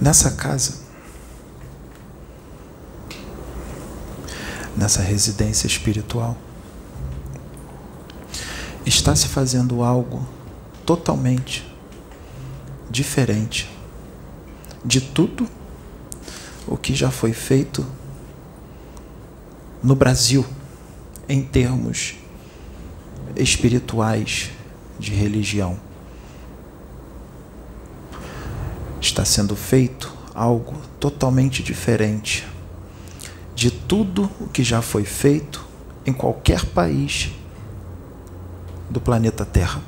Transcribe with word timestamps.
Nessa 0.00 0.30
casa, 0.30 0.78
nessa 4.74 5.02
residência 5.02 5.66
espiritual, 5.66 6.36
está 8.86 9.14
se 9.14 9.28
fazendo 9.28 9.82
algo 9.82 10.26
totalmente 10.86 11.70
diferente 12.90 13.70
de 14.84 15.00
tudo 15.00 15.46
o 16.66 16.76
que 16.76 16.94
já 16.94 17.10
foi 17.10 17.34
feito 17.34 17.86
no 19.82 19.94
Brasil 19.94 20.46
em 21.28 21.42
termos 21.42 22.14
espirituais 23.36 24.50
de 24.98 25.12
religião. 25.12 25.89
Está 29.10 29.24
sendo 29.24 29.56
feito 29.56 30.08
algo 30.32 30.76
totalmente 31.00 31.64
diferente 31.64 32.46
de 33.56 33.68
tudo 33.68 34.30
o 34.40 34.46
que 34.46 34.62
já 34.62 34.80
foi 34.80 35.02
feito 35.02 35.66
em 36.06 36.12
qualquer 36.12 36.64
país 36.66 37.32
do 38.88 39.00
planeta 39.00 39.44
Terra. 39.44 39.82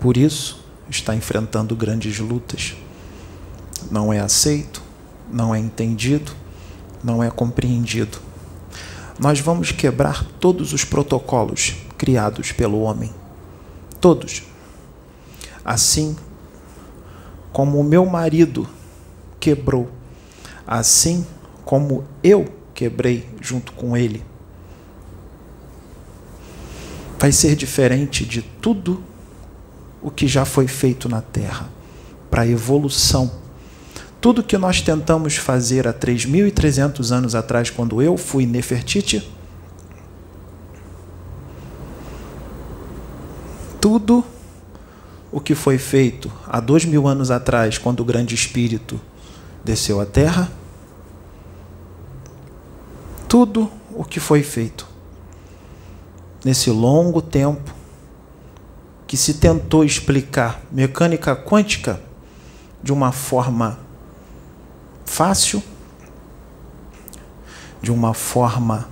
Por 0.00 0.16
isso, 0.16 0.64
está 0.88 1.14
enfrentando 1.14 1.76
grandes 1.76 2.18
lutas. 2.18 2.74
Não 3.90 4.10
é 4.10 4.20
aceito, 4.20 4.82
não 5.30 5.54
é 5.54 5.58
entendido, 5.58 6.32
não 7.04 7.22
é 7.22 7.30
compreendido. 7.30 8.16
Nós 9.18 9.38
vamos 9.38 9.70
quebrar 9.70 10.24
todos 10.40 10.72
os 10.72 10.82
protocolos 10.82 11.74
criados 11.98 12.52
pelo 12.52 12.80
homem. 12.80 13.12
Todos. 14.00 14.44
Assim 15.62 16.16
como 17.52 17.78
o 17.78 17.84
meu 17.84 18.06
marido 18.06 18.68
quebrou, 19.38 19.90
assim 20.66 21.26
como 21.64 22.04
eu 22.22 22.46
quebrei 22.74 23.28
junto 23.40 23.72
com 23.72 23.96
ele. 23.96 24.24
Vai 27.18 27.30
ser 27.30 27.54
diferente 27.54 28.24
de 28.24 28.42
tudo 28.42 29.02
o 30.00 30.10
que 30.10 30.26
já 30.26 30.44
foi 30.44 30.66
feito 30.66 31.08
na 31.08 31.20
Terra 31.20 31.68
para 32.30 32.42
a 32.42 32.46
evolução. 32.46 33.30
Tudo 34.20 34.42
que 34.42 34.56
nós 34.56 34.80
tentamos 34.80 35.36
fazer 35.36 35.86
há 35.86 35.92
3.300 35.92 37.12
anos 37.12 37.34
atrás, 37.34 37.70
quando 37.70 38.00
eu 38.00 38.16
fui 38.16 38.46
Nefertiti, 38.46 39.28
tudo 43.80 44.24
o 45.32 45.40
que 45.40 45.54
foi 45.54 45.78
feito 45.78 46.30
há 46.46 46.60
dois 46.60 46.84
mil 46.84 47.08
anos 47.08 47.30
atrás, 47.30 47.78
quando 47.78 48.00
o 48.00 48.04
grande 48.04 48.34
espírito 48.34 49.00
desceu 49.64 49.98
à 49.98 50.04
Terra, 50.04 50.52
tudo 53.26 53.70
o 53.94 54.04
que 54.04 54.20
foi 54.20 54.42
feito 54.42 54.86
nesse 56.44 56.70
longo 56.70 57.22
tempo 57.22 57.74
que 59.06 59.16
se 59.16 59.34
tentou 59.34 59.84
explicar 59.84 60.60
mecânica 60.70 61.34
quântica 61.34 62.00
de 62.82 62.92
uma 62.92 63.10
forma 63.10 63.78
fácil, 65.04 65.62
de 67.80 67.90
uma 67.90 68.12
forma 68.12 68.88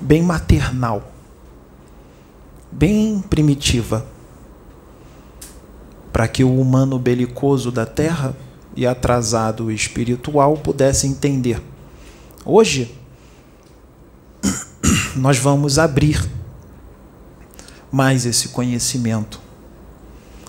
bem 0.00 0.22
maternal, 0.22 1.10
bem 2.70 3.20
primitiva, 3.20 4.11
para 6.12 6.28
que 6.28 6.44
o 6.44 6.60
humano 6.60 6.98
belicoso 6.98 7.72
da 7.72 7.86
Terra 7.86 8.36
e 8.76 8.86
atrasado 8.86 9.70
espiritual 9.70 10.56
pudesse 10.56 11.06
entender. 11.06 11.62
Hoje, 12.44 12.94
nós 15.16 15.38
vamos 15.38 15.78
abrir 15.78 16.28
mais 17.90 18.26
esse 18.26 18.48
conhecimento. 18.48 19.40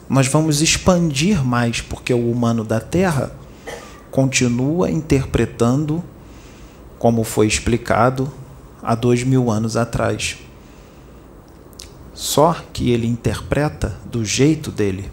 Nós 0.09 0.27
vamos 0.27 0.61
expandir 0.61 1.43
mais, 1.43 1.81
porque 1.81 2.13
o 2.13 2.29
humano 2.29 2.63
da 2.63 2.79
Terra 2.79 3.31
continua 4.11 4.91
interpretando 4.91 6.03
como 6.99 7.23
foi 7.23 7.47
explicado 7.47 8.31
há 8.81 8.95
dois 8.95 9.23
mil 9.23 9.49
anos 9.49 9.75
atrás. 9.75 10.37
Só 12.13 12.55
que 12.71 12.91
ele 12.91 13.07
interpreta 13.07 13.97
do 14.05 14.23
jeito 14.23 14.71
dele. 14.71 15.11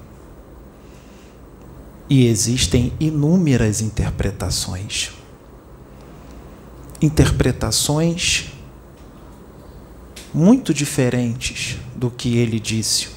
E 2.11 2.27
existem 2.27 2.93
inúmeras 2.99 3.81
interpretações. 3.81 5.13
Interpretações 7.01 8.51
muito 10.35 10.75
diferentes 10.75 11.79
do 11.95 12.11
que 12.11 12.37
ele 12.37 12.59
disse. 12.59 13.09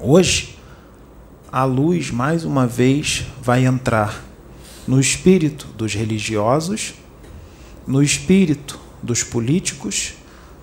Hoje, 0.00 0.58
a 1.52 1.64
luz, 1.64 2.10
mais 2.10 2.42
uma 2.42 2.66
vez, 2.66 3.26
vai 3.42 3.66
entrar 3.66 4.24
no 4.86 4.98
espírito 4.98 5.66
dos 5.76 5.92
religiosos, 5.92 6.94
no 7.86 8.02
espírito 8.02 8.80
dos 9.02 9.22
políticos, 9.22 10.14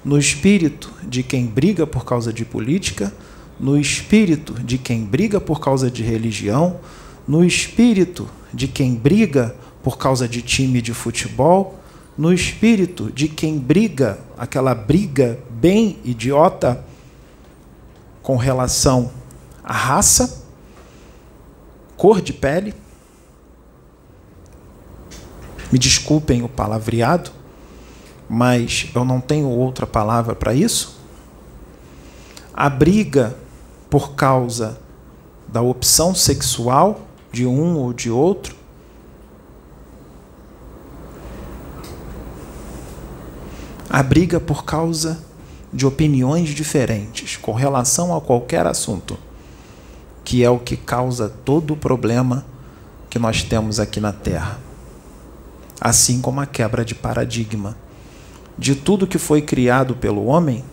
no 0.04 0.18
espírito 0.18 0.92
de 1.04 1.22
quem 1.22 1.46
briga 1.46 1.86
por 1.86 2.04
causa 2.04 2.34
de 2.34 2.44
política, 2.44 3.14
no 3.60 3.78
espírito 3.78 4.54
de 4.54 4.78
quem 4.78 5.04
briga 5.04 5.40
por 5.40 5.60
causa 5.60 5.90
de 5.90 6.04
religião, 6.04 6.80
no 7.28 7.44
espírito 7.44 8.28
de 8.54 8.68
quem 8.68 8.96
briga 8.96 9.56
por 9.84 9.98
causa 9.98 10.28
de 10.28 10.42
time 10.42 10.82
de 10.82 10.94
futebol, 10.94 11.80
no 12.18 12.34
espírito 12.34 13.12
de 13.12 13.28
quem 13.28 13.58
briga, 13.58 14.20
aquela 14.38 14.74
briga 14.74 15.40
bem 15.50 16.00
idiota 16.04 16.84
com 18.22 18.38
relação 18.38 19.12
à 19.64 19.74
raça, 19.74 20.44
cor 21.98 22.22
de 22.22 22.34
pele. 22.34 22.74
Me 25.72 25.78
desculpem 25.78 26.42
o 26.42 26.50
palavreado, 26.50 27.32
mas 28.30 28.90
eu 28.96 29.04
não 29.04 29.20
tenho 29.20 29.48
outra 29.48 29.86
palavra 29.86 30.34
para 30.36 30.54
isso. 30.54 31.00
A 32.54 32.70
briga 32.70 33.36
por 33.90 34.14
causa 34.14 34.80
da 35.48 35.62
opção 35.62 36.14
sexual 36.14 37.02
de 37.32 37.46
um 37.46 37.78
ou 37.78 37.94
de 37.94 38.10
outro, 38.10 38.56
a 43.90 44.04
briga 44.04 44.40
por 44.40 44.66
causa 44.66 45.24
de 45.72 45.86
opiniões 45.86 46.50
diferentes 46.50 47.38
com 47.38 47.54
relação 47.54 48.16
a 48.16 48.22
qualquer 48.22 48.66
assunto, 48.66 49.18
que 50.24 50.44
é 50.44 50.50
o 50.50 50.60
que 50.60 50.76
causa 50.76 51.30
todo 51.30 51.74
o 51.74 51.78
problema 51.78 52.46
que 53.10 53.20
nós 53.20 53.44
temos 53.44 53.80
aqui 53.80 54.00
na 54.00 54.12
Terra. 54.12 54.60
Assim 55.80 56.22
como 56.22 56.42
a 56.42 56.46
quebra 56.46 56.84
de 56.84 56.96
paradigma 56.96 57.78
de 58.58 58.76
tudo 58.76 59.08
que 59.08 59.18
foi 59.18 59.42
criado 59.42 59.96
pelo 59.96 60.26
homem, 60.26 60.64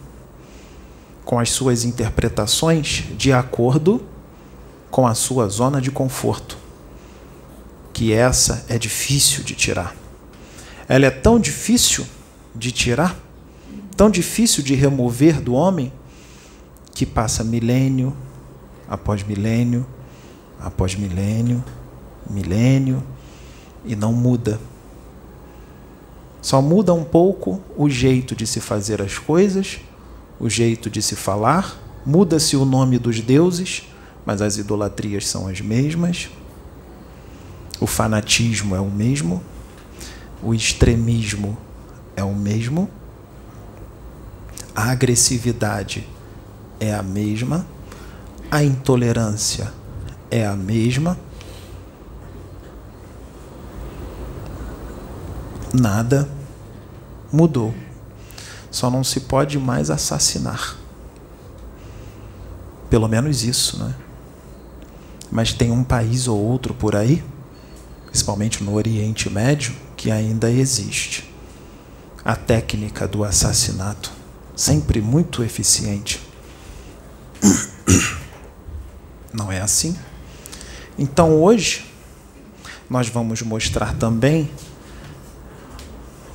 com 1.25 1.39
as 1.39 1.51
suas 1.51 1.85
interpretações 1.85 3.05
de 3.17 3.33
acordo 3.33 4.03
com 4.91 5.07
a 5.07 5.15
sua 5.15 5.49
zona 5.49 5.81
de 5.81 5.91
conforto, 5.91 6.59
que 7.93 8.13
essa 8.13 8.65
é 8.69 8.77
difícil 8.79 9.43
de 9.43 9.55
tirar. 9.55 9.95
Ela 10.89 11.07
é 11.07 11.11
tão 11.11 11.39
difícil 11.39 12.07
de 12.55 12.71
tirar, 12.71 13.17
tão 13.97 14.11
difícil 14.11 14.63
de 14.63 14.75
remover 14.75 15.41
do 15.41 15.55
homem, 15.55 15.93
que 16.95 17.07
passa 17.07 17.43
milênio 17.43 18.15
após 18.89 19.23
milênio, 19.23 19.87
após 20.61 20.95
milênio, 20.95 21.65
milênio, 22.29 23.03
e 23.85 23.97
não 23.97 24.13
muda. 24.13 24.61
Só 26.43 26.61
muda 26.61 26.93
um 26.93 27.05
pouco 27.05 27.63
o 27.77 27.89
jeito 27.89 28.35
de 28.35 28.47
se 28.47 28.61
fazer 28.61 29.01
as 29.01 29.17
coisas, 29.17 29.81
o 30.43 30.51
jeito 30.51 30.91
de 30.91 31.01
se 31.01 31.15
falar, 31.15 31.79
muda-se 32.05 32.57
o 32.57 32.65
nome 32.65 32.99
dos 32.99 33.21
deuses, 33.21 33.85
mas 34.27 34.43
as 34.43 34.59
idolatrias 34.59 35.29
são 35.29 35.47
as 35.47 35.61
mesmas. 35.61 36.29
O 37.79 37.87
fanatismo 37.87 38.75
é 38.75 38.81
o 38.81 38.91
mesmo, 38.91 39.41
o 40.43 40.53
extremismo 40.53 41.57
é 42.17 42.25
o 42.25 42.35
mesmo, 42.35 42.91
a 44.75 44.91
agressividade 44.91 46.09
é 46.81 46.93
a 46.93 47.05
mesma, 47.05 47.65
a 48.51 48.65
intolerância 48.65 49.73
é 50.29 50.45
a 50.45 50.57
mesma. 50.57 51.17
Nada 55.73 56.29
mudou. 57.33 57.73
Só 58.73 58.91
não 58.91 59.05
se 59.05 59.21
pode 59.21 59.59
mais 59.59 59.91
assassinar. 59.91 60.77
Pelo 62.89 63.07
menos 63.07 63.45
isso, 63.45 63.79
né? 63.79 63.95
Mas 65.31 65.53
tem 65.53 65.71
um 65.71 65.85
país 65.85 66.27
ou 66.27 66.41
outro 66.41 66.73
por 66.73 66.97
aí, 66.97 67.23
principalmente 68.07 68.65
no 68.65 68.75
Oriente 68.75 69.29
Médio, 69.29 69.75
que 69.97 70.11
ainda 70.11 70.51
existe. 70.51 71.33
A 72.25 72.35
técnica 72.35 73.07
do 73.07 73.25
assassinato, 73.25 74.11
sempre 74.57 75.03
muito 75.03 75.45
eficiente. 75.45 76.21
Não 79.33 79.53
é 79.53 79.61
assim? 79.61 79.97
Então 80.99 81.43
hoje, 81.43 81.91
nós 82.89 83.09
vamos 83.09 83.43
mostrar 83.43 83.95
também 83.95 84.51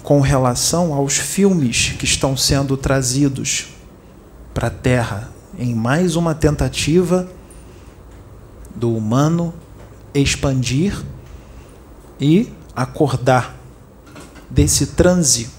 com 0.07 0.21
relação 0.21 0.93
aos 0.93 1.17
filmes 1.17 1.89
que 1.99 2.05
estão 2.05 2.37
sendo 2.37 2.77
trazidos 2.77 3.73
para 4.53 4.67
a 4.67 4.71
Terra 4.71 5.29
em 5.59 5.75
mais 5.75 6.15
uma 6.15 6.33
tentativa 6.33 7.29
do 8.73 8.95
humano 8.95 9.53
expandir 10.13 11.03
e 12.21 12.49
acordar 12.73 13.57
desse 14.49 14.87
transe, 14.87 15.49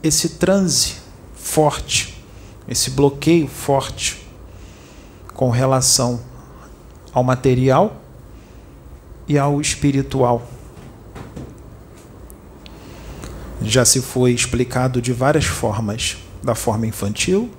esse 0.00 0.28
transe 0.36 0.98
forte, 1.34 2.22
esse 2.68 2.90
bloqueio 2.90 3.48
forte 3.48 4.28
com 5.34 5.50
relação 5.50 6.20
ao 7.12 7.24
material 7.24 8.00
e 9.26 9.36
ao 9.36 9.60
espiritual. 9.60 10.57
Já 13.62 13.84
se 13.84 14.00
foi 14.00 14.32
explicado 14.32 15.02
de 15.02 15.12
várias 15.12 15.44
formas, 15.44 16.16
da 16.42 16.54
forma 16.54 16.86
infantil, 16.86 17.50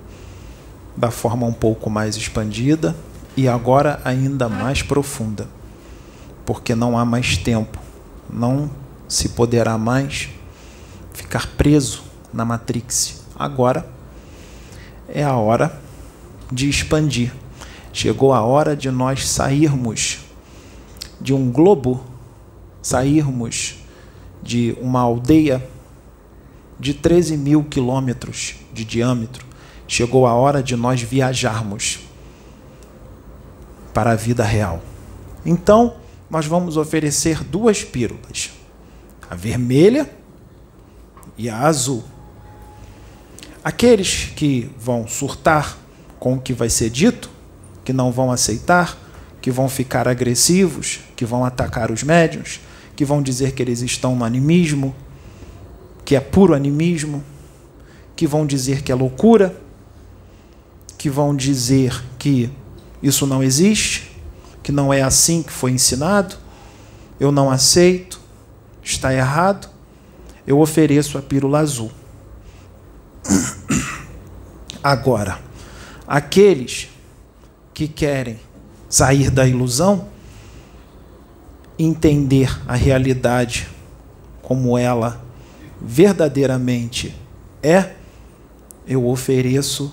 da 0.96 1.10
forma 1.10 1.46
um 1.46 1.52
pouco 1.52 1.90
mais 1.90 2.16
expandida 2.16 2.96
e 3.36 3.46
agora 3.46 4.00
ainda 4.04 4.48
mais 4.48 4.82
profunda, 4.82 5.46
porque 6.46 6.74
não 6.74 6.98
há 6.98 7.04
mais 7.04 7.36
tempo, 7.36 7.78
não 8.28 8.70
se 9.06 9.30
poderá 9.30 9.76
mais 9.76 10.30
ficar 11.12 11.46
preso 11.56 12.02
na 12.32 12.44
Matrix. 12.44 13.22
Agora 13.38 13.86
é 15.06 15.22
a 15.22 15.36
hora 15.36 15.80
de 16.50 16.68
expandir. 16.68 17.32
Chegou 17.92 18.32
a 18.32 18.40
hora 18.40 18.74
de 18.74 18.90
nós 18.90 19.28
sairmos 19.28 20.20
de 21.20 21.34
um 21.34 21.50
globo, 21.50 22.02
sairmos 22.80 23.76
de 24.42 24.76
uma 24.80 25.00
aldeia 25.00 25.62
de 26.80 26.94
13 26.94 27.36
mil 27.36 27.62
quilômetros 27.62 28.56
de 28.72 28.84
diâmetro. 28.84 29.44
Chegou 29.86 30.26
a 30.26 30.32
hora 30.32 30.62
de 30.62 30.74
nós 30.74 31.02
viajarmos 31.02 32.00
para 33.92 34.12
a 34.12 34.16
vida 34.16 34.42
real. 34.42 34.82
Então, 35.44 35.96
nós 36.30 36.46
vamos 36.46 36.76
oferecer 36.76 37.44
duas 37.44 37.84
pílulas: 37.84 38.50
a 39.28 39.34
vermelha 39.34 40.10
e 41.36 41.50
a 41.50 41.58
azul. 41.58 42.02
Aqueles 43.62 44.32
que 44.34 44.70
vão 44.78 45.06
surtar 45.06 45.76
com 46.18 46.34
o 46.34 46.40
que 46.40 46.54
vai 46.54 46.70
ser 46.70 46.88
dito, 46.88 47.30
que 47.84 47.92
não 47.92 48.10
vão 48.10 48.32
aceitar, 48.32 48.96
que 49.42 49.50
vão 49.50 49.68
ficar 49.68 50.08
agressivos, 50.08 51.00
que 51.14 51.26
vão 51.26 51.44
atacar 51.44 51.90
os 51.90 52.02
médios, 52.02 52.60
que 52.96 53.04
vão 53.04 53.22
dizer 53.22 53.52
que 53.52 53.62
eles 53.62 53.82
estão 53.82 54.16
no 54.16 54.24
animismo, 54.24 54.94
que 56.04 56.16
é 56.16 56.20
puro 56.20 56.54
animismo, 56.54 57.24
que 58.16 58.26
vão 58.26 58.46
dizer 58.46 58.82
que 58.82 58.92
é 58.92 58.94
loucura, 58.94 59.56
que 60.98 61.08
vão 61.08 61.34
dizer 61.34 62.02
que 62.18 62.50
isso 63.02 63.26
não 63.26 63.42
existe, 63.42 64.10
que 64.62 64.70
não 64.70 64.92
é 64.92 65.02
assim 65.02 65.42
que 65.42 65.52
foi 65.52 65.70
ensinado, 65.70 66.36
eu 67.18 67.32
não 67.32 67.50
aceito, 67.50 68.20
está 68.82 69.12
errado, 69.14 69.68
eu 70.46 70.60
ofereço 70.60 71.16
a 71.16 71.22
pílula 71.22 71.60
azul. 71.60 71.90
Agora, 74.82 75.38
aqueles 76.06 76.88
que 77.72 77.88
querem 77.88 78.38
sair 78.88 79.30
da 79.30 79.46
ilusão, 79.46 80.08
entender 81.78 82.54
a 82.68 82.74
realidade 82.74 83.68
como 84.42 84.76
ela 84.76 85.22
verdadeiramente 85.80 87.14
é, 87.62 87.92
eu 88.86 89.06
ofereço 89.06 89.92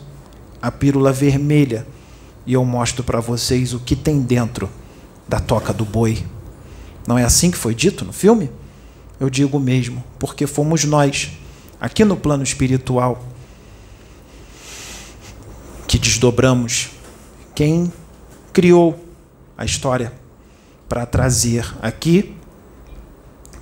a 0.61 0.71
pílula 0.71 1.11
vermelha 1.11 1.87
e 2.45 2.53
eu 2.53 2.63
mostro 2.65 3.03
para 3.03 3.19
vocês 3.19 3.73
o 3.73 3.79
que 3.79 3.95
tem 3.95 4.21
dentro 4.21 4.69
da 5.27 5.39
toca 5.39 5.73
do 5.73 5.85
boi. 5.85 6.25
Não 7.05 7.17
é 7.17 7.23
assim 7.23 7.51
que 7.51 7.57
foi 7.57 7.75
dito 7.75 8.05
no 8.05 8.13
filme? 8.13 8.49
Eu 9.19 9.29
digo 9.29 9.59
mesmo, 9.59 10.03
porque 10.19 10.45
fomos 10.47 10.83
nós, 10.83 11.31
aqui 11.79 12.05
no 12.05 12.15
plano 12.15 12.43
espiritual, 12.43 13.23
que 15.87 15.97
desdobramos 15.97 16.89
quem 17.55 17.91
criou 18.53 18.99
a 19.57 19.65
história 19.65 20.13
para 20.87 21.05
trazer 21.05 21.65
aqui 21.81 22.35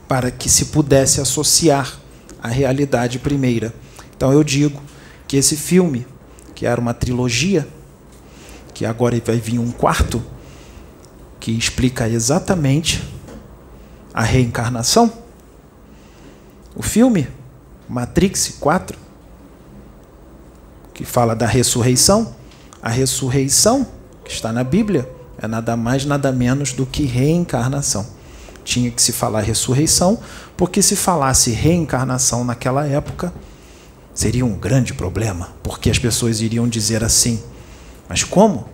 para 0.07 0.29
que 0.29 0.49
se 0.49 0.65
pudesse 0.65 1.19
associar 1.21 1.99
à 2.45 2.47
realidade 2.47 3.17
primeira. 3.17 3.73
Então 4.15 4.31
eu 4.31 4.43
digo 4.43 4.79
que 5.27 5.35
esse 5.35 5.57
filme, 5.57 6.05
que 6.53 6.63
era 6.67 6.79
uma 6.79 6.93
trilogia, 6.93 7.67
que 8.71 8.85
agora 8.85 9.19
vai 9.25 9.37
vir 9.37 9.57
um 9.57 9.71
quarto, 9.71 10.21
que 11.39 11.51
explica 11.51 12.07
exatamente 12.07 13.03
a 14.13 14.21
reencarnação. 14.21 15.11
O 16.75 16.83
filme 16.83 17.27
Matrix 17.89 18.57
4, 18.59 18.95
que 20.93 21.03
fala 21.03 21.35
da 21.35 21.47
ressurreição, 21.47 22.35
a 22.79 22.89
ressurreição 22.89 23.87
que 24.23 24.31
está 24.31 24.53
na 24.53 24.63
Bíblia, 24.63 25.09
é 25.39 25.47
nada 25.47 25.75
mais, 25.75 26.05
nada 26.05 26.31
menos 26.31 26.73
do 26.73 26.85
que 26.85 27.05
reencarnação. 27.05 28.05
Tinha 28.65 28.91
que 28.91 29.01
se 29.01 29.13
falar 29.13 29.41
ressurreição, 29.41 30.19
porque 30.57 30.81
se 30.81 30.97
falasse 30.97 31.51
reencarnação 31.51 32.43
naquela 32.43 32.85
época, 32.85 33.33
seria 34.13 34.45
um 34.45 34.57
grande 34.57 34.93
problema, 34.93 35.53
porque 35.63 35.89
as 35.89 35.97
pessoas 35.97 36.41
iriam 36.41 36.67
dizer 36.67 37.03
assim: 37.03 37.41
Mas 38.09 38.23
como? 38.25 38.67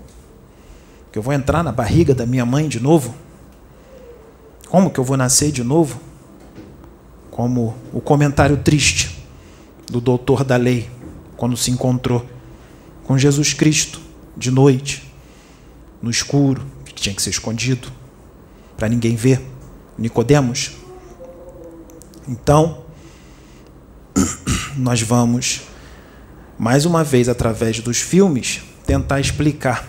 Que 1.12 1.20
eu 1.20 1.22
vou 1.22 1.34
entrar 1.34 1.62
na 1.62 1.72
barriga 1.72 2.16
da 2.16 2.26
minha 2.26 2.46
mãe 2.46 2.68
de 2.68 2.80
novo? 2.80 3.14
Como 4.70 4.90
que 4.90 5.00
eu 5.00 5.04
vou 5.04 5.18
nascer 5.18 5.52
de 5.52 5.64
novo? 5.64 6.00
Como 7.30 7.76
o 7.92 8.00
comentário 8.00 8.56
triste 8.58 9.22
do 9.90 10.00
doutor 10.00 10.46
da 10.46 10.56
lei, 10.56 10.90
quando 11.36 11.58
se 11.58 11.70
encontrou 11.70 12.26
com 13.04 13.18
Jesus 13.18 13.54
Cristo 13.54 14.00
de 14.38 14.50
noite 14.50 15.12
no 16.02 16.10
escuro, 16.10 16.66
que 16.86 16.94
tinha 16.94 17.14
que 17.14 17.22
ser 17.22 17.32
escondido, 17.32 17.92
para 18.78 18.88
ninguém 18.88 19.16
ver. 19.16 19.42
Nicodemos. 20.02 20.72
Então, 22.28 22.84
nós 24.76 25.02
vamos 25.02 25.62
mais 26.58 26.86
uma 26.86 27.04
vez 27.04 27.30
através 27.30 27.80
dos 27.80 28.00
filmes 28.00 28.62
tentar 28.86 29.20
explicar 29.20 29.88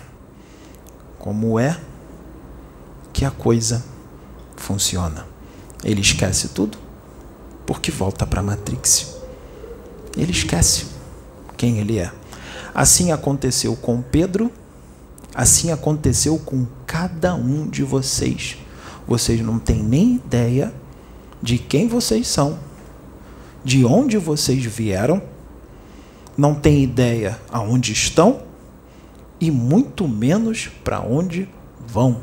como 1.19 1.59
é 1.59 1.79
que 3.11 3.25
a 3.25 3.31
coisa 3.31 3.83
funciona. 4.55 5.25
Ele 5.83 6.01
esquece 6.01 6.49
tudo 6.49 6.77
porque 7.65 7.91
volta 7.91 8.25
para 8.25 8.39
a 8.39 8.43
Matrix. 8.43 9.15
Ele 10.15 10.31
esquece 10.31 10.85
quem 11.57 11.79
ele 11.79 11.99
é. 11.99 12.11
Assim 12.73 13.11
aconteceu 13.11 13.75
com 13.75 14.01
Pedro 14.01 14.51
Assim 15.35 15.71
aconteceu 15.71 16.37
com 16.37 16.67
cada 16.85 17.33
um 17.33 17.67
de 17.67 17.83
vocês. 17.83 18.57
Vocês 19.07 19.41
não 19.41 19.59
têm 19.59 19.83
nem 19.83 20.15
ideia 20.15 20.73
de 21.41 21.57
quem 21.57 21.87
vocês 21.87 22.27
são, 22.27 22.57
de 23.63 23.85
onde 23.85 24.17
vocês 24.17 24.63
vieram, 24.65 25.21
não 26.37 26.55
têm 26.55 26.83
ideia 26.83 27.39
aonde 27.51 27.91
estão 27.91 28.41
e 29.39 29.51
muito 29.51 30.07
menos 30.07 30.69
para 30.83 31.01
onde 31.01 31.49
vão. 31.85 32.21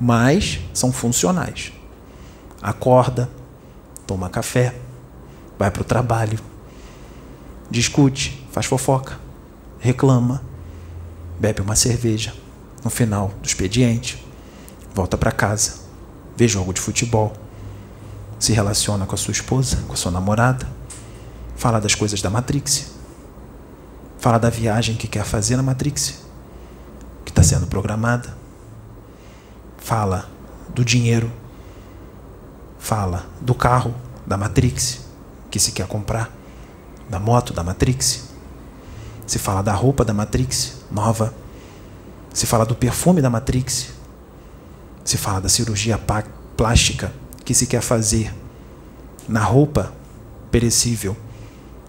Mas 0.00 0.60
são 0.72 0.92
funcionais. 0.92 1.72
Acorda, 2.60 3.28
toma 4.06 4.28
café, 4.28 4.74
vai 5.58 5.70
para 5.70 5.82
o 5.82 5.84
trabalho, 5.84 6.38
discute, 7.70 8.46
faz 8.52 8.66
fofoca, 8.66 9.18
reclama, 9.78 10.42
bebe 11.38 11.62
uma 11.62 11.74
cerveja 11.74 12.34
no 12.84 12.90
final 12.90 13.32
do 13.42 13.46
expediente, 13.46 14.24
volta 14.98 15.16
para 15.16 15.30
casa, 15.30 15.74
vê 16.36 16.48
jogo 16.48 16.74
de 16.74 16.80
futebol, 16.80 17.32
se 18.36 18.52
relaciona 18.52 19.06
com 19.06 19.14
a 19.14 19.18
sua 19.18 19.30
esposa, 19.30 19.76
com 19.86 19.92
a 19.92 19.96
sua 19.96 20.10
namorada, 20.10 20.68
fala 21.54 21.80
das 21.80 21.94
coisas 21.94 22.20
da 22.20 22.28
Matrix, 22.28 22.90
fala 24.18 24.38
da 24.38 24.50
viagem 24.50 24.96
que 24.96 25.06
quer 25.06 25.24
fazer 25.24 25.56
na 25.56 25.62
Matrix, 25.62 26.18
que 27.24 27.30
está 27.30 27.44
sendo 27.44 27.68
programada. 27.68 28.36
Fala 29.76 30.28
do 30.74 30.84
dinheiro. 30.84 31.30
Fala 32.80 33.24
do 33.40 33.54
carro 33.54 33.94
da 34.26 34.36
Matrix 34.36 35.06
que 35.48 35.60
se 35.60 35.70
quer 35.70 35.86
comprar, 35.86 36.28
da 37.08 37.20
moto 37.20 37.52
da 37.52 37.62
Matrix. 37.62 38.30
Se 39.28 39.38
fala 39.38 39.62
da 39.62 39.72
roupa 39.72 40.04
da 40.04 40.12
Matrix 40.12 40.78
nova. 40.90 41.32
Se 42.34 42.46
fala 42.46 42.66
do 42.66 42.74
perfume 42.74 43.22
da 43.22 43.30
Matrix. 43.30 43.97
Se 45.08 45.16
fala 45.16 45.40
da 45.40 45.48
cirurgia 45.48 45.98
plástica 46.54 47.10
que 47.42 47.54
se 47.54 47.66
quer 47.66 47.80
fazer 47.80 48.30
na 49.26 49.42
roupa 49.42 49.90
perecível 50.50 51.16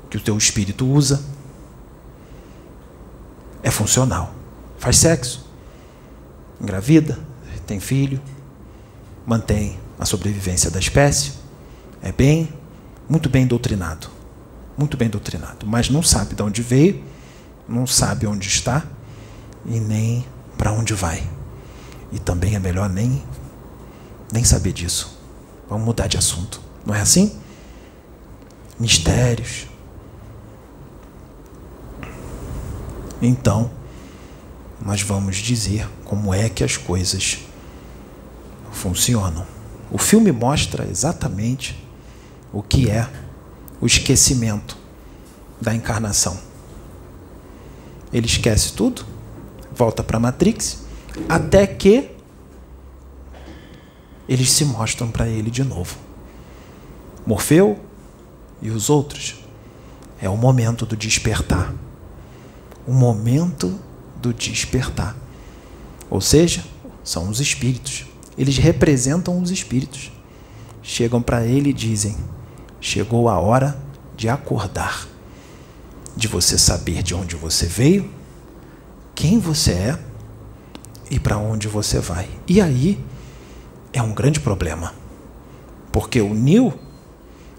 que 0.09 0.15
o 0.15 0.21
teu 0.21 0.37
espírito 0.37 0.87
usa. 0.87 1.21
É 3.61 3.69
funcional. 3.69 4.33
Faz 4.77 4.99
sexo, 4.99 5.45
engravida, 6.61 7.19
tem 7.67 7.81
filho, 7.81 8.21
mantém 9.25 9.77
a 9.99 10.05
sobrevivência 10.05 10.71
da 10.71 10.79
espécie. 10.79 11.33
É 12.01 12.13
bem, 12.13 12.47
muito 13.09 13.27
bem 13.27 13.45
doutrinado. 13.45 14.07
Muito 14.77 14.95
bem 14.95 15.09
doutrinado. 15.09 15.67
Mas 15.67 15.89
não 15.89 16.01
sabe 16.01 16.35
de 16.35 16.41
onde 16.41 16.61
veio, 16.61 17.03
não 17.67 17.85
sabe 17.85 18.25
onde 18.25 18.47
está 18.47 18.81
e 19.65 19.77
nem 19.77 20.25
para 20.57 20.71
onde 20.71 20.93
vai. 20.93 21.21
E 22.11 22.19
também 22.19 22.55
é 22.55 22.59
melhor 22.59 22.89
nem, 22.89 23.23
nem 24.31 24.43
saber 24.43 24.73
disso. 24.73 25.17
Vamos 25.69 25.85
mudar 25.85 26.07
de 26.07 26.17
assunto. 26.17 26.61
Não 26.85 26.95
é 26.95 27.01
assim? 27.01 27.37
Mistérios. 28.79 29.67
Então, 33.21 33.69
nós 34.81 35.01
vamos 35.01 35.37
dizer 35.37 35.87
como 36.05 36.33
é 36.33 36.49
que 36.49 36.63
as 36.63 36.77
coisas 36.77 37.39
funcionam. 38.71 39.45
O 39.91 39.97
filme 39.97 40.31
mostra 40.31 40.87
exatamente 40.89 41.85
o 42.53 42.63
que 42.63 42.89
é 42.89 43.07
o 43.81 43.85
esquecimento 43.85 44.77
da 45.59 45.73
encarnação. 45.73 46.37
Ele 48.11 48.25
esquece 48.25 48.73
tudo, 48.73 49.05
volta 49.73 50.03
para 50.03 50.17
a 50.17 50.19
Matrix, 50.19 50.79
até 51.27 51.65
que 51.67 52.11
eles 54.27 54.51
se 54.51 54.63
mostram 54.63 55.09
para 55.09 55.27
ele 55.27 55.49
de 55.49 55.63
novo. 55.63 55.97
Morfeu 57.25 57.79
e 58.61 58.69
os 58.69 58.89
outros 58.89 59.35
é 60.21 60.29
o 60.29 60.37
momento 60.37 60.85
do 60.85 60.95
despertar. 60.95 61.73
O 62.85 62.93
momento 62.93 63.79
do 64.21 64.33
despertar. 64.33 65.15
Ou 66.09 66.21
seja, 66.21 66.63
são 67.03 67.29
os 67.29 67.39
espíritos. 67.39 68.05
Eles 68.37 68.57
representam 68.57 69.41
os 69.41 69.51
espíritos. 69.51 70.11
Chegam 70.81 71.21
para 71.21 71.45
ele 71.45 71.71
e 71.71 71.73
dizem: 71.73 72.15
Chegou 72.79 73.29
a 73.29 73.39
hora 73.39 73.79
de 74.15 74.29
acordar, 74.29 75.07
de 76.15 76.27
você 76.27 76.57
saber 76.57 77.01
de 77.01 77.15
onde 77.15 77.35
você 77.35 77.65
veio, 77.65 78.11
quem 79.15 79.39
você 79.39 79.71
é 79.71 80.08
e 81.09 81.19
para 81.19 81.37
onde 81.37 81.67
você 81.67 81.99
vai. 81.99 82.29
E 82.47 82.61
aí 82.61 82.99
é 83.91 84.01
um 84.01 84.13
grande 84.13 84.39
problema, 84.39 84.93
porque 85.91 86.21
o 86.21 86.33
Nil 86.33 86.73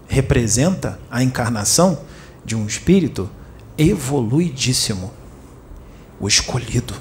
representa 0.07 1.01
a 1.11 1.23
encarnação 1.23 2.01
de 2.45 2.57
um 2.57 2.67
espírito 2.67 3.29
evoluidíssimo 3.77 5.13
o 6.21 6.29
escolhido. 6.29 6.95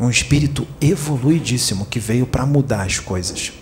Um 0.00 0.08
espírito 0.08 0.66
evoluidíssimo 0.80 1.86
que 1.86 2.00
veio 2.00 2.26
para 2.26 2.46
mudar 2.46 2.82
as 2.82 2.98
coisas. 2.98 3.52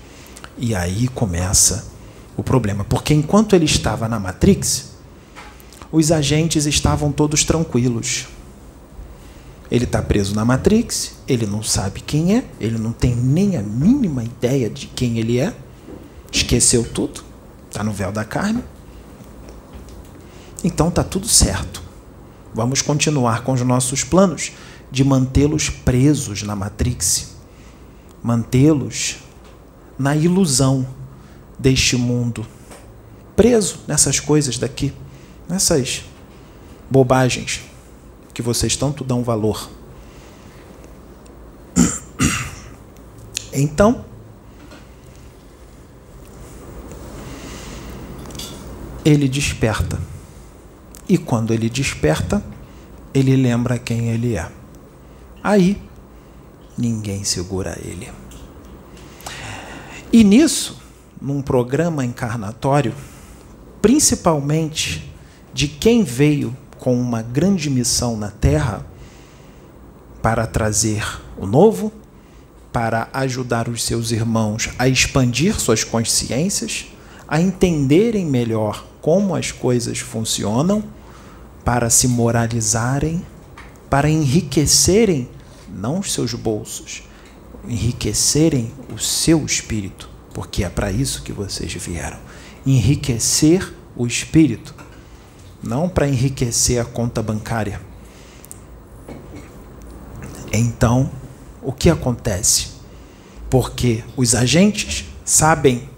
E 0.56 0.74
aí 0.74 1.08
começa 1.08 1.92
o 2.36 2.42
problema, 2.42 2.84
porque 2.84 3.12
enquanto 3.12 3.54
ele 3.54 3.64
estava 3.64 4.08
na 4.08 4.20
Matrix, 4.20 4.92
os 5.90 6.10
agentes 6.10 6.66
estavam 6.66 7.12
todos 7.12 7.44
tranquilos. 7.44 8.26
Ele 9.70 9.84
está 9.84 10.02
preso 10.02 10.34
na 10.34 10.44
Matrix, 10.44 11.16
ele 11.26 11.46
não 11.46 11.62
sabe 11.62 12.00
quem 12.00 12.36
é, 12.36 12.44
ele 12.60 12.78
não 12.78 12.92
tem 12.92 13.14
nem 13.14 13.56
a 13.56 13.62
mínima 13.62 14.22
ideia 14.22 14.68
de 14.68 14.86
quem 14.86 15.18
ele 15.18 15.38
é, 15.38 15.54
esqueceu 16.30 16.84
tudo, 16.84 17.22
está 17.68 17.82
no 17.82 17.92
véu 17.92 18.12
da 18.12 18.24
carne. 18.24 18.62
Então 20.62 20.88
está 20.88 21.02
tudo 21.02 21.26
certo. 21.26 21.82
Vamos 22.54 22.82
continuar 22.82 23.42
com 23.42 23.52
os 23.52 23.62
nossos 23.62 24.04
planos 24.04 24.52
de 24.90 25.02
mantê-los 25.02 25.70
presos 25.70 26.42
na 26.42 26.54
Matrix, 26.54 27.34
mantê-los 28.22 29.16
na 29.98 30.14
ilusão 30.14 30.86
deste 31.58 31.96
mundo, 31.96 32.46
preso 33.34 33.80
nessas 33.88 34.20
coisas 34.20 34.58
daqui, 34.58 34.92
nessas 35.48 36.04
bobagens 36.90 37.73
que 38.34 38.42
vocês 38.42 38.76
tanto 38.76 39.04
dão 39.04 39.22
valor. 39.22 39.70
Então, 43.52 44.04
ele 49.04 49.28
desperta 49.28 50.00
e 51.08 51.16
quando 51.16 51.52
ele 51.52 51.70
desperta, 51.70 52.42
ele 53.12 53.36
lembra 53.36 53.78
quem 53.78 54.08
ele 54.08 54.34
é. 54.36 54.50
Aí, 55.42 55.80
ninguém 56.76 57.22
segura 57.22 57.78
ele. 57.84 58.10
E 60.12 60.24
nisso, 60.24 60.80
num 61.20 61.42
programa 61.42 62.04
encarnatório, 62.04 62.94
principalmente 63.82 65.12
de 65.52 65.68
quem 65.68 66.02
veio 66.02 66.56
com 66.84 67.00
uma 67.00 67.22
grande 67.22 67.70
missão 67.70 68.14
na 68.14 68.30
Terra 68.30 68.84
para 70.20 70.46
trazer 70.46 71.02
o 71.38 71.46
novo, 71.46 71.90
para 72.70 73.08
ajudar 73.14 73.70
os 73.70 73.82
seus 73.82 74.10
irmãos 74.10 74.68
a 74.78 74.86
expandir 74.86 75.58
suas 75.58 75.82
consciências, 75.82 76.88
a 77.26 77.40
entenderem 77.40 78.26
melhor 78.26 78.84
como 79.00 79.34
as 79.34 79.50
coisas 79.50 79.98
funcionam 79.98 80.84
para 81.64 81.88
se 81.88 82.06
moralizarem, 82.06 83.24
para 83.88 84.10
enriquecerem 84.10 85.26
não 85.74 86.00
os 86.00 86.12
seus 86.12 86.34
bolsos, 86.34 87.04
enriquecerem 87.66 88.70
o 88.94 88.98
seu 88.98 89.42
espírito, 89.46 90.10
porque 90.34 90.62
é 90.62 90.68
para 90.68 90.92
isso 90.92 91.22
que 91.22 91.32
vocês 91.32 91.72
vieram. 91.72 92.18
Enriquecer 92.66 93.72
o 93.96 94.06
espírito, 94.06 94.74
não 95.66 95.88
para 95.88 96.08
enriquecer 96.08 96.80
a 96.80 96.84
conta 96.84 97.22
bancária. 97.22 97.80
Então, 100.52 101.10
o 101.62 101.72
que 101.72 101.90
acontece? 101.90 102.68
Porque 103.50 104.04
os 104.16 104.34
agentes 104.34 105.04
sabem 105.24 105.88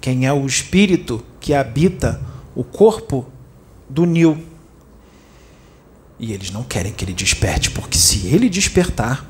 quem 0.00 0.26
é 0.26 0.32
o 0.32 0.46
espírito 0.46 1.24
que 1.38 1.54
habita 1.54 2.20
o 2.54 2.64
corpo 2.64 3.26
do 3.88 4.04
Nil. 4.04 4.44
E 6.18 6.32
eles 6.32 6.50
não 6.50 6.62
querem 6.62 6.92
que 6.92 7.04
ele 7.04 7.12
desperte, 7.12 7.70
porque 7.70 7.98
se 7.98 8.26
ele 8.26 8.48
despertar, 8.48 9.28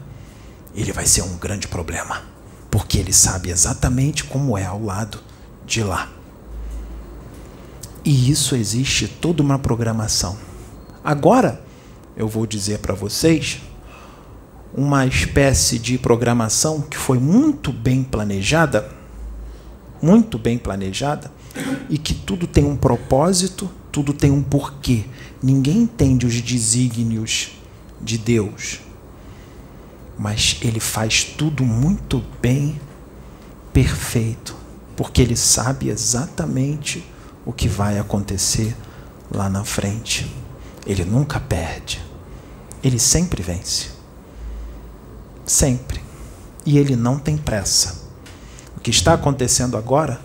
ele 0.75 0.93
vai 0.93 1.07
ser 1.07 1.23
um 1.23 1.37
grande 1.37 1.69
problema. 1.69 2.23
Porque 2.71 2.99
ele 2.99 3.13
sabe 3.13 3.51
exatamente 3.51 4.25
como 4.25 4.57
é 4.57 4.65
ao 4.65 4.83
lado 4.83 5.19
de 5.67 5.83
lá. 5.83 6.11
E 8.05 8.31
isso 8.31 8.57
existe 8.57 9.07
toda 9.07 9.43
uma 9.43 9.59
programação. 9.59 10.37
Agora, 11.05 11.63
eu 12.17 12.27
vou 12.27 12.47
dizer 12.47 12.79
para 12.79 12.95
vocês 12.95 13.61
uma 14.75 15.07
espécie 15.07 15.79
de 15.79 15.99
programação 15.99 16.81
que 16.81 16.97
foi 16.97 17.19
muito 17.19 17.73
bem 17.73 18.03
planejada, 18.03 18.91
muito 20.01 20.37
bem 20.37 20.59
planejada, 20.59 21.31
e 21.89 21.97
que 21.97 22.13
tudo 22.13 22.47
tem 22.47 22.65
um 22.65 22.77
propósito, 22.77 23.71
tudo 23.93 24.13
tem 24.13 24.31
um 24.31 24.43
porquê. 24.43 25.05
Ninguém 25.43 25.83
entende 25.83 26.27
os 26.27 26.41
desígnios 26.41 27.53
de 28.01 28.19
Deus, 28.19 28.81
mas 30.19 30.59
ele 30.61 30.81
faz 30.81 31.23
tudo 31.23 31.65
muito 31.65 32.23
bem, 32.41 32.81
perfeito, 33.73 34.57
porque 34.97 35.23
ele 35.23 35.37
sabe 35.37 35.89
exatamente 35.89 37.05
o 37.45 37.53
que 37.53 37.69
vai 37.69 37.99
acontecer 37.99 38.77
lá 39.31 39.49
na 39.49 39.65
frente. 39.65 40.35
Ele 40.87 41.05
nunca 41.05 41.41
perde. 41.41 42.03
Ele 42.83 42.99
sempre 42.99 43.43
vence. 43.43 43.91
Sempre. 45.45 46.03
E 46.65 46.79
ele 46.79 46.97
não 46.97 47.19
tem 47.19 47.37
pressa. 47.37 48.03
O 48.77 48.81
que 48.81 48.91
está 48.91 49.15
acontecendo 49.15 49.77
agora 49.77 50.21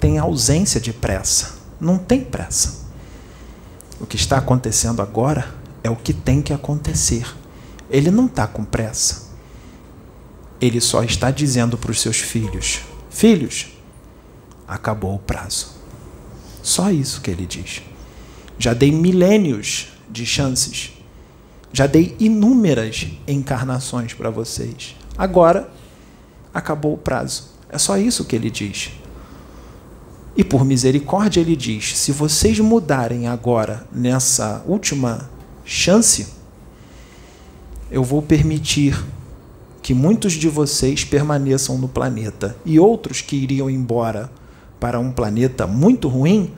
tem 0.00 0.18
ausência 0.18 0.80
de 0.80 0.92
pressa. 0.92 1.54
Não 1.80 1.98
tem 1.98 2.24
pressa. 2.24 2.82
O 4.00 4.06
que 4.06 4.16
está 4.16 4.38
acontecendo 4.38 5.00
agora 5.00 5.54
é 5.84 5.90
o 5.90 5.96
que 5.96 6.12
tem 6.12 6.42
que 6.42 6.52
acontecer. 6.52 7.26
Ele 7.90 8.10
não 8.10 8.26
está 8.26 8.46
com 8.46 8.64
pressa. 8.64 9.30
Ele 10.60 10.80
só 10.80 11.02
está 11.02 11.30
dizendo 11.30 11.76
para 11.76 11.90
os 11.90 12.00
seus 12.00 12.18
filhos: 12.18 12.80
Filhos, 13.10 13.68
acabou 14.66 15.14
o 15.14 15.18
prazo. 15.18 15.71
Só 16.62 16.90
isso 16.90 17.20
que 17.20 17.30
ele 17.30 17.44
diz. 17.44 17.82
Já 18.58 18.72
dei 18.72 18.92
milênios 18.92 19.88
de 20.08 20.24
chances. 20.24 20.92
Já 21.72 21.86
dei 21.86 22.14
inúmeras 22.20 23.08
encarnações 23.26 24.14
para 24.14 24.30
vocês. 24.30 24.94
Agora 25.18 25.68
acabou 26.54 26.94
o 26.94 26.98
prazo. 26.98 27.50
É 27.68 27.78
só 27.78 27.98
isso 27.98 28.24
que 28.24 28.36
ele 28.36 28.50
diz. 28.50 28.90
E 30.36 30.44
por 30.44 30.64
misericórdia 30.64 31.40
ele 31.40 31.56
diz: 31.56 31.96
se 31.96 32.12
vocês 32.12 32.58
mudarem 32.60 33.26
agora 33.26 33.86
nessa 33.92 34.62
última 34.66 35.28
chance, 35.64 36.28
eu 37.90 38.04
vou 38.04 38.22
permitir 38.22 38.98
que 39.82 39.92
muitos 39.92 40.34
de 40.34 40.48
vocês 40.48 41.04
permaneçam 41.04 41.76
no 41.76 41.88
planeta 41.88 42.56
e 42.64 42.78
outros 42.78 43.20
que 43.20 43.36
iriam 43.36 43.68
embora 43.68 44.30
para 44.82 44.98
um 44.98 45.12
planeta 45.12 45.64
muito 45.64 46.08
ruim, 46.08 46.52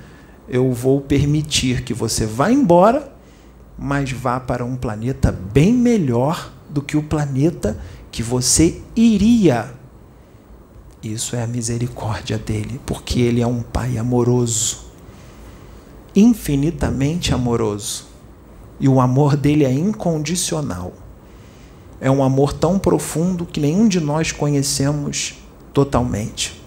eu 0.49 0.73
vou 0.73 0.99
permitir 0.99 1.85
que 1.85 1.93
você 1.93 2.25
vá 2.25 2.51
embora, 2.51 3.15
mas 3.79 4.13
vá 4.13 4.41
para 4.41 4.65
um 4.65 4.77
planeta 4.77 5.31
bem 5.31 5.75
melhor 5.75 6.51
do 6.71 6.81
que 6.81 6.97
o 6.97 7.03
planeta 7.03 7.79
que 8.11 8.23
você 8.23 8.81
iria. 8.97 9.75
Isso 11.03 11.37
é 11.37 11.43
a 11.43 11.47
misericórdia 11.47 12.39
dele, 12.39 12.81
porque 12.87 13.21
ele 13.21 13.43
é 13.43 13.47
um 13.47 13.61
pai 13.61 13.99
amoroso, 13.99 14.87
infinitamente 16.17 17.35
amoroso. 17.35 18.07
E 18.81 18.89
o 18.89 19.03
amor 19.03 19.37
dele 19.37 19.67
é 19.67 19.71
incondicional. 19.71 20.95
É 22.01 22.11
um 22.11 22.25
amor 22.25 22.55
tão 22.55 22.79
profundo 22.79 23.45
que 23.45 23.61
nenhum 23.61 23.87
de 23.87 24.01
nós 24.01 24.33
conhecemos 24.33 25.35
totalmente. 25.75 26.64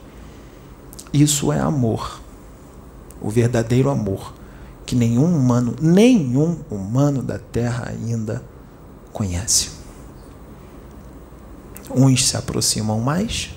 Isso 1.14 1.52
é 1.52 1.60
amor. 1.60 2.22
O 3.22 3.30
verdadeiro 3.30 3.90
amor 3.90 4.34
que 4.88 4.96
nenhum 4.96 5.26
humano, 5.26 5.76
nenhum 5.82 6.58
humano 6.72 7.22
da 7.22 7.38
terra 7.38 7.90
ainda 7.90 8.42
conhece. 9.12 9.72
Uns 11.94 12.30
se 12.30 12.38
aproximam 12.38 13.00
mais, 13.02 13.54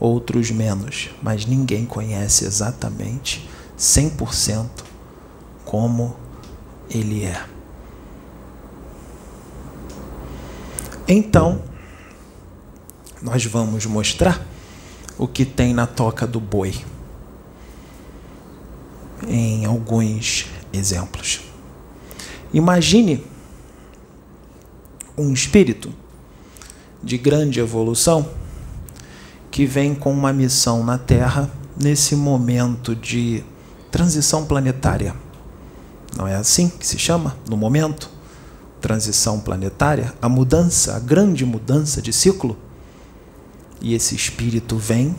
outros 0.00 0.50
menos, 0.50 1.10
mas 1.22 1.46
ninguém 1.46 1.86
conhece 1.86 2.44
exatamente 2.44 3.48
100% 3.78 4.66
como 5.64 6.16
ele 6.90 7.24
é. 7.24 7.44
Então, 11.06 11.62
nós 13.22 13.44
vamos 13.44 13.86
mostrar 13.86 14.44
o 15.18 15.26
que 15.26 15.44
tem 15.44 15.72
na 15.72 15.86
toca 15.86 16.26
do 16.26 16.40
boi 16.40 16.74
em 19.26 19.64
alguns 19.64 20.46
exemplos. 20.72 21.40
Imagine 22.52 23.24
um 25.16 25.32
espírito 25.32 25.92
de 27.02 27.16
grande 27.16 27.60
evolução 27.60 28.28
que 29.50 29.66
vem 29.66 29.94
com 29.94 30.12
uma 30.12 30.32
missão 30.32 30.84
na 30.84 30.98
Terra 30.98 31.50
nesse 31.76 32.16
momento 32.16 32.94
de 32.94 33.44
transição 33.90 34.44
planetária. 34.44 35.14
Não 36.16 36.26
é 36.26 36.34
assim 36.34 36.68
que 36.68 36.86
se 36.86 36.98
chama? 36.98 37.36
No 37.48 37.56
momento? 37.56 38.14
transição 38.84 39.40
planetária, 39.40 40.12
a 40.20 40.28
mudança, 40.28 40.94
a 40.94 40.98
grande 40.98 41.42
mudança 41.46 42.02
de 42.02 42.12
ciclo. 42.12 42.54
E 43.84 43.92
esse 43.92 44.14
espírito 44.14 44.78
vem 44.78 45.14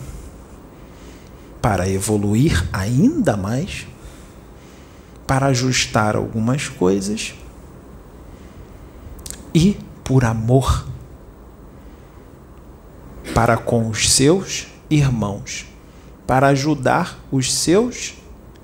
para 1.62 1.88
evoluir 1.88 2.68
ainda 2.74 3.38
mais, 3.38 3.86
para 5.28 5.46
ajustar 5.46 6.16
algumas 6.16 6.68
coisas 6.68 7.36
e 9.54 9.78
por 10.04 10.26
amor 10.26 10.88
para 13.36 13.56
com 13.56 13.88
os 13.88 14.12
seus 14.12 14.66
irmãos, 14.90 15.68
para 16.26 16.48
ajudar 16.48 17.24
os 17.32 17.54
seus 17.54 18.16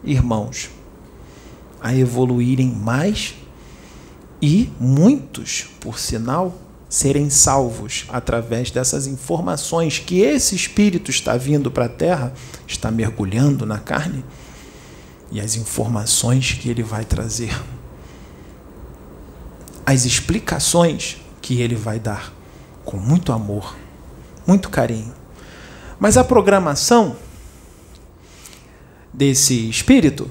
irmãos 0.04 0.72
a 1.80 1.96
evoluírem 1.96 2.72
mais 2.72 3.36
e 4.42 4.74
muitos, 4.80 5.68
por 5.80 6.00
sinal, 6.00 6.58
serem 6.92 7.30
salvos 7.30 8.06
através 8.10 8.70
dessas 8.70 9.08
informações 9.08 9.98
que 9.98 10.20
esse 10.20 10.54
espírito 10.54 11.10
está 11.10 11.38
vindo 11.38 11.72
para 11.72 11.86
a 11.86 11.90
terra, 11.90 12.34
está 12.68 12.92
mergulhando 12.92 13.66
na 13.66 13.80
carne, 13.80 14.26
e 15.32 15.40
as 15.40 15.56
informações 15.56 16.52
que 16.52 16.70
ele 16.70 16.84
vai 16.84 17.06
trazer. 17.06 17.58
As 19.86 20.04
explicações 20.04 21.16
que 21.42 21.62
ele 21.62 21.76
vai 21.76 21.98
dar 21.98 22.34
com 22.84 22.98
muito 22.98 23.32
amor, 23.32 23.74
muito 24.46 24.70
carinho. 24.70 25.14
Mas 25.98 26.18
a 26.18 26.26
programação 26.26 27.16
desse 29.14 29.70
espírito 29.70 30.30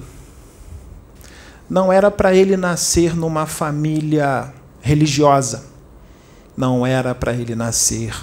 não 1.67 1.91
era 1.91 2.11
para 2.11 2.35
ele 2.35 2.55
nascer 2.55 3.15
numa 3.15 3.47
família 3.47 4.53
religiosa, 4.79 5.70
não 6.55 6.85
era 6.85 7.15
para 7.15 7.33
ele 7.33 7.55
nascer 7.55 8.13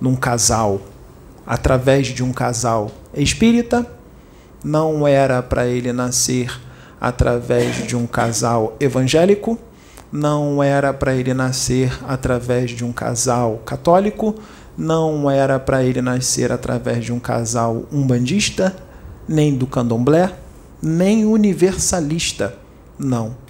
num 0.00 0.16
casal, 0.16 0.80
através 1.46 2.08
de 2.08 2.22
um 2.22 2.32
casal 2.32 2.90
espírita, 3.14 3.86
não 4.62 5.06
era 5.06 5.42
para 5.42 5.66
ele 5.66 5.92
nascer 5.92 6.50
através 7.00 7.86
de 7.86 7.96
um 7.96 8.06
casal 8.06 8.76
evangélico, 8.80 9.58
não 10.10 10.62
era 10.62 10.92
para 10.92 11.14
ele 11.14 11.34
nascer 11.34 11.92
através 12.08 12.70
de 12.70 12.84
um 12.84 12.92
casal 12.92 13.60
católico, 13.64 14.34
não 14.76 15.30
era 15.30 15.58
para 15.58 15.84
ele 15.84 16.00
nascer 16.00 16.50
através 16.50 17.04
de 17.04 17.12
um 17.12 17.20
casal 17.20 17.84
umbandista, 17.92 18.74
nem 19.28 19.54
do 19.54 19.66
candomblé, 19.66 20.32
nem 20.82 21.24
universalista, 21.24 22.56
não. 22.98 23.43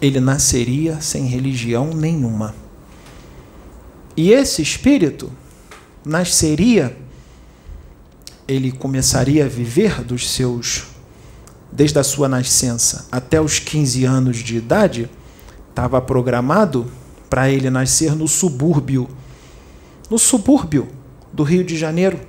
Ele 0.00 0.20
nasceria 0.20 1.00
sem 1.00 1.26
religião 1.26 1.92
nenhuma. 1.94 2.54
E 4.16 4.30
esse 4.30 4.62
espírito 4.62 5.32
nasceria, 6.04 6.96
ele 8.46 8.70
começaria 8.70 9.44
a 9.44 9.48
viver 9.48 10.02
dos 10.04 10.30
seus, 10.30 10.84
desde 11.72 11.98
a 11.98 12.04
sua 12.04 12.28
nascença 12.28 13.08
até 13.10 13.40
os 13.40 13.58
15 13.58 14.04
anos 14.04 14.36
de 14.38 14.56
idade, 14.56 15.10
estava 15.70 16.00
programado 16.00 16.90
para 17.28 17.50
ele 17.50 17.70
nascer 17.70 18.14
no 18.14 18.28
subúrbio, 18.28 19.08
no 20.10 20.18
subúrbio 20.18 20.86
do 21.32 21.42
Rio 21.42 21.64
de 21.64 21.76
Janeiro 21.76 22.20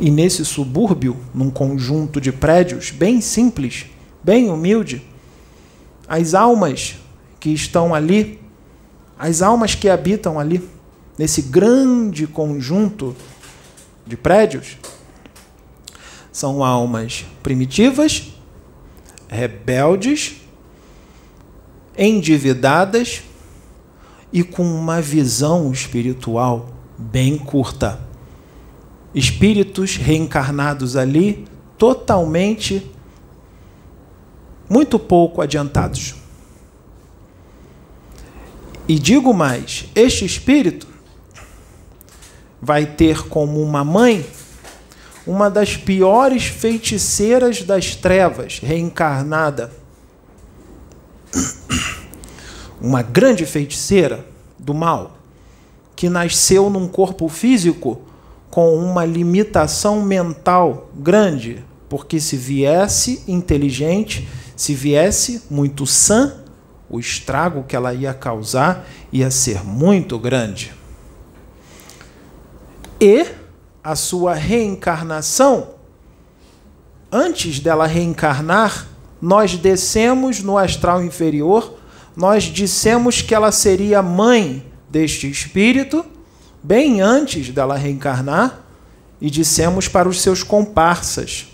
e 0.00 0.10
nesse 0.10 0.44
subúrbio, 0.44 1.16
num 1.34 1.50
conjunto 1.50 2.20
de 2.20 2.32
prédios 2.32 2.90
bem 2.90 3.20
simples, 3.20 3.86
bem 4.22 4.50
humilde, 4.50 5.02
as 6.08 6.34
almas 6.34 6.96
que 7.38 7.50
estão 7.50 7.94
ali, 7.94 8.40
as 9.18 9.42
almas 9.42 9.74
que 9.74 9.88
habitam 9.88 10.38
ali, 10.38 10.68
nesse 11.16 11.42
grande 11.42 12.26
conjunto 12.26 13.14
de 14.06 14.16
prédios, 14.16 14.78
são 16.32 16.64
almas 16.64 17.24
primitivas, 17.42 18.32
rebeldes, 19.28 20.36
endividadas 21.96 23.22
e 24.32 24.42
com 24.42 24.62
uma 24.62 25.00
visão 25.00 25.70
espiritual 25.72 26.70
bem 26.96 27.36
curta. 27.36 28.00
Espíritos 29.14 29.96
reencarnados 29.96 30.96
ali, 30.96 31.46
totalmente, 31.76 32.90
muito 34.70 34.98
pouco 34.98 35.42
adiantados. 35.42 36.14
E 38.86 38.96
digo 38.98 39.34
mais: 39.34 39.86
este 39.94 40.24
espírito 40.24 40.86
vai 42.62 42.86
ter 42.86 43.26
como 43.28 43.60
uma 43.60 43.84
mãe 43.84 44.24
uma 45.26 45.50
das 45.50 45.76
piores 45.76 46.44
feiticeiras 46.44 47.62
das 47.62 47.94
trevas, 47.94 48.58
reencarnada. 48.58 49.70
Uma 52.80 53.02
grande 53.02 53.44
feiticeira 53.44 54.24
do 54.58 54.72
mal, 54.72 55.18
que 55.94 56.08
nasceu 56.08 56.70
num 56.70 56.88
corpo 56.88 57.28
físico 57.28 58.00
com 58.50 58.74
uma 58.74 59.04
limitação 59.04 60.02
mental 60.02 60.90
grande, 60.94 61.62
porque 61.90 62.18
se 62.18 62.38
viesse 62.38 63.22
inteligente, 63.28 64.26
se 64.60 64.74
viesse 64.74 65.44
muito 65.48 65.86
sã, 65.86 66.34
o 66.86 67.00
estrago 67.00 67.64
que 67.66 67.74
ela 67.74 67.94
ia 67.94 68.12
causar 68.12 68.86
ia 69.10 69.30
ser 69.30 69.64
muito 69.64 70.18
grande. 70.18 70.74
E 73.00 73.24
a 73.82 73.96
sua 73.96 74.34
reencarnação, 74.34 75.76
antes 77.10 77.58
dela 77.58 77.86
reencarnar, 77.86 78.86
nós 79.18 79.56
descemos 79.56 80.42
no 80.42 80.58
astral 80.58 81.02
inferior, 81.02 81.78
nós 82.14 82.42
dissemos 82.42 83.22
que 83.22 83.34
ela 83.34 83.50
seria 83.50 84.02
mãe 84.02 84.70
deste 84.90 85.26
espírito, 85.26 86.04
bem 86.62 87.00
antes 87.00 87.48
dela 87.48 87.78
reencarnar, 87.78 88.60
e 89.22 89.30
dissemos 89.30 89.88
para 89.88 90.06
os 90.06 90.20
seus 90.20 90.42
comparsas 90.42 91.48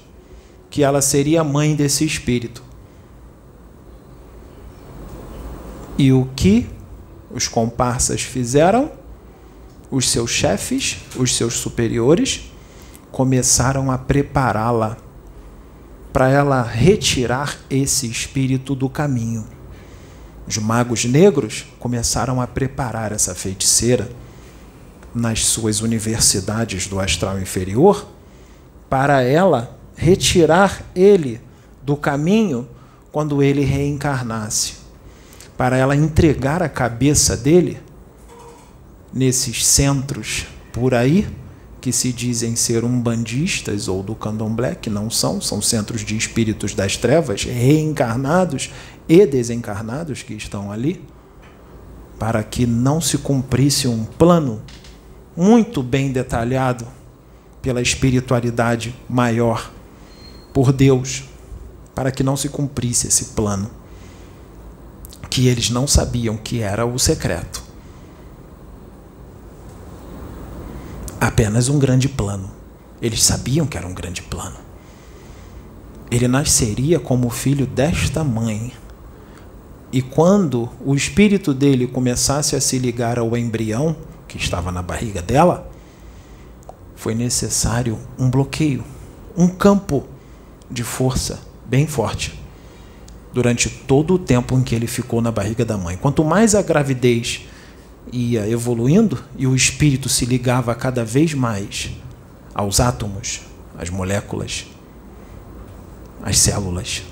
que 0.68 0.82
ela 0.82 1.00
seria 1.00 1.44
mãe 1.44 1.76
desse 1.76 2.04
espírito. 2.04 2.65
E 5.98 6.12
o 6.12 6.28
que 6.36 6.68
os 7.30 7.48
comparsas 7.48 8.22
fizeram? 8.22 8.92
Os 9.90 10.10
seus 10.10 10.30
chefes, 10.30 10.98
os 11.16 11.34
seus 11.34 11.54
superiores, 11.54 12.50
começaram 13.10 13.90
a 13.90 13.96
prepará-la 13.96 14.98
para 16.12 16.28
ela 16.28 16.62
retirar 16.62 17.58
esse 17.70 18.06
espírito 18.06 18.74
do 18.74 18.88
caminho. 18.88 19.46
Os 20.46 20.58
magos 20.58 21.04
negros 21.04 21.66
começaram 21.78 22.40
a 22.40 22.46
preparar 22.46 23.12
essa 23.12 23.34
feiticeira 23.34 24.08
nas 25.14 25.44
suas 25.44 25.80
universidades 25.80 26.86
do 26.86 27.00
astral 27.00 27.40
inferior 27.40 28.06
para 28.88 29.22
ela 29.22 29.78
retirar 29.96 30.82
ele 30.94 31.40
do 31.82 31.96
caminho 31.96 32.68
quando 33.10 33.42
ele 33.42 33.62
reencarnasse, 33.62 34.74
para 35.56 35.76
ela 35.76 35.96
entregar 35.96 36.62
a 36.62 36.68
cabeça 36.68 37.36
dele 37.36 37.78
nesses 39.12 39.64
centros 39.64 40.46
por 40.72 40.94
aí 40.94 41.26
que 41.80 41.92
se 41.92 42.12
dizem 42.12 42.56
ser 42.56 42.84
umbandistas 42.84 43.86
ou 43.86 44.02
do 44.02 44.12
candomblé, 44.14 44.74
que 44.74 44.90
não 44.90 45.08
são, 45.08 45.40
são 45.40 45.62
centros 45.62 46.04
de 46.04 46.16
espíritos 46.16 46.74
das 46.74 46.96
trevas, 46.96 47.44
reencarnados 47.44 48.72
e 49.08 49.24
desencarnados 49.24 50.22
que 50.22 50.34
estão 50.34 50.72
ali, 50.72 51.00
para 52.18 52.42
que 52.42 52.66
não 52.66 53.00
se 53.00 53.18
cumprisse 53.18 53.86
um 53.86 54.04
plano 54.04 54.60
muito 55.36 55.80
bem 55.80 56.10
detalhado 56.10 56.84
pela 57.62 57.80
espiritualidade 57.80 58.92
maior, 59.08 59.70
por 60.52 60.72
Deus, 60.72 61.24
para 61.94 62.10
que 62.10 62.24
não 62.24 62.36
se 62.36 62.48
cumprisse 62.48 63.06
esse 63.06 63.26
plano, 63.26 63.70
que 65.36 65.48
eles 65.48 65.68
não 65.68 65.86
sabiam 65.86 66.34
que 66.34 66.62
era 66.62 66.86
o 66.86 66.98
secreto. 66.98 67.62
apenas 71.20 71.68
um 71.68 71.78
grande 71.78 72.08
plano. 72.08 72.50
Eles 73.02 73.22
sabiam 73.22 73.66
que 73.66 73.76
era 73.76 73.86
um 73.86 73.92
grande 73.92 74.22
plano. 74.22 74.56
Ele 76.10 76.26
nasceria 76.26 76.98
como 76.98 77.28
filho 77.28 77.66
desta 77.66 78.24
mãe. 78.24 78.72
E 79.92 80.00
quando 80.00 80.70
o 80.82 80.94
espírito 80.94 81.52
dele 81.52 81.86
começasse 81.86 82.56
a 82.56 82.60
se 82.60 82.78
ligar 82.78 83.18
ao 83.18 83.36
embrião 83.36 83.94
que 84.26 84.38
estava 84.38 84.72
na 84.72 84.80
barriga 84.80 85.20
dela, 85.20 85.70
foi 86.94 87.14
necessário 87.14 87.98
um 88.18 88.30
bloqueio, 88.30 88.82
um 89.36 89.48
campo 89.48 90.06
de 90.70 90.82
força 90.82 91.40
bem 91.68 91.86
forte 91.86 92.45
durante 93.36 93.68
todo 93.68 94.14
o 94.14 94.18
tempo 94.18 94.56
em 94.56 94.62
que 94.62 94.74
ele 94.74 94.86
ficou 94.86 95.20
na 95.20 95.30
barriga 95.30 95.62
da 95.62 95.76
mãe. 95.76 95.94
Quanto 95.94 96.24
mais 96.24 96.54
a 96.54 96.62
gravidez 96.62 97.42
ia 98.10 98.48
evoluindo 98.48 99.22
e 99.36 99.46
o 99.46 99.54
espírito 99.54 100.08
se 100.08 100.24
ligava 100.24 100.74
cada 100.74 101.04
vez 101.04 101.34
mais 101.34 101.90
aos 102.54 102.80
átomos, 102.80 103.42
às 103.78 103.90
moléculas, 103.90 104.64
às 106.22 106.38
células 106.38 107.02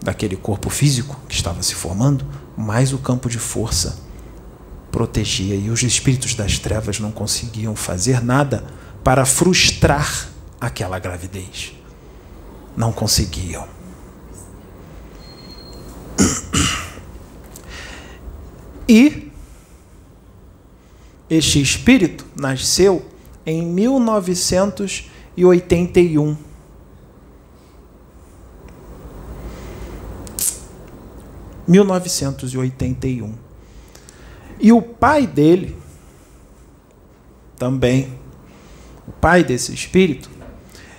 daquele 0.00 0.36
corpo 0.36 0.70
físico 0.70 1.20
que 1.28 1.34
estava 1.34 1.64
se 1.64 1.74
formando, 1.74 2.24
mais 2.56 2.92
o 2.92 2.98
campo 2.98 3.28
de 3.28 3.40
força 3.40 3.98
protegia 4.92 5.56
e 5.56 5.68
os 5.68 5.82
espíritos 5.82 6.36
das 6.36 6.60
trevas 6.60 7.00
não 7.00 7.10
conseguiam 7.10 7.74
fazer 7.74 8.22
nada 8.22 8.64
para 9.02 9.26
frustrar 9.26 10.28
aquela 10.60 11.00
gravidez. 11.00 11.72
Não 12.76 12.92
conseguiam. 12.92 13.77
E 18.88 19.30
este 21.28 21.60
espírito 21.60 22.24
nasceu 22.34 23.04
em 23.44 23.66
1981. 23.66 26.38
Mil 31.66 31.84
novecentos 31.84 32.54
e 32.54 32.58
oitenta 32.58 33.06
e 33.06 33.20
um. 33.20 33.34
E 34.58 34.72
o 34.72 34.80
pai 34.80 35.26
dele, 35.26 35.76
também, 37.58 38.10
o 39.06 39.12
pai 39.12 39.44
desse 39.44 39.74
espírito, 39.74 40.30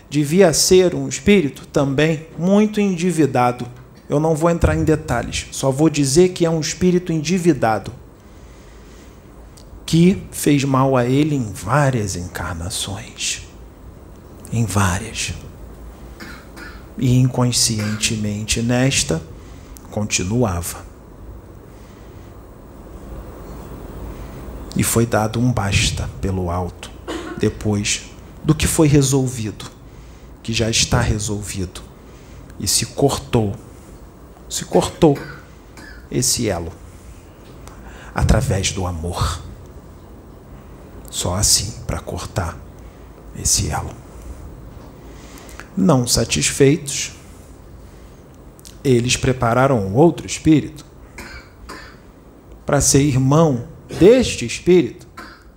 devia 0.07 0.53
ser 0.53 0.93
um 0.93 1.07
espírito 1.07 1.65
também 1.67 2.27
muito 2.37 2.79
endividado. 2.79 3.65
Eu 4.09 4.19
não 4.19 4.35
vou 4.35 4.49
entrar 4.49 4.75
em 4.75 4.83
detalhes, 4.83 5.47
só 5.51 5.71
vou 5.71 5.89
dizer 5.89 6.29
que 6.29 6.43
é 6.43 6.49
um 6.49 6.59
espírito 6.59 7.13
endividado 7.13 7.93
que 9.85 10.21
fez 10.31 10.63
mal 10.63 10.95
a 10.95 11.05
ele 11.05 11.35
em 11.35 11.51
várias 11.51 12.15
encarnações. 12.15 13.47
Em 14.51 14.63
várias. 14.63 15.33
E 16.97 17.17
inconscientemente 17.17 18.61
nesta, 18.61 19.21
continuava. 19.89 20.85
E 24.75 24.83
foi 24.83 25.05
dado 25.05 25.39
um 25.39 25.51
basta 25.51 26.07
pelo 26.21 26.51
alto, 26.51 26.91
depois 27.39 28.11
do 28.43 28.53
que 28.53 28.67
foi 28.67 28.87
resolvido, 28.87 29.65
que 30.43 30.53
já 30.53 30.69
está 30.69 31.01
resolvido. 31.01 31.81
E 32.59 32.67
se 32.67 32.85
cortou, 32.85 33.55
se 34.49 34.65
cortou 34.65 35.17
esse 36.11 36.49
elo 36.49 36.73
através 38.13 38.71
do 38.71 38.87
amor. 38.87 39.41
Só 41.09 41.35
assim 41.35 41.83
para 41.85 41.99
cortar 41.99 42.57
esse 43.39 43.69
elo. 43.69 43.91
Não 45.77 46.05
satisfeitos, 46.05 47.13
eles 48.83 49.15
prepararam 49.15 49.79
um 49.79 49.95
outro 49.95 50.25
espírito 50.25 50.85
para 52.65 52.81
ser 52.81 53.01
irmão 53.01 53.67
deste 53.99 54.45
espírito, 54.45 55.07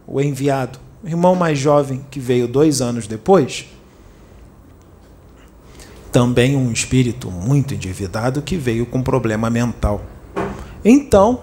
o 0.06 0.20
enviado, 0.20 0.78
o 1.02 1.08
irmão 1.08 1.34
mais 1.34 1.58
jovem 1.58 2.06
que 2.10 2.18
veio 2.18 2.48
dois 2.48 2.80
anos 2.80 3.06
depois. 3.06 3.66
Também 6.12 6.54
um 6.54 6.70
espírito 6.70 7.30
muito 7.30 7.72
endividado 7.72 8.42
que 8.42 8.58
veio 8.58 8.84
com 8.84 9.02
problema 9.02 9.48
mental. 9.48 10.04
Então, 10.84 11.40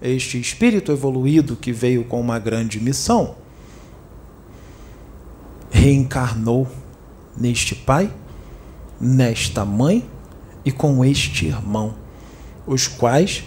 este 0.00 0.40
espírito 0.40 0.90
evoluído 0.90 1.56
que 1.56 1.72
veio 1.72 2.02
com 2.02 2.18
uma 2.18 2.38
grande 2.38 2.80
missão, 2.80 3.34
reencarnou 5.70 6.66
neste 7.36 7.74
pai, 7.74 8.10
nesta 8.98 9.62
mãe 9.62 10.08
e 10.64 10.72
com 10.72 11.04
este 11.04 11.46
irmão, 11.46 11.94
os 12.66 12.88
quais, 12.88 13.44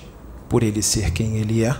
por 0.47 0.62
ele 0.62 0.84
ser 0.84 1.12
quem 1.12 1.38
ele 1.38 1.63
é, 1.63 1.75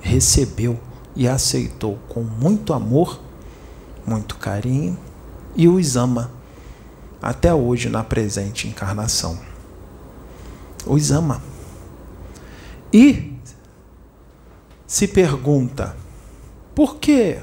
recebeu 0.00 0.78
e 1.16 1.26
aceitou 1.26 1.98
com 2.08 2.22
muito 2.22 2.74
amor, 2.74 3.18
muito 4.06 4.36
carinho 4.36 4.98
e 5.56 5.66
os 5.66 5.96
ama 5.96 6.33
até 7.24 7.54
hoje 7.54 7.88
na 7.88 8.04
presente 8.04 8.68
encarnação. 8.68 9.40
Os 10.86 11.10
ama. 11.10 11.42
E 12.92 13.32
se 14.86 15.08
pergunta: 15.08 15.96
por 16.74 16.96
quê? 16.96 17.38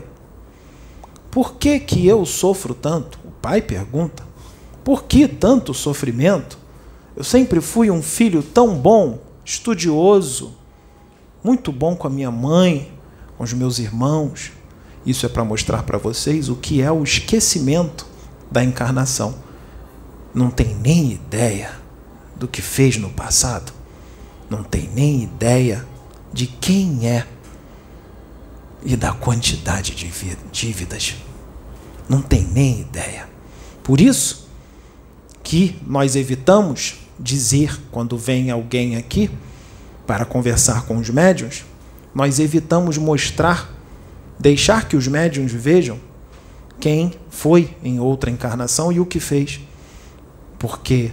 Por 1.32 1.56
que, 1.56 1.80
que 1.80 2.06
eu 2.06 2.28
sofro 2.28 2.76
tanto? 2.76 3.18
O 3.26 3.32
pai 3.32 3.60
pergunta: 3.60 4.24
por 4.84 5.06
que 5.06 5.28
tanto 5.28 5.74
sofrimento? 5.74 6.60
Eu 7.16 7.24
sempre 7.24 7.60
fui 7.60 7.90
um 7.90 8.04
filho 8.04 8.44
tão 8.44 8.76
bom, 8.76 9.18
estudioso, 9.44 10.54
muito 11.44 11.72
bom 11.72 11.96
com 11.96 12.06
a 12.06 12.12
minha 12.12 12.30
mãe, 12.30 12.94
com 13.36 13.44
os 13.44 13.52
meus 13.52 13.80
irmãos. 13.80 14.52
Isso 15.04 15.26
é 15.26 15.30
para 15.30 15.44
mostrar 15.44 15.82
para 15.82 15.98
vocês 15.98 16.50
o 16.50 16.56
que 16.56 16.84
é 16.84 16.92
o 16.92 17.02
esquecimento 17.02 18.06
da 18.52 18.64
encarnação. 18.64 19.50
Não 20.34 20.50
tem 20.50 20.76
nem 20.76 21.12
ideia 21.12 21.72
do 22.36 22.48
que 22.48 22.62
fez 22.62 22.98
no 22.98 23.10
passado 23.10 23.74
não 24.52 24.64
tem 24.64 24.90
nem 24.94 25.24
ideia 25.24 25.88
de 26.34 26.46
quem 26.46 27.08
é 27.08 27.26
e 28.84 28.98
da 28.98 29.14
quantidade 29.14 29.96
de 29.96 30.12
dívidas. 30.52 31.16
Não 32.10 32.22
tem 32.22 32.44
nem 32.44 32.82
ideia. 32.82 33.30
Por 33.82 34.02
isso 34.02 34.50
que 35.42 35.80
nós 35.88 36.18
evitamos 36.18 36.96
dizer 37.18 37.80
quando 37.92 38.18
vem 38.18 38.52
alguém 38.52 38.98
aqui 38.98 39.32
para 40.06 40.26
conversar 40.26 40.86
com 40.86 40.98
os 40.98 41.10
médiuns, 41.10 41.64
nós 42.14 42.38
evitamos 42.38 42.98
mostrar, 42.98 43.74
deixar 44.38 44.86
que 44.86 44.98
os 44.98 45.08
médiuns 45.08 45.54
vejam 45.54 45.98
quem 46.78 47.14
foi 47.30 47.74
em 47.82 48.02
outra 48.02 48.30
encarnação 48.30 48.92
e 48.92 49.00
o 49.00 49.06
que 49.06 49.22
fez. 49.22 49.62
Porque 50.62 51.12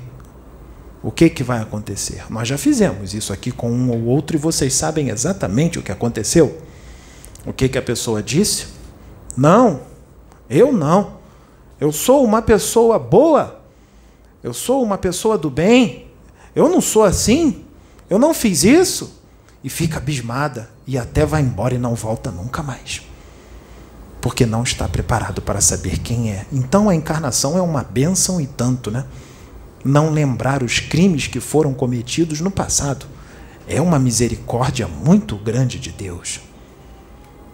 o 1.03 1.11
que, 1.11 1.31
que 1.31 1.43
vai 1.43 1.63
acontecer? 1.63 2.23
Nós 2.29 2.47
já 2.47 2.59
fizemos 2.59 3.15
isso 3.15 3.33
aqui 3.33 3.51
com 3.51 3.71
um 3.73 3.89
ou 3.89 4.05
outro 4.05 4.37
e 4.37 4.39
vocês 4.39 4.75
sabem 4.75 5.09
exatamente 5.09 5.79
o 5.79 5.83
que 5.83 5.91
aconteceu. 5.91 6.61
O 7.47 7.53
que, 7.55 7.67
que 7.67 7.79
a 7.79 7.83
pessoa 7.83 8.23
disse? 8.23 8.67
Não, 9.35 9.81
eu 10.51 10.71
não. 10.71 11.15
Eu 11.81 11.91
sou 11.93 12.23
uma 12.23 12.43
pessoa 12.43 12.99
boa. 12.99 13.63
Eu 14.43 14.53
sou 14.53 14.83
uma 14.83 14.99
pessoa 14.99 15.39
do 15.39 15.49
bem. 15.49 16.09
Eu 16.55 16.69
não 16.69 16.83
sou 16.83 17.03
assim. 17.03 17.65
Eu 18.11 18.19
não 18.19 18.35
fiz 18.35 18.65
isso. 18.65 19.19
E 19.65 19.71
fica 19.71 19.97
abismada 19.97 20.69
e 20.87 20.99
até 20.99 21.25
vai 21.25 21.41
embora 21.41 21.75
e 21.75 21.79
não 21.79 21.95
volta 21.95 22.31
nunca 22.31 22.63
mais. 22.63 23.01
Porque 24.21 24.45
não 24.45 24.63
está 24.63 24.87
preparado 24.87 25.41
para 25.41 25.63
saber 25.63 26.01
quem 26.01 26.33
é. 26.33 26.45
Então 26.53 26.91
a 26.91 26.95
encarnação 26.95 27.57
é 27.57 27.63
uma 27.63 27.83
bênção 27.83 28.39
e 28.39 28.47
tanto, 28.47 28.91
né? 28.91 29.07
Não 29.89 30.11
lembrar 30.11 30.63
os 30.63 30.81
crimes 30.81 31.29
que 31.29 31.41
foram 31.41 31.73
cometidos 31.73 32.43
no 32.43 32.51
passado 32.51 33.07
é 33.67 33.81
uma 33.81 33.99
misericórdia 33.99 34.87
muito 34.87 35.35
grande 35.35 35.79
de 35.79 35.91
Deus. 35.91 36.41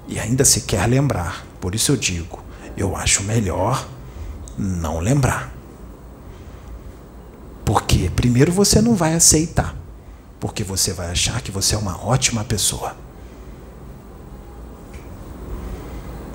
E 0.09 0.19
ainda 0.19 0.45
se 0.45 0.63
quer 0.63 0.85
lembrar. 0.89 1.47
Por 1.61 1.77
isso 1.77 1.93
eu 1.93 1.97
digo, 1.97 2.43
eu 2.77 2.97
acho 2.97 3.23
melhor 3.23 3.89
não 4.59 4.99
lembrar. 4.99 5.55
Porque 7.65 8.11
primeiro 8.17 8.51
você 8.51 8.83
não 8.83 8.97
vai 8.97 9.15
aceitar, 9.15 9.77
porque 10.41 10.65
você 10.65 10.93
vai 10.93 11.13
achar 11.13 11.41
que 11.41 11.53
você 11.53 11.77
é 11.77 11.79
uma 11.79 12.05
ótima 12.05 12.43
pessoa. 12.43 12.97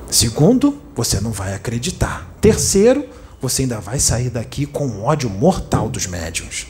Segundo, 0.09 0.81
você 0.95 1.19
não 1.19 1.33
vai 1.33 1.53
acreditar. 1.53 2.25
Terceiro, 2.39 3.05
você 3.41 3.63
ainda 3.63 3.79
vai 3.79 3.99
sair 3.99 4.29
daqui 4.29 4.65
com 4.65 5.03
ódio 5.03 5.29
mortal 5.29 5.89
dos 5.89 6.07
médiums. 6.07 6.67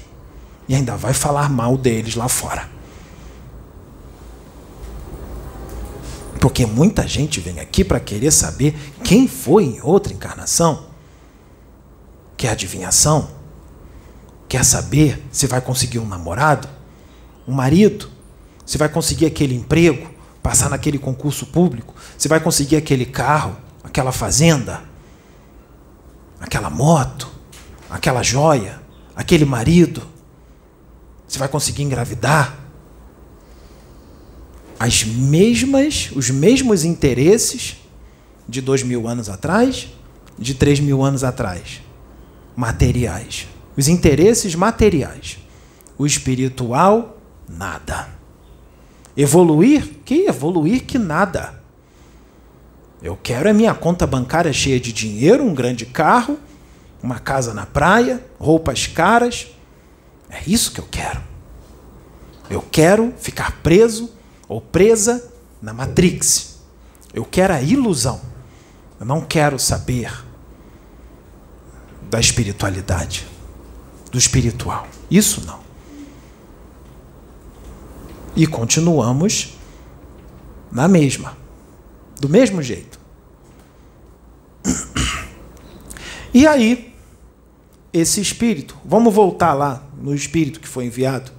E 0.67 0.75
ainda 0.75 0.95
vai 0.95 1.13
falar 1.13 1.49
mal 1.49 1.75
deles 1.77 2.15
lá 2.15 2.29
fora. 2.29 2.69
Porque 6.39 6.65
muita 6.65 7.07
gente 7.07 7.39
vem 7.39 7.59
aqui 7.59 7.83
para 7.83 7.99
querer 7.99 8.31
saber 8.31 8.75
quem 9.03 9.27
foi 9.27 9.65
em 9.65 9.81
outra 9.81 10.13
encarnação. 10.13 10.85
Quer 12.37 12.51
adivinhação? 12.51 13.29
Quer 14.47 14.63
saber 14.63 15.23
se 15.31 15.47
vai 15.47 15.59
conseguir 15.59 15.99
um 15.99 16.07
namorado? 16.07 16.69
Um 17.47 17.51
marido? 17.51 18.09
Se 18.65 18.77
vai 18.77 18.87
conseguir 18.87 19.25
aquele 19.25 19.55
emprego? 19.55 20.09
Passar 20.41 20.69
naquele 20.69 20.97
concurso 20.97 21.47
público? 21.47 21.93
Se 22.17 22.27
vai 22.27 22.39
conseguir 22.39 22.77
aquele 22.77 23.05
carro? 23.05 23.57
Aquela 23.83 24.11
fazenda? 24.11 24.88
Aquela 26.39 26.69
moto? 26.69 27.29
Aquela 27.89 28.23
joia? 28.23 28.81
Aquele 29.15 29.45
marido? 29.45 30.01
Se 31.27 31.37
vai 31.37 31.47
conseguir 31.47 31.83
engravidar? 31.83 32.59
as 34.79 35.03
mesmas, 35.03 36.09
os 36.15 36.29
mesmos 36.29 36.85
interesses 36.85 37.75
de 38.47 38.61
dois 38.61 38.81
mil 38.81 39.07
anos 39.07 39.27
atrás, 39.29 39.89
de 40.37 40.55
três 40.55 40.79
mil 40.79 41.03
anos 41.03 41.23
atrás, 41.23 41.81
materiais. 42.55 43.45
Os 43.75 43.89
interesses 43.89 44.55
materiais. 44.55 45.37
O 45.97 46.05
espiritual, 46.05 47.17
nada. 47.47 48.07
Evoluir? 49.17 49.99
Que 50.05 50.27
evoluir 50.27 50.85
que 50.85 50.97
nada. 50.97 51.58
Eu 53.01 53.17
quero 53.21 53.49
a 53.49 53.53
minha 53.53 53.73
conta 53.73 54.05
bancária 54.05 54.51
cheia 54.51 54.79
de 54.79 54.91
dinheiro, 54.91 55.43
um 55.43 55.53
grande 55.53 55.85
carro, 55.85 56.37
uma 57.01 57.17
casa 57.19 57.53
na 57.53 57.65
praia, 57.65 58.23
roupas 58.37 58.87
caras. 58.87 59.47
É 60.29 60.41
isso 60.45 60.71
que 60.71 60.79
eu 60.79 60.87
quero. 60.89 61.21
Eu 62.49 62.61
quero 62.61 63.13
ficar 63.17 63.61
preso 63.63 64.11
ou 64.47 64.59
presa 64.59 65.31
na 65.61 65.73
Matrix. 65.73 66.59
Eu 67.13 67.23
quero 67.23 67.53
a 67.53 67.61
ilusão. 67.61 68.19
Eu 68.99 69.05
não 69.05 69.21
quero 69.21 69.57
saber 69.57 70.11
da 72.09 72.19
espiritualidade, 72.19 73.25
do 74.11 74.17
espiritual. 74.17 74.87
Isso 75.09 75.45
não. 75.45 75.59
E 78.35 78.45
continuamos 78.45 79.57
na 80.71 80.87
mesma, 80.87 81.37
do 82.19 82.29
mesmo 82.29 82.61
jeito. 82.61 82.99
E 86.33 86.45
aí, 86.45 86.93
esse 87.91 88.21
espírito, 88.21 88.77
vamos 88.85 89.13
voltar 89.13 89.53
lá 89.53 89.83
no 89.99 90.13
espírito 90.13 90.59
que 90.59 90.67
foi 90.67 90.85
enviado 90.85 91.31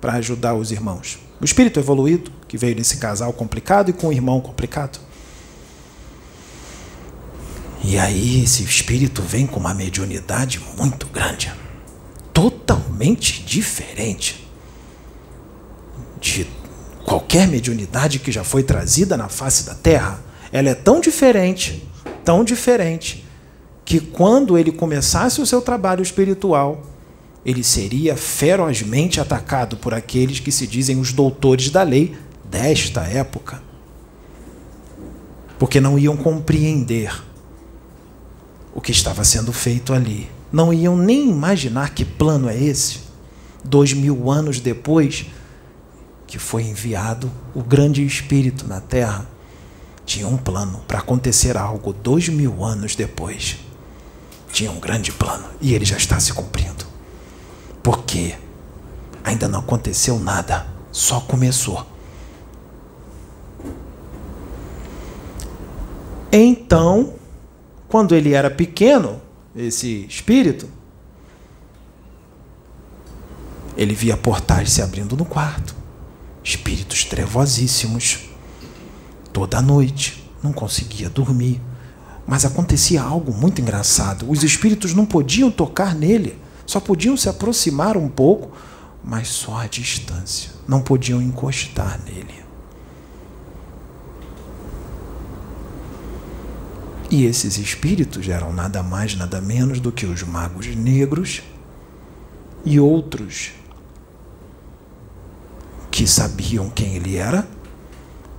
para 0.00 0.12
ajudar 0.14 0.54
os 0.54 0.70
irmãos. 0.70 1.18
O 1.40 1.44
espírito 1.44 1.80
evoluído, 1.80 2.30
que 2.46 2.58
veio 2.58 2.76
nesse 2.76 2.98
casal 2.98 3.32
complicado 3.32 3.88
e 3.88 3.92
com 3.92 4.08
o 4.08 4.12
irmão 4.12 4.40
complicado. 4.40 4.98
E 7.82 7.98
aí 7.98 8.42
esse 8.42 8.62
espírito 8.62 9.22
vem 9.22 9.46
com 9.46 9.60
uma 9.60 9.72
mediunidade 9.72 10.60
muito 10.76 11.06
grande, 11.06 11.52
totalmente 12.32 13.42
diferente 13.42 14.46
de 16.20 16.44
qualquer 17.06 17.46
mediunidade 17.46 18.18
que 18.18 18.32
já 18.32 18.42
foi 18.42 18.64
trazida 18.64 19.16
na 19.16 19.28
face 19.28 19.64
da 19.64 19.74
Terra. 19.74 20.20
Ela 20.52 20.70
é 20.70 20.74
tão 20.74 21.00
diferente, 21.00 21.88
tão 22.24 22.42
diferente, 22.42 23.24
que 23.84 24.00
quando 24.00 24.58
ele 24.58 24.72
começasse 24.72 25.40
o 25.40 25.46
seu 25.46 25.62
trabalho 25.62 26.02
espiritual, 26.02 26.82
ele 27.44 27.62
seria 27.62 28.16
ferozmente 28.16 29.20
atacado 29.20 29.76
por 29.76 29.94
aqueles 29.94 30.40
que 30.40 30.50
se 30.50 30.66
dizem 30.66 30.98
os 30.98 31.12
doutores 31.12 31.70
da 31.70 31.84
lei 31.84 32.16
desta 32.44 33.02
época. 33.02 33.62
Porque 35.56 35.80
não 35.80 35.96
iam 35.96 36.16
compreender 36.16 37.22
o 38.74 38.80
que 38.80 38.90
estava 38.90 39.22
sendo 39.22 39.52
feito 39.52 39.92
ali. 39.94 40.28
Não 40.52 40.72
iam 40.72 40.96
nem 40.96 41.30
imaginar 41.30 41.94
que 41.94 42.04
plano 42.04 42.48
é 42.48 42.60
esse. 42.60 42.98
Dois 43.64 43.92
mil 43.92 44.30
anos 44.30 44.58
depois 44.58 45.26
que 46.26 46.38
foi 46.38 46.64
enviado 46.64 47.30
o 47.54 47.62
grande 47.62 48.04
Espírito 48.04 48.66
na 48.66 48.80
Terra, 48.80 49.26
tinha 50.04 50.26
um 50.26 50.36
plano 50.36 50.80
para 50.86 50.98
acontecer 50.98 51.56
algo 51.56 51.92
dois 51.92 52.28
mil 52.28 52.64
anos 52.64 52.94
depois. 52.94 53.58
Tinha 54.52 54.70
um 54.70 54.80
grande 54.80 55.12
plano 55.12 55.48
e 55.60 55.74
ele 55.74 55.84
já 55.84 55.96
está 55.96 56.18
se 56.18 56.32
cumprindo. 56.32 56.86
Porque 57.82 58.34
ainda 59.24 59.48
não 59.48 59.60
aconteceu 59.60 60.18
nada, 60.18 60.66
só 60.92 61.20
começou. 61.20 61.86
Então, 66.32 67.14
quando 67.88 68.14
ele 68.14 68.32
era 68.32 68.50
pequeno, 68.50 69.20
esse 69.54 70.04
espírito, 70.06 70.68
ele 73.76 73.94
via 73.94 74.16
portais 74.16 74.70
se 74.72 74.82
abrindo 74.82 75.16
no 75.16 75.24
quarto, 75.24 75.74
espíritos 76.48 77.04
trevosíssimos, 77.04 78.20
toda 79.32 79.60
noite, 79.60 80.30
não 80.42 80.52
conseguia 80.52 81.10
dormir. 81.10 81.60
Mas 82.26 82.44
acontecia 82.44 83.02
algo 83.02 83.32
muito 83.32 83.60
engraçado: 83.60 84.30
os 84.30 84.42
espíritos 84.42 84.94
não 84.94 85.04
podiam 85.04 85.50
tocar 85.50 85.94
nele 85.94 86.46
só 86.66 86.80
podiam 86.80 87.16
se 87.16 87.28
aproximar 87.28 87.96
um 87.96 88.08
pouco, 88.08 88.50
mas 89.02 89.28
só 89.28 89.60
à 89.60 89.66
distância. 89.66 90.50
Não 90.66 90.82
podiam 90.82 91.22
encostar 91.22 92.00
nele. 92.04 92.44
E 97.08 97.24
esses 97.24 97.56
espíritos 97.56 98.28
eram 98.28 98.52
nada 98.52 98.82
mais, 98.82 99.14
nada 99.14 99.40
menos 99.40 99.78
do 99.78 99.92
que 99.92 100.04
os 100.04 100.24
magos 100.24 100.66
negros 100.74 101.40
e 102.64 102.80
outros 102.80 103.52
que 105.96 106.06
sabiam 106.06 106.68
quem 106.68 106.94
ele 106.94 107.16
era 107.16 107.48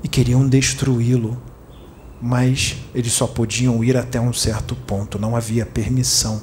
e 0.03 0.07
queriam 0.07 0.47
destruí-lo, 0.47 1.35
mas 2.21 2.77
eles 2.93 3.11
só 3.11 3.25
podiam 3.25 3.83
ir 3.83 3.97
até 3.97 4.21
um 4.21 4.31
certo 4.31 4.75
ponto, 4.75 5.17
não 5.17 5.35
havia 5.35 5.65
permissão 5.65 6.39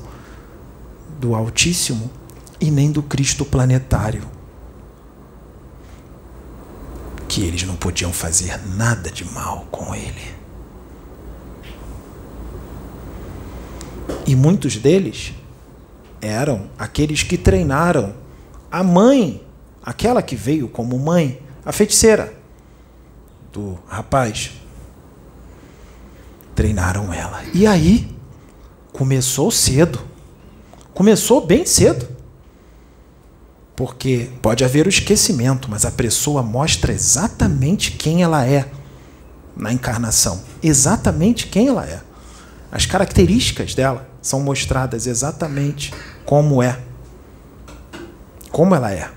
do 1.21 1.37
Altíssimo 1.37 2.11
e 2.61 2.69
nem 2.69 2.91
do 2.91 3.01
Cristo 3.01 3.45
planetário. 3.45 4.35
que 7.29 7.43
eles 7.43 7.63
não 7.65 7.75
podiam 7.75 8.13
fazer 8.13 8.61
nada 8.77 9.11
de 9.11 9.25
mal 9.25 9.67
com 9.71 9.93
ele. 9.95 10.35
E 14.27 14.37
muitos 14.37 14.77
deles 14.77 15.33
eram 16.21 16.71
aqueles 16.79 17.23
que 17.25 17.37
treinaram 17.37 18.15
a 18.71 18.85
mãe, 18.85 19.44
aquela 19.85 20.23
que 20.23 20.35
veio 20.35 20.69
como 20.69 20.99
mãe, 20.99 21.43
a 21.65 21.71
feiticeira 21.71 22.35
do 23.53 23.79
rapaz. 23.87 24.53
Treinaram 26.55 27.13
ela. 27.13 27.43
E 27.53 27.67
aí 27.67 28.09
começou 28.93 29.51
cedo. 29.51 30.01
Começou 30.95 31.45
bem 31.45 31.67
cedo. 31.67 32.09
Porque 33.77 34.31
pode 34.41 34.65
haver 34.65 34.87
o 34.87 34.89
esquecimento, 34.89 35.69
mas 35.69 35.85
a 35.85 35.91
pessoa 35.91 36.43
mostra 36.43 36.93
exatamente 36.93 37.91
quem 37.93 38.23
ela 38.23 38.47
é 38.47 38.71
na 39.57 39.73
encarnação. 39.73 40.43
Exatamente 40.63 41.49
quem 41.49 41.69
ela 41.69 41.85
é. 41.85 42.01
As 42.71 42.87
características 42.87 43.75
dela 43.75 44.09
são 44.23 44.41
mostradas 44.41 45.07
exatamente 45.07 45.93
como 46.25 46.63
é. 46.63 46.81
Como 48.51 48.75
ela 48.75 48.93
é. 48.93 49.11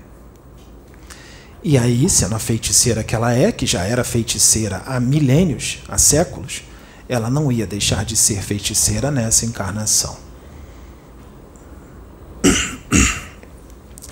E 1.62 1.76
aí, 1.76 2.08
sendo 2.08 2.36
a 2.36 2.38
feiticeira 2.38 3.02
que 3.02 3.14
ela 3.14 3.32
é, 3.32 3.50
que 3.50 3.66
já 3.66 3.82
era 3.82 4.04
feiticeira 4.04 4.82
há 4.86 5.00
milênios, 5.00 5.80
há 5.88 5.98
séculos, 5.98 6.62
ela 7.08 7.28
não 7.28 7.50
ia 7.50 7.66
deixar 7.66 8.04
de 8.04 8.16
ser 8.16 8.42
feiticeira 8.42 9.10
nessa 9.10 9.44
encarnação. 9.44 10.16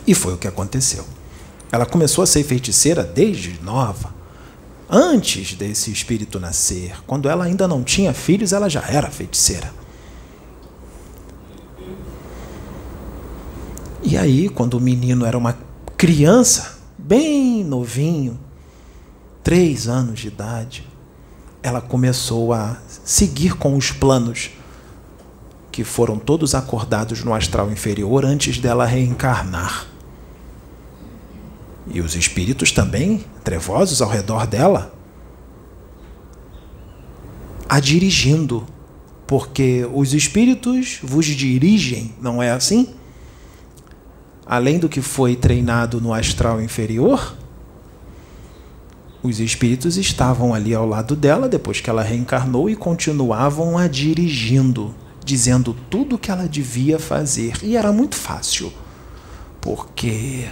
E 0.07 0.15
foi 0.15 0.35
o 0.35 0.39
que 0.39 0.47
aconteceu. 0.47 1.05
Ela 1.71 1.85
começou 1.85 2.23
a 2.23 2.27
ser 2.27 2.45
feiticeira 2.45 3.03
desde 3.03 3.61
nova. 3.63 4.15
Antes 4.89 5.55
desse 5.55 5.91
espírito 5.91 6.39
nascer, 6.39 6.97
quando 7.07 7.29
ela 7.29 7.45
ainda 7.45 7.67
não 7.67 7.83
tinha 7.83 8.15
filhos, 8.15 8.53
ela 8.53 8.69
já 8.69 8.85
era 8.89 9.11
feiticeira. 9.11 9.73
E 14.03 14.17
aí, 14.17 14.49
quando 14.49 14.75
o 14.75 14.81
menino 14.81 15.27
era 15.27 15.37
uma 15.37 15.59
criança, 15.97 16.76
bem 17.07 17.63
novinho, 17.63 18.39
três 19.45 19.87
anos 19.87 20.19
de 20.19 20.29
idade, 20.29 20.85
ela 21.63 21.81
começou 21.81 22.53
a 22.53 22.79
seguir 23.05 23.55
com 23.55 23.77
os 23.77 23.93
planos 23.93 24.51
que 25.71 25.85
foram 25.85 26.19
todos 26.19 26.55
acordados 26.55 27.23
no 27.23 27.33
astral 27.33 27.71
inferior 27.71 28.25
antes 28.25 28.59
dela 28.59 28.85
reencarnar. 28.85 29.87
E 31.89 32.01
os 32.01 32.17
espíritos 32.17 32.73
também, 32.73 33.25
trevosos 33.45 34.03
ao 34.03 34.09
redor 34.09 34.45
dela, 34.47 34.93
a 37.69 37.79
dirigindo, 37.79 38.67
porque 39.29 39.89
os 39.93 40.13
espíritos 40.13 40.99
vos 41.03 41.27
dirigem, 41.27 42.15
não 42.21 42.43
é 42.43 42.51
assim? 42.51 42.95
Além 44.47 44.79
do 44.79 44.89
que 44.89 45.03
foi 45.03 45.35
treinado 45.35 46.01
no 46.01 46.15
astral 46.15 46.63
inferior, 46.63 47.37
os 49.21 49.41
espíritos 49.41 49.97
estavam 49.97 50.55
ali 50.55 50.73
ao 50.73 50.87
lado 50.87 51.17
dela 51.17 51.49
depois 51.49 51.81
que 51.81 51.91
ela 51.91 52.03
reencarnou 52.03 52.71
e 52.71 52.77
continuavam 52.77 53.77
a 53.77 53.89
dirigindo, 53.89 54.95
dizendo 55.25 55.75
tudo 55.91 56.15
o 56.15 56.19
que 56.19 56.31
ela 56.31 56.47
devia 56.49 56.97
fazer. 56.97 57.59
E 57.61 57.77
era 57.77 57.91
muito 57.91 58.15
fácil, 58.15 58.73
porque 59.61 60.49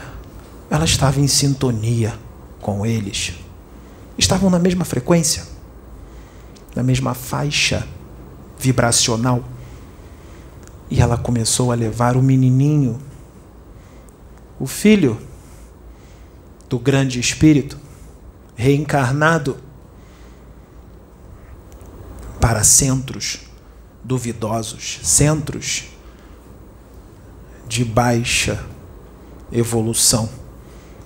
ela 0.68 0.84
estava 0.84 1.20
em 1.20 1.28
sintonia 1.28 2.14
com 2.60 2.84
eles. 2.84 3.34
Estavam 4.18 4.50
na 4.50 4.58
mesma 4.58 4.84
frequência, 4.84 5.44
na 6.74 6.82
mesma 6.82 7.14
faixa 7.14 7.86
vibracional. 8.58 9.44
E 10.90 11.00
ela 11.00 11.16
começou 11.16 11.70
a 11.70 11.76
levar 11.76 12.16
o 12.16 12.22
menininho, 12.22 12.98
o 14.64 14.66
filho 14.66 15.20
do 16.70 16.78
grande 16.78 17.20
espírito, 17.20 17.78
reencarnado, 18.56 19.58
para 22.40 22.64
centros 22.64 23.40
duvidosos, 24.02 25.00
centros 25.02 25.84
de 27.68 27.84
baixa 27.84 28.64
evolução 29.52 30.30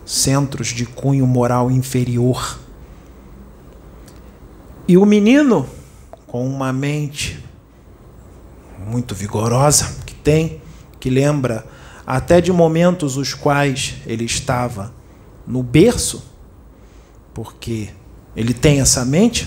centros 0.06 0.68
de 0.68 0.86
cunho 0.86 1.26
moral 1.26 1.68
inferior. 1.68 2.60
E 4.86 4.96
o 4.96 5.04
menino, 5.04 5.68
com 6.28 6.46
uma 6.48 6.72
mente 6.72 7.44
muito 8.86 9.16
vigorosa, 9.16 9.96
que 10.06 10.14
tem, 10.14 10.62
que 10.98 11.10
lembra 11.10 11.66
até 12.10 12.40
de 12.40 12.50
momentos 12.50 13.18
os 13.18 13.34
quais 13.34 13.96
ele 14.06 14.24
estava 14.24 14.90
no 15.46 15.62
berço, 15.62 16.24
porque 17.34 17.90
ele 18.34 18.54
tem 18.54 18.80
essa 18.80 19.04
mente, 19.04 19.46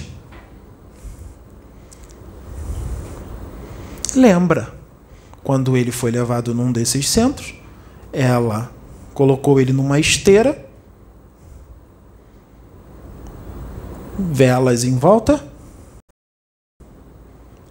lembra 4.13 4.71
quando 5.43 5.75
ele 5.75 5.91
foi 5.91 6.11
levado 6.11 6.53
num 6.53 6.71
desses 6.71 7.09
centros, 7.09 7.55
ela 8.13 8.71
colocou 9.15 9.59
ele 9.59 9.73
numa 9.73 9.99
esteira, 9.99 10.63
velas 14.19 14.83
em 14.83 14.99
volta, 14.99 15.43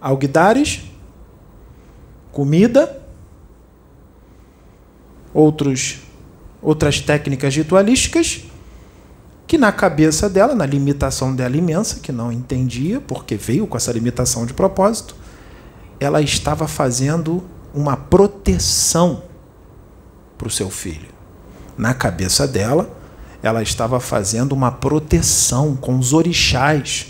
alguidares, 0.01 0.81
comida, 2.33 3.00
outros, 5.33 5.99
outras 6.61 6.99
técnicas 6.99 7.55
ritualísticas 7.55 8.43
que 9.51 9.57
na 9.57 9.69
cabeça 9.69 10.29
dela, 10.29 10.55
na 10.55 10.65
limitação 10.65 11.35
dela 11.35 11.57
imensa, 11.57 11.99
que 11.99 12.09
não 12.09 12.31
entendia, 12.31 13.01
porque 13.01 13.35
veio 13.35 13.67
com 13.67 13.75
essa 13.75 13.91
limitação 13.91 14.45
de 14.45 14.53
propósito, 14.53 15.13
ela 15.99 16.21
estava 16.21 16.69
fazendo 16.69 17.43
uma 17.73 17.97
proteção 17.97 19.23
para 20.37 20.47
o 20.47 20.49
seu 20.49 20.69
filho. 20.69 21.09
Na 21.77 21.93
cabeça 21.93 22.47
dela, 22.47 22.89
ela 23.43 23.61
estava 23.61 23.99
fazendo 23.99 24.53
uma 24.53 24.71
proteção 24.71 25.75
com 25.75 25.99
os 25.99 26.13
orixás 26.13 27.07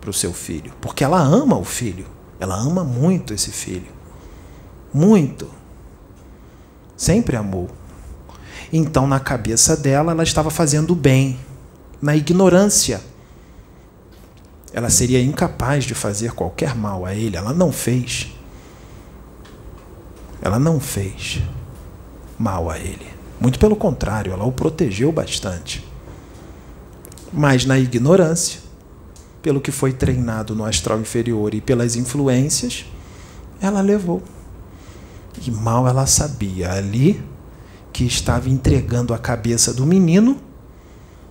para 0.00 0.10
o 0.10 0.14
seu 0.14 0.32
filho, 0.32 0.72
porque 0.80 1.02
ela 1.02 1.18
ama 1.18 1.58
o 1.58 1.64
filho, 1.64 2.06
ela 2.38 2.54
ama 2.54 2.84
muito 2.84 3.34
esse 3.34 3.50
filho, 3.50 3.90
muito, 4.94 5.50
sempre 6.96 7.36
amou. 7.36 7.68
Então, 8.72 9.06
na 9.06 9.20
cabeça 9.20 9.76
dela, 9.76 10.12
ela 10.12 10.22
estava 10.22 10.50
fazendo 10.50 10.94
bem, 10.94 11.38
na 12.00 12.16
ignorância. 12.16 13.00
Ela 14.72 14.90
seria 14.90 15.22
incapaz 15.22 15.84
de 15.84 15.94
fazer 15.94 16.32
qualquer 16.32 16.74
mal 16.74 17.06
a 17.06 17.14
ele, 17.14 17.36
ela 17.36 17.52
não 17.52 17.70
fez. 17.70 18.32
Ela 20.42 20.58
não 20.58 20.80
fez 20.80 21.40
mal 22.38 22.70
a 22.70 22.78
ele. 22.78 23.06
Muito 23.40 23.58
pelo 23.58 23.76
contrário, 23.76 24.32
ela 24.32 24.44
o 24.44 24.52
protegeu 24.52 25.12
bastante. 25.12 25.86
Mas 27.32 27.64
na 27.64 27.78
ignorância, 27.78 28.60
pelo 29.42 29.60
que 29.60 29.70
foi 29.70 29.92
treinado 29.92 30.54
no 30.54 30.64
astral 30.64 31.00
inferior 31.00 31.54
e 31.54 31.60
pelas 31.60 31.96
influências, 31.96 32.84
ela 33.60 33.80
levou. 33.80 34.22
E 35.44 35.50
mal 35.50 35.88
ela 35.88 36.06
sabia 36.06 36.72
ali 36.72 37.22
que 37.92 38.04
estava 38.04 38.48
entregando 38.48 39.14
a 39.14 39.18
cabeça 39.18 39.72
do 39.72 39.86
menino 39.86 40.40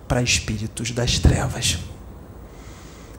para 0.08 0.22
espíritos 0.22 0.90
das 0.90 1.18
trevas. 1.18 1.78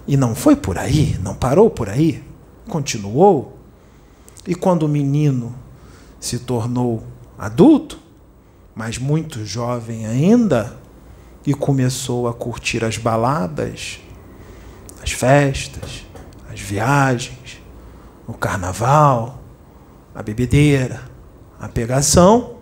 E 0.08 0.16
não 0.16 0.36
foi 0.36 0.56
por 0.56 0.78
aí, 0.78 1.18
não 1.22 1.36
parou 1.36 1.70
por 1.70 1.90
aí, 1.90 2.24
continuou. 2.70 3.58
E 4.46 4.56
quando 4.56 4.84
o 4.84 4.90
menino 4.90 5.54
se 6.20 6.40
tornou 6.40 7.04
adulto, 7.38 8.00
mas 8.74 8.98
muito 8.98 9.46
jovem 9.46 10.06
ainda, 10.06 10.78
e 11.46 11.54
começou 11.54 12.28
a 12.28 12.34
curtir 12.34 12.84
as 12.84 12.98
baladas, 12.98 14.00
as 15.02 15.12
festas, 15.12 16.06
as 16.52 16.60
viagens, 16.60 17.62
o 18.28 18.34
carnaval, 18.34 19.42
a 20.18 20.24
bebedeira, 20.24 21.04
a 21.60 21.70
pegação. 21.70 22.58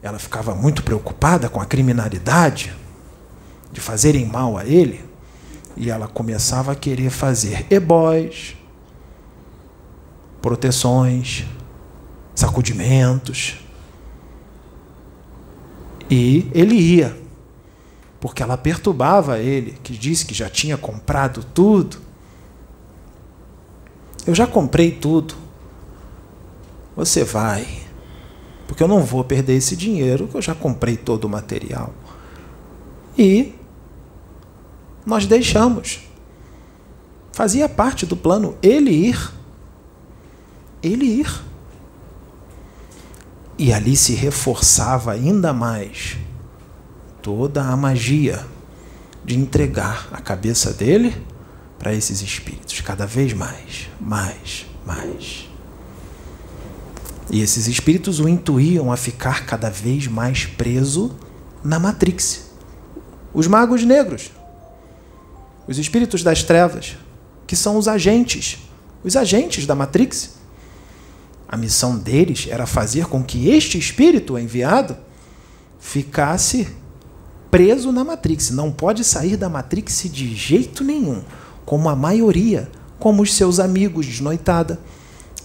Ela 0.00 0.20
ficava 0.20 0.54
muito 0.54 0.84
preocupada 0.84 1.48
com 1.48 1.60
a 1.60 1.66
criminalidade, 1.66 2.72
de 3.72 3.80
fazerem 3.80 4.24
mal 4.24 4.56
a 4.56 4.64
ele, 4.64 5.04
e 5.76 5.90
ela 5.90 6.06
começava 6.06 6.70
a 6.70 6.76
querer 6.76 7.10
fazer 7.10 7.66
ebóis, 7.68 8.56
proteções, 10.40 11.44
sacudimentos, 12.36 13.58
e 16.08 16.48
ele 16.54 16.74
ia 16.76 17.18
porque 18.20 18.42
ela 18.42 18.56
perturbava 18.56 19.38
ele, 19.38 19.78
que 19.82 19.96
disse 19.96 20.26
que 20.26 20.34
já 20.34 20.48
tinha 20.50 20.76
comprado 20.76 21.42
tudo. 21.42 21.96
Eu 24.26 24.34
já 24.34 24.46
comprei 24.46 24.90
tudo. 24.90 25.49
Você 26.96 27.24
vai, 27.24 27.66
porque 28.66 28.82
eu 28.82 28.88
não 28.88 29.02
vou 29.02 29.24
perder 29.24 29.54
esse 29.54 29.74
dinheiro, 29.76 30.28
que 30.28 30.36
eu 30.36 30.42
já 30.42 30.54
comprei 30.54 30.96
todo 30.96 31.24
o 31.24 31.28
material. 31.28 31.92
E 33.16 33.54
nós 35.04 35.26
deixamos. 35.26 36.00
Fazia 37.32 37.68
parte 37.68 38.06
do 38.06 38.16
plano 38.16 38.56
ele 38.62 38.90
ir. 38.90 39.32
Ele 40.82 41.04
ir. 41.04 41.42
E 43.58 43.72
ali 43.72 43.96
se 43.96 44.14
reforçava 44.14 45.12
ainda 45.12 45.52
mais 45.52 46.16
toda 47.20 47.62
a 47.62 47.76
magia 47.76 48.46
de 49.24 49.36
entregar 49.36 50.08
a 50.12 50.20
cabeça 50.20 50.72
dele 50.72 51.14
para 51.78 51.92
esses 51.92 52.22
espíritos, 52.22 52.80
cada 52.80 53.06
vez 53.06 53.32
mais, 53.32 53.88
mais, 54.00 54.66
mais. 54.86 55.49
E 57.30 57.40
esses 57.40 57.68
espíritos 57.68 58.18
o 58.18 58.28
intuíam 58.28 58.90
a 58.90 58.96
ficar 58.96 59.46
cada 59.46 59.70
vez 59.70 60.08
mais 60.08 60.46
preso 60.46 61.16
na 61.62 61.78
Matrix. 61.78 62.50
Os 63.32 63.46
magos 63.46 63.84
negros, 63.84 64.32
os 65.68 65.78
espíritos 65.78 66.24
das 66.24 66.42
trevas, 66.42 66.96
que 67.46 67.54
são 67.54 67.76
os 67.76 67.86
agentes, 67.86 68.58
os 69.04 69.14
agentes 69.14 69.64
da 69.66 69.76
Matrix. 69.76 70.40
A 71.48 71.56
missão 71.56 71.96
deles 71.96 72.48
era 72.50 72.66
fazer 72.66 73.06
com 73.06 73.22
que 73.22 73.48
este 73.48 73.78
espírito 73.78 74.36
enviado 74.36 74.96
ficasse 75.78 76.66
preso 77.48 77.92
na 77.92 78.02
Matrix. 78.02 78.50
Não 78.50 78.72
pode 78.72 79.04
sair 79.04 79.36
da 79.36 79.48
Matrix 79.48 80.02
de 80.04 80.34
jeito 80.34 80.82
nenhum, 80.82 81.22
como 81.64 81.88
a 81.88 81.94
maioria, 81.94 82.68
como 82.98 83.22
os 83.22 83.34
seus 83.34 83.60
amigos 83.60 84.06
de 84.06 84.20
noitada, 84.20 84.80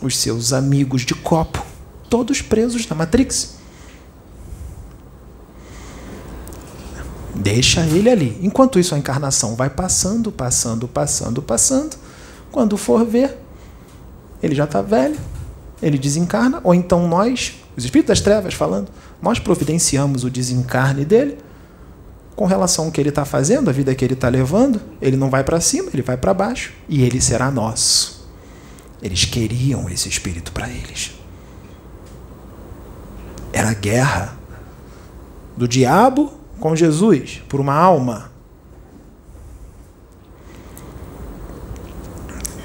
os 0.02 0.18
seus 0.18 0.54
amigos 0.54 1.04
de 1.04 1.14
copo, 1.14 1.64
todos 2.10 2.42
presos 2.42 2.88
na 2.88 2.96
Matrix. 2.96 3.56
Deixa 7.36 7.82
ele 7.82 8.10
ali. 8.10 8.40
Enquanto 8.42 8.80
isso, 8.80 8.96
a 8.96 8.98
encarnação 8.98 9.56
vai 9.56 9.70
passando, 9.70 10.32
passando, 10.32 10.88
passando, 10.88 11.42
passando. 11.42 11.98
Quando 12.52 12.78
for 12.78 13.06
ver, 13.06 13.38
ele 14.42 14.56
já 14.56 14.64
está 14.64 14.82
velho, 14.82 15.18
ele 15.82 15.98
desencarna, 15.98 16.62
ou 16.64 16.74
então 16.74 17.08
nós, 17.08 17.56
os 17.76 17.84
espíritos 17.84 18.18
das 18.18 18.22
trevas 18.22 18.54
falando, 18.54 18.90
nós 19.22 19.40
providenciamos 19.40 20.24
o 20.24 20.30
desencarne 20.30 21.04
dele 21.04 21.38
com 22.36 22.46
relação 22.46 22.86
ao 22.86 22.92
que 22.92 23.02
ele 23.02 23.10
está 23.10 23.26
fazendo, 23.26 23.70
a 23.70 23.74
vida 23.74 23.96
que 23.96 24.04
ele 24.04 24.14
está 24.14 24.30
levando. 24.30 24.82
Ele 25.02 25.18
não 25.18 25.30
vai 25.30 25.44
para 25.44 25.60
cima, 25.60 25.90
ele 25.94 26.02
vai 26.02 26.18
para 26.18 26.34
baixo 26.34 26.74
e 26.88 27.04
ele 27.04 27.20
será 27.22 27.50
nosso. 27.50 28.26
Eles 29.02 29.26
queriam 29.26 29.90
esse 29.90 30.10
espírito 30.10 30.52
para 30.52 30.70
eles. 30.70 31.15
Era 33.56 33.74
guerra 33.74 34.38
do 35.56 35.66
diabo 35.66 36.34
com 36.60 36.76
Jesus 36.76 37.42
por 37.48 37.62
uma 37.62 37.74
alma. 37.74 38.30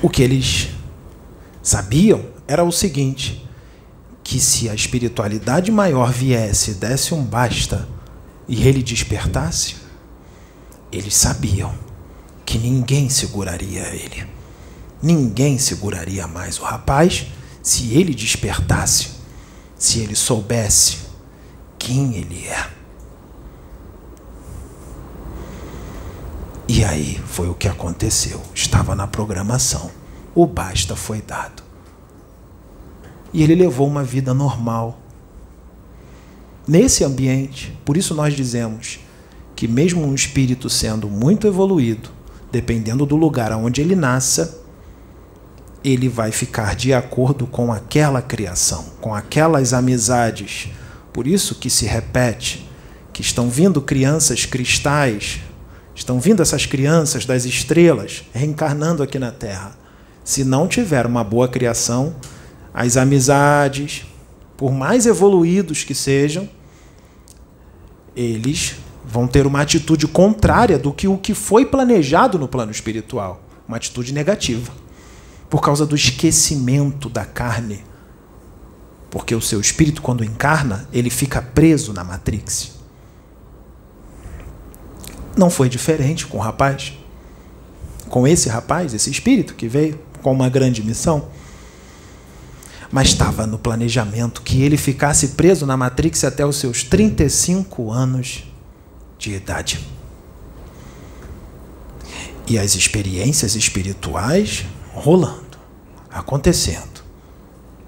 O 0.03 0.11
que 0.11 0.21
eles 0.21 0.71
sabiam 1.63 2.25
era 2.49 2.65
o 2.65 2.73
seguinte: 2.73 3.49
que 4.25 4.41
se 4.41 4.69
a 4.69 4.75
espiritualidade 4.75 5.71
maior 5.71 6.11
viesse, 6.11 6.75
desse 6.75 7.15
um 7.15 7.23
basta 7.23 7.89
e 8.49 8.67
ele 8.67 8.83
despertasse, 8.83 9.77
eles 10.91 11.15
sabiam 11.15 11.73
que 12.45 12.59
ninguém 12.59 13.09
seguraria 13.09 13.87
ele. 13.95 14.27
Ninguém 15.01 15.57
seguraria 15.57 16.27
mais 16.27 16.59
o 16.59 16.65
rapaz 16.65 17.29
se 17.63 17.95
ele 17.95 18.13
despertasse, 18.13 19.20
se 19.81 20.01
ele 20.01 20.15
soubesse 20.15 20.99
quem 21.79 22.15
ele 22.15 22.47
é. 22.47 22.71
E 26.69 26.85
aí 26.85 27.19
foi 27.27 27.49
o 27.49 27.55
que 27.55 27.67
aconteceu. 27.67 28.43
Estava 28.55 28.95
na 28.95 29.07
programação. 29.07 29.91
O 30.35 30.47
basta 30.47 30.95
foi 30.95 31.23
dado. 31.23 31.63
E 33.33 33.43
ele 33.43 33.55
levou 33.55 33.89
uma 33.89 34.05
vida 34.05 34.35
normal. 34.35 35.01
Nesse 36.69 37.03
ambiente, 37.03 37.77
por 37.83 37.97
isso 37.97 38.15
nós 38.15 38.35
dizemos 38.37 39.01
que, 39.57 39.67
mesmo 39.67 40.07
um 40.07 40.15
espírito 40.15 40.69
sendo 40.69 41.09
muito 41.09 41.47
evoluído, 41.47 42.11
dependendo 42.53 43.07
do 43.07 43.17
lugar 43.17 43.51
onde 43.53 43.81
ele 43.81 43.97
nasça, 43.97 44.60
ele 45.83 46.09
vai 46.09 46.31
ficar 46.33 46.75
de 46.75 46.93
acordo 46.93 47.47
com 47.47 47.73
aquela 47.73 48.21
criação, 48.21 48.85
com 49.01 49.15
aquelas 49.15 49.73
amizades. 49.73 50.69
Por 51.13 51.27
isso 51.27 51.55
que 51.55 51.71
se 51.71 51.87
repete 51.87 52.69
que 53.13 53.23
estão 53.23 53.51
vindo 53.51 53.81
crianças 53.81 54.47
cristais 54.47 55.41
Estão 56.01 56.19
vindo 56.19 56.41
essas 56.41 56.65
crianças 56.65 57.27
das 57.27 57.45
estrelas 57.45 58.25
reencarnando 58.33 59.03
aqui 59.03 59.19
na 59.19 59.31
Terra. 59.31 59.77
Se 60.25 60.45
não 60.45 60.67
tiver 60.67 61.05
uma 61.05 61.23
boa 61.23 61.47
criação, 61.47 62.15
as 62.73 62.97
amizades, 62.97 64.07
por 64.57 64.73
mais 64.73 65.05
evoluídos 65.05 65.85
que 65.85 65.95
sejam, 65.95 66.49
eles 68.17 68.77
vão 69.05 69.27
ter 69.27 69.47
uma 69.47 69.61
atitude 69.61 70.07
contrária 70.07 70.79
do 70.79 70.91
que 70.91 71.07
o 71.07 71.19
que 71.19 71.35
foi 71.35 71.67
planejado 71.67 72.39
no 72.39 72.49
plano 72.49 72.73
espiritual, 72.73 73.43
uma 73.69 73.77
atitude 73.77 74.15
negativa, 74.15 74.73
por 75.51 75.61
causa 75.61 75.85
do 75.85 75.97
esquecimento 75.97 77.11
da 77.11 77.27
carne. 77.27 77.85
Porque 79.11 79.35
o 79.35 79.41
seu 79.41 79.61
espírito 79.61 80.01
quando 80.01 80.25
encarna, 80.25 80.89
ele 80.93 81.11
fica 81.11 81.43
preso 81.43 81.93
na 81.93 82.05
matrix. 82.05 82.79
Não 85.37 85.51
foi 85.51 85.69
diferente 85.69 86.27
com 86.27 86.39
o 86.39 86.41
rapaz. 86.41 86.93
Com 88.09 88.27
esse 88.27 88.49
rapaz, 88.49 88.95
esse 88.95 89.11
espírito 89.11 89.55
que 89.55 89.67
veio 89.67 89.99
com 90.23 90.33
uma 90.33 90.49
grande 90.49 90.83
missão. 90.83 91.29
Mas 92.93 93.09
estava 93.09 93.47
no 93.47 93.59
planejamento 93.59 94.43
que 94.43 94.63
ele 94.63 94.77
ficasse 94.77 95.29
preso 95.29 95.65
na 95.65 95.77
Matrix 95.77 96.25
até 96.25 96.45
os 96.45 96.57
seus 96.57 96.83
35 96.83 97.91
anos 97.91 98.45
de 99.17 99.33
idade. 99.33 99.81
E 102.49 102.59
as 102.59 102.75
experiências 102.75 103.55
espirituais 103.55 104.65
rolando, 104.93 105.59
acontecendo, 106.11 107.03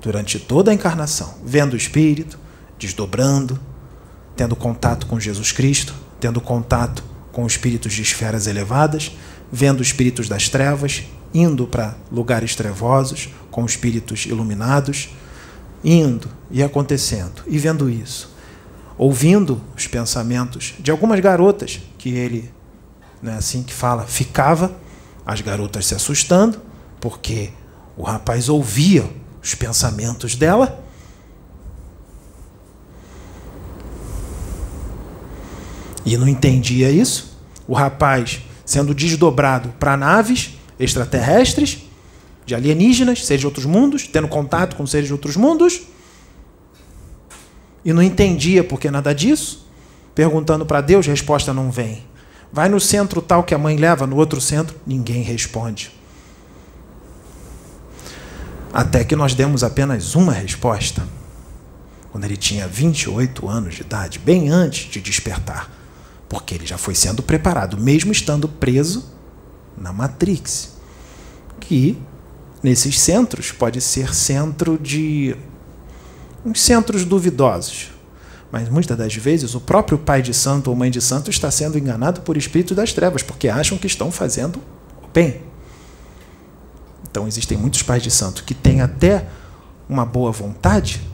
durante 0.01 0.39
toda 0.39 0.71
a 0.71 0.75
encarnação, 0.75 1.35
vendo 1.45 1.75
o 1.75 1.77
espírito, 1.77 2.39
desdobrando, 2.79 3.59
tendo 4.37 4.57
contato 4.57 5.07
com 5.07 5.21
Jesus 5.21 5.53
Cristo, 5.53 5.95
tendo 6.19 6.41
contato 6.41 7.05
com 7.31 7.47
espíritos 7.47 7.93
de 7.93 8.03
esferas 8.03 8.47
elevadas, 8.47 9.13
vendo 9.51 9.83
espíritos 9.83 10.29
das 10.29 10.49
trevas, 10.49 11.05
indo 11.35 11.67
para 11.67 11.97
lugares 12.11 12.55
trevosos 12.55 13.29
com 13.51 13.65
espíritos 13.65 14.27
iluminados, 14.27 15.11
indo 15.85 16.29
e 16.51 16.63
acontecendo 16.63 17.43
e 17.47 17.59
vendo 17.59 17.89
isso, 17.89 18.35
ouvindo 18.97 19.61
os 19.77 19.87
pensamentos 19.87 20.75
de 20.79 20.91
algumas 20.91 21.21
garotas 21.21 21.81
que 21.99 22.11
ele, 22.11 22.53
né, 23.23 23.35
assim 23.35 23.63
que 23.63 23.73
fala, 23.73 24.05
ficava, 24.05 24.77
as 25.25 25.41
garotas 25.41 25.87
se 25.87 25.95
assustando, 25.95 26.61
porque 27.03 27.51
o 27.99 28.03
rapaz 28.03 28.49
ouvia 28.49 29.05
os 29.43 29.55
pensamentos 29.55 30.35
dela 30.35 30.83
E 36.05 36.17
não 36.17 36.29
entendia 36.29 36.91
isso. 36.91 37.39
O 37.67 37.75
rapaz 37.75 38.41
sendo 38.65 38.95
desdobrado 38.95 39.71
para 39.79 39.97
naves 39.97 40.59
extraterrestres, 40.79 41.85
de 42.45 42.55
alienígenas, 42.55 43.25
seres 43.25 43.41
de 43.41 43.47
outros 43.47 43.65
mundos, 43.65 44.09
tendo 44.09 44.27
contato 44.27 44.75
com 44.77 44.87
seres 44.87 45.07
de 45.07 45.13
outros 45.13 45.37
mundos. 45.37 45.83
E 47.85 47.93
não 47.93 48.03
entendia 48.03 48.65
por 48.65 48.81
que 48.81 48.91
nada 48.91 49.15
disso. 49.15 49.67
Perguntando 50.15 50.67
para 50.67 50.81
Deus, 50.81 51.07
resposta 51.07 51.55
não 51.55 51.71
vem. 51.71 52.05
Vai 52.53 52.69
no 52.69 52.81
centro 52.81 53.23
tal 53.23 53.45
que 53.45 53.55
a 53.55 53.59
mãe 53.59 53.77
leva, 53.77 54.07
no 54.07 54.17
outro 54.17 54.41
centro, 54.41 54.77
ninguém 54.87 55.23
responde. 55.23 55.93
Até 58.73 59.05
que 59.05 59.15
nós 59.15 59.35
demos 59.35 59.63
apenas 59.63 60.15
uma 60.15 60.33
resposta, 60.33 61.03
quando 62.11 62.25
ele 62.25 62.37
tinha 62.37 62.67
28 62.67 63.49
anos 63.49 63.75
de 63.75 63.83
idade, 63.83 64.19
bem 64.19 64.49
antes 64.49 64.91
de 64.91 65.01
despertar 65.01 65.83
porque 66.33 66.55
ele 66.55 66.65
já 66.65 66.79
foi 66.79 66.95
sendo 66.95 67.23
preparado, 67.23 67.77
mesmo 67.77 68.11
estando 68.11 68.49
preso 68.49 69.05
na 69.77 69.93
Matrix. 69.93 70.71
Que 71.61 71.99
nesses 72.63 72.99
centros 72.99 73.53
pode 73.53 73.83
ser 73.83 74.15
centro 74.15 74.79
de 74.79 75.37
uns 76.43 76.63
centros 76.63 77.05
duvidosos, 77.05 77.91
Mas 78.51 78.69
muitas 78.69 78.97
das 78.97 79.15
vezes 79.15 79.55
o 79.55 79.61
próprio 79.61 79.99
pai 79.99 80.23
de 80.23 80.33
santo 80.33 80.69
ou 80.71 80.77
mãe 80.77 80.91
de 80.91 81.03
santo 81.03 81.31
está 81.31 81.51
sendo 81.51 81.79
enganado 81.79 82.23
por 82.23 82.37
espírito 82.37 82.75
das 82.75 82.95
trevas, 82.95 83.23
porque 83.23 83.49
acham 83.49 83.77
que 83.77 83.87
estão 83.87 84.11
fazendo 84.11 84.57
o 85.03 85.09
bem. 85.09 85.43
Então 87.13 87.29
existem 87.29 87.59
muitos 87.59 87.83
pais 87.83 88.03
de 88.03 88.11
santo 88.11 88.43
que 88.43 88.55
têm 88.55 88.81
até 88.81 89.29
uma 89.87 90.07
boa 90.07 90.33
vontade, 90.33 91.07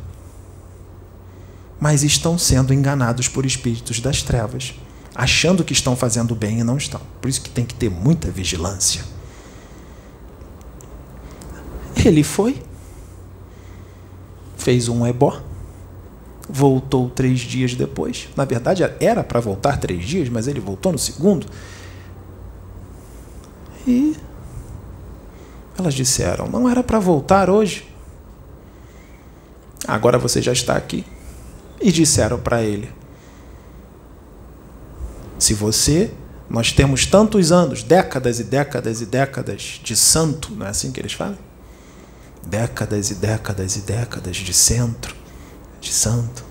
mas 1.81 2.05
estão 2.05 2.39
sendo 2.39 2.73
enganados 2.73 3.27
por 3.27 3.45
espíritos 3.45 3.99
das 3.99 4.23
trevas, 4.23 4.75
achando 5.13 5.65
que 5.65 5.73
estão 5.73 5.97
fazendo 5.97 6.37
bem 6.37 6.61
e 6.61 6.63
não 6.63 6.77
estão. 6.77 7.01
Por 7.21 7.29
isso 7.29 7.43
que 7.43 7.51
tem 7.51 7.65
que 7.65 7.75
ter 7.75 7.91
muita 7.91 8.31
vigilância. 8.31 9.03
Ele 11.97 12.23
foi, 12.23 12.63
fez 14.57 14.89
um 14.89 15.05
ebó, 15.05 15.43
voltou 16.49 17.11
três 17.11 17.41
dias 17.41 17.75
depois. 17.75 18.29
Na 18.37 18.45
verdade, 18.45 18.85
era 19.01 19.25
para 19.25 19.41
voltar 19.41 19.79
três 19.79 20.05
dias, 20.05 20.29
mas 20.29 20.47
ele 20.47 20.61
voltou 20.61 20.93
no 20.93 20.99
segundo. 20.99 21.49
E 23.85 24.17
elas 25.79 25.95
disseram: 25.95 26.49
não 26.49 26.69
era 26.69 26.83
para 26.83 26.99
voltar 26.99 27.49
hoje. 27.49 27.89
Agora 29.87 30.19
você 30.19 30.43
já 30.43 30.53
está 30.53 30.77
aqui. 30.77 31.05
E 31.81 31.93
disseram 31.93 32.39
para 32.39 32.63
ele: 32.63 32.93
se 35.39 35.55
você, 35.55 36.13
nós 36.51 36.73
temos 36.73 37.07
tantos 37.07 37.53
anos, 37.53 37.83
décadas 37.83 38.41
e 38.41 38.45
décadas 38.45 39.01
e 39.01 39.07
décadas 39.07 39.81
de 39.83 39.97
santo, 39.97 40.53
não 40.53 40.67
é 40.67 40.71
assim 40.71 40.91
que 40.91 41.01
eles 41.01 41.13
falam? 41.13 41.39
Décadas 42.45 43.11
e 43.11 43.15
décadas 43.15 43.77
e 43.77 43.81
décadas 43.81 44.37
de 44.37 44.53
centro, 44.53 45.15
de 45.81 45.93
santo. 45.93 46.45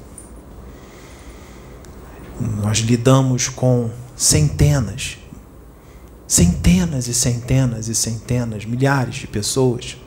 Nós 2.40 2.78
lidamos 2.78 3.50
com 3.50 3.90
centenas, 4.16 5.18
centenas 6.28 7.08
e 7.08 7.14
centenas 7.14 7.88
e 7.88 7.96
centenas, 7.96 8.66
milhares 8.66 9.16
de 9.16 9.28
pessoas. 9.28 9.98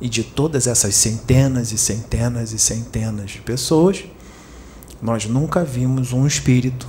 E 0.00 0.08
de 0.08 0.22
todas 0.22 0.66
essas 0.66 0.94
centenas 0.94 1.72
e 1.72 1.78
centenas 1.78 2.52
e 2.52 2.58
centenas 2.58 3.30
de 3.30 3.40
pessoas, 3.40 4.04
nós 5.00 5.24
nunca 5.24 5.64
vimos 5.64 6.12
um 6.12 6.26
espírito 6.26 6.86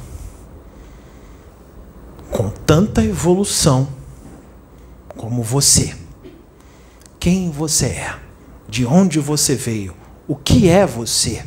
com 2.31 2.49
tanta 2.49 3.03
evolução 3.03 3.88
como 5.15 5.41
você. 5.41 5.95
Quem 7.19 7.49
você 7.49 7.86
é? 7.86 8.19
De 8.67 8.86
onde 8.86 9.19
você 9.19 9.55
veio? 9.55 9.95
O 10.27 10.36
que 10.36 10.67
é 10.67 10.86
você? 10.86 11.45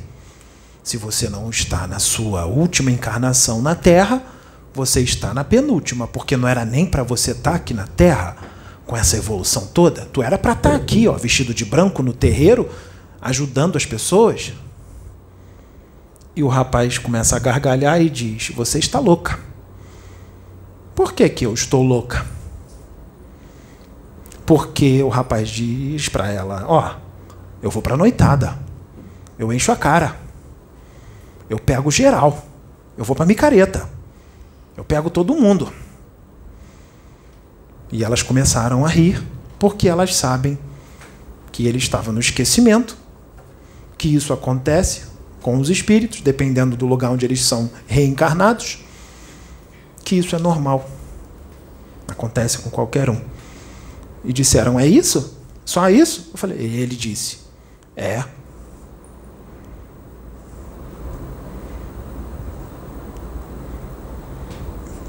Se 0.83 0.97
você 0.97 1.29
não 1.29 1.51
está 1.51 1.87
na 1.87 1.99
sua 1.99 2.47
última 2.47 2.91
encarnação 2.91 3.61
na 3.61 3.75
Terra, 3.75 4.38
você 4.79 5.01
está 5.01 5.35
na 5.35 5.43
penúltima, 5.43 6.07
porque 6.07 6.37
não 6.37 6.47
era 6.47 6.65
nem 6.65 6.87
para 6.87 7.03
você 7.03 7.33
estar 7.33 7.57
aqui 7.57 7.75
na 7.75 7.89
Terra 7.89 8.37
com 8.87 8.97
essa 8.97 9.17
evolução 9.17 9.67
toda. 9.67 10.07
Tu 10.07 10.23
era 10.23 10.39
para 10.39 10.53
estar 10.53 10.75
aqui, 10.77 11.09
ó, 11.09 11.15
vestido 11.15 11.53
de 11.53 11.65
branco 11.65 12.01
no 12.01 12.13
terreiro, 12.13 12.71
ajudando 13.21 13.77
as 13.77 13.85
pessoas. 13.85 14.53
E 16.37 16.45
o 16.45 16.49
rapaz 16.49 16.97
começa 16.97 17.35
a 17.35 17.41
gargalhar 17.41 18.01
e 18.01 18.09
diz: 18.09 18.51
Você 18.51 18.79
está 18.79 19.01
louca. 19.01 19.41
Por 20.95 21.13
que, 21.13 21.29
que 21.29 21.45
eu 21.45 21.53
estou 21.53 21.83
louca? 21.83 22.25
Porque 24.47 25.03
o 25.03 25.09
rapaz 25.09 25.49
diz 25.49 26.09
para 26.09 26.31
ela: 26.31 26.65
Ó, 26.69 26.95
eu 27.61 27.69
vou 27.69 27.83
para 27.83 27.97
noitada. 27.97 28.57
Eu 29.37 29.53
encho 29.53 29.73
a 29.73 29.77
cara. 29.77 30.17
Eu 31.51 31.59
pego 31.59 31.91
geral. 31.91 32.45
Eu 32.97 33.05
vou 33.05 33.17
para 33.17 33.27
micareta. 33.27 33.98
Eu 34.79 34.85
pego 34.85 35.11
todo 35.11 35.35
mundo. 35.35 35.73
E 37.91 38.05
elas 38.05 38.23
começaram 38.23 38.87
a 38.87 38.89
rir, 38.89 39.21
porque 39.59 39.89
elas 39.89 40.15
sabem 40.15 40.57
que 41.51 41.67
ele 41.67 41.79
estava 41.79 42.13
no 42.13 42.21
esquecimento, 42.21 42.97
que 43.99 44.15
isso 44.15 44.33
acontece 44.33 45.07
com 45.43 45.59
os 45.59 45.69
espíritos, 45.69 46.21
dependendo 46.21 46.77
do 46.77 46.87
lugar 46.87 47.11
onde 47.11 47.27
eles 47.27 47.43
são 47.43 47.69
reencarnados 47.89 48.85
que 50.05 50.15
isso 50.17 50.37
é 50.37 50.39
normal. 50.39 50.89
Acontece 52.07 52.59
com 52.59 52.71
qualquer 52.71 53.11
um. 53.11 53.21
E 54.25 54.33
disseram: 54.33 54.79
É 54.79 54.87
isso? 54.87 55.39
Só 55.65 55.91
isso? 55.91 56.31
Eu 56.33 56.39
falei: 56.39 56.57
Ele 56.57 56.95
disse: 56.95 57.39
É. 57.97 58.25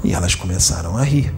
E 0.02 0.12
elas 0.12 0.34
começaram 0.34 0.96
a 0.96 1.02
rir. 1.02 1.34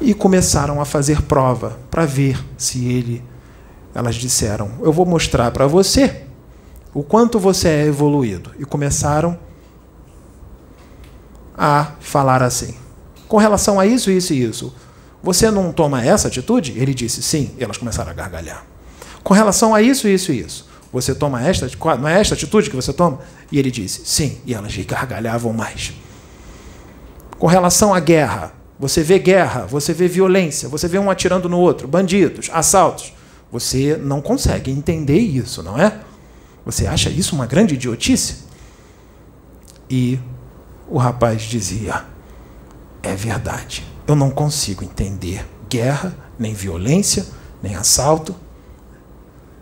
E 0.00 0.12
começaram 0.12 0.80
a 0.80 0.84
fazer 0.84 1.22
prova 1.22 1.78
para 1.90 2.04
ver 2.04 2.38
se 2.58 2.86
ele. 2.86 3.24
Elas 3.94 4.16
disseram: 4.16 4.70
Eu 4.80 4.92
vou 4.92 5.06
mostrar 5.06 5.50
para 5.50 5.66
você 5.66 6.24
o 6.92 7.02
quanto 7.02 7.38
você 7.38 7.68
é 7.68 7.86
evoluído. 7.86 8.50
E 8.58 8.64
começaram 8.64 9.38
a 11.56 11.92
falar 12.00 12.42
assim. 12.42 12.74
Com 13.26 13.38
relação 13.38 13.80
a 13.80 13.86
isso, 13.86 14.10
isso 14.10 14.34
e 14.34 14.44
isso, 14.44 14.74
você 15.22 15.50
não 15.50 15.72
toma 15.72 16.04
essa 16.04 16.28
atitude? 16.28 16.72
Ele 16.76 16.92
disse 16.92 17.22
sim. 17.22 17.54
E 17.58 17.64
elas 17.64 17.78
começaram 17.78 18.10
a 18.10 18.14
gargalhar. 18.14 18.64
Com 19.22 19.32
relação 19.32 19.74
a 19.74 19.80
isso, 19.80 20.06
isso 20.06 20.30
e 20.32 20.40
isso, 20.40 20.68
você 20.94 21.12
toma 21.12 21.44
esta, 21.44 21.68
não 21.98 22.06
é 22.06 22.20
esta 22.20 22.34
atitude 22.34 22.70
que 22.70 22.76
você 22.76 22.92
toma? 22.92 23.18
E 23.50 23.58
ele 23.58 23.68
disse 23.68 24.02
sim. 24.04 24.38
E 24.46 24.54
elas 24.54 24.76
gargalhavam 24.76 25.52
mais. 25.52 25.92
Com 27.36 27.48
relação 27.48 27.92
à 27.92 27.98
guerra, 27.98 28.54
você 28.78 29.02
vê 29.02 29.18
guerra, 29.18 29.66
você 29.66 29.92
vê 29.92 30.06
violência, 30.06 30.68
você 30.68 30.86
vê 30.86 30.96
um 30.96 31.10
atirando 31.10 31.48
no 31.48 31.58
outro, 31.58 31.88
bandidos, 31.88 32.48
assaltos. 32.52 33.12
Você 33.50 33.96
não 33.96 34.20
consegue 34.20 34.70
entender 34.70 35.18
isso, 35.18 35.64
não 35.64 35.76
é? 35.76 35.98
Você 36.64 36.86
acha 36.86 37.10
isso 37.10 37.34
uma 37.34 37.46
grande 37.46 37.74
idiotice? 37.74 38.44
E 39.90 40.16
o 40.88 40.96
rapaz 40.96 41.42
dizia: 41.42 42.04
É 43.02 43.16
verdade, 43.16 43.84
eu 44.06 44.14
não 44.14 44.30
consigo 44.30 44.84
entender 44.84 45.44
guerra, 45.68 46.16
nem 46.38 46.54
violência, 46.54 47.26
nem 47.60 47.74
assalto. 47.74 48.32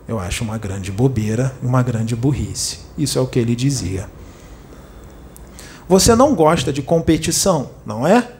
Eu 0.07 0.19
acho 0.19 0.43
uma 0.43 0.57
grande 0.57 0.91
bobeira, 0.91 1.55
uma 1.61 1.81
grande 1.81 2.15
burrice. 2.15 2.79
Isso 2.97 3.17
é 3.17 3.21
o 3.21 3.27
que 3.27 3.39
ele 3.39 3.55
dizia. 3.55 4.09
Você 5.87 6.15
não 6.15 6.35
gosta 6.35 6.73
de 6.73 6.81
competição, 6.81 7.71
não 7.85 8.05
é? 8.05 8.31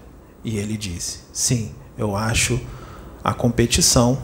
E 0.44 0.58
ele 0.58 0.78
disse: 0.78 1.20
Sim, 1.32 1.72
eu 1.98 2.16
acho 2.16 2.60
a 3.24 3.34
competição 3.34 4.22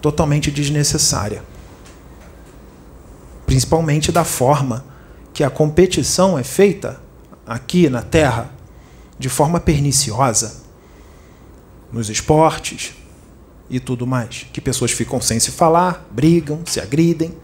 totalmente 0.00 0.50
desnecessária. 0.50 1.42
Principalmente 3.46 4.12
da 4.12 4.24
forma 4.24 4.84
que 5.32 5.42
a 5.42 5.50
competição 5.50 6.38
é 6.38 6.44
feita 6.44 7.00
aqui 7.46 7.88
na 7.88 8.02
Terra 8.02 8.50
de 9.18 9.28
forma 9.28 9.58
perniciosa 9.60 10.62
nos 11.92 12.10
esportes 12.10 12.94
e 13.72 13.80
tudo 13.80 14.06
mais, 14.06 14.46
que 14.52 14.60
pessoas 14.60 14.90
ficam 14.90 15.18
sem 15.18 15.40
se 15.40 15.50
falar, 15.50 16.06
brigam, 16.10 16.60
se 16.66 16.78
agridem. 16.78 17.34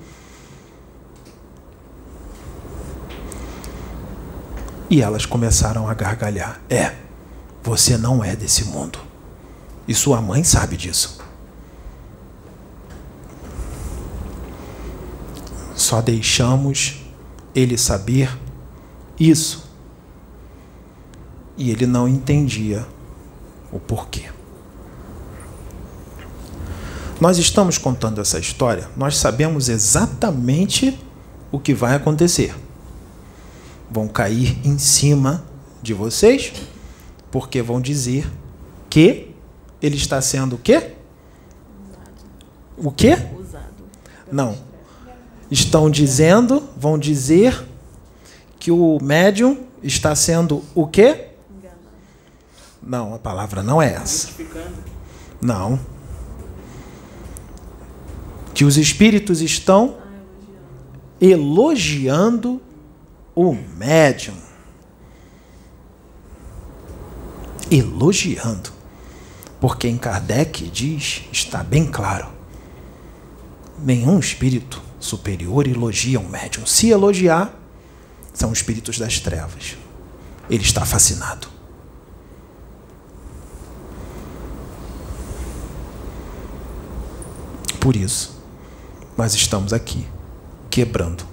E 4.91 5.01
elas 5.01 5.25
começaram 5.25 5.89
a 5.89 5.95
gargalhar. 5.95 6.61
É, 6.69 6.95
você 7.63 7.97
não 7.97 8.23
é 8.23 8.37
desse 8.37 8.67
mundo. 8.67 8.99
E 9.87 9.95
sua 9.95 10.21
mãe 10.21 10.45
sabe 10.45 10.77
disso. 10.77 11.19
Só 15.75 16.03
deixamos 16.03 17.01
ele 17.55 17.79
saber 17.79 18.39
isso 19.19 19.67
e 21.57 21.71
ele 21.71 21.87
não 21.87 22.07
entendia 22.07 22.87
o 23.73 23.79
porquê. 23.81 24.38
Nós 27.21 27.37
estamos 27.37 27.77
contando 27.79 28.21
essa 28.21 28.39
história, 28.39 28.89
nós 28.97 29.17
sabemos 29.17 29.69
exatamente 29.69 30.97
o 31.51 31.59
que 31.59 31.75
vai 31.75 31.97
acontecer. 31.97 32.55
Vão 33.91 34.07
cair 34.07 34.57
em 34.65 34.79
cima 34.79 35.45
de 35.83 35.93
vocês, 35.93 36.53
porque 37.31 37.61
vão 37.61 37.81
dizer 37.81 38.31
que 38.89 39.35
ele 39.83 39.97
está 39.97 40.21
sendo 40.21 40.55
o 40.55 40.59
quê? 40.59 40.93
O 42.77 42.93
quê? 42.93 43.19
Não. 44.31 44.57
Estão 45.51 45.91
dizendo, 45.91 46.69
vão 46.77 46.97
dizer 46.97 47.67
que 48.61 48.71
o 48.71 48.99
médium 49.03 49.65
está 49.83 50.15
sendo 50.15 50.63
o 50.73 50.87
quê? 50.87 51.31
Não, 52.81 53.15
a 53.15 53.19
palavra 53.19 53.61
não 53.61 53.83
é 53.83 53.95
essa. 53.95 54.29
Não. 55.41 55.81
Que 58.59 58.65
os 58.65 58.77
espíritos 58.77 59.41
estão 59.41 59.99
elogiando 61.21 62.61
o 63.33 63.55
médium. 63.55 64.35
Elogiando. 67.71 68.73
Porque 69.61 69.87
em 69.87 69.97
Kardec 69.97 70.69
diz, 70.71 71.23
está 71.31 71.63
bem 71.63 71.87
claro, 71.87 72.27
nenhum 73.79 74.19
espírito 74.19 74.83
superior 74.99 75.69
elogia 75.69 76.19
um 76.19 76.29
médium. 76.29 76.67
Se 76.67 76.89
elogiar, 76.89 77.57
são 78.35 78.53
espíritos 78.53 78.99
das 78.99 79.21
trevas. 79.21 79.77
Ele 80.51 80.65
está 80.65 80.85
fascinado. 80.85 81.47
Por 87.79 87.95
isso, 87.95 88.38
nós 89.19 89.35
estamos 89.35 89.73
aqui 89.73 90.07
quebrando 90.71 91.27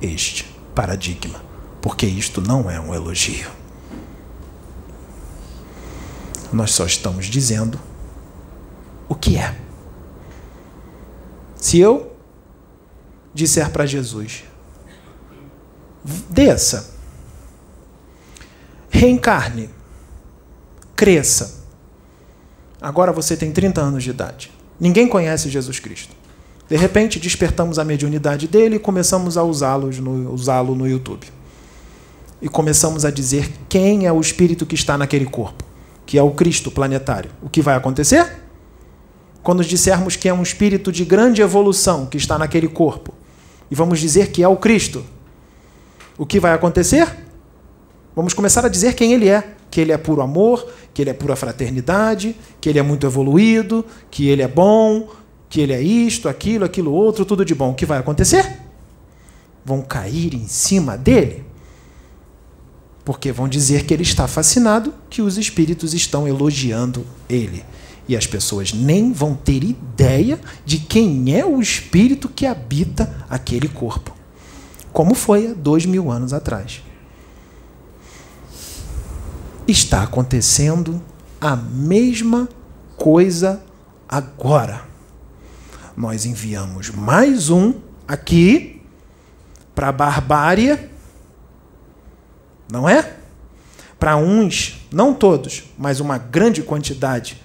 este 0.00 0.44
paradigma, 0.76 1.42
porque 1.82 2.06
isto 2.06 2.40
não 2.40 2.70
é 2.70 2.78
um 2.78 2.94
elogio. 2.94 3.50
Nós 6.52 6.70
só 6.70 6.86
estamos 6.86 7.26
dizendo 7.26 7.80
o 9.08 9.16
que 9.16 9.36
é. 9.36 9.58
Se 11.56 11.80
eu 11.80 12.16
disser 13.34 13.68
para 13.70 13.86
Jesus, 13.86 14.44
desça, 16.28 16.94
reencarne, 18.88 19.68
cresça. 20.94 21.64
Agora 22.80 23.12
você 23.12 23.36
tem 23.36 23.50
30 23.50 23.80
anos 23.80 24.04
de 24.04 24.10
idade. 24.10 24.52
Ninguém 24.78 25.08
conhece 25.08 25.50
Jesus 25.50 25.80
Cristo. 25.80 26.19
De 26.70 26.76
repente, 26.76 27.18
despertamos 27.18 27.80
a 27.80 27.84
mediunidade 27.84 28.46
dele 28.46 28.76
e 28.76 28.78
começamos 28.78 29.36
a 29.36 29.42
usá-lo 29.42 29.90
no, 30.00 30.32
usá 30.32 30.62
no 30.62 30.86
YouTube. 30.86 31.26
E 32.40 32.48
começamos 32.48 33.04
a 33.04 33.10
dizer 33.10 33.50
quem 33.68 34.06
é 34.06 34.12
o 34.12 34.20
espírito 34.20 34.64
que 34.64 34.76
está 34.76 34.96
naquele 34.96 35.26
corpo, 35.26 35.64
que 36.06 36.16
é 36.16 36.22
o 36.22 36.30
Cristo 36.30 36.70
planetário. 36.70 37.28
O 37.42 37.50
que 37.50 37.60
vai 37.60 37.74
acontecer? 37.74 38.24
Quando 39.42 39.64
dissermos 39.64 40.14
que 40.14 40.28
é 40.28 40.32
um 40.32 40.44
espírito 40.44 40.92
de 40.92 41.04
grande 41.04 41.42
evolução 41.42 42.06
que 42.06 42.16
está 42.16 42.38
naquele 42.38 42.68
corpo, 42.68 43.12
e 43.68 43.74
vamos 43.74 43.98
dizer 43.98 44.30
que 44.30 44.40
é 44.40 44.46
o 44.46 44.56
Cristo, 44.56 45.04
o 46.16 46.24
que 46.24 46.38
vai 46.38 46.52
acontecer? 46.52 47.08
Vamos 48.14 48.32
começar 48.32 48.64
a 48.64 48.68
dizer 48.68 48.94
quem 48.94 49.12
ele 49.12 49.28
é 49.28 49.56
que 49.70 49.80
ele 49.80 49.92
é 49.92 49.96
puro 49.96 50.20
amor, 50.20 50.66
que 50.92 51.00
ele 51.00 51.10
é 51.10 51.14
pura 51.14 51.36
fraternidade, 51.36 52.34
que 52.60 52.68
ele 52.68 52.78
é 52.78 52.82
muito 52.82 53.06
evoluído, 53.06 53.84
que 54.10 54.28
ele 54.28 54.42
é 54.42 54.48
bom, 54.48 55.08
que 55.50 55.60
ele 55.60 55.74
é 55.74 55.82
isto, 55.82 56.28
aquilo, 56.28 56.64
aquilo 56.64 56.92
outro, 56.92 57.26
tudo 57.26 57.44
de 57.44 57.54
bom. 57.54 57.72
O 57.72 57.74
que 57.74 57.84
vai 57.84 57.98
acontecer? 57.98 58.58
Vão 59.64 59.82
cair 59.82 60.32
em 60.32 60.46
cima 60.46 60.96
dele. 60.96 61.44
Porque 63.04 63.30
vão 63.32 63.48
dizer 63.48 63.84
que 63.84 63.92
ele 63.92 64.04
está 64.04 64.26
fascinado, 64.26 64.94
que 65.10 65.20
os 65.20 65.36
espíritos 65.36 65.92
estão 65.92 66.26
elogiando 66.26 67.04
ele. 67.28 67.62
E 68.08 68.16
as 68.16 68.26
pessoas 68.26 68.72
nem 68.72 69.12
vão 69.12 69.34
ter 69.34 69.62
ideia 69.62 70.40
de 70.64 70.78
quem 70.78 71.36
é 71.36 71.44
o 71.44 71.60
espírito 71.60 72.28
que 72.28 72.46
habita 72.46 73.26
aquele 73.28 73.68
corpo. 73.68 74.14
Como 74.92 75.14
foi 75.14 75.48
há 75.48 75.52
dois 75.52 75.84
mil 75.84 76.10
anos 76.10 76.32
atrás 76.32 76.80
está 79.70 80.02
acontecendo 80.02 81.00
a 81.40 81.56
mesma 81.56 82.48
coisa 82.96 83.62
agora. 84.08 84.89
Nós 85.96 86.24
enviamos 86.24 86.90
mais 86.90 87.50
um 87.50 87.74
aqui 88.06 88.82
para 89.74 89.88
a 89.88 89.92
barbárie, 89.92 90.78
não 92.70 92.88
é? 92.88 93.16
Para 93.98 94.16
uns, 94.16 94.86
não 94.90 95.12
todos, 95.12 95.64
mas 95.76 96.00
uma 96.00 96.18
grande 96.18 96.62
quantidade 96.62 97.40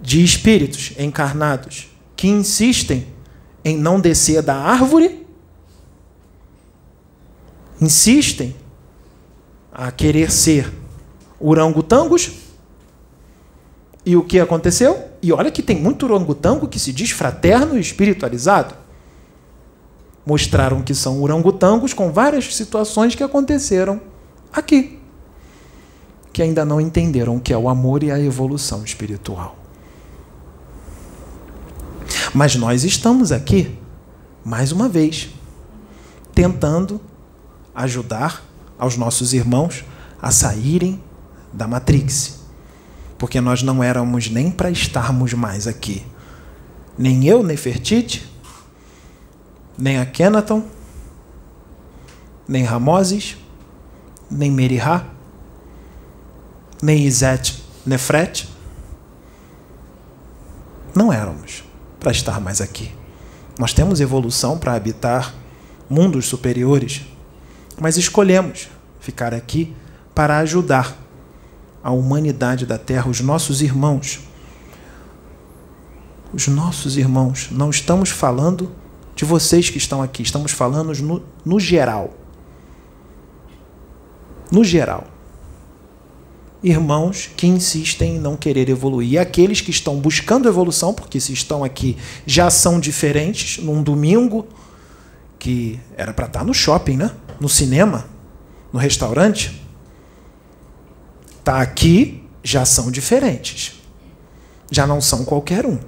de 0.00 0.22
espíritos 0.22 0.92
encarnados 0.98 1.88
que 2.16 2.28
insistem 2.28 3.06
em 3.64 3.76
não 3.76 4.00
descer 4.00 4.42
da 4.42 4.56
árvore, 4.56 5.26
insistem 7.80 8.54
a 9.72 9.90
querer 9.90 10.30
ser 10.30 10.72
orangotangos. 11.38 12.32
E 14.04 14.16
o 14.16 14.24
que 14.24 14.40
aconteceu? 14.40 15.11
E 15.22 15.32
olha 15.32 15.52
que 15.52 15.62
tem 15.62 15.80
muito 15.80 16.04
orangotango 16.04 16.66
que 16.66 16.80
se 16.80 16.92
diz 16.92 17.12
fraterno 17.12 17.76
e 17.76 17.80
espiritualizado. 17.80 18.74
Mostraram 20.26 20.82
que 20.82 20.94
são 20.94 21.22
orangotangos 21.22 21.94
com 21.94 22.12
várias 22.12 22.54
situações 22.54 23.14
que 23.14 23.22
aconteceram 23.22 24.00
aqui. 24.52 24.98
Que 26.32 26.42
ainda 26.42 26.64
não 26.64 26.80
entenderam 26.80 27.36
o 27.36 27.40
que 27.40 27.52
é 27.52 27.56
o 27.56 27.68
amor 27.68 28.02
e 28.02 28.10
a 28.10 28.18
evolução 28.18 28.82
espiritual. 28.82 29.56
Mas 32.34 32.56
nós 32.56 32.82
estamos 32.82 33.30
aqui, 33.30 33.78
mais 34.44 34.72
uma 34.72 34.88
vez, 34.88 35.30
tentando 36.34 37.00
ajudar 37.74 38.42
aos 38.78 38.96
nossos 38.96 39.32
irmãos 39.32 39.84
a 40.20 40.32
saírem 40.32 41.00
da 41.52 41.68
Matrix. 41.68 42.41
Porque 43.22 43.40
nós 43.40 43.62
não 43.62 43.84
éramos 43.84 44.28
nem 44.28 44.50
para 44.50 44.68
estarmos 44.68 45.32
mais 45.32 45.68
aqui. 45.68 46.04
Nem 46.98 47.24
eu, 47.24 47.44
Nefertiti, 47.44 48.28
nem 49.78 50.00
a 50.00 50.04
Kenaton, 50.04 50.64
nem 52.48 52.64
Ramoses, 52.64 53.36
nem 54.28 54.50
Merihá, 54.50 55.06
nem 56.82 57.06
Izete 57.06 57.62
Nefret. 57.86 58.48
Não 60.92 61.12
éramos 61.12 61.62
para 62.00 62.10
estar 62.10 62.40
mais 62.40 62.60
aqui. 62.60 62.92
Nós 63.56 63.72
temos 63.72 64.00
evolução 64.00 64.58
para 64.58 64.74
habitar 64.74 65.32
mundos 65.88 66.26
superiores 66.26 67.02
mas 67.80 67.96
escolhemos 67.96 68.68
ficar 69.00 69.34
aqui 69.34 69.74
para 70.14 70.38
ajudar 70.38 70.96
a 71.82 71.90
humanidade 71.90 72.66
da 72.66 72.78
Terra, 72.78 73.08
os 73.08 73.20
nossos 73.20 73.60
irmãos. 73.60 74.20
Os 76.32 76.46
nossos 76.48 76.96
irmãos. 76.96 77.48
Não 77.50 77.70
estamos 77.70 78.10
falando 78.10 78.70
de 79.14 79.24
vocês 79.24 79.68
que 79.68 79.78
estão 79.78 80.02
aqui, 80.02 80.22
estamos 80.22 80.52
falando 80.52 80.94
no, 81.02 81.22
no 81.44 81.60
geral. 81.60 82.10
No 84.50 84.62
geral. 84.64 85.06
Irmãos 86.62 87.28
que 87.36 87.46
insistem 87.46 88.16
em 88.16 88.20
não 88.20 88.36
querer 88.36 88.68
evoluir. 88.68 89.12
E 89.12 89.18
aqueles 89.18 89.60
que 89.60 89.70
estão 89.70 89.98
buscando 89.98 90.48
evolução, 90.48 90.94
porque 90.94 91.18
se 91.18 91.32
estão 91.32 91.64
aqui 91.64 91.96
já 92.24 92.50
são 92.50 92.78
diferentes, 92.78 93.62
num 93.62 93.82
domingo, 93.82 94.46
que 95.38 95.80
era 95.96 96.12
para 96.12 96.26
estar 96.26 96.44
no 96.44 96.54
shopping, 96.54 96.96
né? 96.96 97.10
no 97.40 97.48
cinema, 97.48 98.06
no 98.72 98.78
restaurante, 98.78 99.61
tá 101.44 101.60
aqui 101.60 102.22
já 102.42 102.64
são 102.64 102.90
diferentes. 102.90 103.80
Já 104.70 104.86
não 104.86 105.00
são 105.00 105.24
qualquer 105.24 105.66
um. 105.66 105.78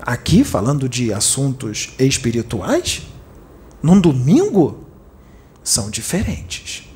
Aqui, 0.00 0.44
falando 0.44 0.88
de 0.88 1.12
assuntos 1.12 1.90
espirituais, 1.98 3.02
num 3.82 4.00
domingo, 4.00 4.84
são 5.62 5.90
diferentes. 5.90 6.88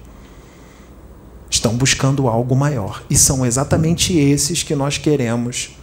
Estão 1.50 1.76
buscando 1.76 2.28
algo 2.28 2.54
maior. 2.54 3.02
E 3.10 3.16
são 3.16 3.44
exatamente 3.44 4.16
esses 4.16 4.62
que 4.62 4.74
nós 4.74 4.98
queremos 4.98 5.76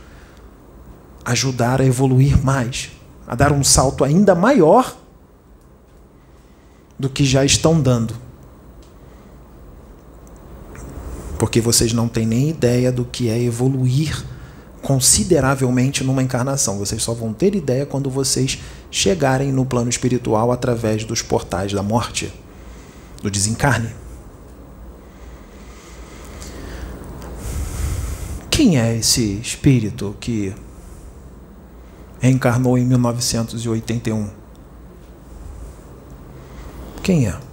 ajudar 1.25 1.81
a 1.81 1.85
evoluir 1.85 2.43
mais, 2.43 2.89
a 3.27 3.35
dar 3.35 3.51
um 3.51 3.63
salto 3.63 4.03
ainda 4.03 4.33
maior 4.33 4.97
do 6.97 7.09
que 7.09 7.23
já 7.23 7.45
estão 7.45 7.79
dando. 7.79 8.28
Porque 11.39 11.61
vocês 11.61 11.93
não 11.93 12.09
têm 12.09 12.27
nem 12.27 12.49
ideia 12.49 12.91
do 12.91 13.05
que 13.05 13.29
é 13.29 13.41
evoluir 13.41 14.23
consideravelmente 14.81 16.03
numa 16.03 16.21
encarnação. 16.21 16.77
Vocês 16.77 17.01
só 17.01 17.13
vão 17.13 17.33
ter 17.33 17.55
ideia 17.55 17.85
quando 17.85 18.09
vocês 18.09 18.59
chegarem 18.91 19.51
no 19.51 19.65
plano 19.65 19.89
espiritual 19.89 20.51
através 20.51 21.05
dos 21.05 21.21
portais 21.21 21.71
da 21.71 21.81
morte, 21.81 22.31
do 23.23 23.31
desencarne. 23.31 23.89
Quem 28.51 28.77
é 28.77 28.97
esse 28.97 29.39
espírito 29.39 30.15
que 30.19 30.53
reencarnou 32.19 32.77
em 32.77 32.85
1981? 32.85 34.29
Quem 37.01 37.27
é? 37.27 37.48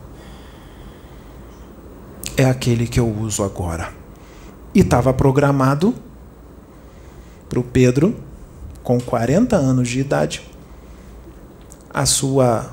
É 2.36 2.44
aquele 2.44 2.86
que 2.86 3.00
eu 3.00 3.08
uso 3.08 3.42
agora. 3.42 3.90
E 4.74 4.80
estava 4.80 5.12
programado 5.14 5.94
para 7.48 7.58
o 7.58 7.62
Pedro, 7.62 8.14
com 8.82 9.00
40 9.00 9.56
anos 9.56 9.88
de 9.88 10.00
idade, 10.00 10.42
a 11.88 12.04
sua, 12.04 12.70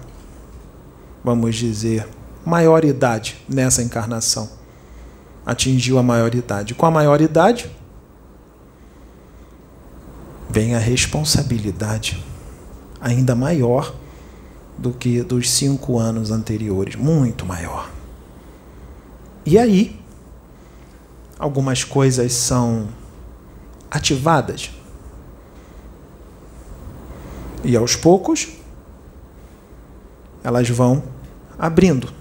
vamos 1.23 1.55
dizer, 1.55 2.05
maioridade 2.45 3.41
nessa 3.47 3.81
encarnação. 3.81 4.49
Atingiu 5.45 5.97
a 5.97 6.03
maioridade. 6.03 6.75
Com 6.75 6.85
a 6.85 6.91
maioridade, 6.91 7.71
vem 10.49 10.75
a 10.75 10.79
responsabilidade 10.79 12.21
ainda 12.99 13.33
maior 13.33 13.95
do 14.77 14.91
que 14.91 15.21
dos 15.23 15.49
cinco 15.49 15.97
anos 15.99 16.31
anteriores 16.31 16.95
muito 16.95 17.45
maior. 17.45 17.92
E 19.45 19.59
aí, 19.59 19.99
algumas 21.37 21.83
coisas 21.83 22.31
são 22.31 22.87
ativadas. 23.91 24.71
E 27.63 27.75
aos 27.75 27.95
poucos, 27.95 28.47
elas 30.43 30.69
vão 30.69 31.03
abrindo. 31.59 32.13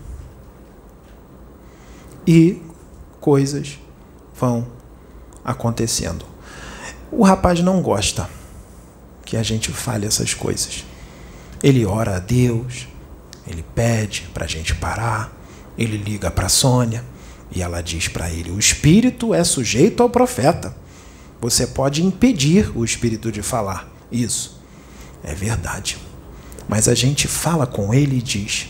E 2.26 2.60
coisas 3.20 3.78
vão 4.34 4.66
acontecendo. 5.44 6.24
O 7.10 7.22
rapaz 7.22 7.60
não 7.60 7.80
gosta 7.80 8.28
que 9.24 9.36
a 9.36 9.42
gente 9.42 9.70
fale 9.70 10.06
essas 10.06 10.34
coisas. 10.34 10.84
Ele 11.62 11.86
ora 11.86 12.16
a 12.16 12.18
Deus, 12.18 12.88
ele 13.46 13.64
pede 13.74 14.28
para 14.34 14.44
a 14.44 14.48
gente 14.48 14.74
parar, 14.74 15.32
ele 15.78 15.96
liga 15.96 16.30
para 16.30 16.46
a 16.46 16.50
Sônia 16.50 17.11
e 17.54 17.62
ela 17.62 17.82
diz 17.82 18.08
para 18.08 18.30
ele: 18.30 18.50
o 18.50 18.58
espírito 18.58 19.34
é 19.34 19.44
sujeito 19.44 20.02
ao 20.02 20.10
profeta. 20.10 20.74
Você 21.40 21.66
pode 21.66 22.04
impedir 22.04 22.76
o 22.76 22.84
espírito 22.84 23.30
de 23.30 23.42
falar. 23.42 23.88
Isso 24.10 24.60
é 25.22 25.34
verdade. 25.34 25.98
Mas 26.68 26.88
a 26.88 26.94
gente 26.94 27.28
fala 27.28 27.66
com 27.66 27.92
ele 27.92 28.18
e 28.18 28.22
diz: 28.22 28.68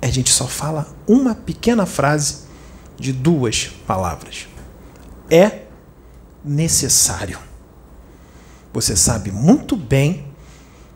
a 0.00 0.08
gente 0.08 0.30
só 0.30 0.46
fala 0.46 0.94
uma 1.06 1.34
pequena 1.34 1.86
frase 1.86 2.42
de 2.98 3.12
duas 3.12 3.68
palavras. 3.86 4.46
É 5.30 5.62
necessário. 6.44 7.38
Você 8.72 8.96
sabe 8.96 9.30
muito 9.30 9.76
bem 9.76 10.26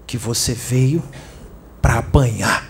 que 0.06 0.18
você 0.18 0.52
veio 0.52 1.02
para 1.80 1.98
apanhar 1.98 2.68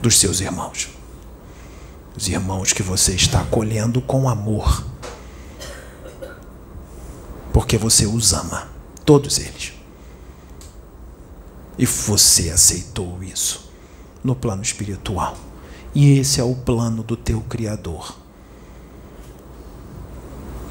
dos 0.00 0.18
seus 0.18 0.40
irmãos. 0.40 0.99
Os 2.16 2.28
irmãos 2.28 2.72
que 2.72 2.82
você 2.82 3.14
está 3.14 3.40
acolhendo 3.40 4.00
com 4.00 4.28
amor. 4.28 4.84
Porque 7.52 7.78
você 7.78 8.06
os 8.06 8.32
ama, 8.32 8.68
todos 9.04 9.38
eles. 9.38 9.72
E 11.78 11.86
você 11.86 12.50
aceitou 12.50 13.22
isso 13.22 13.70
no 14.22 14.34
plano 14.34 14.62
espiritual. 14.62 15.36
E 15.94 16.18
esse 16.18 16.40
é 16.40 16.44
o 16.44 16.54
plano 16.54 17.02
do 17.02 17.16
teu 17.16 17.40
Criador. 17.42 18.16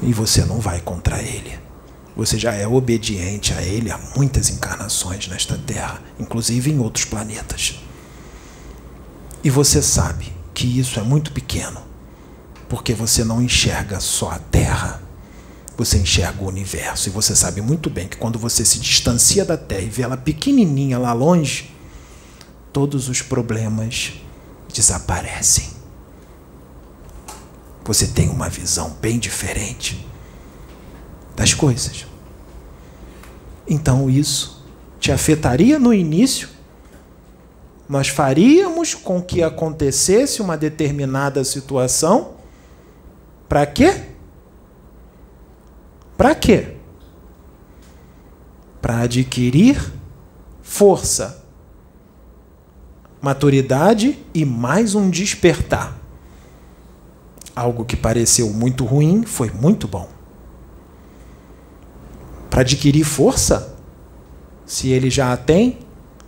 E 0.02 0.12
você 0.12 0.44
não 0.44 0.60
vai 0.60 0.80
contra 0.80 1.20
ele. 1.22 1.58
Você 2.16 2.38
já 2.38 2.54
é 2.54 2.66
obediente 2.66 3.52
a 3.52 3.62
ele 3.62 3.90
há 3.90 3.98
muitas 4.16 4.50
encarnações 4.50 5.26
nesta 5.28 5.56
Terra, 5.58 6.02
inclusive 6.18 6.70
em 6.70 6.78
outros 6.78 7.04
planetas. 7.04 7.80
E 9.42 9.50
você 9.50 9.82
sabe 9.82 10.32
que 10.60 10.78
isso 10.78 11.00
é 11.00 11.02
muito 11.02 11.32
pequeno, 11.32 11.80
porque 12.68 12.92
você 12.92 13.24
não 13.24 13.40
enxerga 13.40 13.98
só 13.98 14.32
a 14.32 14.38
Terra, 14.38 15.02
você 15.74 15.96
enxerga 15.96 16.44
o 16.44 16.48
universo. 16.48 17.08
E 17.08 17.10
você 17.10 17.34
sabe 17.34 17.62
muito 17.62 17.88
bem 17.88 18.06
que 18.06 18.18
quando 18.18 18.38
você 18.38 18.62
se 18.62 18.78
distancia 18.78 19.42
da 19.42 19.56
Terra 19.56 19.80
e 19.80 19.88
vê 19.88 20.02
ela 20.02 20.18
pequenininha 20.18 20.98
lá 20.98 21.14
longe, 21.14 21.74
todos 22.74 23.08
os 23.08 23.22
problemas 23.22 24.12
desaparecem. 24.70 25.70
Você 27.82 28.08
tem 28.08 28.28
uma 28.28 28.50
visão 28.50 28.94
bem 29.00 29.18
diferente 29.18 30.06
das 31.34 31.54
coisas. 31.54 32.04
Então 33.66 34.10
isso 34.10 34.62
te 35.00 35.10
afetaria 35.10 35.78
no 35.78 35.94
início. 35.94 36.50
Nós 37.90 38.06
faríamos 38.06 38.94
com 38.94 39.20
que 39.20 39.42
acontecesse 39.42 40.40
uma 40.40 40.56
determinada 40.56 41.42
situação. 41.42 42.34
Para 43.48 43.66
quê? 43.66 44.04
Para 46.16 46.36
quê? 46.36 46.76
Para 48.80 49.00
adquirir 49.00 49.92
força, 50.62 51.44
maturidade 53.20 54.24
e 54.32 54.44
mais 54.44 54.94
um 54.94 55.10
despertar. 55.10 55.98
Algo 57.56 57.84
que 57.84 57.96
pareceu 57.96 58.50
muito 58.50 58.84
ruim 58.84 59.24
foi 59.24 59.50
muito 59.50 59.88
bom 59.88 60.08
para 62.48 62.60
adquirir 62.60 63.04
força? 63.04 63.76
Se 64.64 64.90
ele 64.90 65.10
já 65.10 65.32
a 65.32 65.36
tem, 65.36 65.78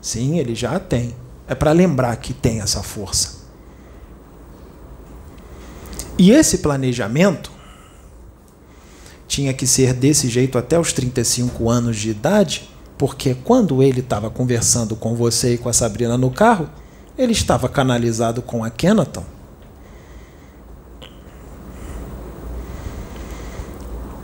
sim, 0.01 0.39
ele 0.39 0.55
já 0.55 0.75
a 0.75 0.81
tem. 0.81 1.22
É 1.53 1.55
para 1.55 1.70
lembrar 1.70 2.16
que 2.16 2.32
tem 2.32 2.62
essa 2.62 2.82
força. 2.82 3.42
E 6.16 6.30
esse 6.30 6.59
planejamento 6.59 7.53
tinha 9.28 9.53
que 9.53 9.66
ser 9.66 9.92
desse 9.92 10.30
jeito 10.30 10.57
até 10.57 10.80
os 10.80 10.94
35 10.94 11.68
anos 11.68 11.98
de 11.98 12.09
idade, 12.09 12.70
porque 12.96 13.34
quando 13.34 13.82
ele 13.82 14.00
estava 14.00 14.30
conversando 14.30 14.96
com 14.96 15.14
você 15.14 15.53
e 15.53 15.59
com 15.59 15.68
a 15.68 15.74
Sabrina 15.74 16.16
no 16.16 16.30
carro, 16.30 16.70
ele 17.18 17.32
estava 17.32 17.68
canalizado 17.68 18.40
com 18.40 18.64
a 18.64 18.70
Kenaton. 18.70 19.26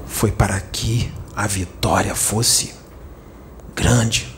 Foi 0.06 0.32
para 0.32 0.58
que 0.62 1.12
a 1.36 1.46
vitória 1.46 2.14
fosse 2.14 2.72
grande. 3.76 4.37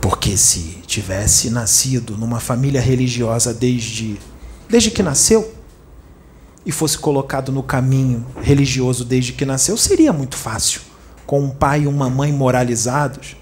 Porque 0.00 0.36
se 0.36 0.82
tivesse 0.86 1.50
nascido 1.50 2.16
numa 2.16 2.40
família 2.40 2.80
religiosa 2.80 3.52
desde, 3.52 4.18
desde 4.68 4.90
que 4.90 5.02
nasceu, 5.02 5.54
e 6.64 6.70
fosse 6.72 6.98
colocado 6.98 7.50
no 7.50 7.62
caminho 7.62 8.26
religioso 8.42 9.04
desde 9.04 9.32
que 9.32 9.46
nasceu, 9.46 9.76
seria 9.76 10.12
muito 10.12 10.36
fácil. 10.36 10.82
Com 11.24 11.40
um 11.40 11.50
pai 11.50 11.82
e 11.82 11.86
uma 11.86 12.10
mãe 12.10 12.30
moralizados, 12.30 13.36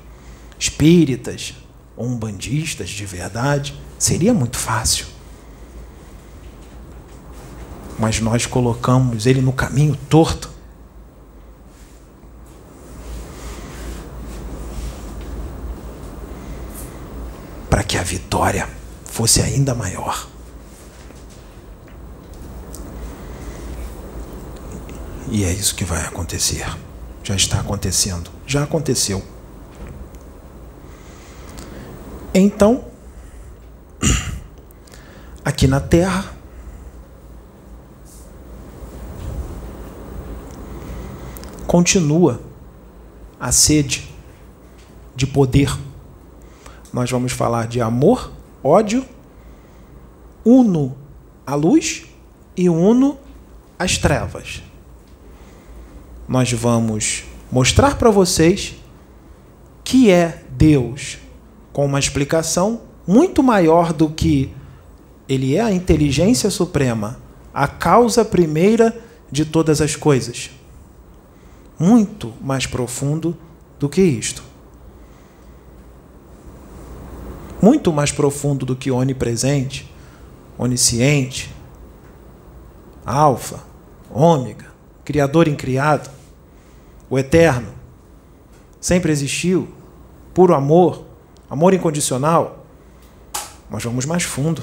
espíritas, 0.58 1.54
umbandistas 1.98 2.88
de 2.88 3.04
verdade, 3.04 3.74
seria 3.98 4.32
muito 4.32 4.56
fácil. 4.56 5.06
Mas 7.98 8.20
nós 8.20 8.46
colocamos 8.46 9.26
ele 9.26 9.40
no 9.40 9.52
caminho 9.52 9.96
torto 10.08 10.55
para 17.76 17.84
que 17.84 17.98
a 17.98 18.02
vitória 18.02 18.66
fosse 19.04 19.42
ainda 19.42 19.74
maior. 19.74 20.26
E 25.30 25.44
é 25.44 25.52
isso 25.52 25.74
que 25.74 25.84
vai 25.84 26.00
acontecer. 26.06 26.66
Já 27.22 27.36
está 27.36 27.60
acontecendo. 27.60 28.30
Já 28.46 28.62
aconteceu. 28.62 29.22
Então, 32.32 32.86
aqui 35.44 35.66
na 35.66 35.78
Terra, 35.78 36.32
continua 41.66 42.40
a 43.38 43.52
sede 43.52 44.10
de 45.14 45.26
poder 45.26 45.76
nós 46.96 47.10
vamos 47.10 47.32
falar 47.32 47.66
de 47.66 47.78
amor, 47.78 48.32
ódio, 48.64 49.04
uno 50.42 50.96
a 51.46 51.54
luz 51.54 52.06
e 52.56 52.70
uno 52.70 53.18
as 53.78 53.98
trevas. 53.98 54.62
Nós 56.26 56.50
vamos 56.50 57.24
mostrar 57.52 57.98
para 57.98 58.10
vocês 58.10 58.76
que 59.84 60.10
é 60.10 60.42
Deus 60.48 61.18
com 61.70 61.84
uma 61.84 61.98
explicação 61.98 62.80
muito 63.06 63.42
maior 63.42 63.92
do 63.92 64.08
que 64.08 64.50
ele 65.28 65.54
é 65.54 65.60
a 65.60 65.70
inteligência 65.70 66.48
suprema, 66.48 67.20
a 67.52 67.68
causa 67.68 68.24
primeira 68.24 68.98
de 69.30 69.44
todas 69.44 69.82
as 69.82 69.94
coisas. 69.94 70.50
Muito 71.78 72.32
mais 72.40 72.64
profundo 72.64 73.36
do 73.78 73.86
que 73.86 74.00
isto. 74.00 74.45
Muito 77.60 77.92
mais 77.92 78.12
profundo 78.12 78.66
do 78.66 78.76
que 78.76 78.90
onipresente, 78.90 79.92
onisciente, 80.58 81.54
alfa, 83.04 83.60
ômega, 84.10 84.66
criador 85.04 85.48
incriado, 85.48 86.10
o 87.08 87.18
eterno, 87.18 87.68
sempre 88.80 89.12
existiu, 89.12 89.68
puro 90.34 90.54
amor, 90.54 91.04
amor 91.48 91.72
incondicional, 91.72 92.66
nós 93.70 93.82
vamos 93.82 94.04
mais 94.04 94.22
fundo. 94.22 94.62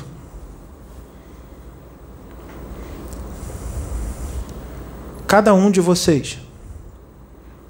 Cada 5.27 5.53
um 5.53 5.71
de 5.71 5.81
vocês 5.81 6.37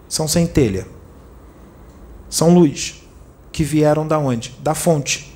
são 0.09 0.28
centelha, 0.28 0.86
são 2.30 2.53
luz, 2.53 3.02
que 3.53 3.63
vieram 3.63 4.05
da 4.05 4.17
onde? 4.17 4.49
Da 4.61 4.73
fonte. 4.73 5.33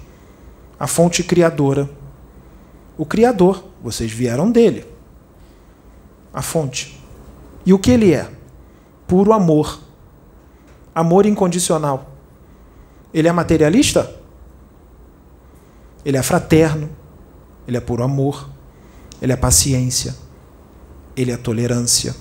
A 0.77 0.87
fonte 0.87 1.23
criadora. 1.23 1.87
O 2.97 3.05
Criador, 3.05 3.63
vocês 3.81 4.11
vieram 4.11 4.51
dele. 4.51 4.85
A 6.33 6.41
fonte. 6.41 6.99
E 7.63 7.71
o 7.71 7.79
que 7.79 7.91
ele 7.91 8.11
é? 8.11 8.29
Puro 9.07 9.31
amor. 9.31 9.79
Amor 10.93 11.27
incondicional. 11.27 12.11
Ele 13.13 13.27
é 13.27 13.31
materialista? 13.31 14.11
Ele 16.03 16.17
é 16.17 16.23
fraterno. 16.23 16.89
Ele 17.67 17.77
é 17.77 17.81
puro 17.81 18.03
amor. 18.03 18.49
Ele 19.21 19.31
é 19.31 19.37
paciência. 19.37 20.15
Ele 21.15 21.31
é 21.31 21.37
tolerância. 21.37 22.15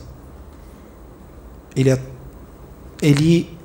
Ele 1.75 1.91
é 1.91 2.01
ele 3.03 3.56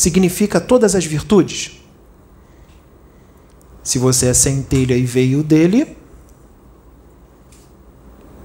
significa 0.00 0.58
todas 0.58 0.94
as 0.94 1.04
virtudes. 1.04 1.78
Se 3.82 3.98
você 3.98 4.28
é 4.28 4.34
centelha 4.34 4.96
e 4.96 5.04
veio 5.04 5.42
dele, 5.42 5.94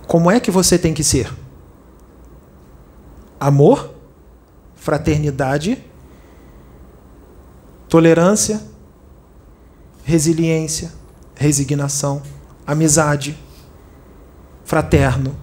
como 0.06 0.30
é 0.30 0.38
que 0.38 0.52
você 0.52 0.78
tem 0.78 0.94
que 0.94 1.02
ser? 1.02 1.34
Amor, 3.40 3.94
fraternidade, 4.76 5.82
tolerância, 7.88 8.62
resiliência, 10.04 10.92
resignação, 11.36 12.22
amizade, 12.68 13.38
fraterno. 14.66 15.34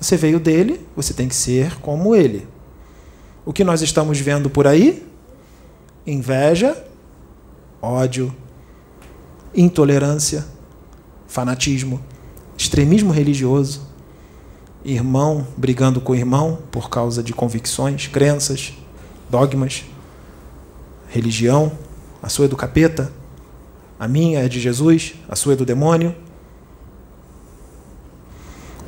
Você 0.00 0.16
veio 0.16 0.40
dele, 0.40 0.86
você 0.96 1.12
tem 1.12 1.28
que 1.28 1.36
ser 1.36 1.78
como 1.80 2.16
ele. 2.16 2.48
O 3.44 3.52
que 3.52 3.62
nós 3.62 3.82
estamos 3.82 4.18
vendo 4.18 4.48
por 4.48 4.66
aí? 4.66 5.09
Inveja, 6.10 6.76
ódio, 7.80 8.34
intolerância, 9.54 10.44
fanatismo, 11.28 12.02
extremismo 12.58 13.12
religioso, 13.12 13.82
irmão 14.84 15.46
brigando 15.56 16.00
com 16.00 16.12
irmão 16.12 16.58
por 16.72 16.90
causa 16.90 17.22
de 17.22 17.32
convicções, 17.32 18.08
crenças, 18.08 18.74
dogmas, 19.30 19.84
religião, 21.08 21.70
a 22.20 22.28
sua 22.28 22.46
é 22.46 22.48
do 22.48 22.56
capeta, 22.56 23.12
a 23.96 24.08
minha 24.08 24.40
é 24.40 24.48
de 24.48 24.58
Jesus, 24.58 25.14
a 25.28 25.36
sua 25.36 25.52
é 25.52 25.56
do 25.56 25.64
demônio. 25.64 26.12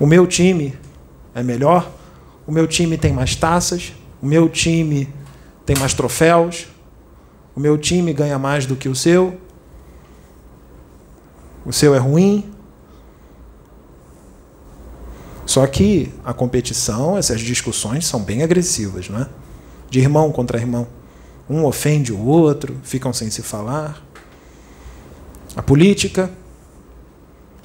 O 0.00 0.06
meu 0.06 0.26
time 0.26 0.74
é 1.36 1.42
melhor, 1.44 1.88
o 2.48 2.50
meu 2.50 2.66
time 2.66 2.98
tem 2.98 3.12
mais 3.12 3.36
taças, 3.36 3.92
o 4.20 4.26
meu 4.26 4.48
time 4.48 5.08
tem 5.64 5.76
mais 5.76 5.94
troféus, 5.94 6.71
o 7.54 7.60
meu 7.60 7.76
time 7.76 8.12
ganha 8.12 8.38
mais 8.38 8.66
do 8.66 8.76
que 8.76 8.88
o 8.88 8.94
seu, 8.94 9.38
o 11.64 11.72
seu 11.72 11.94
é 11.94 11.98
ruim. 11.98 12.50
Só 15.44 15.66
que 15.66 16.12
a 16.24 16.32
competição, 16.32 17.16
essas 17.16 17.40
discussões 17.40 18.06
são 18.06 18.22
bem 18.22 18.42
agressivas, 18.42 19.08
não 19.08 19.20
é? 19.20 19.28
De 19.90 20.00
irmão 20.00 20.32
contra 20.32 20.58
irmão. 20.58 20.86
Um 21.48 21.64
ofende 21.64 22.12
o 22.12 22.24
outro, 22.24 22.76
ficam 22.82 23.12
sem 23.12 23.28
se 23.30 23.42
falar. 23.42 24.02
A 25.54 25.62
política, 25.62 26.30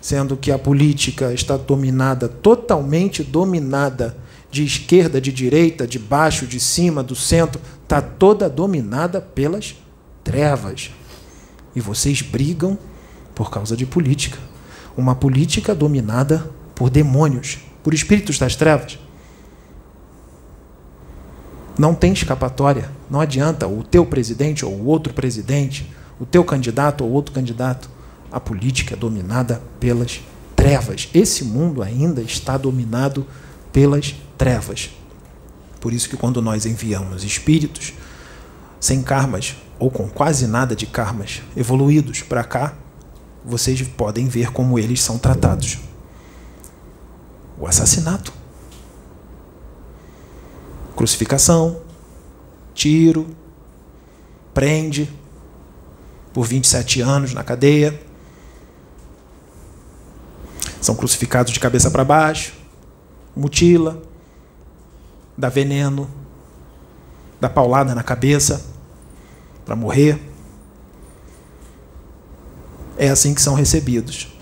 sendo 0.02 0.36
que 0.36 0.52
a 0.52 0.60
política 0.60 1.34
está 1.34 1.56
dominada, 1.56 2.28
totalmente 2.28 3.24
dominada 3.24 4.18
de 4.50 4.64
esquerda, 4.64 5.20
de 5.20 5.32
direita, 5.32 5.86
de 5.86 6.00
baixo, 6.00 6.48
de 6.48 6.60
cima, 6.60 7.04
do 7.04 7.16
centro, 7.16 7.62
está 7.84 8.02
toda 8.02 8.50
dominada 8.50 9.22
pelas 9.22 9.76
trevas. 10.24 10.91
E 11.76 11.82
vocês 11.82 12.22
brigam 12.22 12.78
por 13.36 13.52
causa 13.52 13.76
de 13.76 13.86
política. 13.86 14.38
Uma 14.95 15.16
política 15.16 15.76
dominada 15.76 16.50
por 16.74 16.89
demônios, 16.89 17.60
por 17.84 17.93
espíritos 17.93 18.39
das 18.39 18.56
trevas. 18.56 18.98
Não 21.78 21.93
tem 21.93 22.14
escapatória. 22.14 22.89
Não 23.10 23.22
adianta 23.22 23.68
o 23.68 23.84
teu 23.84 24.06
presidente 24.06 24.66
ou 24.66 24.74
o 24.74 24.86
outro 24.86 25.14
presidente, 25.14 25.91
o 26.20 26.26
teu 26.26 26.43
candidato 26.43 27.04
ou 27.04 27.12
outro 27.12 27.34
candidato. 27.34 27.89
A 28.32 28.39
política 28.39 28.95
é 28.95 28.98
dominada 28.98 29.62
pelas 29.80 30.22
trevas. 30.56 31.10
Esse 31.14 31.45
mundo 31.45 31.84
ainda 31.84 32.22
está 32.22 32.58
dominado 32.58 33.26
pelas 33.78 34.15
trevas. 34.36 34.89
Por 35.80 35.93
isso 35.93 36.09
que 36.09 36.17
quando 36.17 36.41
nós 36.41 36.65
enviamos 36.65 37.23
espíritos 37.23 37.93
sem 38.80 39.03
karmas 39.03 39.55
ou 39.78 39.91
com 39.91 40.09
quase 40.09 40.47
nada 40.47 40.75
de 40.75 40.88
karmas 40.88 41.43
evoluídos 41.55 42.23
para 42.23 42.43
cá, 42.43 42.73
vocês 43.45 43.80
podem 43.84 44.28
ver 44.28 44.51
como 44.51 44.80
eles 44.80 44.99
são 44.99 45.19
tratados. 45.19 45.78
O 47.59 47.67
assassinato, 47.67 48.34
crucificação, 50.95 51.80
tiro, 52.73 53.28
prende 54.55 55.07
por 56.34 56.47
27 56.47 56.99
anos 57.01 57.32
na 57.32 57.43
cadeia. 57.43 58.01
São 60.82 60.95
crucificados 60.95 61.53
de 61.53 61.59
cabeça 61.59 61.91
para 61.91 62.03
baixo, 62.03 62.57
mutila, 63.38 64.02
dá 65.38 65.50
veneno, 65.50 66.10
dá 67.40 67.50
paulada 67.50 67.94
na 67.94 68.04
cabeça 68.04 68.66
para 69.66 69.76
morrer. 69.76 70.20
É 72.98 73.10
assim 73.10 73.34
que 73.34 73.42
são 73.42 73.54
recebidos 73.54 74.34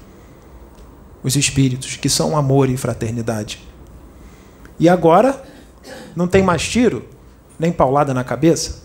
os 1.22 1.36
espíritos, 1.36 1.98
que 1.98 2.08
são 2.08 2.38
amor 2.38 2.70
e 2.70 2.78
fraternidade. 2.78 3.68
E 4.80 4.88
agora 4.88 5.44
não 6.16 6.28
tem 6.28 6.44
mais 6.44 6.68
tiro, 6.68 7.04
nem 7.60 7.72
paulada 7.72 8.14
na 8.14 8.24
cabeça. 8.24 8.84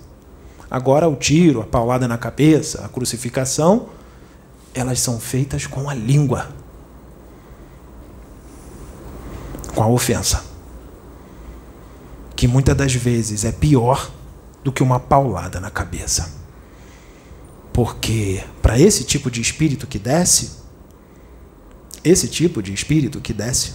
Agora 0.71 1.09
o 1.09 1.17
tiro, 1.17 1.61
a 1.61 1.67
paulada 1.67 2.09
na 2.09 2.17
cabeça, 2.17 2.85
a 2.85 2.89
crucificação, 2.89 3.89
elas 4.73 5.01
são 5.01 5.21
feitas 5.21 5.67
com 5.67 5.91
a 5.91 5.95
língua 5.95 6.49
com 9.71 9.83
a 9.83 9.89
ofensa. 9.89 10.45
Que 12.35 12.49
muitas 12.49 12.77
das 12.77 12.95
vezes 12.95 13.45
é 13.45 13.53
pior 13.53 14.11
do 14.65 14.73
que 14.73 14.83
uma 14.83 14.99
paulada 14.99 15.61
na 15.61 15.71
cabeça. 15.71 16.33
Porque 17.73 18.43
para 18.61 18.79
esse 18.79 19.05
tipo 19.05 19.31
de 19.31 19.41
espírito 19.41 19.87
que 19.87 19.99
desce, 19.99 20.61
esse 22.03 22.29
tipo 22.29 22.63
de 22.63 22.73
espírito 22.73 23.21
que 23.21 23.33
desce, 23.33 23.75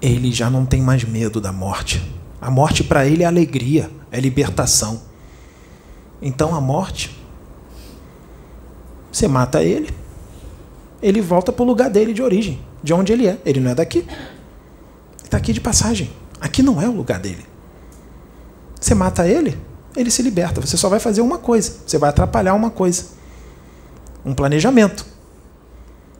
ele 0.00 0.32
já 0.32 0.50
não 0.50 0.66
tem 0.66 0.82
mais 0.82 1.04
medo 1.04 1.40
da 1.40 1.52
morte. 1.52 2.02
A 2.40 2.50
morte 2.50 2.82
para 2.84 3.06
ele 3.06 3.22
é 3.22 3.26
alegria, 3.26 3.90
é 4.10 4.20
libertação. 4.20 5.02
Então 6.20 6.54
a 6.54 6.60
morte, 6.60 7.16
você 9.10 9.28
mata 9.28 9.62
ele, 9.62 9.94
ele 11.00 11.20
volta 11.20 11.52
para 11.52 11.62
o 11.62 11.66
lugar 11.66 11.90
dele 11.90 12.12
de 12.12 12.22
origem 12.22 12.73
de 12.84 12.92
onde 12.92 13.14
ele 13.14 13.26
é. 13.26 13.38
Ele 13.46 13.60
não 13.60 13.70
é 13.70 13.74
daqui. 13.74 14.00
Ele 14.00 14.08
está 15.24 15.38
aqui 15.38 15.54
de 15.54 15.60
passagem. 15.60 16.12
Aqui 16.38 16.62
não 16.62 16.80
é 16.80 16.86
o 16.86 16.92
lugar 16.92 17.18
dele. 17.18 17.44
Você 18.78 18.94
mata 18.94 19.26
ele, 19.26 19.58
ele 19.96 20.10
se 20.10 20.20
liberta. 20.20 20.60
Você 20.60 20.76
só 20.76 20.90
vai 20.90 21.00
fazer 21.00 21.22
uma 21.22 21.38
coisa. 21.38 21.72
Você 21.86 21.96
vai 21.96 22.10
atrapalhar 22.10 22.52
uma 22.52 22.68
coisa. 22.68 23.06
Um 24.22 24.34
planejamento. 24.34 25.06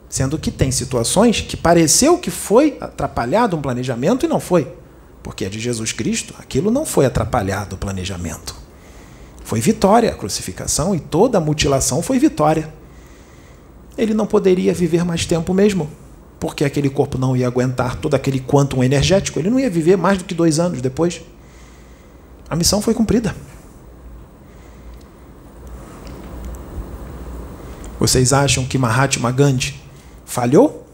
Sendo 0.09 0.39
que 0.39 0.51
tem 0.51 0.71
situações 0.71 1.43
que 1.43 1.57
pareceu 1.57 2.17
que 2.17 2.31
foi 2.31 2.79
atrapalhado 2.81 3.57
um 3.57 3.61
planejamento 3.61 4.25
e 4.25 4.29
não 4.29 4.41
foi. 4.41 4.73
Porque 5.23 5.45
é 5.45 5.49
de 5.51 5.61
Jesus 5.61 5.93
Cristo, 5.93 6.35
aquilo 6.39 6.71
não 6.71 6.87
foi 6.87 7.05
atrapalhado 7.05 7.77
o 7.77 7.79
planejamento. 7.79 8.55
Foi 9.45 9.61
vitória 9.61 10.11
a 10.11 10.15
crucificação 10.15 10.95
e 10.95 11.01
toda 11.01 11.37
a 11.37 11.41
mutilação 11.41 12.01
foi 12.01 12.19
vitória. 12.19 12.73
Ele 13.99 14.15
não 14.15 14.27
poderia 14.27 14.73
viver 14.73 15.05
mais 15.05 15.27
tempo 15.27 15.53
mesmo 15.53 15.91
porque 16.45 16.63
aquele 16.63 16.91
corpo 16.91 17.17
não 17.17 17.35
ia 17.35 17.47
aguentar 17.47 17.97
todo 17.97 18.13
aquele 18.13 18.39
quantum 18.39 18.85
energético, 18.85 19.39
ele 19.39 19.49
não 19.49 19.59
ia 19.59 19.71
viver 19.71 19.97
mais 19.97 20.19
do 20.19 20.25
que 20.25 20.35
dois 20.35 20.61
anos 20.61 20.83
depois. 20.83 21.23
A 22.51 22.55
missão 22.55 22.83
foi 22.83 22.93
cumprida. 22.93 23.35
Vocês 27.99 28.35
acham 28.35 28.67
que 28.67 28.77
Mahatma 28.77 29.33
Gandhi 29.33 29.83
falhou? 30.27 30.87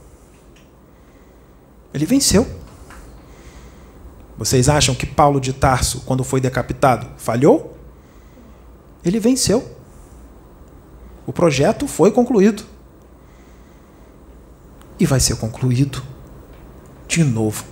Ele 1.93 2.07
venceu. 2.07 2.47
Vocês 4.39 4.69
acham 4.69 4.95
que 4.95 5.05
Paulo 5.05 5.41
de 5.41 5.53
Tarso, 5.53 6.03
quando 6.03 6.23
foi 6.23 6.41
decapitado, 6.41 7.09
falhou? 7.17 7.77
Ele 9.05 9.19
venceu. 9.19 9.69
O 11.27 11.33
projeto 11.33 11.89
foi 11.89 12.13
concluído. 12.13 12.63
E 15.01 15.07
vai 15.07 15.19
ser 15.19 15.37
concluído 15.37 16.03
de 17.09 17.25
novo. 17.25 17.65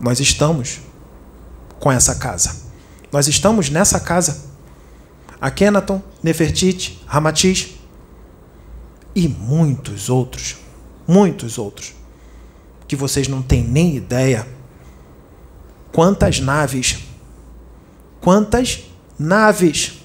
Nós 0.00 0.18
estamos 0.18 0.80
com 1.78 1.92
essa 1.92 2.16
casa. 2.16 2.62
Nós 3.12 3.28
estamos 3.28 3.68
nessa 3.68 4.00
casa. 4.00 4.50
Akhenaton, 5.40 6.02
Nefertiti, 6.22 7.02
Ramatiz 7.06 7.74
e 9.14 9.28
muitos 9.28 10.08
outros, 10.08 10.56
muitos 11.06 11.58
outros, 11.58 11.94
que 12.88 12.96
vocês 12.96 13.28
não 13.28 13.42
têm 13.42 13.62
nem 13.62 13.96
ideia 13.96 14.46
quantas 15.92 16.40
naves, 16.40 17.00
quantas 18.20 18.84
naves 19.18 20.00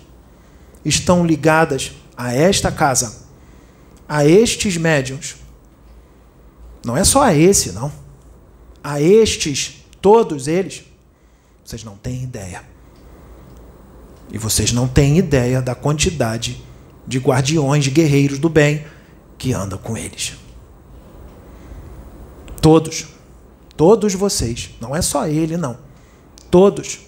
estão 0.83 1.25
ligadas 1.25 1.93
a 2.17 2.33
esta 2.33 2.71
casa, 2.71 3.26
a 4.07 4.25
estes 4.25 4.77
médiums. 4.77 5.35
Não 6.85 6.95
é 6.95 7.03
só 7.03 7.23
a 7.23 7.33
esse, 7.33 7.71
não. 7.71 7.91
A 8.83 9.01
estes, 9.01 9.83
todos 10.01 10.47
eles, 10.47 10.83
vocês 11.63 11.83
não 11.83 11.97
têm 11.97 12.23
ideia. 12.23 12.63
E 14.31 14.37
vocês 14.37 14.71
não 14.71 14.87
têm 14.87 15.17
ideia 15.17 15.61
da 15.61 15.75
quantidade 15.75 16.63
de 17.05 17.19
guardiões, 17.19 17.83
de 17.83 17.89
guerreiros 17.89 18.39
do 18.39 18.49
bem 18.49 18.85
que 19.37 19.53
andam 19.53 19.77
com 19.77 19.97
eles. 19.97 20.35
Todos. 22.61 23.07
Todos 23.75 24.13
vocês. 24.13 24.71
Não 24.81 24.95
é 24.95 25.01
só 25.01 25.27
ele, 25.27 25.55
não. 25.57 25.77
Todos. 26.49 26.99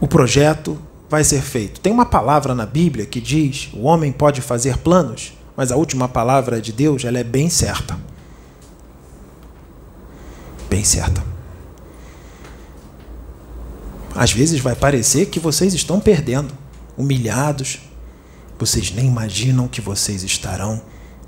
O 0.00 0.06
projeto 0.06 0.78
vai 1.08 1.24
ser 1.24 1.42
feito. 1.42 1.80
Tem 1.80 1.92
uma 1.92 2.06
palavra 2.06 2.54
na 2.54 2.66
Bíblia 2.66 3.06
que 3.06 3.20
diz: 3.20 3.70
o 3.72 3.82
homem 3.82 4.12
pode 4.12 4.40
fazer 4.40 4.78
planos, 4.78 5.32
mas 5.56 5.70
a 5.70 5.76
última 5.76 6.08
palavra 6.08 6.60
de 6.60 6.72
Deus 6.72 7.04
ela 7.04 7.18
é 7.18 7.24
bem 7.24 7.48
certa. 7.48 7.98
Bem 10.68 10.84
certa. 10.84 11.22
Às 14.14 14.32
vezes 14.32 14.60
vai 14.60 14.74
parecer 14.74 15.26
que 15.26 15.38
vocês 15.38 15.74
estão 15.74 16.00
perdendo, 16.00 16.52
humilhados. 16.96 17.80
Vocês 18.58 18.90
nem 18.90 19.06
imaginam 19.06 19.68
que 19.68 19.82
vocês 19.82 20.22
estarão 20.22 20.80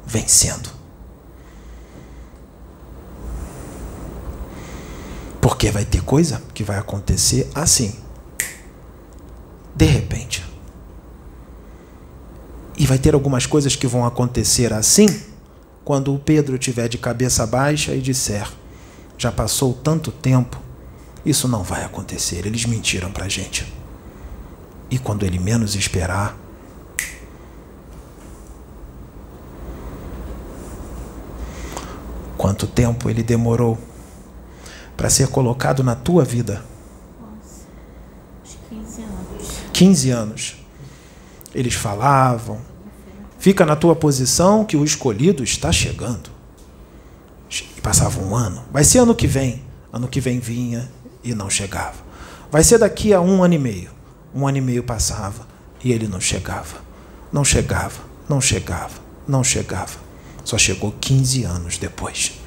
vencendo. 0.07 0.71
Porque 5.39 5.71
vai 5.71 5.85
ter 5.85 6.03
coisa 6.03 6.43
que 6.55 6.65
vai 6.65 6.79
acontecer 6.79 7.51
assim. 7.55 7.95
De 9.79 9.87
repente. 9.87 10.45
E 12.77 12.85
vai 12.85 12.99
ter 12.99 13.15
algumas 13.15 13.47
coisas 13.47 13.75
que 13.75 13.87
vão 13.87 14.05
acontecer 14.05 14.73
assim 14.73 15.09
quando 15.85 16.15
o 16.15 16.19
Pedro 16.19 16.57
estiver 16.57 16.89
de 16.89 16.99
cabeça 16.99 17.47
baixa 17.47 17.95
e 17.95 18.01
disser: 18.01 18.47
Já 19.17 19.33
passou 19.33 19.73
tanto 19.73 20.13
tempo 20.13 20.69
isso 21.25 21.47
não 21.49 21.63
vai 21.63 21.85
acontecer. 21.85 22.47
Eles 22.47 22.65
mentiram 22.65 23.11
para 23.13 23.27
a 23.27 23.29
gente. 23.29 23.71
E 24.91 24.99
quando 24.99 25.25
ele 25.25 25.39
menos 25.39 25.75
esperar, 25.75 26.35
quanto 32.37 32.67
tempo 32.67 33.11
ele 33.11 33.23
demorou 33.23 33.79
para 34.97 35.11
ser 35.11 35.29
colocado 35.29 35.85
na 35.85 35.95
tua 35.95 36.25
vida? 36.25 36.65
Nossa, 37.21 37.67
uns 38.43 38.59
15 38.71 39.03
anos. 39.03 39.68
15 39.79 40.11
anos. 40.11 40.57
Eles 41.55 41.75
falavam, 41.75 42.59
fica 43.39 43.65
na 43.65 43.77
tua 43.77 43.95
posição 43.95 44.65
que 44.65 44.77
o 44.77 44.83
escolhido 44.83 45.45
está 45.45 45.71
chegando. 45.71 46.31
E 47.77 47.81
passava 47.81 48.21
um 48.21 48.35
ano. 48.35 48.65
Vai 48.73 48.83
ser 48.83 48.99
ano 48.99 49.15
que 49.15 49.29
vem. 49.29 49.63
Ano 49.93 50.09
que 50.09 50.21
vem 50.21 50.41
vinha 50.41 50.91
e 51.23 51.33
não 51.33 51.49
chegava. 51.49 51.95
Vai 52.51 52.65
ser 52.65 52.79
daqui 52.79 53.15
a 53.15 53.21
um 53.21 53.41
ano 53.45 53.55
e 53.55 53.59
meio. 53.59 53.91
Um 54.35 54.49
ano 54.49 54.59
e 54.59 54.61
meio 54.61 54.83
passava 54.83 55.47
e 55.85 55.93
ele 55.93 56.09
não 56.09 56.21
chegava. 56.21 56.79
Não 57.33 57.45
chegava, 57.45 58.01
não 58.29 58.41
chegava, 58.41 58.99
não 59.29 59.45
chegava. 59.45 59.97
Só 60.43 60.59
chegou 60.59 60.93
15 61.01 61.45
anos 61.45 61.79
depois. 61.79 62.38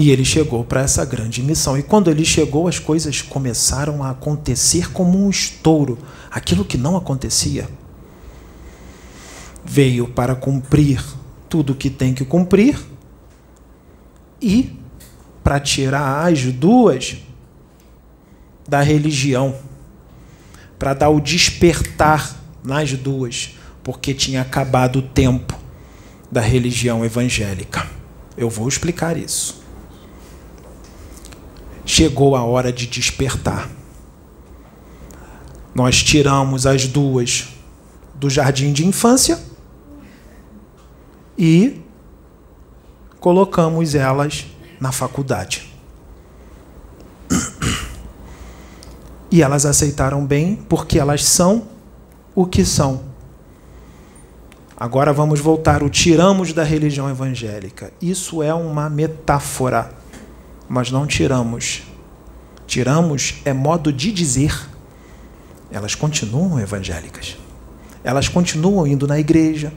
E 0.00 0.10
ele 0.10 0.24
chegou 0.24 0.64
para 0.64 0.80
essa 0.80 1.04
grande 1.04 1.42
missão. 1.42 1.76
E 1.76 1.82
quando 1.82 2.10
ele 2.10 2.24
chegou, 2.24 2.66
as 2.66 2.78
coisas 2.78 3.20
começaram 3.20 4.02
a 4.02 4.08
acontecer 4.08 4.90
como 4.92 5.22
um 5.22 5.28
estouro 5.28 5.98
aquilo 6.30 6.64
que 6.64 6.78
não 6.78 6.96
acontecia. 6.96 7.68
Veio 9.62 10.08
para 10.08 10.34
cumprir 10.34 11.04
tudo 11.50 11.74
o 11.74 11.76
que 11.76 11.90
tem 11.90 12.14
que 12.14 12.24
cumprir 12.24 12.80
e 14.40 14.74
para 15.44 15.60
tirar 15.60 16.26
as 16.26 16.44
duas 16.44 17.18
da 18.66 18.80
religião, 18.80 19.54
para 20.78 20.94
dar 20.94 21.10
o 21.10 21.20
despertar 21.20 22.40
nas 22.64 22.90
duas, 22.94 23.54
porque 23.84 24.14
tinha 24.14 24.40
acabado 24.40 25.00
o 25.00 25.02
tempo 25.02 25.60
da 26.32 26.40
religião 26.40 27.04
evangélica. 27.04 27.86
Eu 28.34 28.48
vou 28.48 28.66
explicar 28.66 29.18
isso. 29.18 29.59
Chegou 31.92 32.36
a 32.36 32.44
hora 32.44 32.72
de 32.72 32.86
despertar. 32.86 33.68
Nós 35.74 36.04
tiramos 36.04 36.64
as 36.64 36.86
duas 36.86 37.48
do 38.14 38.30
jardim 38.30 38.72
de 38.72 38.86
infância 38.86 39.40
e 41.36 41.80
colocamos 43.18 43.96
elas 43.96 44.46
na 44.78 44.92
faculdade. 44.92 45.68
E 49.28 49.42
elas 49.42 49.66
aceitaram 49.66 50.24
bem 50.24 50.54
porque 50.68 50.96
elas 50.96 51.24
são 51.24 51.66
o 52.36 52.46
que 52.46 52.64
são. 52.64 53.00
Agora 54.76 55.12
vamos 55.12 55.40
voltar. 55.40 55.82
O 55.82 55.90
tiramos 55.90 56.52
da 56.52 56.62
religião 56.62 57.10
evangélica. 57.10 57.92
Isso 58.00 58.44
é 58.44 58.54
uma 58.54 58.88
metáfora, 58.88 59.92
mas 60.72 60.88
não 60.88 61.04
tiramos. 61.04 61.82
Tiramos 62.64 63.42
é 63.44 63.52
modo 63.52 63.92
de 63.92 64.12
dizer. 64.12 64.54
Elas 65.68 65.96
continuam 65.96 66.60
evangélicas. 66.60 67.36
Elas 68.04 68.28
continuam 68.28 68.86
indo 68.86 69.04
na 69.04 69.18
igreja, 69.18 69.72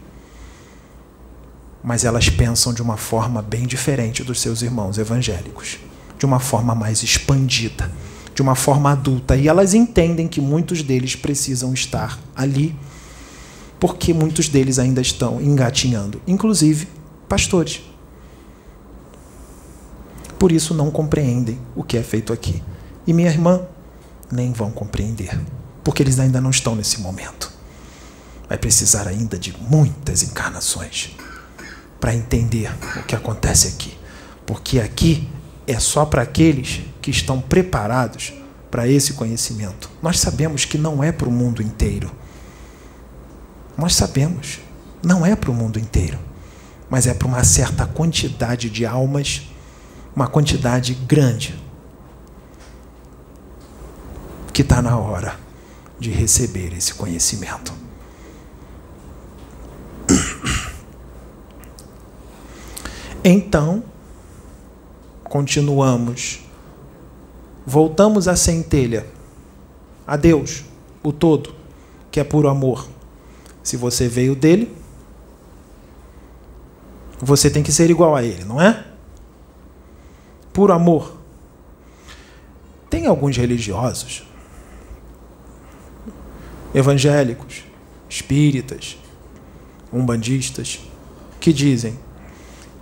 mas 1.84 2.06
elas 2.06 2.30
pensam 2.30 2.74
de 2.74 2.82
uma 2.84 2.96
forma 2.96 3.41
bem 3.41 3.66
diferente 3.66 4.24
dos 4.24 4.39
seus 4.39 4.62
irmãos 4.62 5.00
evangélicos, 5.00 5.80
de 6.18 6.26
uma 6.28 6.39
forma 6.39 6.76
mais 6.76 7.02
expandida, 7.02 7.91
de 8.36 8.44
uma 8.44 8.54
forma 8.54 8.91
adulta. 8.91 9.36
E 9.36 9.48
elas 9.48 9.74
entendem 9.74 10.28
que 10.28 10.39
muitos 10.39 10.84
deles 10.84 11.16
precisam 11.16 11.74
estar 11.74 12.20
ali, 12.36 12.76
porque 13.80 14.14
muitos 14.14 14.48
deles 14.48 14.78
ainda 14.78 15.02
estão 15.02 15.41
engatinhando, 15.41 16.22
inclusive 16.28 16.88
pastores. 17.28 17.82
Por 20.44 20.52
isso 20.52 20.74
não 20.74 20.91
compreendem 20.91 21.58
o 21.74 21.86
que 21.86 21.96
é 21.96 22.04
feito 22.04 22.34
aqui. 22.34 22.62
E 23.08 23.14
minha 23.14 23.30
irmã, 23.30 23.62
nem 24.30 24.52
vão 24.52 24.72
compreender, 24.72 25.39
porque 25.86 26.04
eles 26.04 26.20
ainda 26.20 26.41
não 26.41 26.50
estão 26.50 26.76
nesse 26.76 27.00
momento. 27.00 27.50
Vai 28.50 28.58
precisar 28.58 29.08
ainda 29.08 29.39
de 29.39 29.56
muitas 29.58 30.22
encarnações 30.22 31.16
para 31.98 32.14
entender 32.14 32.70
o 32.98 33.04
que 33.04 33.16
acontece 33.16 33.70
aqui. 33.70 33.98
Porque 34.46 34.82
aqui 34.82 35.30
é 35.66 35.80
só 35.80 36.06
para 36.06 36.24
aqueles 36.24 36.82
que 37.02 37.10
estão 37.10 37.39
preparados 37.39 38.34
para 38.70 38.86
esse 38.86 39.14
conhecimento. 39.14 39.89
Nós 40.02 40.20
sabemos 40.20 40.66
que 40.66 40.78
não 40.78 41.02
é 41.02 41.14
para 41.14 41.30
o 41.30 41.32
mundo 41.32 41.62
inteiro. 41.62 42.12
Nós 43.78 43.96
sabemos, 43.96 44.60
não 45.02 45.26
é 45.26 45.38
para 45.38 45.52
o 45.52 45.54
mundo 45.54 45.80
inteiro, 45.80 46.20
mas 46.89 47.08
é 47.08 47.14
para 47.14 47.30
uma 47.30 47.46
certa 47.46 47.86
quantidade 47.86 48.70
de 48.70 48.86
almas, 48.86 49.53
uma 50.16 50.28
quantidade 50.28 50.93
grande, 50.93 51.59
que 54.53 54.61
está 54.61 54.82
na 54.82 54.97
hora 54.97 55.38
de 55.99 56.11
receber 56.11 56.74
esse 56.74 56.93
conhecimento. 56.93 57.74
Então, 63.24 63.84
continuamos. 65.24 66.41
Voltamos 67.66 68.28
à 68.28 68.36
centelha, 68.36 69.07
a 70.05 70.18
Deus, 70.18 70.66
o 71.01 71.14
todo, 71.14 71.55
que 72.11 72.20
é 72.20 72.24
puro 72.24 72.49
amor. 72.49 72.89
Se 73.64 73.78
você 73.78 74.09
veio 74.09 74.36
dele, 74.36 74.76
você 77.22 77.49
tem 77.49 77.64
que 77.64 77.72
ser 77.72 77.89
igual 77.89 78.14
a 78.14 78.22
ele, 78.22 78.43
não 78.43 78.61
é? 78.61 78.93
Por 80.54 80.72
amor. 80.72 81.18
Tem 82.89 83.08
alguns 83.08 83.36
religiosos, 83.36 84.24
evangélicos, 86.76 87.64
espíritas, 88.08 88.97
umbandistas, 89.91 90.80
que 91.39 91.51
dizem: 91.51 91.97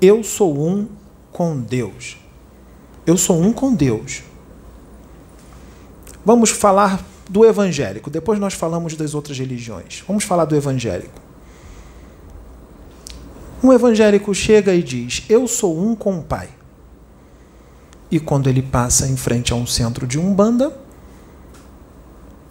Eu 0.02 0.22
sou 0.22 0.68
um 0.68 0.88
com 1.32 1.60
Deus. 1.60 2.18
Eu 3.06 3.18
sou 3.18 3.42
um 3.42 3.54
com 3.54 3.74
Deus. 3.74 4.22
Vamos 6.26 6.50
falar 6.50 7.04
do 7.30 7.46
evangélico, 7.46 8.10
depois 8.10 8.38
nós 8.38 8.54
falamos 8.54 8.96
das 8.96 9.16
outras 9.16 9.40
religiões. 9.40 10.04
Vamos 10.06 10.26
falar 10.26 10.44
do 10.44 10.56
evangélico. 10.56 11.22
Um 13.64 13.72
evangélico 13.72 14.36
chega 14.36 14.76
e 14.76 14.84
diz: 14.84 15.24
Eu 15.30 15.48
sou 15.48 15.80
um 15.80 15.96
com 15.96 16.20
o 16.20 16.24
Pai. 16.24 16.50
E 18.12 18.20
quando 18.20 18.50
ele 18.50 18.62
passa 18.62 19.08
em 19.08 19.16
frente 19.16 19.54
a 19.54 19.56
um 19.56 19.66
centro 19.66 20.06
de 20.06 20.20
umbanda, 20.20 20.78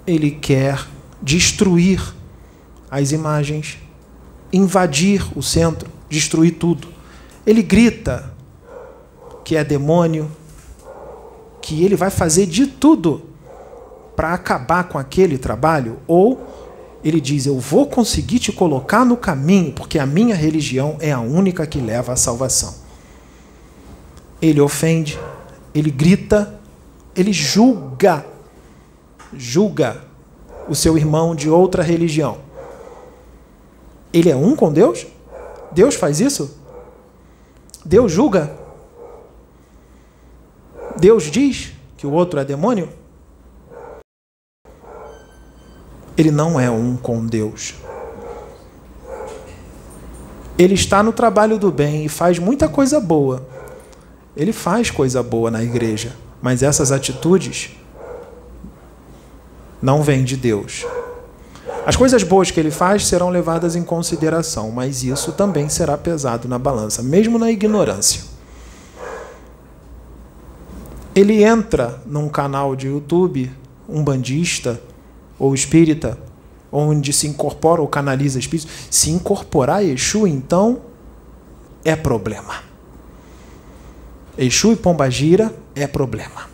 ele 0.06 0.30
quer 0.30 0.84
destruir 1.20 2.02
as 2.90 3.12
imagens, 3.12 3.78
invadir 4.52 5.24
o 5.36 5.42
centro, 5.42 5.88
destruir 6.08 6.52
tudo. 6.52 6.88
Ele 7.46 7.62
grita 7.62 8.32
que 9.44 9.54
é 9.54 9.62
demônio, 9.62 10.30
que 11.60 11.84
ele 11.84 11.94
vai 11.94 12.10
fazer 12.10 12.46
de 12.46 12.66
tudo 12.66 13.22
para 14.16 14.34
acabar 14.34 14.84
com 14.84 14.98
aquele 14.98 15.38
trabalho, 15.38 15.98
ou 16.06 16.46
ele 17.02 17.20
diz: 17.20 17.46
Eu 17.46 17.58
vou 17.58 17.86
conseguir 17.86 18.38
te 18.38 18.52
colocar 18.52 19.04
no 19.04 19.16
caminho, 19.16 19.72
porque 19.72 19.98
a 19.98 20.06
minha 20.06 20.34
religião 20.34 20.96
é 21.00 21.12
a 21.12 21.20
única 21.20 21.66
que 21.66 21.80
leva 21.80 22.12
à 22.12 22.16
salvação. 22.16 22.74
Ele 24.42 24.60
ofende, 24.60 25.18
ele 25.74 25.90
grita, 25.90 26.58
ele 27.14 27.32
julga, 27.32 28.24
julga 29.32 30.02
o 30.68 30.74
seu 30.74 30.96
irmão 30.96 31.34
de 31.34 31.48
outra 31.48 31.82
religião. 31.82 32.38
Ele 34.12 34.30
é 34.30 34.36
um 34.36 34.56
com 34.56 34.72
Deus? 34.72 35.06
Deus 35.72 35.94
faz 35.94 36.20
isso? 36.20 36.58
Deus 37.84 38.10
julga? 38.10 38.56
Deus 40.98 41.24
diz 41.24 41.72
que 41.96 42.06
o 42.06 42.12
outro 42.12 42.40
é 42.40 42.44
demônio? 42.44 42.88
Ele 46.16 46.30
não 46.30 46.58
é 46.60 46.70
um 46.70 46.96
com 46.96 47.24
Deus. 47.24 47.74
Ele 50.58 50.74
está 50.74 51.02
no 51.02 51.12
trabalho 51.12 51.58
do 51.58 51.70
bem 51.70 52.04
e 52.04 52.08
faz 52.08 52.38
muita 52.38 52.68
coisa 52.68 53.00
boa. 53.00 53.46
Ele 54.36 54.52
faz 54.52 54.90
coisa 54.90 55.22
boa 55.22 55.50
na 55.50 55.62
igreja, 55.62 56.14
mas 56.40 56.62
essas 56.62 56.92
atitudes 56.92 57.70
não 59.82 60.02
vem 60.02 60.24
de 60.24 60.36
Deus. 60.36 60.86
As 61.86 61.96
coisas 61.96 62.22
boas 62.22 62.50
que 62.50 62.60
ele 62.60 62.70
faz 62.70 63.06
serão 63.06 63.30
levadas 63.30 63.74
em 63.74 63.82
consideração, 63.82 64.70
mas 64.70 65.02
isso 65.02 65.32
também 65.32 65.68
será 65.68 65.96
pesado 65.96 66.46
na 66.46 66.58
balança, 66.58 67.02
mesmo 67.02 67.38
na 67.38 67.50
ignorância. 67.50 68.22
Ele 71.14 71.42
entra 71.42 72.00
num 72.06 72.28
canal 72.28 72.76
de 72.76 72.86
YouTube, 72.86 73.50
um 73.88 74.04
bandista 74.04 74.80
ou 75.38 75.54
espírita, 75.54 76.18
onde 76.70 77.12
se 77.12 77.26
incorpora 77.26 77.80
ou 77.80 77.88
canaliza 77.88 78.38
espíritos. 78.38 78.72
Se 78.90 79.10
incorporar 79.10 79.82
Exu, 79.84 80.26
então, 80.26 80.82
é 81.84 81.96
problema. 81.96 82.69
Exu 84.40 84.72
e 84.72 84.76
Pombagira 84.76 85.54
é 85.74 85.86
problema. 85.86 86.48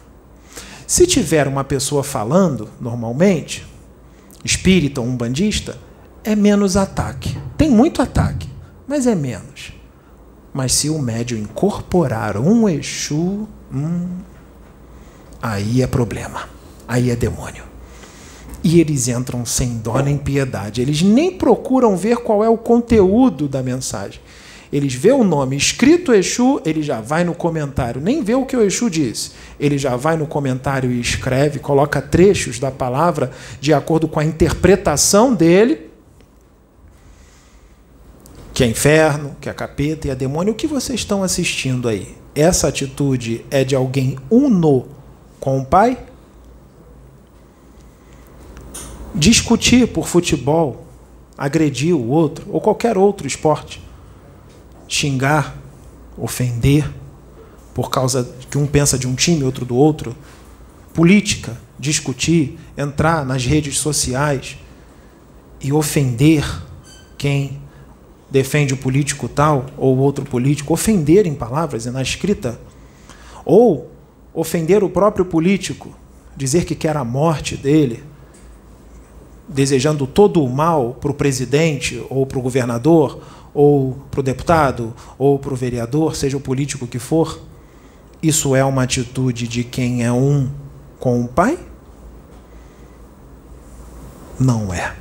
Se 0.89 1.07
tiver 1.07 1.47
uma 1.47 1.63
pessoa 1.63 2.03
falando 2.03 2.69
normalmente, 2.81 3.65
espírita 4.45 5.01
ou 5.01 5.07
umbandista, 5.07 5.79
é 6.25 6.35
menos 6.35 6.77
ataque. 6.77 7.39
Tem 7.57 7.71
muito 7.71 8.03
ataque, 8.03 8.49
mas 8.89 9.07
é 9.07 9.15
menos. 9.15 9.73
Mas 10.53 10.73
se 10.73 10.91
o 10.91 10.99
médium 10.99 11.39
incorporar 11.39 12.37
um 12.37 12.69
Exu, 12.69 13.47
hum, 13.73 14.09
aí 15.41 15.81
é 15.81 15.87
problema. 15.87 16.49
Aí 16.89 17.09
é 17.09 17.15
demônio. 17.15 17.63
E 18.65 18.81
eles 18.81 19.07
entram 19.07 19.47
sem 19.47 19.79
dó 19.79 20.01
nem 20.01 20.19
piedade. 20.19 20.81
Eles 20.81 21.03
nem 21.03 21.31
procuram 21.31 21.97
ver 21.97 22.17
qual 22.17 22.43
é 22.43 22.49
o 22.49 22.59
conteúdo 22.59 23.47
da 23.47 23.63
mensagem. 23.63 24.21
Eles 24.73 24.95
vê 24.95 25.13
o 25.13 25.23
nome 25.23 25.57
escrito 25.57 26.13
Exu, 26.13 26.61
ele 26.65 26.83
já 26.83 27.01
vai 27.01 27.23
no 27.23 27.35
comentário, 27.35 28.01
nem 28.01 28.23
vê 28.23 28.35
o 28.35 28.45
que 28.45 28.57
o 28.57 28.63
Exu 28.63 28.91
disse. 28.91 29.33
Ele 29.61 29.79
já 29.79 29.97
vai 29.97 30.17
no 30.17 30.27
comentário 30.27 30.91
e 30.91 31.01
escreve, 31.01 31.59
coloca 31.59 32.03
trechos 32.03 32.59
da 32.59 32.71
palavra 32.71 33.31
de 33.61 33.73
acordo 33.73 34.09
com 34.09 34.19
a 34.19 34.25
interpretação 34.25 35.33
dele. 35.33 35.91
Que 38.53 38.65
é 38.65 38.67
inferno, 38.67 39.37
que 39.41 39.49
é 39.49 39.53
capeta 39.53 40.09
e 40.09 40.11
é 40.11 40.15
demônio. 40.15 40.53
O 40.53 40.57
que 40.57 40.67
vocês 40.67 41.01
estão 41.01 41.23
assistindo 41.23 41.89
aí? 41.89 42.17
Essa 42.35 42.69
atitude 42.69 43.45
é 43.51 43.63
de 43.63 43.77
alguém 43.77 44.17
uno 44.31 44.87
com 45.39 45.61
o 45.61 45.65
pai? 45.65 45.99
Discutir 49.15 49.87
por 49.89 50.09
futebol, 50.09 50.87
agredir 51.39 51.95
o 51.95 52.09
outro 52.09 52.47
ou 52.51 52.61
qualquer 52.61 52.99
outro 52.99 53.27
esporte 53.27 53.86
xingar, 54.89 55.57
ofender, 56.17 56.89
por 57.75 57.91
causa 57.91 58.29
que 58.51 58.57
um 58.57 58.67
pensa 58.67 58.99
de 58.99 59.07
um 59.07 59.15
time, 59.15 59.45
outro 59.45 59.65
do 59.65 59.77
outro. 59.77 60.17
Política, 60.95 61.57
discutir, 61.79 62.59
entrar 62.77 63.25
nas 63.25 63.45
redes 63.45 63.79
sociais 63.79 64.57
e 65.61 65.73
ofender 65.73 66.45
quem 67.19 67.61
defende 68.31 68.75
o 68.75 68.77
político 68.77 69.29
tal 69.29 69.67
ou 69.77 69.97
outro 69.99 70.25
político, 70.25 70.73
ofender 70.73 71.27
em 71.27 71.35
palavras 71.35 71.87
e 71.87 71.91
na 71.91 72.03
escrita, 72.03 72.59
ou 73.45 73.91
ofender 74.35 74.83
o 74.83 74.91
próprio 74.91 75.25
político, 75.25 75.95
dizer 76.37 76.65
que 76.65 76.75
quer 76.75 76.97
a 76.97 77.05
morte 77.05 77.57
dele, 77.57 78.03
desejando 79.49 80.07
todo 80.07 80.43
o 80.43 80.49
mal 80.49 80.97
para 81.01 81.11
o 81.11 81.15
presidente 81.15 82.05
ou 82.11 82.27
para 82.27 82.39
o 82.39 82.43
governador 82.43 83.23
ou 83.57 83.95
para 84.11 84.21
o 84.21 84.23
deputado, 84.23 84.95
ou 85.17 85.39
para 85.39 85.51
o 85.51 85.57
vereador, 85.57 86.15
seja 86.15 86.37
o 86.37 86.41
político 86.41 86.87
que 86.87 86.99
for, 86.99 87.41
isso 88.23 88.55
é 88.55 88.63
uma 88.63 88.83
atitude 88.83 89.49
de 89.49 89.65
quem 89.65 90.05
é 90.05 90.13
um 90.13 90.51
com 91.01 91.23
o 91.23 91.27
Pai? 91.27 91.59
Não 94.39 94.75
é. 94.75 94.95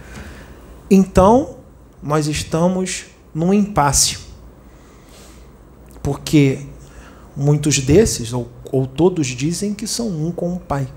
Então, 0.89 1.57
nós 2.01 2.27
estamos 2.27 3.07
num 3.33 3.53
impasse. 3.53 4.19
Porque 6.01 6.59
muitos 7.35 7.79
desses, 7.79 8.31
ou, 8.31 8.47
ou 8.71 8.87
todos, 8.87 9.27
dizem 9.27 9.73
que 9.73 9.85
são 9.85 10.07
um 10.07 10.31
com 10.31 10.53
o 10.53 10.59
Pai. 10.61 10.87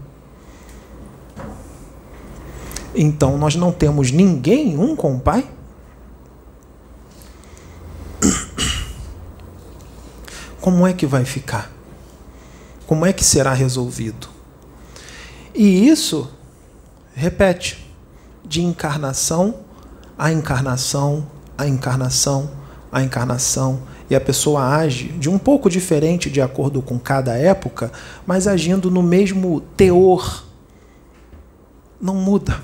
Então, 2.95 3.37
nós 3.37 3.57
não 3.57 3.73
temos 3.73 4.13
ninguém 4.13 4.79
um 4.79 4.95
com 4.95 5.17
o 5.17 5.21
Pai? 5.21 5.58
Como 10.69 10.87
é 10.87 10.93
que 10.93 11.07
vai 11.07 11.25
ficar? 11.25 11.73
Como 12.87 13.07
é 13.07 13.11
que 13.11 13.25
será 13.25 13.55
resolvido? 13.55 14.29
E 15.55 15.89
isso 15.89 16.31
repete 17.15 17.91
de 18.45 18.63
encarnação 18.63 19.61
a 20.19 20.31
encarnação, 20.31 21.27
a 21.57 21.67
encarnação, 21.67 22.51
a 22.93 23.03
encarnação, 23.03 23.81
e 24.11 24.15
a 24.15 24.21
pessoa 24.21 24.77
age 24.77 25.09
de 25.13 25.31
um 25.31 25.39
pouco 25.39 25.71
diferente 25.71 26.29
de 26.29 26.43
acordo 26.43 26.83
com 26.83 26.99
cada 26.99 27.35
época, 27.35 27.91
mas 28.27 28.47
agindo 28.47 28.91
no 28.91 29.03
mesmo 29.03 29.63
teor. 29.75 30.45
Não 31.99 32.15
muda. 32.15 32.61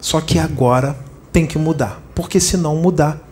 Só 0.00 0.20
que 0.20 0.38
agora 0.38 0.96
tem 1.32 1.48
que 1.48 1.58
mudar, 1.58 2.00
porque 2.14 2.38
se 2.38 2.56
não 2.56 2.76
mudar, 2.76 3.25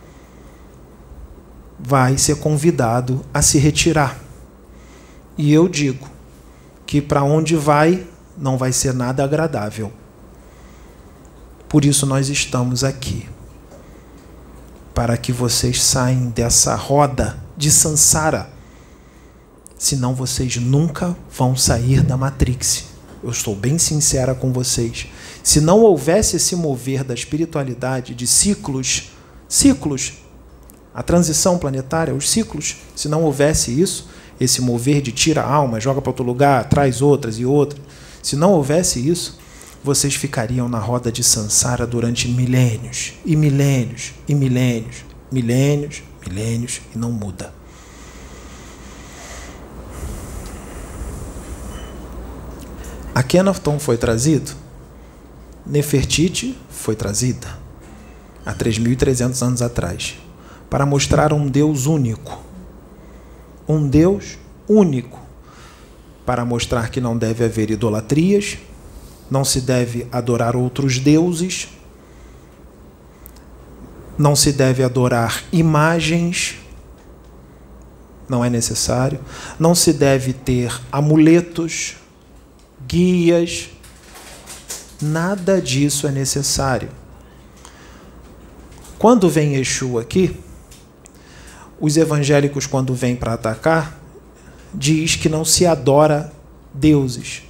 vai 1.79 2.17
ser 2.17 2.37
convidado 2.37 3.25
a 3.33 3.41
se 3.41 3.57
retirar. 3.57 4.19
E 5.37 5.51
eu 5.53 5.67
digo 5.67 6.07
que 6.85 7.01
para 7.01 7.23
onde 7.23 7.55
vai 7.55 8.07
não 8.37 8.57
vai 8.57 8.71
ser 8.71 8.93
nada 8.93 9.23
agradável. 9.23 9.91
Por 11.67 11.83
isso 11.83 12.05
nós 12.05 12.29
estamos 12.29 12.83
aqui. 12.83 13.27
Para 14.93 15.17
que 15.17 15.31
vocês 15.31 15.83
saiam 15.83 16.29
dessa 16.29 16.75
roda 16.75 17.37
de 17.57 17.69
sansara. 17.69 18.49
Senão 19.77 20.13
vocês 20.15 20.55
nunca 20.55 21.15
vão 21.29 21.55
sair 21.55 22.01
da 22.01 22.15
Matrix. 22.15 22.85
Eu 23.21 23.29
estou 23.29 23.55
bem 23.55 23.77
sincera 23.77 24.33
com 24.33 24.53
vocês. 24.53 25.07
Se 25.43 25.59
não 25.59 25.81
houvesse 25.81 26.37
esse 26.37 26.55
mover 26.55 27.03
da 27.03 27.13
espiritualidade 27.13 28.15
de 28.15 28.25
ciclos, 28.25 29.11
ciclos 29.49 30.13
a 30.95 31.03
transição 31.03 31.57
planetária, 31.57 32.15
os 32.15 32.29
ciclos. 32.29 32.77
Se 32.95 33.09
não 33.09 33.23
houvesse 33.23 33.69
isso, 33.69 34.07
esse 34.39 34.61
mover 34.61 35.01
de 35.01 35.11
tira 35.11 35.41
a 35.41 35.53
alma, 35.53 35.77
joga 35.77 36.01
para 36.01 36.09
outro 36.09 36.23
lugar, 36.23 36.69
traz 36.69 37.01
outras 37.01 37.37
e 37.37 37.45
outras. 37.45 37.81
Se 38.23 38.37
não 38.37 38.53
houvesse 38.53 39.05
isso, 39.05 39.37
vocês 39.83 40.15
ficariam 40.15 40.69
na 40.69 40.79
roda 40.79 41.11
de 41.11 41.21
Sansara 41.21 41.85
durante 41.85 42.29
milênios 42.29 43.13
e 43.25 43.35
milênios 43.35 44.13
e 44.25 44.33
milênios, 44.33 45.03
milênios, 45.29 46.01
milênios 46.25 46.81
e 46.95 46.97
não 46.97 47.11
muda. 47.11 47.53
A 53.13 53.21
Kenaton 53.21 53.79
foi 53.79 53.97
trazido, 53.97 54.51
Nefertiti 55.65 56.57
foi 56.69 56.95
trazida 56.95 57.47
há 58.45 58.53
3.300 58.53 59.41
anos 59.45 59.61
atrás 59.61 60.15
para 60.75 60.85
mostrar 60.85 61.31
um 61.31 61.47
Deus 61.47 61.85
único. 61.85 62.37
Um 63.65 63.87
Deus 63.87 64.37
único. 64.67 65.17
Para 66.25 66.43
mostrar 66.43 66.89
que 66.89 66.99
não 66.99 67.17
deve 67.17 67.45
haver 67.45 67.71
idolatrias, 67.71 68.57
não 69.31 69.45
se 69.45 69.61
deve 69.61 70.05
adorar 70.11 70.53
outros 70.53 70.99
deuses, 70.99 71.69
não 74.17 74.35
se 74.35 74.51
deve 74.51 74.83
adorar 74.83 75.45
imagens, 75.49 76.57
não 78.27 78.43
é 78.43 78.49
necessário, 78.49 79.21
não 79.57 79.73
se 79.73 79.93
deve 79.93 80.33
ter 80.33 80.77
amuletos, 80.91 81.95
guias, 82.85 83.69
nada 85.01 85.61
disso 85.61 86.05
é 86.05 86.11
necessário. 86.11 86.89
Quando 88.99 89.29
vem 89.29 89.55
Exu 89.55 89.97
aqui, 89.97 90.43
os 91.79 91.97
evangélicos, 91.97 92.65
quando 92.65 92.93
vêm 92.93 93.15
para 93.15 93.33
atacar, 93.33 93.99
diz 94.73 95.15
que 95.15 95.29
não 95.29 95.43
se 95.43 95.65
adora 95.65 96.31
deuses, 96.73 97.43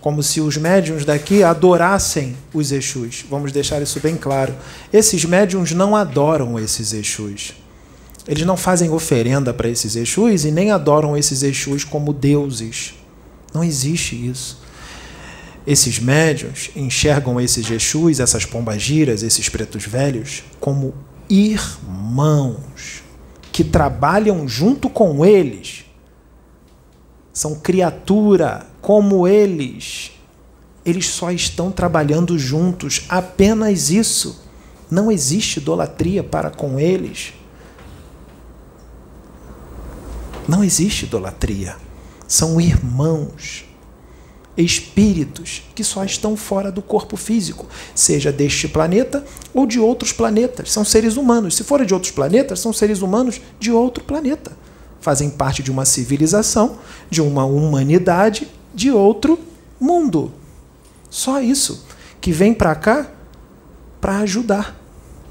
como 0.00 0.22
se 0.22 0.40
os 0.40 0.56
médiuns 0.56 1.04
daqui 1.04 1.42
adorassem 1.42 2.36
os 2.52 2.72
Exus. 2.72 3.24
Vamos 3.28 3.52
deixar 3.52 3.80
isso 3.80 4.00
bem 4.00 4.16
claro. 4.16 4.54
Esses 4.92 5.24
médiuns 5.24 5.72
não 5.72 5.96
adoram 5.96 6.58
esses 6.58 6.92
Exus. 6.92 7.54
Eles 8.26 8.44
não 8.44 8.56
fazem 8.56 8.90
oferenda 8.90 9.52
para 9.52 9.68
esses 9.68 9.96
Exus 9.96 10.44
e 10.44 10.50
nem 10.50 10.70
adoram 10.70 11.16
esses 11.16 11.42
Exus 11.42 11.84
como 11.84 12.12
deuses. 12.12 12.94
Não 13.52 13.62
existe 13.62 14.14
isso. 14.14 14.62
Esses 15.66 15.98
médiuns 15.98 16.70
enxergam 16.76 17.40
esses 17.40 17.70
Exus, 17.70 18.20
essas 18.20 18.44
pombagiras, 18.44 19.22
esses 19.22 19.48
pretos 19.48 19.84
velhos, 19.84 20.42
como 20.60 20.94
irmãos 21.30 23.03
que 23.54 23.62
trabalham 23.62 24.48
junto 24.48 24.90
com 24.90 25.24
eles 25.24 25.84
são 27.32 27.54
criatura 27.54 28.66
como 28.82 29.28
eles. 29.28 30.10
Eles 30.84 31.06
só 31.06 31.30
estão 31.30 31.70
trabalhando 31.70 32.36
juntos, 32.36 33.04
apenas 33.08 33.90
isso. 33.90 34.44
Não 34.90 35.08
existe 35.08 35.58
idolatria 35.58 36.24
para 36.24 36.50
com 36.50 36.80
eles. 36.80 37.32
Não 40.48 40.64
existe 40.64 41.04
idolatria. 41.04 41.76
São 42.26 42.60
irmãos 42.60 43.66
espíritos 44.56 45.62
que 45.74 45.82
só 45.82 46.04
estão 46.04 46.36
fora 46.36 46.70
do 46.70 46.80
corpo 46.80 47.16
físico, 47.16 47.66
seja 47.94 48.30
deste 48.30 48.68
planeta 48.68 49.24
ou 49.52 49.66
de 49.66 49.80
outros 49.80 50.12
planetas. 50.12 50.70
São 50.70 50.84
seres 50.84 51.16
humanos. 51.16 51.56
Se 51.56 51.64
forem 51.64 51.86
de 51.86 51.94
outros 51.94 52.12
planetas, 52.12 52.60
são 52.60 52.72
seres 52.72 53.02
humanos 53.02 53.40
de 53.58 53.72
outro 53.72 54.04
planeta. 54.04 54.52
Fazem 55.00 55.28
parte 55.28 55.62
de 55.62 55.70
uma 55.70 55.84
civilização, 55.84 56.78
de 57.10 57.20
uma 57.20 57.44
humanidade 57.44 58.48
de 58.74 58.90
outro 58.90 59.38
mundo. 59.80 60.32
Só 61.10 61.40
isso. 61.40 61.86
Que 62.20 62.32
vem 62.32 62.54
para 62.54 62.74
cá 62.74 63.10
para 64.00 64.18
ajudar 64.18 64.80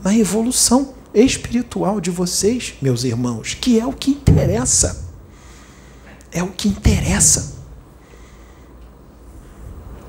na 0.04 0.16
evolução 0.16 0.94
espiritual 1.14 2.02
de 2.02 2.12
vocês, 2.12 2.76
meus 2.82 3.04
irmãos, 3.04 3.54
que 3.54 3.80
é 3.80 3.86
o 3.86 3.94
que 3.94 4.12
interessa. 4.12 5.08
É 6.32 6.44
o 6.44 6.48
que 6.48 6.68
interessa. 6.68 7.63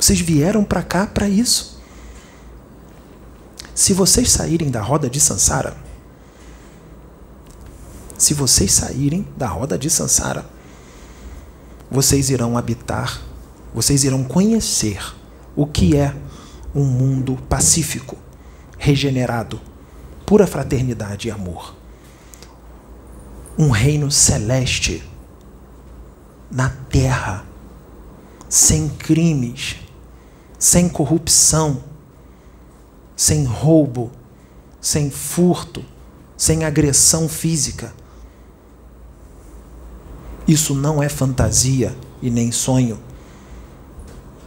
Vocês 0.05 0.21
vieram 0.21 0.63
para 0.63 0.83
cá 0.83 1.07
para 1.07 1.27
isso. 1.27 1.81
Se 3.75 3.95
vocês 3.95 4.31
saírem 4.31 4.71
da 4.71 4.83
roda 4.83 5.09
de 5.09 5.19
Sansara, 5.19 5.75
se 8.19 8.35
vocês 8.35 8.71
saírem 8.71 9.27
da 9.35 9.49
roda 9.49 9.79
de 9.79 9.89
Sansara, 9.89 10.45
vocês 11.91 12.29
irão 12.29 12.59
habitar, 12.59 13.23
vocês 13.73 14.05
irão 14.05 14.23
conhecer 14.23 15.03
o 15.57 15.67
que 15.67 15.97
é 15.97 16.15
um 16.75 16.85
mundo 16.85 17.39
pacífico, 17.49 18.19
regenerado, 18.77 19.59
pura 20.27 20.47
fraternidade 20.47 21.29
e 21.29 21.31
amor. 21.31 21.75
Um 23.57 23.71
reino 23.71 24.11
celeste 24.11 25.03
na 26.51 26.69
terra, 26.69 27.47
sem 28.51 28.91
crimes, 28.91 29.83
sem 30.65 30.89
corrupção, 30.89 31.85
sem 33.15 33.45
roubo, 33.45 34.11
sem 34.81 35.11
furto, 35.11 35.85
sem 36.39 36.65
agressão 36.65 37.29
física. 37.29 37.93
Isso 40.49 40.75
não 40.75 41.03
é 41.03 41.09
fantasia 41.11 41.95
e 42.23 42.31
nem 42.31 42.51
sonho. 42.51 42.99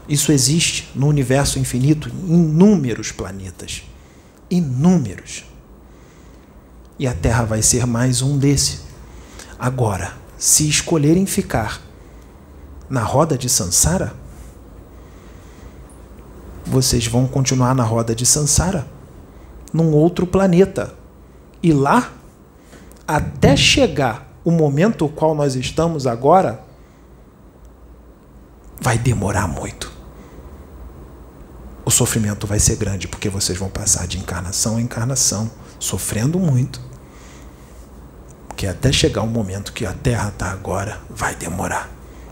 Isso 0.10 0.32
existe 0.32 0.90
no 0.96 1.06
universo 1.06 1.60
infinito 1.60 2.10
em 2.10 2.34
inúmeros 2.34 3.12
planetas. 3.12 3.84
Inúmeros. 4.50 5.46
E 6.98 7.06
a 7.06 7.14
Terra 7.14 7.44
vai 7.44 7.62
ser 7.62 7.86
mais 7.86 8.24
um 8.24 8.40
desse. 8.40 8.80
Agora, 9.60 10.18
se 10.36 10.68
escolherem 10.68 11.28
ficar 11.28 11.80
na 12.90 13.04
roda 13.04 13.38
de 13.38 13.48
Sansara, 13.48 14.26
vocês 16.70 17.08
vão 17.08 17.28
continuar 17.28 17.74
na 17.74 17.84
roda 17.84 18.14
de 18.14 18.26
Sansara, 18.26 18.88
num 19.74 19.94
outro 19.94 20.28
planeta. 20.28 20.94
E 21.64 21.72
lá, 21.74 22.12
até 23.08 23.56
chegar 23.56 24.32
o 24.44 24.52
momento 24.52 25.08
qual 25.10 25.34
nós 25.34 25.56
estamos 25.56 26.06
agora, 26.06 26.64
vai 28.80 28.98
demorar 28.98 29.48
muito. 29.48 29.92
O 31.86 31.90
sofrimento 31.90 32.46
vai 32.46 32.60
ser 32.60 32.76
grande, 32.76 33.08
porque 33.08 33.30
vocês 33.30 33.58
vão 33.58 33.70
passar 33.70 34.08
de 34.08 34.18
encarnação 34.18 34.80
em 34.80 34.84
encarnação, 34.84 35.50
sofrendo 35.80 36.38
muito. 36.38 36.82
Porque 38.48 38.68
até 38.68 38.92
chegar 38.92 39.22
o 39.22 39.28
momento 39.28 39.72
que 39.72 39.86
a 39.86 39.94
Terra 39.94 40.30
está 40.30 40.52
agora, 40.52 41.00
vai 41.10 41.36
demorar. 41.36 41.90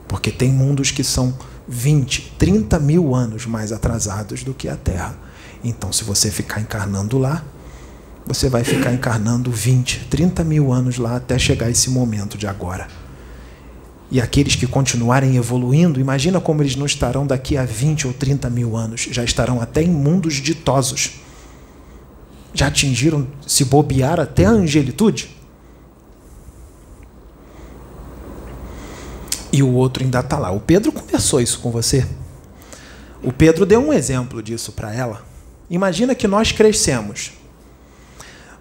Porque 0.07 0.31
tem 0.31 0.51
mundos 0.51 0.91
que 0.91 1.03
são 1.03 1.37
20, 1.67 2.35
30 2.37 2.79
mil 2.79 3.15
anos 3.15 3.45
mais 3.45 3.71
atrasados 3.71 4.43
do 4.43 4.53
que 4.53 4.69
a 4.69 4.75
Terra. 4.75 5.15
Então, 5.63 5.91
se 5.91 6.03
você 6.03 6.29
ficar 6.29 6.61
encarnando 6.61 7.17
lá, 7.17 7.43
você 8.25 8.49
vai 8.49 8.63
ficar 8.63 8.93
encarnando 8.93 9.51
20, 9.51 10.07
30 10.09 10.43
mil 10.43 10.71
anos 10.71 10.97
lá 10.97 11.15
até 11.15 11.37
chegar 11.37 11.69
esse 11.69 11.89
momento 11.89 12.37
de 12.37 12.47
agora. 12.47 12.87
E 14.11 14.21
aqueles 14.21 14.55
que 14.55 14.67
continuarem 14.67 15.35
evoluindo, 15.35 15.99
imagina 15.99 16.39
como 16.39 16.61
eles 16.61 16.75
não 16.75 16.85
estarão 16.85 17.25
daqui 17.25 17.57
a 17.57 17.65
20 17.65 18.07
ou 18.07 18.13
30 18.13 18.49
mil 18.49 18.77
anos, 18.77 19.07
já 19.11 19.23
estarão 19.23 19.59
até 19.59 19.81
em 19.81 19.89
mundos 19.89 20.35
ditosos. 20.35 21.19
Já 22.53 22.67
atingiram, 22.67 23.27
se 23.45 23.65
bobear, 23.65 24.19
até 24.19 24.45
a 24.45 24.51
angelitude. 24.51 25.34
E 29.55 29.63
o 29.63 29.71
outro 29.71 30.03
ainda 30.03 30.19
está 30.19 30.37
lá. 30.37 30.51
O 30.51 30.59
Pedro 30.59 30.91
conversou 30.91 31.39
isso 31.39 31.59
com 31.61 31.71
você. 31.71 32.05
O 33.23 33.31
Pedro 33.31 33.65
deu 33.65 33.79
um 33.79 33.93
exemplo 33.93 34.43
disso 34.43 34.73
para 34.73 34.93
ela. 34.93 35.23
Imagina 35.69 36.13
que 36.13 36.27
nós 36.27 36.51
crescemos. 36.51 37.31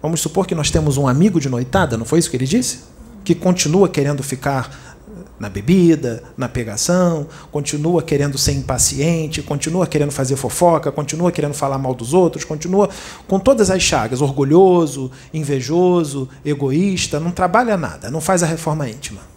Vamos 0.01 0.21
supor 0.21 0.47
que 0.47 0.55
nós 0.55 0.71
temos 0.71 0.95
um 0.95 1.05
amigo 1.05 1.37
de 1.37 1.49
noitada, 1.49 1.97
não 1.97 2.05
foi 2.05 2.19
isso 2.19 2.29
que 2.29 2.37
ele 2.37 2.47
disse? 2.47 2.79
Que 3.25 3.35
continua 3.35 3.89
querendo 3.89 4.23
ficar 4.23 4.95
na 5.37 5.49
bebida, 5.49 6.23
na 6.37 6.47
pegação, 6.47 7.27
continua 7.51 8.01
querendo 8.01 8.37
ser 8.37 8.53
impaciente, 8.53 9.41
continua 9.41 9.85
querendo 9.85 10.11
fazer 10.11 10.37
fofoca, 10.37 10.93
continua 10.93 11.29
querendo 11.29 11.53
falar 11.53 11.77
mal 11.77 11.93
dos 11.93 12.13
outros, 12.13 12.45
continua 12.45 12.89
com 13.27 13.37
todas 13.37 13.69
as 13.69 13.83
chagas, 13.83 14.21
orgulhoso, 14.21 15.11
invejoso, 15.33 16.29
egoísta, 16.45 17.19
não 17.19 17.31
trabalha 17.31 17.75
nada, 17.75 18.09
não 18.09 18.21
faz 18.21 18.43
a 18.43 18.45
reforma 18.45 18.89
íntima 18.89 19.34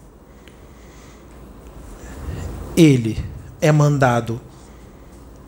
ele 2.78 3.18
é 3.60 3.72
mandado 3.72 4.40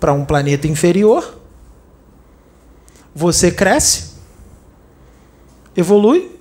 para 0.00 0.12
um 0.12 0.24
planeta 0.24 0.66
inferior, 0.66 1.38
você 3.14 3.52
cresce, 3.52 4.14
evolui, 5.76 6.36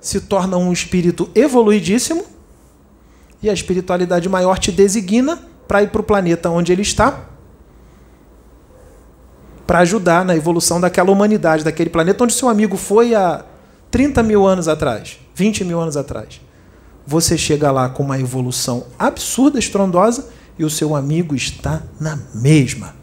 se 0.00 0.20
torna 0.20 0.56
um 0.56 0.72
espírito 0.72 1.28
evoluidíssimo 1.34 2.24
e 3.42 3.50
a 3.50 3.52
espiritualidade 3.52 4.28
maior 4.28 4.58
te 4.58 4.70
designa 4.70 5.42
para 5.66 5.82
ir 5.82 5.90
para 5.90 6.00
o 6.00 6.04
planeta 6.04 6.48
onde 6.48 6.72
ele 6.72 6.82
está 6.82 7.30
para 9.66 9.80
ajudar 9.80 10.24
na 10.24 10.36
evolução 10.36 10.80
daquela 10.80 11.10
humanidade, 11.10 11.64
daquele 11.64 11.90
planeta 11.90 12.22
onde 12.22 12.34
seu 12.34 12.48
amigo 12.48 12.76
foi 12.76 13.14
há 13.14 13.44
30 13.90 14.22
mil 14.22 14.46
anos 14.46 14.68
atrás, 14.68 15.18
20 15.34 15.64
mil 15.64 15.80
anos 15.80 15.96
atrás. 15.96 16.43
Você 17.06 17.36
chega 17.36 17.70
lá 17.70 17.88
com 17.88 18.02
uma 18.02 18.18
evolução 18.18 18.86
absurda, 18.98 19.58
estrondosa, 19.58 20.28
e 20.58 20.64
o 20.64 20.70
seu 20.70 20.94
amigo 20.94 21.34
está 21.34 21.82
na 22.00 22.18
mesma, 22.34 22.94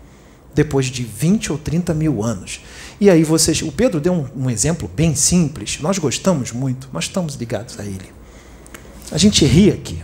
depois 0.56 0.88
de 0.88 1.04
20 1.04 1.52
ou 1.52 1.58
30 1.58 1.94
mil 1.94 2.24
anos. 2.24 2.62
E 3.00 3.10
aí 3.10 3.24
vocês. 3.24 3.62
O 3.62 3.72
Pedro 3.72 4.00
deu 4.00 4.14
um, 4.14 4.46
um 4.46 4.50
exemplo 4.50 4.90
bem 4.96 5.16
simples. 5.16 5.80
Nós 5.82 5.98
gostamos 5.98 6.52
muito, 6.52 6.90
nós 6.94 7.06
estamos 7.06 7.36
ligados 7.36 7.80
a 7.80 7.84
ele. 7.84 8.12
A 9.12 9.18
gente 9.18 9.46
ri 9.46 9.70
aqui. 9.70 10.02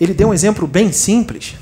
Ele 0.00 0.14
deu 0.14 0.28
um 0.28 0.34
exemplo 0.34 0.66
bem 0.66 0.92
simples. 0.92 1.54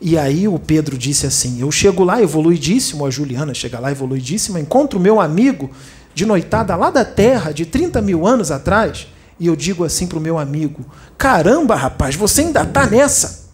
E 0.00 0.18
aí 0.18 0.48
o 0.48 0.58
Pedro 0.58 0.98
disse 0.98 1.26
assim: 1.26 1.60
Eu 1.60 1.70
chego 1.70 2.02
lá 2.02 2.20
evoluidíssimo, 2.20 3.06
a 3.06 3.10
Juliana 3.10 3.54
chega 3.54 3.78
lá 3.78 3.90
evoluidíssima, 3.90 4.58
encontro 4.58 4.98
meu 4.98 5.20
amigo 5.20 5.70
de 6.14 6.26
noitada 6.26 6.74
lá 6.74 6.90
da 6.90 7.04
terra, 7.04 7.52
de 7.52 7.64
30 7.64 8.02
mil 8.02 8.26
anos 8.26 8.50
atrás, 8.50 9.06
e 9.38 9.46
eu 9.46 9.56
digo 9.56 9.84
assim 9.84 10.06
para 10.06 10.18
o 10.18 10.20
meu 10.20 10.38
amigo: 10.38 10.84
Caramba, 11.16 11.74
rapaz, 11.74 12.14
você 12.14 12.42
ainda 12.42 12.62
está 12.62 12.86
nessa. 12.86 13.50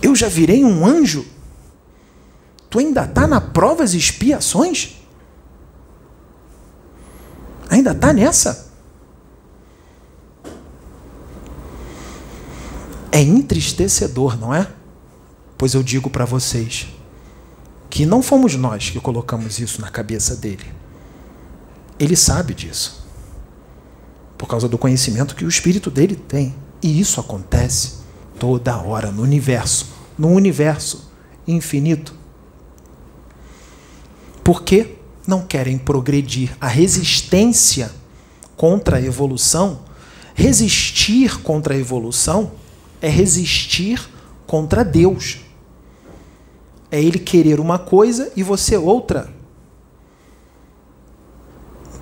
Eu 0.00 0.16
já 0.16 0.28
virei 0.28 0.64
um 0.64 0.84
anjo? 0.84 1.24
Tu 2.68 2.78
ainda 2.78 3.04
está 3.04 3.26
na 3.26 3.40
provas 3.40 3.94
e 3.94 3.98
expiações? 3.98 4.96
Ainda 7.68 7.92
está 7.92 8.12
nessa? 8.12 8.72
É 13.10 13.20
entristecedor, 13.20 14.38
não 14.38 14.54
é? 14.54 14.66
Pois 15.56 15.74
eu 15.74 15.82
digo 15.82 16.10
para 16.10 16.24
vocês 16.24 16.88
que 17.88 18.06
não 18.06 18.22
fomos 18.22 18.56
nós 18.56 18.88
que 18.88 18.98
colocamos 18.98 19.58
isso 19.58 19.80
na 19.80 19.90
cabeça 19.90 20.34
dele. 20.34 20.81
Ele 22.02 22.16
sabe 22.16 22.52
disso. 22.52 23.06
Por 24.36 24.48
causa 24.48 24.68
do 24.68 24.76
conhecimento 24.76 25.36
que 25.36 25.44
o 25.44 25.48
espírito 25.48 25.88
dele 25.88 26.16
tem. 26.16 26.52
E 26.82 26.98
isso 27.00 27.20
acontece 27.20 28.00
toda 28.40 28.76
hora 28.76 29.12
no 29.12 29.22
universo, 29.22 29.86
no 30.18 30.30
universo 30.30 31.12
infinito. 31.46 32.12
Por 34.42 34.64
que 34.64 34.96
não 35.28 35.42
querem 35.42 35.78
progredir? 35.78 36.56
A 36.60 36.66
resistência 36.66 37.88
contra 38.56 38.96
a 38.96 39.00
evolução, 39.00 39.82
resistir 40.34 41.40
contra 41.40 41.74
a 41.74 41.78
evolução, 41.78 42.50
é 43.00 43.08
resistir 43.08 44.10
contra 44.44 44.84
Deus. 44.84 45.38
É 46.90 47.00
ele 47.00 47.20
querer 47.20 47.60
uma 47.60 47.78
coisa 47.78 48.32
e 48.34 48.42
você 48.42 48.76
outra. 48.76 49.41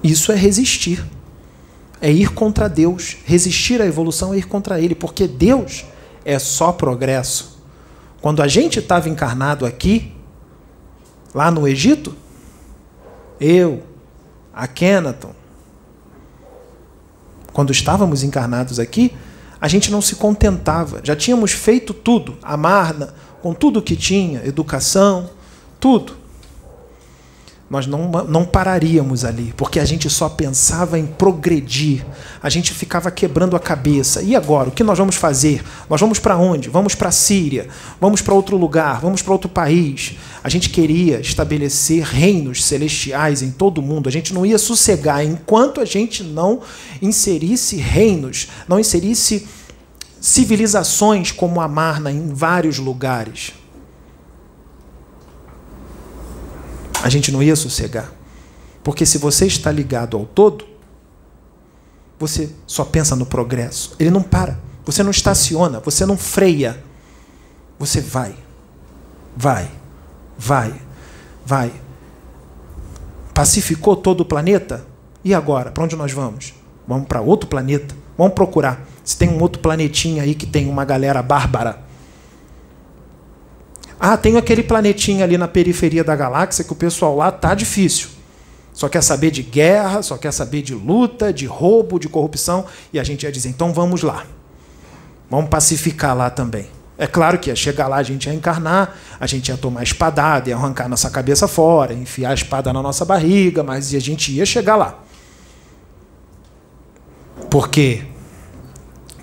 Isso 0.03 0.33
é 0.33 0.37
resistir. 0.37 1.05
É 2.01 2.11
ir 2.11 2.31
contra 2.33 2.69
Deus. 2.69 3.17
Resistir 3.25 3.81
à 3.81 3.87
evolução 3.87 4.33
é 4.33 4.39
ir 4.39 4.47
contra 4.47 4.81
Ele, 4.81 4.95
porque 4.95 5.27
Deus 5.27 5.85
é 6.25 6.39
só 6.39 6.73
progresso. 6.73 7.61
Quando 8.21 8.43
a 8.43 8.49
gente 8.49 8.79
estava 8.79 9.09
encarnado 9.09 9.65
aqui, 9.65 10.13
lá 11.35 11.51
no 11.51 11.67
Egito, 11.67 12.15
eu, 13.41 13.83
a 14.53 14.67
Kenaton, 14.67 15.35
quando 17.53 17.73
estávamos 17.73 18.23
encarnados 18.23 18.79
aqui, 18.79 19.13
a 19.61 19.69
gente 19.69 19.91
não 19.91 20.01
se 20.01 20.17
contentava. 20.17 21.01
Já 21.03 21.17
tínhamos 21.17 21.53
feito 21.53 21.93
tudo, 21.93 22.37
a 22.43 22.57
Marna, 22.57 23.15
com 23.43 23.53
tudo 23.53 23.83
que 23.83 23.97
tinha, 23.97 24.45
educação, 24.47 25.31
tudo. 25.79 26.20
Nós 27.71 27.87
não, 27.87 28.11
não 28.27 28.45
pararíamos 28.45 29.25
ali, 29.25 29.55
porque 29.57 29.79
a 29.79 29.85
gente 29.85 30.11
só 30.11 30.29
pensava 30.29 30.99
em 30.99 31.07
progredir. 31.07 32.05
A 32.43 32.51
gente 32.51 32.75
ficava 32.75 33.13
quebrando 33.13 33.55
a 33.55 33.61
cabeça. 33.61 34.21
E 34.23 34.35
agora? 34.35 34.71
O 34.71 34.73
que 34.73 34.83
nós 34.83 34.99
vamos 34.99 35.15
fazer? 35.15 35.63
Nós 35.89 36.01
vamos 36.01 36.19
para 36.19 36.37
onde? 36.37 36.69
Vamos 36.69 36.97
para 36.97 37.11
a 37.11 37.13
Síria? 37.13 37.69
Vamos 38.01 38.21
para 38.23 38.35
outro 38.35 38.57
lugar? 38.57 39.01
Vamos 39.01 39.23
para 39.23 39.33
outro 39.33 39.49
país? 39.49 40.17
A 40.43 40.49
gente 40.49 40.69
queria 40.69 41.21
estabelecer 41.21 42.03
reinos 42.03 42.65
celestiais 42.65 43.41
em 43.41 43.53
todo 43.53 43.79
o 43.79 43.83
mundo. 43.83 44.09
A 44.09 44.13
gente 44.13 44.35
não 44.35 44.45
ia 44.45 44.59
sossegar 44.59 45.25
enquanto 45.25 45.81
a 45.81 45.85
gente 45.85 46.25
não 46.25 46.63
inserisse 47.01 47.77
reinos, 47.77 48.49
não 48.67 48.81
inserisse 48.81 49.47
civilizações 50.21 51.31
como 51.31 51.61
a 51.61 51.69
Marna 51.69 52.11
em 52.11 52.35
vários 52.35 52.79
lugares. 52.79 53.60
A 57.03 57.09
gente 57.09 57.33
não 57.33 57.43
ia 57.43 57.57
sossegar. 57.57 58.13
Porque 58.83 59.05
se 59.05 59.19
você 59.19 59.47
está 59.47 59.71
ligado 59.71 60.17
ao 60.17 60.25
todo, 60.25 60.65
você 62.19 62.51
só 62.67 62.85
pensa 62.85 63.17
no 63.17 63.27
progresso. 63.27 63.95
Ele 63.99 64.11
não 64.11 64.23
para. 64.23 64.59
Você 64.85 65.03
não 65.03 65.11
estaciona, 65.11 65.81
você 65.81 66.05
não 66.05 66.17
freia. 66.17 66.83
Você 67.79 68.01
vai. 68.01 68.35
Vai. 69.37 69.71
Vai. 70.39 70.75
Vai. 71.45 71.73
Pacificou 73.35 73.97
todo 73.97 74.21
o 74.21 74.25
planeta? 74.25 74.87
E 75.25 75.35
agora? 75.35 75.71
Para 75.71 75.85
onde 75.85 75.97
nós 75.97 76.13
vamos? 76.13 76.55
Vamos 76.87 77.07
para 77.07 77.21
outro 77.21 77.49
planeta. 77.49 77.95
Vamos 78.17 78.35
procurar. 78.35 78.87
Se 79.05 79.17
tem 79.17 79.29
um 79.29 79.41
outro 79.41 79.61
planetinha 79.63 80.23
aí 80.23 80.35
que 80.35 80.47
tem 80.47 80.69
uma 80.69 80.85
galera 80.85 81.23
bárbara. 81.23 81.83
Ah, 84.03 84.17
tem 84.17 84.39
aquele 84.39 84.63
planetinha 84.63 85.25
ali 85.25 85.37
na 85.37 85.47
periferia 85.47 86.03
da 86.03 86.17
galáxia 86.17 86.65
que 86.65 86.73
o 86.73 86.77
pessoal 86.77 87.15
lá 87.15 87.31
tá 87.31 87.55
difícil. 87.55 88.09
Só 88.73 88.89
quer 88.89 89.03
saber 89.03 89.31
de 89.31 89.43
guerra, 89.43 90.03
só 90.03 90.17
quer 90.17 90.33
saber 90.33 90.63
de 90.63 90.75
luta, 90.75 91.31
de 91.31 91.45
roubo, 91.45 91.99
de 91.99 92.09
corrupção. 92.09 92.65
E 92.95 92.99
a 92.99 93.05
gente 93.05 93.25
ia 93.25 93.31
dizer, 93.31 93.51
então 93.51 93.75
vamos 93.75 94.03
lá. 94.03 94.25
Vamos 95.29 95.51
pacificar 95.51 96.17
lá 96.17 96.31
também. 96.31 96.67
É 96.97 97.07
claro 97.07 97.39
que 97.39 97.51
ia 97.51 97.57
chegar 97.57 97.89
lá, 97.89 97.97
a 97.97 98.03
gente 98.03 98.27
ia 98.27 98.35
encarnar, 98.35 98.97
a 99.19 99.27
gente 99.27 99.49
ia 99.49 99.57
tomar 99.57 99.83
espadada, 99.83 100.49
ia 100.49 100.57
arrancar 100.57 100.89
nossa 100.89 101.11
cabeça 101.11 101.47
fora, 101.47 101.93
enfiar 101.93 102.31
a 102.31 102.35
espada 102.35 102.73
na 102.73 102.83
nossa 102.83 103.05
barriga, 103.05 103.63
mas 103.63 103.95
a 103.95 103.99
gente 103.99 104.33
ia 104.33 104.47
chegar 104.47 104.77
lá. 104.77 104.99
Porque 107.51 108.05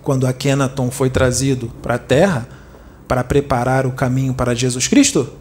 quando 0.04 0.28
Akhenaton 0.28 0.92
foi 0.92 1.10
trazido 1.10 1.72
para 1.82 1.96
a 1.96 2.00
Terra 2.00 2.57
para 3.08 3.24
preparar 3.24 3.86
o 3.86 3.92
caminho 3.92 4.34
para 4.34 4.54
Jesus 4.54 4.88
Cristo, 4.88 5.32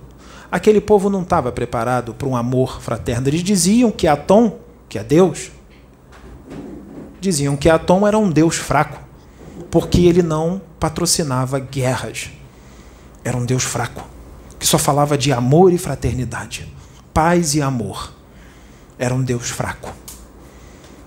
aquele 0.51 0.81
povo 0.81 1.11
não 1.11 1.23
estava 1.23 1.51
preparado 1.51 2.15
para 2.15 2.29
um 2.29 2.37
amor 2.37 2.81
fraterno. 2.81 3.29
Eles 3.29 3.43
diziam 3.43 3.91
que 3.91 4.07
Atom, 4.07 4.59
que 4.89 4.99
é 4.99 5.05
Deus, 5.05 5.51
diziam 7.21 7.57
que 7.57 7.69
Atom 7.69 8.07
era 8.07 8.17
um 8.17 8.31
Deus 8.31 8.57
fraco, 8.57 9.01
porque 9.71 10.03
ele 10.03 10.23
não 10.23 10.61
patrocinava 10.79 11.59
guerras. 11.59 12.31
Era 13.25 13.37
um 13.37 13.45
Deus 13.45 13.65
fraco, 13.65 14.07
que 14.59 14.67
só 14.67 14.79
falava 14.79 15.19
de 15.19 15.33
amor 15.33 15.73
e 15.73 15.79
fraternidade, 15.79 16.73
paz 17.13 17.55
e 17.55 17.63
amor. 17.63 18.13
Era 18.99 19.15
um 19.15 19.23
Deus 19.23 19.51
fraco. 19.51 19.93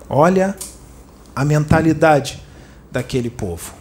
Olha 0.08 0.54
a 1.34 1.44
mentalidade 1.44 2.42
daquele 2.92 3.30
povo. 3.30 3.79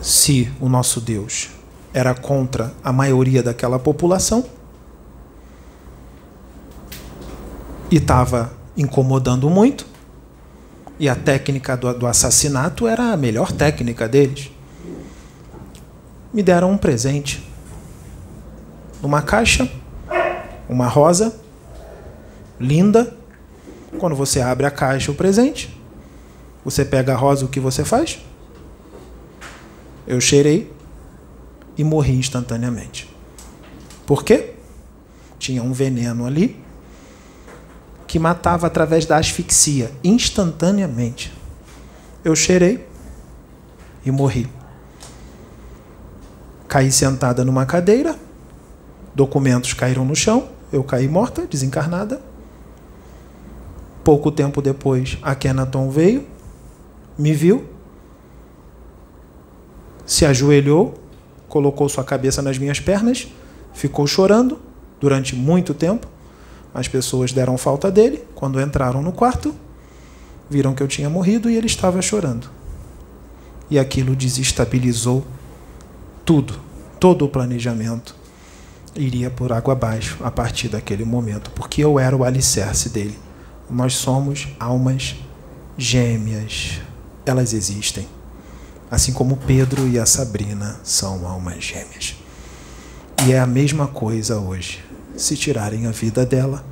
Se 0.00 0.50
o 0.60 0.68
nosso 0.68 1.00
Deus 1.00 1.50
era 1.92 2.14
contra 2.14 2.72
a 2.82 2.92
maioria 2.92 3.42
daquela 3.42 3.78
população 3.78 4.44
e 7.90 7.96
estava 7.96 8.52
incomodando 8.76 9.50
muito, 9.50 9.84
e 10.98 11.08
a 11.08 11.14
técnica 11.14 11.76
do, 11.76 11.92
do 11.92 12.06
assassinato 12.06 12.86
era 12.86 13.12
a 13.12 13.16
melhor 13.16 13.52
técnica 13.52 14.08
deles, 14.08 14.50
me 16.32 16.42
deram 16.42 16.70
um 16.70 16.78
presente. 16.78 17.46
Numa 19.02 19.22
caixa, 19.22 19.70
uma 20.68 20.86
rosa 20.86 21.34
linda. 22.58 23.16
Quando 23.98 24.14
você 24.14 24.40
abre 24.40 24.66
a 24.66 24.70
caixa, 24.70 25.10
o 25.10 25.14
presente, 25.14 25.76
você 26.64 26.84
pega 26.84 27.14
a 27.14 27.16
rosa, 27.16 27.44
o 27.44 27.48
que 27.48 27.58
você 27.58 27.84
faz? 27.84 28.20
Eu 30.10 30.20
cheirei 30.20 30.68
e 31.78 31.84
morri 31.84 32.16
instantaneamente. 32.16 33.08
Por 34.04 34.24
quê? 34.24 34.54
Tinha 35.38 35.62
um 35.62 35.72
veneno 35.72 36.26
ali 36.26 36.60
que 38.08 38.18
matava 38.18 38.66
através 38.66 39.06
da 39.06 39.18
asfixia, 39.18 39.92
instantaneamente. 40.02 41.32
Eu 42.24 42.34
cheirei 42.34 42.84
e 44.04 44.10
morri. 44.10 44.50
Caí 46.66 46.90
sentada 46.90 47.44
numa 47.44 47.64
cadeira, 47.64 48.18
documentos 49.14 49.74
caíram 49.74 50.04
no 50.04 50.16
chão, 50.16 50.48
eu 50.72 50.82
caí 50.82 51.06
morta, 51.06 51.46
desencarnada. 51.46 52.20
Pouco 54.02 54.32
tempo 54.32 54.60
depois, 54.60 55.18
a 55.22 55.36
Kenaton 55.36 55.88
veio, 55.88 56.26
me 57.16 57.32
viu, 57.32 57.69
se 60.10 60.26
ajoelhou, 60.26 61.00
colocou 61.48 61.88
sua 61.88 62.02
cabeça 62.02 62.42
nas 62.42 62.58
minhas 62.58 62.80
pernas, 62.80 63.28
ficou 63.72 64.08
chorando 64.08 64.58
durante 65.00 65.36
muito 65.36 65.72
tempo. 65.72 66.04
As 66.74 66.88
pessoas 66.88 67.32
deram 67.32 67.56
falta 67.56 67.92
dele. 67.92 68.24
Quando 68.34 68.60
entraram 68.60 69.02
no 69.02 69.12
quarto, 69.12 69.54
viram 70.50 70.74
que 70.74 70.82
eu 70.82 70.88
tinha 70.88 71.08
morrido 71.08 71.48
e 71.48 71.56
ele 71.56 71.68
estava 71.68 72.02
chorando. 72.02 72.50
E 73.70 73.78
aquilo 73.78 74.16
desestabilizou 74.16 75.24
tudo, 76.24 76.58
todo 76.98 77.24
o 77.24 77.28
planejamento 77.28 78.16
iria 78.96 79.30
por 79.30 79.52
água 79.52 79.74
abaixo 79.74 80.18
a 80.24 80.30
partir 80.32 80.66
daquele 80.66 81.04
momento, 81.04 81.52
porque 81.52 81.84
eu 81.84 82.00
era 82.00 82.16
o 82.16 82.24
alicerce 82.24 82.88
dele. 82.88 83.16
Nós 83.70 83.94
somos 83.94 84.48
almas 84.58 85.14
gêmeas. 85.78 86.80
Elas 87.24 87.52
existem. 87.52 88.08
Assim 88.90 89.12
como 89.12 89.36
Pedro 89.36 89.86
e 89.86 89.98
a 89.98 90.04
Sabrina 90.04 90.80
são 90.82 91.26
almas 91.26 91.62
gêmeas. 91.62 92.16
E 93.24 93.32
é 93.32 93.38
a 93.38 93.46
mesma 93.46 93.86
coisa 93.86 94.38
hoje. 94.38 94.84
Se 95.16 95.36
tirarem 95.36 95.86
a 95.86 95.90
vida 95.90 96.26
dela, 96.26 96.64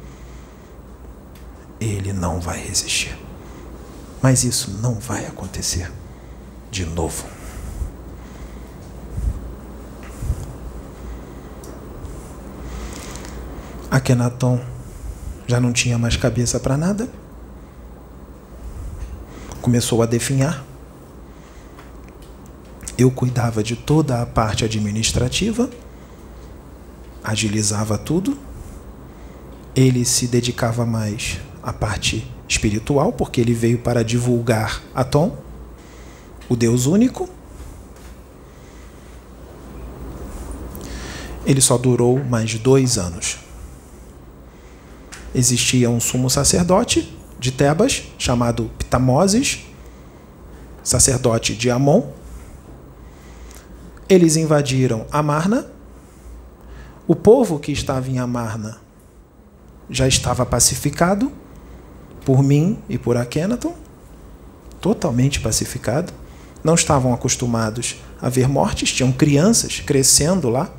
ele 1.80 2.12
não 2.12 2.40
vai 2.40 2.58
resistir. 2.58 3.16
Mas 4.20 4.42
isso 4.42 4.78
não 4.82 4.94
vai 4.94 5.26
acontecer 5.26 5.92
de 6.70 6.84
novo. 6.84 7.24
Akenaton 13.90 14.60
já 15.46 15.60
não 15.60 15.72
tinha 15.72 15.96
mais 15.96 16.16
cabeça 16.16 16.58
para 16.58 16.76
nada. 16.76 17.08
Começou 19.62 20.02
a 20.02 20.06
definhar. 20.06 20.67
Eu 22.98 23.10
cuidava 23.10 23.62
de 23.62 23.76
toda 23.76 24.20
a 24.20 24.26
parte 24.26 24.64
administrativa, 24.64 25.70
agilizava 27.22 27.96
tudo. 27.96 28.36
Ele 29.74 30.04
se 30.04 30.26
dedicava 30.26 30.84
mais 30.84 31.38
à 31.62 31.72
parte 31.72 32.28
espiritual, 32.48 33.12
porque 33.12 33.40
ele 33.40 33.54
veio 33.54 33.78
para 33.78 34.02
divulgar 34.02 34.82
Atom, 34.94 35.38
o 36.48 36.56
Deus 36.56 36.86
único. 36.86 37.28
Ele 41.46 41.60
só 41.60 41.78
durou 41.78 42.22
mais 42.24 42.52
dois 42.54 42.98
anos 42.98 43.48
existia 45.34 45.90
um 45.90 46.00
sumo 46.00 46.28
sacerdote 46.28 47.16
de 47.38 47.52
Tebas, 47.52 48.04
chamado 48.18 48.70
Ptamoses, 48.78 49.60
sacerdote 50.82 51.54
de 51.54 51.70
Amon. 51.70 52.17
Eles 54.08 54.36
invadiram 54.36 55.06
Amarna. 55.10 55.66
O 57.06 57.14
povo 57.14 57.58
que 57.58 57.72
estava 57.72 58.08
em 58.08 58.18
Amarna 58.18 58.78
já 59.88 60.06
estava 60.06 60.44
pacificado 60.44 61.32
por 62.24 62.42
mim 62.42 62.78
e 62.88 62.98
por 62.98 63.16
Akhenaton, 63.16 63.74
totalmente 64.80 65.40
pacificado. 65.40 66.12
Não 66.62 66.74
estavam 66.74 67.14
acostumados 67.14 67.96
a 68.20 68.28
ver 68.28 68.48
mortes, 68.48 68.92
tinham 68.92 69.12
crianças 69.12 69.80
crescendo 69.80 70.50
lá 70.50 70.70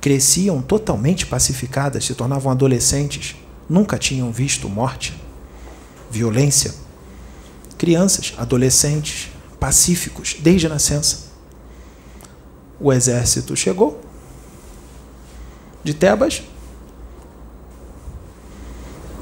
cresciam 0.00 0.62
totalmente 0.62 1.26
pacificadas, 1.26 2.06
se 2.06 2.14
tornavam 2.14 2.50
adolescentes, 2.50 3.36
nunca 3.68 3.98
tinham 3.98 4.32
visto 4.32 4.68
morte, 4.68 5.14
violência. 6.10 6.74
Crianças, 7.76 8.34
adolescentes, 8.38 9.28
pacíficos 9.58 10.36
desde 10.40 10.66
a 10.66 10.70
nascença. 10.70 11.29
O 12.80 12.90
exército 12.92 13.54
chegou 13.54 14.00
de 15.84 15.92
Tebas. 15.92 16.42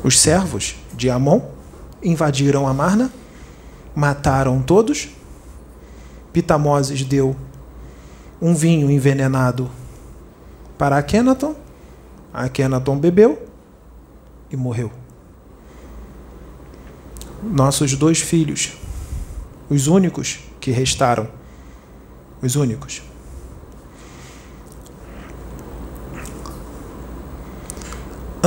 Os 0.05 0.19
servos 0.19 0.77
de 0.95 1.11
Amon 1.11 1.41
invadiram 2.01 2.69
Amarna, 2.69 3.13
mataram 3.97 4.63
todos. 4.63 5.09
Pitamoses 6.33 7.03
deu 7.03 7.35
um 8.41 8.55
vinho 8.55 8.89
envenenado 8.91 9.69
para 10.79 10.97
Akhenaton. 10.97 11.57
Akhenaton 12.33 12.97
bebeu 12.97 13.45
e 14.51 14.57
morreu. 14.57 14.93
Nossos 17.43 17.95
dois 17.95 18.21
filhos, 18.21 18.73
os 19.69 19.89
únicos 19.89 20.39
que 20.61 20.71
restaram, 20.71 21.29
os 22.41 22.55
únicos. 22.55 23.08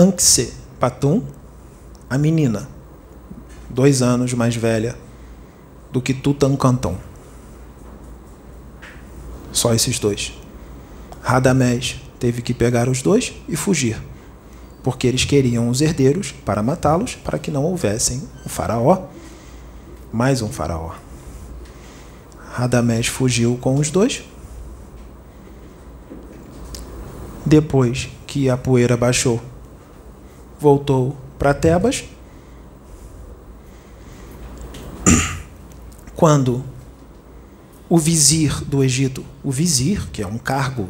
Anxe 0.02 0.52
Patum, 0.80 1.22
a 2.10 2.18
menina, 2.18 2.68
dois 3.70 4.02
anos 4.02 4.34
mais 4.34 4.56
velha 4.56 4.98
do 5.92 6.02
que 6.02 6.12
Tutankhamon. 6.12 6.96
Só 9.52 9.76
esses 9.76 10.00
dois. 10.00 10.34
Radamés, 11.22 12.02
teve 12.20 12.42
que 12.42 12.52
pegar 12.52 12.90
os 12.90 13.04
dois 13.04 13.36
e 13.48 13.56
fugir, 13.56 14.02
porque 14.82 15.06
eles 15.06 15.24
queriam 15.24 15.70
os 15.70 15.82
herdeiros 15.82 16.32
para 16.32 16.64
matá-los, 16.64 17.14
para 17.14 17.38
que 17.38 17.52
não 17.52 17.64
houvessem 17.64 18.28
um 18.44 18.50
faraó, 18.50 19.04
mais 20.12 20.42
um 20.42 20.50
faraó. 20.50 20.96
Radamés 22.54 23.06
fugiu 23.06 23.56
com 23.62 23.76
os 23.76 23.92
dois. 23.92 24.24
Depois 27.46 28.10
que 28.26 28.50
a 28.50 28.58
poeira 28.58 28.98
baixou, 28.98 29.40
voltou 30.62 31.18
para 31.40 31.56
Tebas. 31.56 32.06
Quando 36.16 36.64
o 37.90 37.98
vizir 37.98 38.64
do 38.64 38.84
Egito, 38.84 39.26
o 39.44 39.52
vizir, 39.52 40.08
que 40.12 40.22
é 40.22 40.28
um 40.28 40.38
cargo 40.38 40.88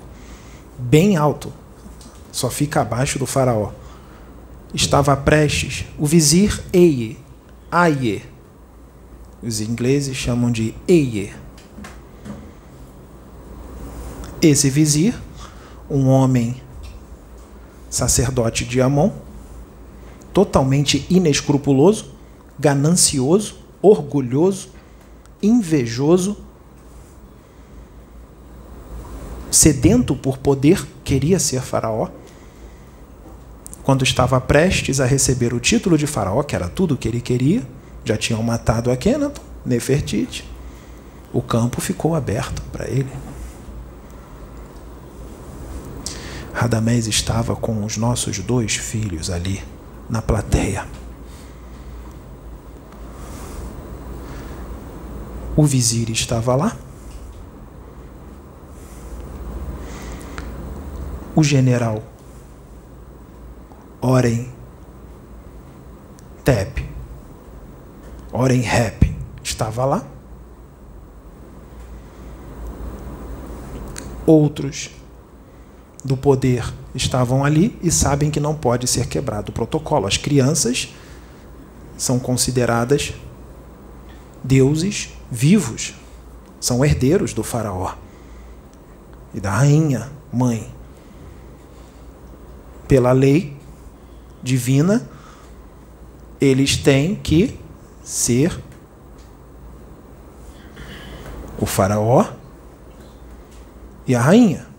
bem 0.77 1.15
alto, 1.15 1.53
só 2.31 2.49
fica 2.49 2.81
abaixo 2.81 3.18
do 3.18 3.26
faraó. 3.26 3.72
Estava 4.73 5.15
prestes 5.15 5.85
o 5.98 6.06
vizir 6.06 6.61
Eie, 6.73 7.18
Aie. 7.72 8.23
Os 9.41 9.61
ingleses 9.61 10.15
chamam 10.15 10.52
de 10.52 10.76
Eie. 10.88 11.34
Esse 14.41 14.69
vizir, 14.69 15.19
um 15.89 16.07
homem 16.07 16.61
sacerdote 17.89 18.64
de 18.65 18.80
Amon, 18.81 19.11
totalmente 20.34 21.06
inescrupuloso, 21.10 22.12
ganancioso, 22.60 23.56
orgulhoso, 23.82 24.70
invejoso, 25.41 26.38
sedento 29.49 30.16
por 30.16 30.38
poder, 30.38 30.86
queria 31.03 31.40
ser 31.40 31.62
Faraó. 31.62 32.10
Quando 33.84 34.03
estava 34.03 34.40
prestes 34.40 34.99
a 34.99 35.06
receber 35.06 35.53
o 35.53 35.60
título 35.60 35.98
de 35.98 36.06
Faraó, 36.06 36.44
que 36.44 36.56
era 36.56 36.70
tudo 36.70 36.94
o 36.94 36.98
que 36.98 37.08
ele 37.08 37.20
queria, 37.20 37.68
já 38.06 38.16
tinham 38.16 38.41
matado 38.44 38.91
Akhenaton, 38.91 39.41
Nefertiti, 39.66 40.45
o 41.34 41.41
campo 41.41 41.82
ficou 41.82 42.16
aberto 42.16 42.62
para 42.72 42.88
ele. 42.88 43.10
Radamés 46.53 47.08
estava 47.08 47.56
com 47.56 47.84
os 47.84 47.98
nossos 47.98 48.38
dois 48.40 48.76
filhos 48.76 49.30
ali, 49.30 49.64
na 50.11 50.21
plateia. 50.21 50.85
O 55.55 55.65
vizir 55.65 56.11
estava 56.11 56.55
lá. 56.55 56.77
o 61.35 61.43
general 61.43 62.03
Oren 64.01 64.51
Tep, 66.43 66.89
Oren 68.31 68.61
Rep, 68.61 69.15
estava 69.43 69.85
lá. 69.85 70.03
Outros 74.25 74.89
do 76.03 76.18
poder 76.18 76.73
estavam 76.94 77.45
ali 77.45 77.78
e 77.82 77.91
sabem 77.91 78.32
que 78.32 78.40
não 78.40 78.56
pode 78.56 78.88
ser 78.88 79.07
quebrado 79.07 79.49
o 79.49 79.53
protocolo. 79.53 80.07
As 80.07 80.18
crianças 80.18 80.94
são 81.98 82.19
consideradas 82.19 83.14
deuses 84.44 85.10
vivos, 85.30 85.94
são 86.60 86.84
herdeiros 86.84 87.34
do 87.34 87.44
faraó. 87.44 87.95
e 89.34 89.40
da 89.40 89.52
rainha 89.52 90.11
mãe. 90.34 90.69
Pela 92.86 93.14
lei 93.14 93.56
divina, 94.44 95.07
eles 96.40 96.76
têm 96.76 97.15
que 97.15 97.57
ser 98.03 98.60
o 101.57 101.65
faraó 101.65 102.26
e 104.06 104.15
a 104.15 104.19
rainha. 104.19 104.70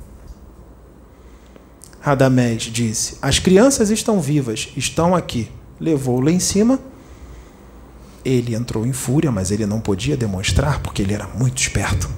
Radamés 2.03 2.65
disse: 2.65 3.17
As 3.23 3.39
crianças 3.39 3.89
estão 3.89 4.21
vivas, 4.21 4.69
estão 4.77 5.15
aqui. 5.15 5.49
Levou 5.79 6.21
lá 6.21 6.33
em 6.33 6.41
cima. 6.41 6.81
Ele 8.25 8.57
entrou 8.57 8.85
em 8.85 8.93
fúria, 8.93 9.31
mas 9.31 9.53
ele 9.53 9.67
não 9.67 9.81
podia 9.81 10.17
demonstrar 10.17 10.83
porque 10.83 11.01
ele 11.01 11.15
era 11.15 11.29
muito 11.29 11.59
esperto. 11.59 12.11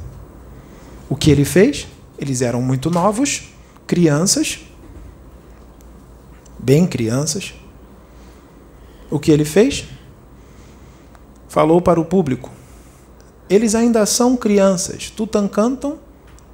O 1.08 1.14
que 1.14 1.30
ele 1.30 1.44
fez? 1.44 1.86
Eles 2.18 2.40
eram 2.40 2.62
muito 2.62 2.90
novos, 2.90 3.52
crianças, 3.86 4.60
bem 6.58 6.86
crianças. 6.86 7.52
O 9.10 9.18
que 9.18 9.30
ele 9.30 9.44
fez? 9.44 9.84
Falou 11.46 11.82
para 11.82 12.00
o 12.00 12.06
público: 12.06 12.50
eles 13.50 13.74
ainda 13.74 14.06
são 14.06 14.34
crianças. 14.34 15.10
Tutankhamon 15.10 15.98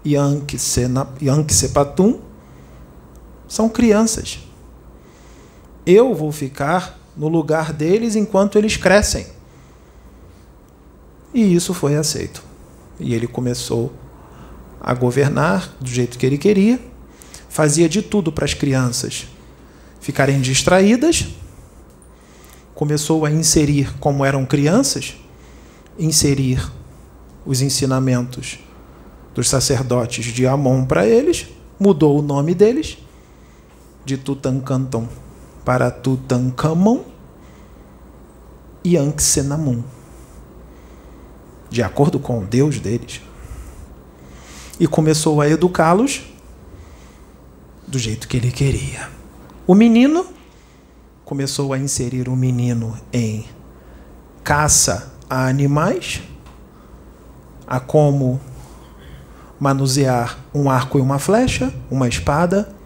e 0.04 0.16
Ankh-Sepatum 0.16 2.29
são 3.50 3.68
crianças. 3.68 4.38
Eu 5.84 6.14
vou 6.14 6.30
ficar 6.30 6.96
no 7.16 7.26
lugar 7.26 7.72
deles 7.72 8.14
enquanto 8.14 8.56
eles 8.56 8.76
crescem. 8.76 9.26
E 11.34 11.52
isso 11.52 11.74
foi 11.74 11.96
aceito. 11.96 12.44
E 13.00 13.12
ele 13.12 13.26
começou 13.26 13.92
a 14.80 14.94
governar 14.94 15.74
do 15.80 15.88
jeito 15.88 16.16
que 16.16 16.24
ele 16.24 16.38
queria, 16.38 16.78
fazia 17.48 17.88
de 17.88 18.00
tudo 18.00 18.30
para 18.30 18.44
as 18.44 18.54
crianças 18.54 19.26
ficarem 20.00 20.40
distraídas, 20.40 21.26
começou 22.74 23.26
a 23.26 23.30
inserir, 23.30 23.92
como 23.98 24.24
eram 24.24 24.46
crianças, 24.46 25.16
inserir 25.98 26.72
os 27.44 27.60
ensinamentos 27.60 28.60
dos 29.34 29.48
sacerdotes 29.48 30.24
de 30.26 30.46
Amon 30.46 30.86
para 30.86 31.06
eles, 31.06 31.48
mudou 31.78 32.18
o 32.18 32.22
nome 32.22 32.54
deles 32.54 32.96
de 34.10 34.16
Tutankhamon 34.16 35.06
para 35.64 35.88
Tutankhamon 35.88 37.04
e 38.82 38.96
Anxenamun, 38.96 39.84
de 41.70 41.80
acordo 41.80 42.18
com 42.18 42.40
o 42.40 42.44
Deus 42.44 42.80
deles. 42.80 43.20
E 44.80 44.88
começou 44.88 45.40
a 45.40 45.48
educá-los 45.48 46.22
do 47.86 48.00
jeito 48.00 48.26
que 48.26 48.36
ele 48.36 48.50
queria. 48.50 49.08
O 49.64 49.76
menino 49.76 50.26
começou 51.24 51.72
a 51.72 51.78
inserir 51.78 52.28
o 52.28 52.34
menino 52.34 52.98
em 53.12 53.46
caça 54.42 55.12
a 55.28 55.46
animais, 55.46 56.20
a 57.64 57.78
como 57.78 58.40
manusear 59.60 60.36
um 60.52 60.68
arco 60.68 60.98
e 60.98 61.00
uma 61.00 61.20
flecha, 61.20 61.72
uma 61.88 62.08
espada, 62.08 62.79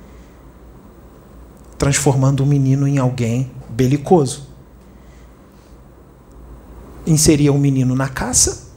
transformando 1.84 2.42
o 2.42 2.46
menino 2.46 2.88
em 2.88 2.96
alguém 2.96 3.50
belicoso. 3.68 4.48
Inseria 7.06 7.52
o 7.52 7.58
menino 7.58 7.94
na 7.94 8.08
caça, 8.08 8.68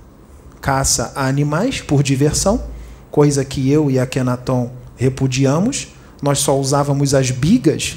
caça 0.60 1.14
a 1.16 1.26
animais 1.26 1.80
por 1.80 2.04
diversão, 2.04 2.62
coisa 3.10 3.46
que 3.46 3.72
eu 3.72 3.90
e 3.90 3.98
Akenaton 3.98 4.74
repudiamos. 4.98 5.88
Nós 6.22 6.40
só 6.40 6.60
usávamos 6.60 7.14
as 7.14 7.32
bigas 7.32 7.96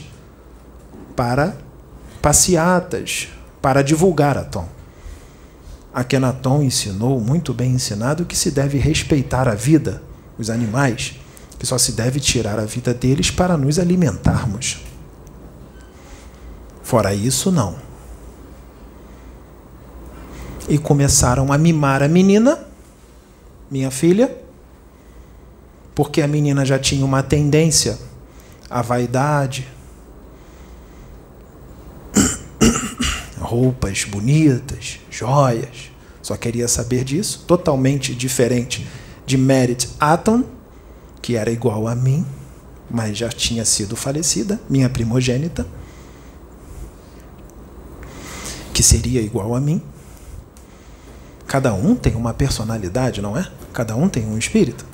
para 1.17 1.57
passeatas, 2.23 3.31
para 3.61 3.83
divulgar 3.83 4.39
a 4.39 4.45
Tom. 4.45 4.69
Akenaton 5.93 6.63
ensinou, 6.63 7.21
muito 7.21 7.53
bem 7.53 7.73
ensinado, 7.73 8.25
que 8.25 8.37
se 8.37 8.53
deve 8.53 8.79
respeitar 8.79 9.49
a 9.49 9.57
vida, 9.57 10.05
os 10.39 10.51
animais, 10.51 11.17
que 11.59 11.67
só 11.67 11.77
se 11.77 11.91
deve 11.91 12.21
tirar 12.21 12.61
a 12.61 12.65
vida 12.65 12.95
deles 12.95 13.33
para 13.33 13.57
nos 13.57 13.77
alimentarmos. 13.77 14.89
Fora 16.91 17.15
isso, 17.15 17.53
não. 17.53 17.77
E 20.69 20.77
começaram 20.77 21.53
a 21.53 21.57
mimar 21.57 22.03
a 22.03 22.09
menina, 22.09 22.67
minha 23.71 23.93
filha, 23.93 24.37
porque 25.95 26.21
a 26.21 26.27
menina 26.27 26.65
já 26.65 26.81
tinha 26.81 27.05
uma 27.05 27.23
tendência 27.23 27.97
à 28.69 28.83
vaidade, 28.83 29.69
roupas 33.39 34.03
bonitas, 34.03 34.99
joias, 35.09 35.93
só 36.21 36.37
queria 36.37 36.67
saber 36.67 37.05
disso, 37.05 37.45
totalmente 37.47 38.17
diferente 38.17 38.85
de 39.25 39.39
Merit 39.39 39.91
Atom, 40.01 40.43
que 41.23 41.37
era 41.37 41.53
igual 41.53 41.87
a 41.87 41.95
mim, 41.95 42.27
mas 42.91 43.17
já 43.17 43.29
tinha 43.29 43.65
sido 43.65 43.95
falecida, 43.95 44.61
minha 44.69 44.91
primogênita, 44.91 45.65
que 48.81 48.85
seria 48.85 49.21
igual 49.21 49.55
a 49.55 49.61
mim. 49.61 49.83
Cada 51.47 51.75
um 51.75 51.95
tem 51.95 52.15
uma 52.15 52.33
personalidade, 52.33 53.21
não 53.21 53.37
é? 53.37 53.47
Cada 53.75 53.95
um 53.95 54.09
tem 54.09 54.25
um 54.25 54.39
espírito. 54.39 54.87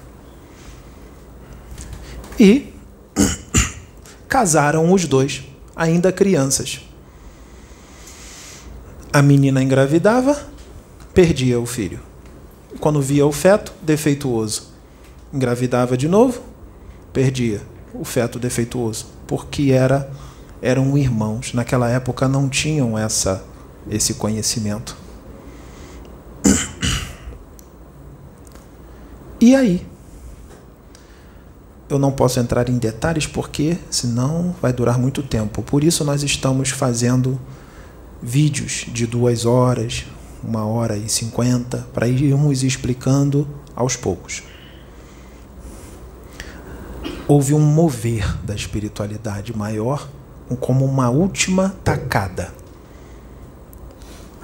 E 2.36 2.74
casaram 4.28 4.92
os 4.92 5.04
dois, 5.04 5.44
ainda 5.76 6.10
crianças. 6.10 6.80
A 9.12 9.22
menina 9.22 9.62
engravidava, 9.62 10.36
perdia 11.14 11.60
o 11.60 11.64
filho. 11.64 12.00
Quando 12.80 13.00
via 13.00 13.24
o 13.24 13.30
feto, 13.30 13.72
defeituoso. 13.80 14.72
Engravidava 15.32 15.96
de 15.96 16.08
novo, 16.08 16.42
perdia 17.12 17.62
o 17.94 18.04
feto 18.04 18.40
defeituoso, 18.40 19.06
porque 19.28 19.70
era 19.70 20.10
eram 20.60 20.98
irmãos. 20.98 21.54
Naquela 21.54 21.88
época 21.88 22.26
não 22.26 22.48
tinham 22.48 22.98
essa 22.98 23.44
esse 23.90 24.14
conhecimento. 24.14 24.96
E 29.40 29.54
aí? 29.54 29.86
Eu 31.88 31.98
não 31.98 32.10
posso 32.10 32.40
entrar 32.40 32.68
em 32.68 32.78
detalhes 32.78 33.26
porque 33.26 33.78
senão 33.90 34.54
vai 34.60 34.72
durar 34.72 34.98
muito 34.98 35.22
tempo. 35.22 35.62
Por 35.62 35.84
isso 35.84 36.04
nós 36.04 36.22
estamos 36.22 36.70
fazendo 36.70 37.38
vídeos 38.20 38.86
de 38.88 39.06
duas 39.06 39.44
horas, 39.44 40.04
uma 40.42 40.64
hora 40.66 40.96
e 40.96 41.08
cinquenta, 41.08 41.86
para 41.94 42.08
irmos 42.08 42.64
explicando 42.64 43.46
aos 43.74 43.94
poucos. 43.94 44.42
Houve 47.28 47.54
um 47.54 47.60
mover 47.60 48.36
da 48.44 48.54
espiritualidade 48.54 49.56
maior 49.56 50.08
como 50.60 50.84
uma 50.84 51.10
última 51.10 51.74
tacada. 51.84 52.52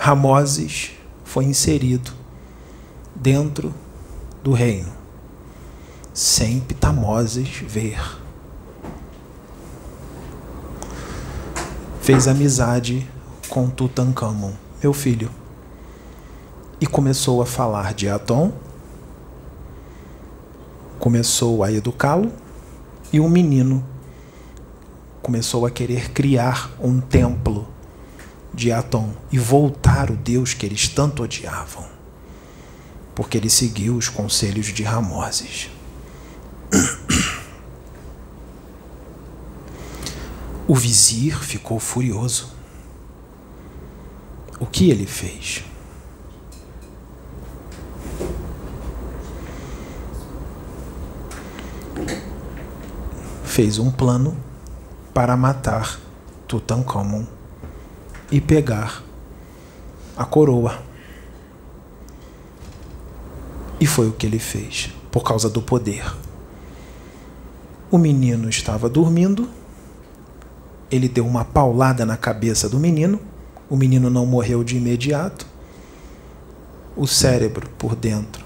Ramoses 0.04 0.90
foi 1.22 1.44
inserido 1.44 2.10
dentro 3.14 3.72
do 4.42 4.50
reino, 4.50 4.92
sem 6.12 6.58
Pitamoses 6.58 7.48
ver. 7.58 8.00
Fez 12.00 12.26
amizade 12.26 13.08
com 13.48 13.70
Tutankhamon, 13.70 14.54
meu 14.82 14.92
filho, 14.92 15.30
e 16.80 16.86
começou 16.88 17.40
a 17.40 17.46
falar 17.46 17.94
de 17.94 18.08
Atom, 18.08 18.50
começou 20.98 21.62
a 21.62 21.70
educá-lo, 21.70 22.32
e 23.12 23.20
um 23.20 23.28
menino 23.28 23.86
começou 25.22 25.64
a 25.64 25.70
querer 25.70 26.10
criar 26.10 26.72
um 26.80 27.00
templo 27.00 27.71
de 28.54 28.70
Atom 28.70 29.14
e 29.30 29.38
voltar 29.38 30.10
o 30.10 30.16
Deus 30.16 30.54
que 30.54 30.66
eles 30.66 30.88
tanto 30.88 31.22
odiavam, 31.22 31.86
porque 33.14 33.38
ele 33.38 33.50
seguiu 33.50 33.96
os 33.96 34.08
conselhos 34.08 34.66
de 34.66 34.82
Ramoses. 34.82 35.70
O 40.66 40.74
vizir 40.74 41.38
ficou 41.38 41.78
furioso 41.78 42.52
o 44.60 44.66
que 44.66 44.90
ele 44.90 45.06
fez? 45.06 45.64
Fez 53.44 53.78
um 53.78 53.90
plano 53.90 54.36
para 55.12 55.36
matar 55.36 55.98
Tutankhamon 56.46 57.26
e 58.32 58.40
pegar 58.40 59.04
a 60.16 60.24
coroa. 60.24 60.82
E 63.78 63.86
foi 63.86 64.08
o 64.08 64.12
que 64.12 64.26
ele 64.26 64.38
fez, 64.38 64.90
por 65.10 65.22
causa 65.22 65.50
do 65.50 65.60
poder. 65.60 66.04
O 67.90 67.98
menino 67.98 68.48
estava 68.48 68.88
dormindo. 68.88 69.48
Ele 70.90 71.08
deu 71.08 71.26
uma 71.26 71.44
paulada 71.44 72.06
na 72.06 72.16
cabeça 72.16 72.68
do 72.68 72.80
menino. 72.80 73.20
O 73.68 73.76
menino 73.76 74.08
não 74.08 74.24
morreu 74.24 74.64
de 74.64 74.76
imediato. 74.78 75.46
O 76.96 77.06
cérebro 77.06 77.68
por 77.78 77.94
dentro 77.94 78.44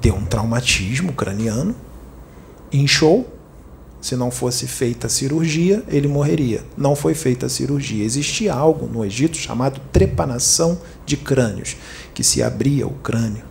deu 0.00 0.16
um 0.16 0.24
traumatismo 0.24 1.12
craniano, 1.12 1.74
inchou. 2.72 3.38
Se 4.02 4.16
não 4.16 4.32
fosse 4.32 4.66
feita 4.66 5.06
a 5.06 5.10
cirurgia, 5.10 5.84
ele 5.86 6.08
morreria. 6.08 6.64
Não 6.76 6.96
foi 6.96 7.14
feita 7.14 7.46
a 7.46 7.48
cirurgia. 7.48 8.04
Existia 8.04 8.52
algo 8.52 8.86
no 8.86 9.04
Egito 9.04 9.36
chamado 9.36 9.80
trepanação 9.92 10.80
de 11.06 11.16
crânios, 11.16 11.76
que 12.12 12.24
se 12.24 12.42
abria 12.42 12.84
o 12.84 12.94
crânio 12.94 13.44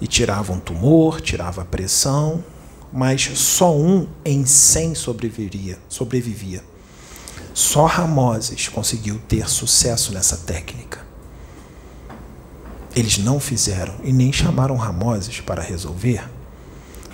e 0.00 0.06
tirava 0.06 0.52
um 0.52 0.58
tumor, 0.58 1.20
tirava 1.20 1.62
a 1.62 1.64
pressão, 1.64 2.42
mas 2.92 3.22
só 3.34 3.76
um 3.76 4.08
em 4.24 4.44
cem 4.44 4.96
sobreviveria. 4.96 5.78
sobrevivia. 5.88 6.62
Só 7.54 7.86
Ramoses 7.86 8.68
conseguiu 8.68 9.20
ter 9.28 9.48
sucesso 9.48 10.12
nessa 10.12 10.36
técnica. 10.36 11.06
Eles 12.96 13.18
não 13.18 13.38
fizeram 13.38 13.94
e 14.02 14.12
nem 14.12 14.32
chamaram 14.32 14.76
Ramoses 14.76 15.40
para 15.40 15.62
resolver. 15.62 16.28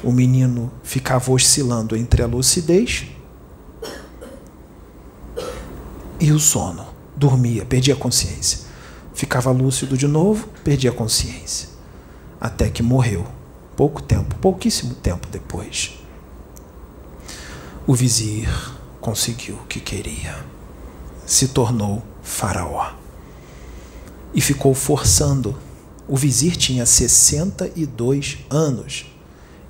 O 0.04 0.12
menino 0.12 0.70
ficava 0.82 1.32
oscilando 1.32 1.96
entre 1.96 2.22
a 2.22 2.26
lucidez 2.26 3.06
e 6.20 6.30
o 6.30 6.38
sono. 6.38 6.86
Dormia, 7.16 7.64
perdia 7.64 7.94
a 7.94 7.96
consciência. 7.96 8.60
Ficava 9.14 9.50
lúcido 9.50 9.96
de 9.96 10.06
novo, 10.06 10.48
perdia 10.62 10.90
a 10.90 10.92
consciência. 10.92 11.68
Até 12.40 12.68
que 12.68 12.82
morreu. 12.82 13.26
Pouco 13.76 14.02
tempo, 14.02 14.34
pouquíssimo 14.36 14.94
tempo 14.94 15.26
depois. 15.30 15.98
O 17.86 17.94
vizir 17.94 18.48
conseguiu 19.00 19.56
o 19.56 19.66
que 19.66 19.80
queria. 19.80 20.44
Se 21.24 21.48
tornou 21.48 22.02
faraó. 22.22 22.92
E 24.34 24.40
ficou 24.40 24.74
forçando 24.74 25.56
o 26.06 26.16
vizir 26.16 26.56
tinha 26.56 26.84
62 26.84 28.38
anos 28.50 29.06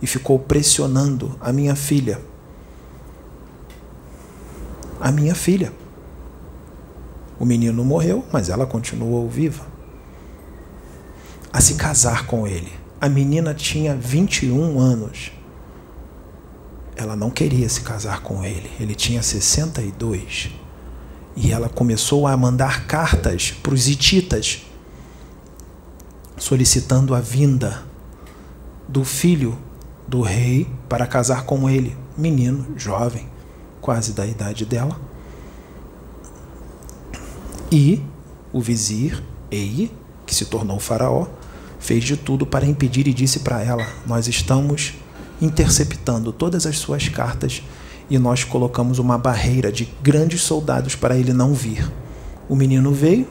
e 0.04 0.06
ficou 0.06 0.38
pressionando 0.38 1.34
a 1.40 1.50
minha 1.50 1.74
filha. 1.74 2.20
A 5.00 5.10
minha 5.10 5.34
filha. 5.34 5.72
O 7.40 7.46
menino 7.46 7.82
morreu, 7.82 8.22
mas 8.30 8.50
ela 8.50 8.66
continuou 8.66 9.26
viva. 9.30 9.64
A 11.50 11.58
se 11.58 11.76
casar 11.76 12.26
com 12.26 12.46
ele. 12.46 12.70
A 13.00 13.08
menina 13.08 13.54
tinha 13.54 13.96
21 13.96 14.78
anos. 14.78 15.32
Ela 16.94 17.16
não 17.16 17.30
queria 17.30 17.66
se 17.70 17.80
casar 17.80 18.20
com 18.20 18.44
ele. 18.44 18.70
Ele 18.78 18.94
tinha 18.94 19.22
62. 19.22 20.50
E 21.34 21.50
ela 21.50 21.70
começou 21.70 22.26
a 22.26 22.36
mandar 22.36 22.86
cartas 22.86 23.52
para 23.52 23.72
os 23.72 23.88
hititas 23.88 24.66
solicitando 26.36 27.14
a 27.14 27.20
vinda 27.20 27.84
do 28.86 29.02
filho 29.02 29.63
do 30.06 30.20
rei 30.20 30.66
para 30.88 31.06
casar 31.06 31.44
com 31.44 31.68
ele, 31.68 31.96
menino, 32.16 32.66
jovem, 32.76 33.28
quase 33.80 34.12
da 34.12 34.26
idade 34.26 34.64
dela. 34.64 35.00
E 37.70 38.02
o 38.52 38.60
vizir 38.60 39.22
Ei, 39.50 39.90
que 40.26 40.34
se 40.34 40.46
tornou 40.46 40.78
faraó, 40.78 41.26
fez 41.78 42.04
de 42.04 42.16
tudo 42.16 42.46
para 42.46 42.66
impedir 42.66 43.06
e 43.06 43.14
disse 43.14 43.40
para 43.40 43.62
ela: 43.62 43.86
Nós 44.06 44.26
estamos 44.26 44.94
interceptando 45.40 46.32
todas 46.32 46.66
as 46.66 46.78
suas 46.78 47.08
cartas 47.08 47.62
e 48.08 48.18
nós 48.18 48.44
colocamos 48.44 48.98
uma 48.98 49.18
barreira 49.18 49.70
de 49.70 49.84
grandes 50.02 50.42
soldados 50.42 50.94
para 50.94 51.16
ele 51.16 51.32
não 51.32 51.54
vir. 51.54 51.90
O 52.48 52.56
menino 52.56 52.92
veio, 52.92 53.28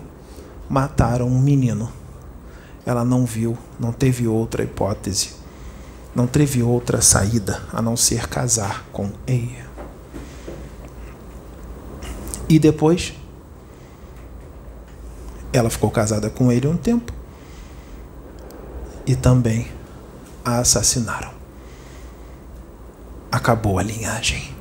mataram 0.70 1.28
um 1.28 1.40
menino 1.40 1.90
ela 2.86 3.06
não 3.06 3.26
viu, 3.26 3.58
não 3.80 3.91
teve 3.91 4.28
outra 4.28 4.64
hipótese, 4.64 5.30
não 6.15 6.27
teve 6.27 6.61
outra 6.61 7.02
saída 7.02 7.64
a 7.72 7.81
não 7.81 7.98
ser 7.98 8.27
casar 8.27 8.85
com 8.91 9.11
Eia. 9.26 9.65
E 12.48 12.60
depois, 12.60 13.14
ela 15.52 15.69
ficou 15.69 15.90
casada 15.90 16.30
com 16.30 16.52
ele 16.52 16.68
um 16.68 16.77
tempo 16.77 17.11
e 19.06 19.15
também 19.15 19.68
a 20.44 20.60
assassinaram. 20.60 21.31
Acabou 23.31 23.80
a 23.80 23.84
linhagem. 23.84 24.53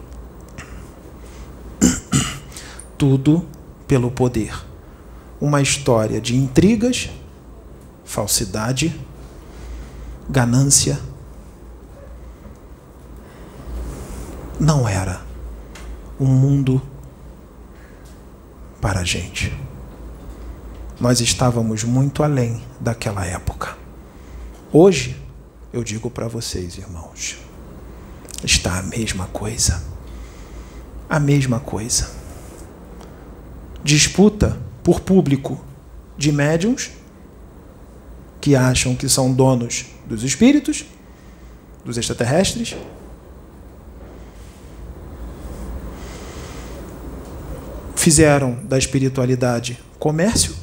Tudo 2.97 3.47
pelo 3.87 4.11
poder. 4.11 4.55
Uma 5.41 5.61
história 5.61 6.21
de 6.21 6.37
intrigas 6.37 7.11
falsidade, 8.13 8.95
ganância. 10.29 10.99
Não 14.63 14.89
era 14.89 15.21
um 16.21 16.27
mundo 16.27 16.81
para 18.81 19.01
a 19.01 19.05
gente. 19.05 19.53
Nós 21.01 21.21
estávamos 21.21 21.83
muito 21.83 22.23
além 22.23 22.63
daquela 22.79 23.27
época. 23.27 23.77
Hoje, 24.73 25.21
eu 25.73 25.83
digo 25.83 26.09
para 26.09 26.29
vocês, 26.29 26.79
irmãos, 26.79 27.39
está 28.45 28.79
a 28.79 28.85
mesma 28.85 29.27
coisa. 29.27 29.83
A 31.11 31.19
mesma 31.19 31.59
coisa. 31.59 32.09
Disputa 33.83 34.57
por 34.85 35.01
público 35.01 35.61
de 36.17 36.31
médiums 36.31 36.93
que 38.41 38.55
acham 38.55 38.95
que 38.95 39.09
são 39.09 39.35
donos 39.35 39.87
dos 40.07 40.23
espíritos, 40.23 40.85
dos 41.85 41.99
extraterrestres. 41.99 42.77
Fizeram 48.03 48.59
da 48.65 48.77
espiritualidade 48.77 49.79
comércio, 49.97 50.57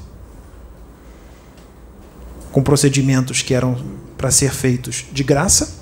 com 2.52 2.62
procedimentos 2.62 3.42
que 3.42 3.54
eram 3.54 3.82
para 4.18 4.30
ser 4.30 4.52
feitos 4.52 5.06
de 5.10 5.24
graça. 5.24 5.80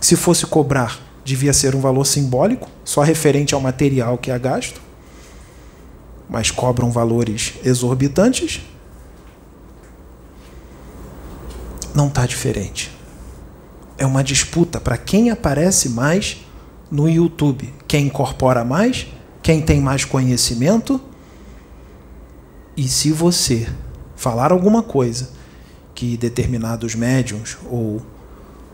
Se 0.00 0.16
fosse 0.16 0.46
cobrar, 0.46 0.98
devia 1.22 1.52
ser 1.52 1.74
um 1.76 1.80
valor 1.82 2.06
simbólico, 2.06 2.70
só 2.82 3.02
referente 3.02 3.54
ao 3.54 3.60
material 3.60 4.16
que 4.16 4.30
é 4.30 4.38
gasto, 4.38 4.80
mas 6.26 6.50
cobram 6.50 6.90
valores 6.90 7.52
exorbitantes 7.62 8.62
não 11.94 12.08
está 12.08 12.24
diferente. 12.24 12.90
É 13.98 14.06
uma 14.06 14.24
disputa 14.24 14.80
para 14.80 14.96
quem 14.96 15.28
aparece 15.28 15.90
mais 15.90 16.38
no 16.90 17.10
YouTube. 17.10 17.74
Quem 17.86 18.06
incorpora 18.06 18.64
mais, 18.64 19.06
quem 19.50 19.60
tem 19.60 19.80
mais 19.80 20.04
conhecimento. 20.04 21.00
E 22.76 22.86
se 22.86 23.10
você 23.10 23.68
falar 24.14 24.52
alguma 24.52 24.80
coisa 24.80 25.30
que 25.92 26.16
determinados 26.16 26.94
médiums 26.94 27.58
ou 27.68 28.00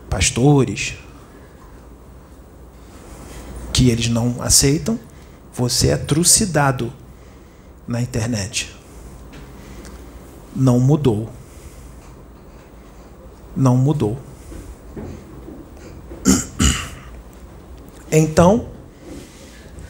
pastores 0.07 0.93
que 3.73 3.89
eles 3.89 4.07
não 4.07 4.35
aceitam, 4.39 4.99
você 5.51 5.87
é 5.87 5.97
trucidado 5.97 6.93
na 7.87 7.99
internet. 7.99 8.71
Não 10.55 10.79
mudou 10.79 11.27
não 13.55 13.75
mudou. 13.75 14.15
Então, 18.09 18.76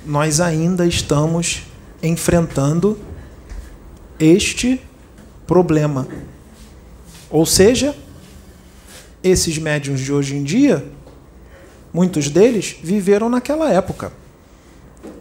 nós 0.08 0.40
ainda 0.40 0.86
estamos 0.86 1.64
enfrentando 2.02 2.98
este 4.20 4.82
problema. 5.46 6.08
Ou 7.30 7.46
seja, 7.46 7.96
esses 9.24 9.58
médiuns 9.58 10.00
de 10.00 10.14
hoje 10.14 10.36
em 10.36 10.44
dia, 10.44 10.86
muitos 11.94 12.30
deles 12.30 12.76
viveram 12.82 13.30
naquela 13.30 13.72
época. 13.72 14.12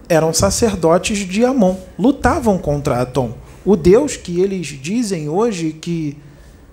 Eram 0.08 0.32
sacerdotes 0.32 1.18
de 1.18 1.44
Amon, 1.44 1.76
lutavam 1.98 2.56
contra 2.56 3.02
Atom, 3.02 3.34
o 3.64 3.76
deus 3.76 4.16
que 4.16 4.40
eles 4.40 4.68
dizem 4.68 5.28
hoje 5.28 5.72
que 5.72 6.16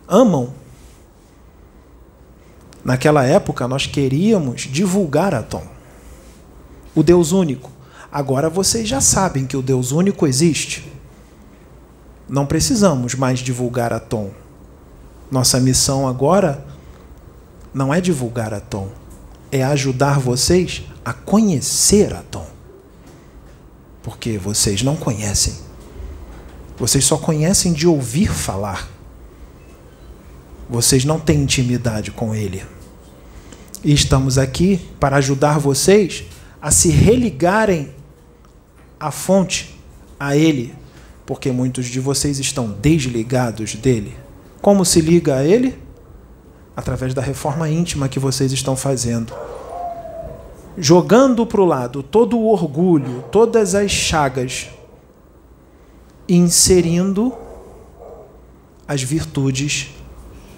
amam 0.07 0.53
Naquela 2.83 3.23
época, 3.23 3.65
nós 3.67 3.87
queríamos 3.87 4.61
divulgar 4.63 5.33
Atom, 5.33 5.63
o 6.93 7.01
Deus 7.01 7.31
único. 7.31 7.71
Agora 8.13 8.47
vocês 8.47 8.87
já 8.87 9.01
sabem 9.01 9.47
que 9.47 9.57
o 9.57 9.61
Deus 9.63 9.91
único 9.91 10.27
existe. 10.27 10.87
Não 12.29 12.45
precisamos 12.45 13.15
mais 13.15 13.39
divulgar 13.39 13.91
Atom. 13.91 14.29
Nossa 15.31 15.59
missão 15.59 16.07
agora 16.07 16.63
não 17.73 17.91
é 17.91 17.99
divulgar 17.99 18.53
Atom, 18.53 18.87
é 19.51 19.63
ajudar 19.63 20.19
vocês 20.19 20.83
a 21.03 21.11
conhecer 21.11 22.13
a 22.13 22.21
Tom. 22.21 22.45
Porque 24.03 24.37
vocês 24.37 24.83
não 24.83 24.95
conhecem. 24.95 25.55
Vocês 26.77 27.03
só 27.05 27.17
conhecem 27.17 27.73
de 27.73 27.87
ouvir 27.87 28.29
falar. 28.29 28.89
Vocês 30.69 31.03
não 31.03 31.19
têm 31.19 31.41
intimidade 31.41 32.11
com 32.11 32.35
ele. 32.35 32.63
E 33.83 33.91
estamos 33.91 34.37
aqui 34.37 34.87
para 34.99 35.15
ajudar 35.15 35.57
vocês 35.57 36.25
a 36.61 36.69
se 36.69 36.89
religarem 36.89 38.02
à 39.03 39.11
fonte, 39.11 39.77
a 40.17 40.35
ele, 40.37 40.73
porque 41.25 41.51
muitos 41.51 41.87
de 41.87 41.99
vocês 41.99 42.39
estão 42.39 42.71
desligados 42.71 43.75
dele. 43.75 44.15
Como 44.61 44.85
se 44.85 45.01
liga 45.01 45.35
a 45.35 45.43
ele? 45.43 45.77
Através 46.73 47.13
da 47.13 47.21
reforma 47.21 47.69
íntima 47.69 48.07
que 48.07 48.17
vocês 48.17 48.53
estão 48.53 48.77
fazendo. 48.77 49.33
Jogando 50.77 51.45
para 51.45 51.59
o 51.59 51.65
lado 51.65 52.01
todo 52.01 52.37
o 52.39 52.47
orgulho, 52.47 53.25
todas 53.29 53.75
as 53.75 53.91
chagas, 53.91 54.69
inserindo 56.27 57.33
as 58.87 59.03
virtudes 59.03 59.89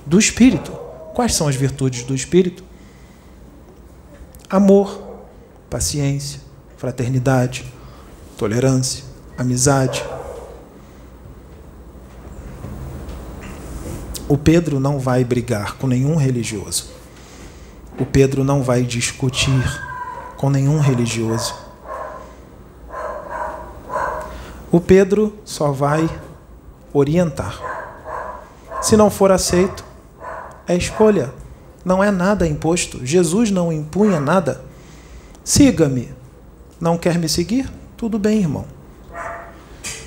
do 0.05 0.19
Espírito. 0.19 0.71
Quais 1.15 1.33
são 1.33 1.47
as 1.47 1.55
virtudes 1.55 2.03
do 2.03 2.13
Espírito? 2.13 2.63
Amor, 4.47 5.01
paciência, 5.67 6.39
fraternidade, 6.77 7.65
tolerância, 8.37 9.03
amizade. 9.37 10.05
O 14.27 14.37
Pedro 14.37 14.79
não 14.79 14.99
vai 14.99 15.23
brigar 15.23 15.77
com 15.77 15.87
nenhum 15.87 16.15
religioso. 16.15 16.89
O 17.99 18.05
Pedro 18.05 18.43
não 18.43 18.63
vai 18.63 18.81
discutir 18.81 19.63
com 20.37 20.49
nenhum 20.49 20.79
religioso. 20.79 21.55
O 24.71 24.81
Pedro 24.81 25.37
só 25.45 25.71
vai 25.71 26.09
orientar. 26.91 27.61
Se 28.81 28.97
não 28.97 29.09
for 29.09 29.31
aceito, 29.31 29.85
é 30.67 30.75
escolha. 30.75 31.31
Não 31.85 32.03
é 32.03 32.11
nada 32.11 32.47
imposto. 32.47 33.05
Jesus 33.05 33.51
não 33.51 33.71
impunha 33.71 34.19
nada. 34.19 34.61
Siga-me. 35.43 36.13
Não 36.81 36.97
quer 36.97 37.17
me 37.17 37.29
seguir? 37.29 37.71
Tudo 37.97 38.19
bem, 38.19 38.39
irmão. 38.39 38.65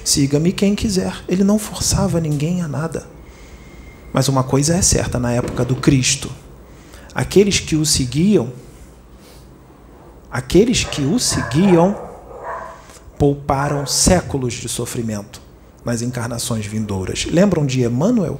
Siga-me 0.04 0.52
quem 0.52 0.74
quiser. 0.74 1.24
Ele 1.26 1.42
não 1.42 1.58
forçava 1.58 2.20
ninguém 2.20 2.60
a 2.60 2.68
nada. 2.68 3.06
Mas 4.12 4.28
uma 4.28 4.44
coisa 4.44 4.74
é 4.76 4.82
certa 4.82 5.18
na 5.18 5.32
época 5.32 5.64
do 5.64 5.76
Cristo: 5.76 6.30
aqueles 7.14 7.60
que 7.60 7.76
o 7.76 7.86
seguiam, 7.86 8.52
aqueles 10.30 10.84
que 10.84 11.02
o 11.02 11.18
seguiam, 11.18 11.96
pouparam 13.18 13.86
séculos 13.86 14.54
de 14.54 14.68
sofrimento 14.68 15.40
nas 15.84 16.02
encarnações 16.02 16.66
vindouras. 16.66 17.24
Lembram 17.24 17.64
de 17.64 17.82
Emmanuel? 17.82 18.38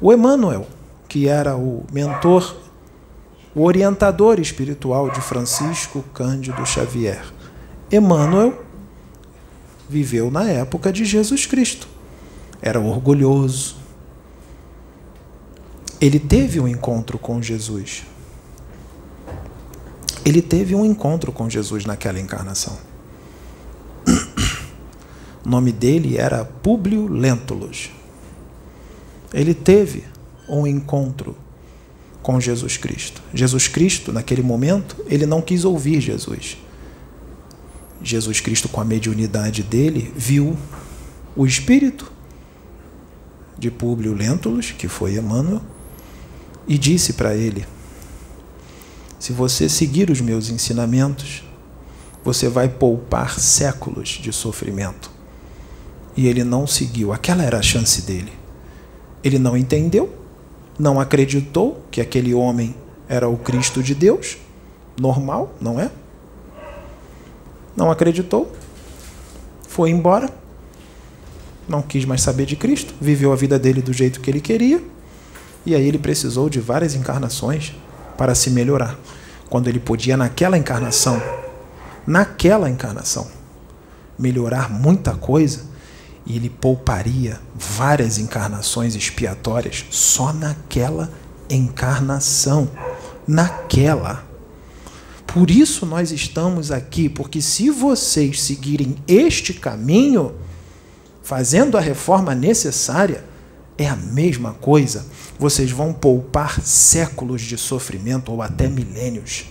O 0.00 0.10
Emmanuel, 0.10 0.66
que 1.06 1.28
era 1.28 1.54
o 1.54 1.84
mentor, 1.92 2.56
o 3.54 3.62
orientador 3.64 4.40
espiritual 4.40 5.10
de 5.10 5.20
Francisco 5.20 6.02
Cândido 6.14 6.64
Xavier. 6.64 7.22
Emmanuel 7.90 8.64
viveu 9.88 10.30
na 10.30 10.48
época 10.48 10.92
de 10.92 11.04
Jesus 11.04 11.46
Cristo. 11.46 11.88
Era 12.62 12.78
orgulhoso. 12.78 13.76
Ele 16.00 16.18
teve 16.18 16.60
um 16.60 16.68
encontro 16.68 17.18
com 17.18 17.42
Jesus. 17.42 18.04
Ele 20.24 20.40
teve 20.40 20.74
um 20.74 20.84
encontro 20.84 21.32
com 21.32 21.48
Jesus 21.48 21.84
naquela 21.84 22.20
encarnação. 22.20 22.76
O 25.42 25.48
nome 25.48 25.72
dele 25.72 26.18
era 26.18 26.44
Públio 26.44 27.08
Lentulus 27.08 27.90
ele 29.32 29.54
teve 29.54 30.04
um 30.48 30.66
encontro 30.66 31.36
com 32.22 32.40
Jesus 32.40 32.76
Cristo. 32.76 33.22
Jesus 33.32 33.68
Cristo, 33.68 34.12
naquele 34.12 34.42
momento, 34.42 34.96
ele 35.06 35.24
não 35.24 35.40
quis 35.40 35.64
ouvir 35.64 36.00
Jesus. 36.00 36.56
Jesus 38.02 38.40
Cristo, 38.40 38.68
com 38.68 38.80
a 38.80 38.84
mediunidade 38.84 39.62
dele, 39.62 40.12
viu 40.16 40.56
o 41.36 41.46
espírito 41.46 42.10
de 43.58 43.70
Públio 43.70 44.14
Lentulus, 44.14 44.72
que 44.72 44.88
foi 44.88 45.16
Emmanuel, 45.16 45.60
e 46.66 46.78
disse 46.78 47.12
para 47.12 47.34
ele: 47.34 47.66
Se 49.18 49.32
você 49.32 49.68
seguir 49.68 50.10
os 50.10 50.20
meus 50.20 50.48
ensinamentos, 50.48 51.44
você 52.24 52.48
vai 52.48 52.68
poupar 52.68 53.38
séculos 53.38 54.08
de 54.08 54.32
sofrimento. 54.32 55.10
E 56.16 56.26
ele 56.26 56.44
não 56.44 56.66
seguiu, 56.66 57.12
aquela 57.12 57.42
era 57.42 57.58
a 57.58 57.62
chance 57.62 58.02
dele. 58.02 58.32
Ele 59.22 59.38
não 59.38 59.56
entendeu, 59.56 60.12
não 60.78 60.98
acreditou 60.98 61.84
que 61.90 62.00
aquele 62.00 62.34
homem 62.34 62.74
era 63.08 63.28
o 63.28 63.36
Cristo 63.36 63.82
de 63.82 63.94
Deus, 63.94 64.38
normal, 64.98 65.54
não 65.60 65.78
é? 65.78 65.90
Não 67.80 67.90
acreditou, 67.90 68.52
foi 69.66 69.88
embora, 69.88 70.28
não 71.66 71.80
quis 71.80 72.04
mais 72.04 72.20
saber 72.20 72.44
de 72.44 72.54
Cristo, 72.54 72.92
viveu 73.00 73.32
a 73.32 73.36
vida 73.36 73.58
dele 73.58 73.80
do 73.80 73.90
jeito 73.90 74.20
que 74.20 74.30
ele 74.30 74.42
queria, 74.42 74.84
e 75.64 75.74
aí 75.74 75.88
ele 75.88 75.96
precisou 75.96 76.50
de 76.50 76.60
várias 76.60 76.94
encarnações 76.94 77.74
para 78.18 78.34
se 78.34 78.50
melhorar. 78.50 78.98
Quando 79.48 79.66
ele 79.66 79.80
podia, 79.80 80.14
naquela 80.14 80.58
encarnação, 80.58 81.22
naquela 82.06 82.68
encarnação, 82.68 83.26
melhorar 84.18 84.68
muita 84.70 85.14
coisa, 85.14 85.62
e 86.26 86.36
ele 86.36 86.50
pouparia 86.50 87.40
várias 87.54 88.18
encarnações 88.18 88.94
expiatórias 88.94 89.86
só 89.90 90.34
naquela 90.34 91.10
encarnação. 91.48 92.68
Naquela. 93.26 94.29
Por 95.32 95.50
isso 95.50 95.86
nós 95.86 96.10
estamos 96.10 96.72
aqui, 96.72 97.08
porque 97.08 97.40
se 97.40 97.70
vocês 97.70 98.42
seguirem 98.42 98.96
este 99.06 99.54
caminho, 99.54 100.34
fazendo 101.22 101.78
a 101.78 101.80
reforma 101.80 102.34
necessária, 102.34 103.24
é 103.78 103.88
a 103.88 103.94
mesma 103.94 104.54
coisa. 104.54 105.06
Vocês 105.38 105.70
vão 105.70 105.92
poupar 105.92 106.60
séculos 106.60 107.42
de 107.42 107.56
sofrimento 107.56 108.32
ou 108.32 108.42
até 108.42 108.68
milênios. 108.68 109.44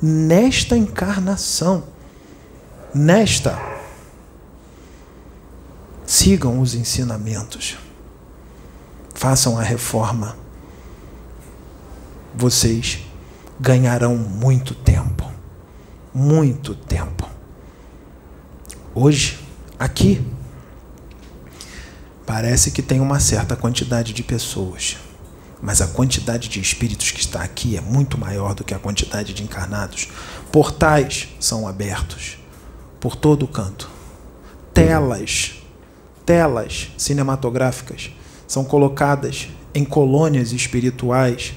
Nesta 0.00 0.76
encarnação. 0.76 1.84
Nesta 2.94 3.72
Sigam 6.06 6.60
os 6.60 6.74
ensinamentos. 6.74 7.78
Façam 9.14 9.58
a 9.58 9.62
reforma. 9.62 10.36
Vocês 12.34 13.00
ganharão 13.62 14.16
muito 14.16 14.74
tempo. 14.74 15.30
Muito 16.12 16.74
tempo. 16.74 17.28
Hoje, 18.92 19.38
aqui, 19.78 20.20
parece 22.26 22.72
que 22.72 22.82
tem 22.82 22.98
uma 22.98 23.20
certa 23.20 23.54
quantidade 23.54 24.12
de 24.12 24.24
pessoas, 24.24 24.96
mas 25.62 25.80
a 25.80 25.86
quantidade 25.86 26.48
de 26.48 26.60
espíritos 26.60 27.12
que 27.12 27.20
está 27.20 27.40
aqui 27.40 27.76
é 27.76 27.80
muito 27.80 28.18
maior 28.18 28.52
do 28.52 28.64
que 28.64 28.74
a 28.74 28.80
quantidade 28.80 29.32
de 29.32 29.44
encarnados. 29.44 30.08
Portais 30.50 31.28
são 31.38 31.68
abertos 31.68 32.38
por 32.98 33.14
todo 33.14 33.44
o 33.44 33.48
canto. 33.48 33.88
Telas 34.74 35.62
telas 36.26 36.88
cinematográficas 36.98 38.10
são 38.46 38.64
colocadas 38.64 39.48
em 39.72 39.84
colônias 39.84 40.52
espirituais. 40.52 41.54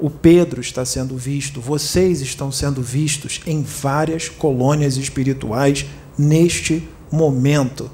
O 0.00 0.08
Pedro 0.08 0.62
está 0.62 0.82
sendo 0.82 1.14
visto, 1.14 1.60
vocês 1.60 2.22
estão 2.22 2.50
sendo 2.50 2.80
vistos 2.80 3.42
em 3.44 3.62
várias 3.62 4.30
colônias 4.30 4.96
espirituais 4.96 5.84
neste 6.16 6.88
momento. 7.12 7.90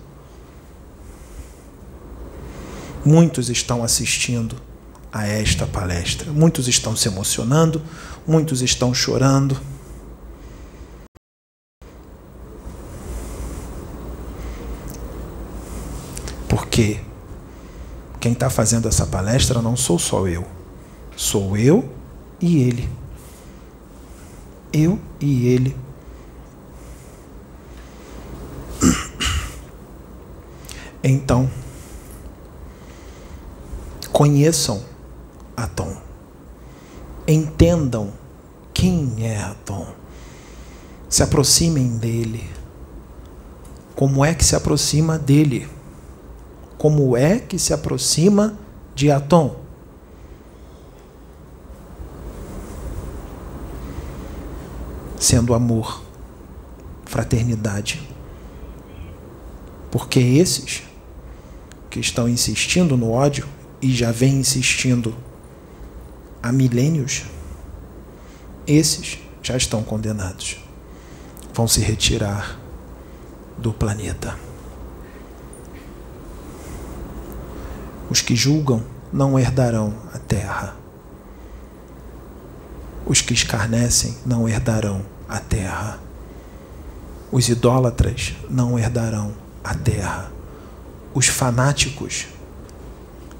Muitos 3.04 3.50
estão 3.50 3.82
assistindo 3.82 4.54
a 5.12 5.26
esta 5.26 5.66
palestra, 5.66 6.30
muitos 6.30 6.68
estão 6.68 6.94
se 6.94 7.08
emocionando, 7.08 7.82
muitos 8.24 8.62
estão 8.62 8.94
chorando. 8.94 9.60
Porque 16.48 17.00
quem 18.20 18.30
está 18.30 18.48
fazendo 18.48 18.86
essa 18.86 19.06
palestra 19.06 19.60
não 19.60 19.76
sou 19.76 19.98
só 19.98 20.28
eu, 20.28 20.46
sou 21.16 21.56
eu 21.56 21.95
e 22.40 22.62
ele. 22.62 22.88
Eu 24.72 24.98
e 25.20 25.46
ele. 25.48 25.76
Então, 31.02 31.48
conheçam 34.12 34.82
a 35.56 35.68
Tom, 35.68 35.96
entendam 37.28 38.12
Quem 38.74 39.24
é 39.24 39.40
Atom? 39.40 39.86
Se 41.08 41.22
aproximem 41.22 41.96
dele. 41.96 42.50
Como 43.94 44.24
é 44.24 44.34
que 44.34 44.44
se 44.44 44.56
aproxima 44.56 45.16
dele? 45.16 45.68
Como 46.76 47.16
é 47.16 47.38
que 47.38 47.58
se 47.58 47.72
aproxima 47.72 48.58
de 48.94 49.10
Atom? 49.10 49.65
Sendo 55.26 55.54
amor, 55.54 56.04
fraternidade. 57.04 58.00
Porque 59.90 60.20
esses 60.20 60.84
que 61.90 61.98
estão 61.98 62.28
insistindo 62.28 62.96
no 62.96 63.10
ódio 63.10 63.44
e 63.82 63.92
já 63.92 64.12
vêm 64.12 64.34
insistindo 64.34 65.12
há 66.40 66.52
milênios, 66.52 67.24
esses 68.68 69.18
já 69.42 69.56
estão 69.56 69.82
condenados. 69.82 70.58
Vão 71.52 71.66
se 71.66 71.80
retirar 71.80 72.60
do 73.58 73.72
planeta. 73.72 74.38
Os 78.08 78.20
que 78.20 78.36
julgam 78.36 78.80
não 79.12 79.36
herdarão 79.36 79.92
a 80.14 80.20
terra. 80.20 80.85
Os 83.06 83.20
que 83.20 83.32
escarnecem 83.32 84.16
não 84.26 84.48
herdarão 84.48 85.00
a 85.28 85.38
terra. 85.38 86.00
Os 87.30 87.48
idólatras 87.48 88.34
não 88.50 88.76
herdarão 88.76 89.32
a 89.62 89.74
terra. 89.74 90.32
Os 91.14 91.28
fanáticos, 91.28 92.26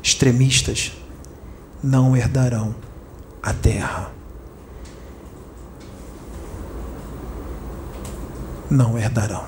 extremistas, 0.00 0.92
não 1.82 2.16
herdarão 2.16 2.76
a 3.42 3.52
terra. 3.52 4.12
Não 8.70 8.96
herdarão. 8.96 9.46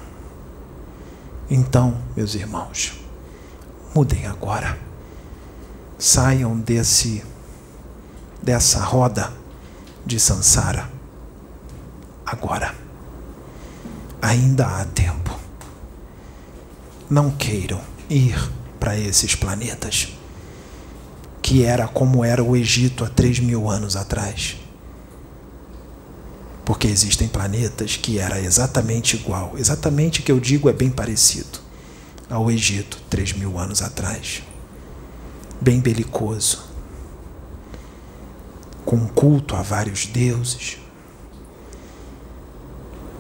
Então, 1.48 1.96
meus 2.16 2.34
irmãos, 2.34 3.00
mudem 3.94 4.26
agora. 4.26 4.76
Saiam 5.96 6.58
desse 6.58 7.24
dessa 8.42 8.80
roda 8.80 9.37
de 10.08 10.18
sansara 10.18 10.90
agora. 12.24 12.74
Ainda 14.22 14.66
há 14.66 14.84
tempo. 14.86 15.38
Não 17.10 17.30
queiram 17.30 17.78
ir 18.08 18.50
para 18.80 18.98
esses 18.98 19.34
planetas 19.34 20.08
que 21.42 21.62
era 21.62 21.86
como 21.86 22.24
era 22.24 22.42
o 22.42 22.56
Egito 22.56 23.04
há 23.04 23.08
três 23.10 23.38
mil 23.38 23.68
anos 23.68 23.96
atrás. 23.96 24.56
Porque 26.64 26.86
existem 26.86 27.28
planetas 27.28 27.96
que 27.96 28.18
era 28.18 28.40
exatamente 28.40 29.14
igual, 29.14 29.52
exatamente 29.58 30.20
o 30.20 30.22
que 30.22 30.32
eu 30.32 30.40
digo 30.40 30.70
é 30.70 30.72
bem 30.72 30.90
parecido 30.90 31.58
ao 32.30 32.50
Egito 32.50 32.98
três 33.10 33.34
mil 33.34 33.58
anos 33.58 33.82
atrás. 33.82 34.42
Bem 35.60 35.80
belicoso, 35.80 36.67
com 38.88 39.06
culto 39.06 39.54
a 39.54 39.60
vários 39.60 40.06
deuses, 40.06 40.78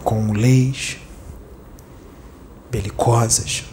com 0.02 0.32
leis 0.32 0.96
belicosas, 2.70 3.64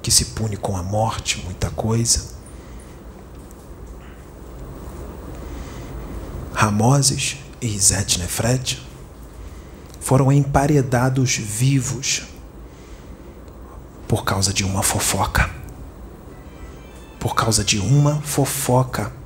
que 0.00 0.12
se 0.12 0.26
pune 0.26 0.56
com 0.56 0.76
a 0.76 0.82
morte, 0.84 1.42
muita 1.44 1.70
coisa. 1.70 2.34
Ramoses 6.52 7.38
e 7.60 7.76
Zetnefret 7.80 8.80
foram 9.98 10.30
emparedados 10.30 11.36
vivos 11.36 12.28
por 14.06 14.24
causa 14.24 14.52
de 14.52 14.62
uma 14.62 14.84
fofoca. 14.84 15.50
Por 17.18 17.34
causa 17.34 17.64
de 17.64 17.80
uma 17.80 18.20
fofoca. 18.20 19.23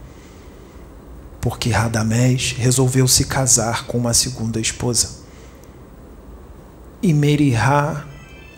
Porque 1.40 1.70
Radamés 1.70 2.54
resolveu 2.58 3.06
se 3.06 3.24
casar 3.24 3.86
com 3.86 3.98
uma 3.98 4.12
segunda 4.12 4.60
esposa. 4.60 5.18
E 7.00 7.12
Merihá, 7.14 8.04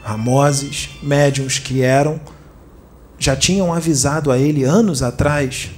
Ramoses, 0.03 0.91
médiums 1.03 1.59
que 1.59 1.83
eram, 1.83 2.21
já 3.19 3.37
tinham 3.37 3.73
avisado 3.73 4.31
a 4.31 4.39
ele 4.39 4.65
anos 4.65 5.03
atrás 5.03 5.71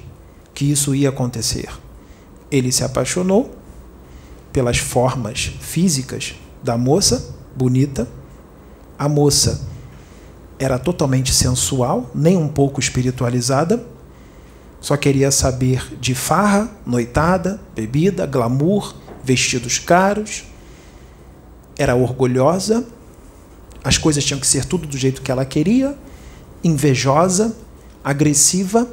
que 0.55 0.70
isso 0.70 0.95
ia 0.95 1.09
acontecer. 1.09 1.69
Ele 2.51 2.70
se 2.70 2.85
apaixonou 2.85 3.53
pelas 4.53 4.79
formas 4.79 5.53
físicas 5.61 6.35
da 6.62 6.79
moça, 6.79 7.35
bonita. 7.57 8.07
A 8.97 9.09
moça 9.09 9.66
era 10.59 10.79
totalmente 10.79 11.33
sensual, 11.33 12.11
nem 12.15 12.37
um 12.37 12.47
pouco 12.47 12.79
espiritualizada. 12.79 13.85
Só 14.83 14.97
queria 14.97 15.31
saber 15.31 15.97
de 16.01 16.13
farra, 16.13 16.69
noitada, 16.85 17.61
bebida, 17.73 18.27
glamour, 18.27 18.93
vestidos 19.23 19.79
caros. 19.79 20.43
Era 21.79 21.95
orgulhosa. 21.95 22.85
As 23.85 23.97
coisas 23.97 24.25
tinham 24.25 24.41
que 24.41 24.47
ser 24.47 24.65
tudo 24.65 24.89
do 24.89 24.99
jeito 24.99 25.23
que 25.23 25.31
ela 25.31 25.45
queria. 25.45 25.97
Invejosa, 26.65 27.57
agressiva 28.03 28.89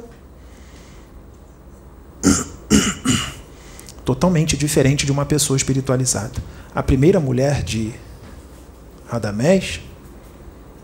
totalmente 4.04 4.56
diferente 4.56 5.04
de 5.04 5.10
uma 5.10 5.26
pessoa 5.26 5.56
espiritualizada. 5.56 6.40
A 6.72 6.84
primeira 6.84 7.18
mulher 7.18 7.64
de 7.64 7.92
Radamés, 9.08 9.80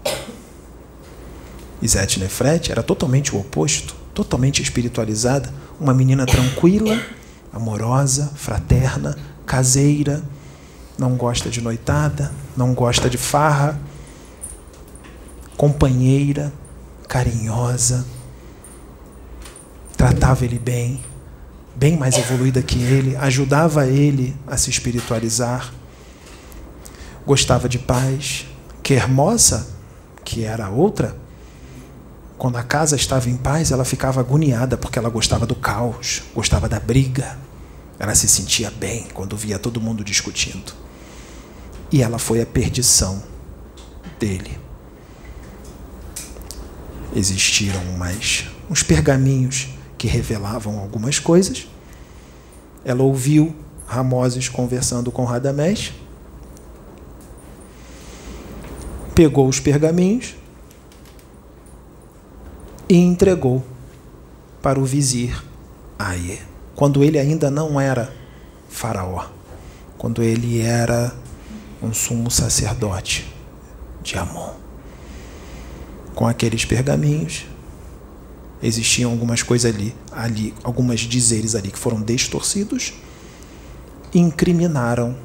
Izete 1.81 2.19
Nefret, 2.19 2.73
era 2.73 2.83
totalmente 2.83 3.37
o 3.37 3.39
oposto, 3.39 4.06
totalmente 4.17 4.63
espiritualizada, 4.63 5.53
uma 5.79 5.93
menina 5.93 6.25
tranquila, 6.25 6.99
amorosa, 7.53 8.33
fraterna, 8.35 9.15
caseira, 9.45 10.23
não 10.99 11.17
gosta 11.17 11.51
de 11.51 11.61
noitada, 11.61 12.33
não 12.57 12.73
gosta 12.73 13.11
de 13.11 13.19
farra, 13.19 13.79
companheira, 15.55 16.51
carinhosa, 17.07 18.07
tratava 19.99 20.47
ele 20.47 20.59
bem, 20.59 20.99
bem 21.75 21.95
mais 21.95 22.17
evoluída 22.17 22.63
que 22.63 22.83
ele, 22.83 23.15
ajudava 23.17 23.87
ele 23.87 24.35
a 24.47 24.57
se 24.57 24.71
espiritualizar, 24.71 25.75
gostava 27.27 27.69
de 27.69 27.79
paz. 27.79 28.47
Que 28.83 28.95
Hermosa, 28.95 29.67
que 30.25 30.45
era 30.45 30.67
a 30.67 30.71
outra, 30.71 31.17
quando 32.39 32.57
a 32.57 32.63
casa 32.63 32.97
estava 32.97 33.31
em 33.31 33.37
paz, 33.37 33.71
ela 33.71 33.85
ficava 33.85 34.21
agoniada 34.21 34.77
porque 34.77 34.99
ela 34.99 35.09
gostava 35.09 35.47
do 35.47 35.55
caos, 35.55 36.23
gostava 36.35 36.69
da 36.69 36.79
briga. 36.79 37.39
Ela 37.99 38.15
se 38.15 38.29
sentia 38.29 38.71
bem 38.71 39.07
quando 39.15 39.37
via 39.37 39.59
todo 39.59 39.81
mundo 39.81 40.05
discutindo. 40.05 40.73
E 41.91 42.03
ela 42.03 42.19
foi 42.19 42.43
a 42.43 42.47
perdição 42.47 43.23
dele. 44.19 44.59
Existiram 47.15 47.83
mais 47.97 48.51
uns 48.69 48.83
pergaminhos 48.83 49.69
que 49.97 50.07
revelavam 50.07 50.79
algumas 50.79 51.19
coisas. 51.19 51.67
Ela 52.85 53.03
ouviu 53.03 53.57
Ramoses 53.87 54.49
conversando 54.49 55.11
com 55.11 55.25
Radamés, 55.25 55.95
pegou 59.15 59.49
os 59.49 59.59
pergaminhos 59.59 60.35
e 62.89 62.97
entregou 62.97 63.65
para 64.63 64.79
o 64.79 64.85
vizir 64.85 65.43
Aie, 65.99 66.41
quando 66.75 67.03
ele 67.03 67.19
ainda 67.19 67.51
não 67.51 67.81
era 67.81 68.15
faraó, 68.69 69.27
quando 69.97 70.23
ele 70.23 70.61
era 70.61 71.15
um 71.83 71.93
sumo 71.93 72.31
sacerdote 72.31 73.27
de 74.03 74.17
Amon. 74.19 74.55
Com 76.15 76.27
aqueles 76.27 76.65
pergaminhos, 76.65 77.47
existiam 78.63 79.11
algumas 79.11 79.43
coisas 79.43 79.75
ali, 79.75 79.95
ali, 80.13 80.55
algumas 80.63 81.01
dizeres 81.01 81.55
ali 81.55 81.71
que 81.71 81.79
foram 81.79 82.03
distorcidos, 82.03 82.95
incriminaram 84.15 85.17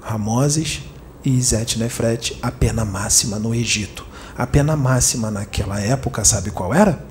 Ramoses 0.00 0.82
e 1.24 1.40
Zetnefret 1.40 2.36
a 2.42 2.50
pena 2.50 2.84
máxima 2.84 3.38
no 3.38 3.54
Egito. 3.54 4.11
A 4.36 4.46
pena 4.46 4.76
máxima 4.76 5.30
naquela 5.30 5.80
época, 5.80 6.24
sabe 6.24 6.50
qual 6.50 6.72
era? 6.72 7.04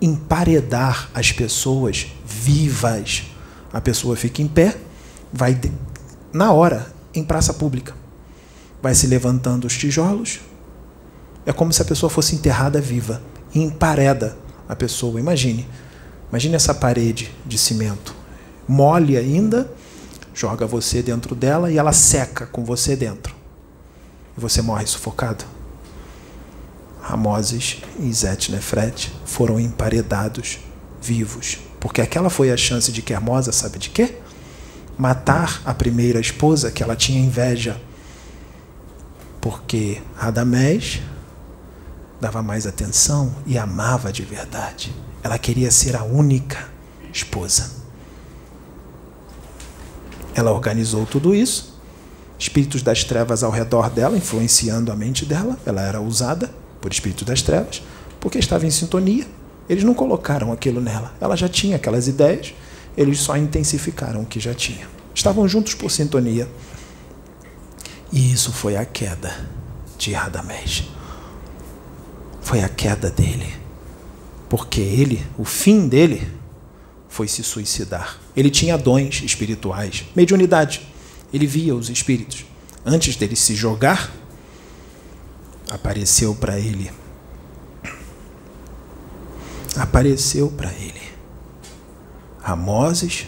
Emparedar 0.00 1.10
as 1.14 1.32
pessoas 1.32 2.08
vivas. 2.24 3.24
A 3.72 3.80
pessoa 3.80 4.16
fica 4.16 4.42
em 4.42 4.48
pé, 4.48 4.76
vai 5.32 5.58
na 6.32 6.52
hora 6.52 6.92
em 7.14 7.22
praça 7.22 7.54
pública. 7.54 7.94
Vai 8.82 8.94
se 8.94 9.06
levantando 9.06 9.66
os 9.66 9.76
tijolos. 9.76 10.40
É 11.46 11.52
como 11.52 11.72
se 11.72 11.82
a 11.82 11.84
pessoa 11.84 12.10
fosse 12.10 12.34
enterrada 12.34 12.80
viva 12.80 13.22
empareda 13.54 14.36
a 14.68 14.76
pessoa. 14.76 15.20
Imagine. 15.20 15.66
Imagine 16.30 16.54
essa 16.54 16.72
parede 16.72 17.34
de 17.44 17.58
cimento, 17.58 18.14
mole 18.68 19.16
ainda, 19.16 19.68
joga 20.32 20.64
você 20.64 21.02
dentro 21.02 21.34
dela 21.34 21.72
e 21.72 21.76
ela 21.76 21.92
seca 21.92 22.46
com 22.46 22.64
você 22.64 22.94
dentro. 22.94 23.34
E 24.38 24.40
você 24.40 24.62
morre 24.62 24.86
sufocado. 24.86 25.44
Ramoses 27.10 27.78
e 27.98 28.12
Zetnefret 28.12 29.12
foram 29.24 29.58
emparedados 29.58 30.60
vivos. 31.02 31.58
Porque 31.80 32.00
aquela 32.00 32.30
foi 32.30 32.52
a 32.52 32.56
chance 32.56 32.92
de 32.92 33.04
Hermosa, 33.12 33.50
sabe 33.50 33.78
de 33.78 33.90
quê? 33.90 34.18
Matar 34.96 35.60
a 35.64 35.74
primeira 35.74 36.20
esposa 36.20 36.70
que 36.70 36.82
ela 36.84 36.94
tinha 36.94 37.18
inveja. 37.18 37.80
Porque 39.40 40.00
Radamés 40.14 41.00
dava 42.20 42.42
mais 42.42 42.64
atenção 42.64 43.34
e 43.44 43.58
amava 43.58 44.12
de 44.12 44.22
verdade. 44.22 44.94
Ela 45.22 45.38
queria 45.38 45.70
ser 45.70 45.96
a 45.96 46.04
única 46.04 46.68
esposa. 47.12 47.72
Ela 50.32 50.52
organizou 50.52 51.04
tudo 51.06 51.34
isso, 51.34 51.80
espíritos 52.38 52.82
das 52.82 53.02
trevas 53.02 53.42
ao 53.42 53.50
redor 53.50 53.90
dela, 53.90 54.16
influenciando 54.16 54.92
a 54.92 54.96
mente 54.96 55.24
dela. 55.24 55.58
Ela 55.66 55.82
era 55.82 56.00
usada 56.00 56.59
por 56.80 56.90
espíritos 56.92 57.24
das 57.24 57.42
trevas, 57.42 57.82
porque 58.18 58.38
estava 58.38 58.66
em 58.66 58.70
sintonia. 58.70 59.26
Eles 59.68 59.84
não 59.84 59.94
colocaram 59.94 60.52
aquilo 60.52 60.80
nela. 60.80 61.14
Ela 61.20 61.36
já 61.36 61.48
tinha 61.48 61.76
aquelas 61.76 62.08
ideias, 62.08 62.54
eles 62.96 63.20
só 63.20 63.36
intensificaram 63.36 64.22
o 64.22 64.26
que 64.26 64.40
já 64.40 64.52
tinha. 64.54 64.88
Estavam 65.14 65.46
juntos 65.46 65.74
por 65.74 65.90
sintonia. 65.90 66.48
E 68.12 68.32
isso 68.32 68.52
foi 68.52 68.76
a 68.76 68.84
queda 68.84 69.48
de 69.96 70.12
Radamés. 70.12 70.84
Foi 72.40 72.62
a 72.62 72.68
queda 72.68 73.10
dele. 73.10 73.54
Porque 74.48 74.80
ele, 74.80 75.24
o 75.38 75.44
fim 75.44 75.86
dele, 75.86 76.26
foi 77.08 77.28
se 77.28 77.42
suicidar. 77.44 78.18
Ele 78.36 78.50
tinha 78.50 78.76
dons 78.76 79.22
espirituais, 79.22 80.04
mediunidade. 80.16 80.82
Ele 81.32 81.46
via 81.46 81.74
os 81.74 81.88
espíritos. 81.88 82.44
Antes 82.84 83.14
dele 83.14 83.36
se 83.36 83.54
jogar, 83.54 84.10
apareceu 85.70 86.34
para 86.34 86.58
ele. 86.58 86.90
Apareceu 89.76 90.48
para 90.50 90.72
ele 90.72 91.10
Ramoses 92.42 93.26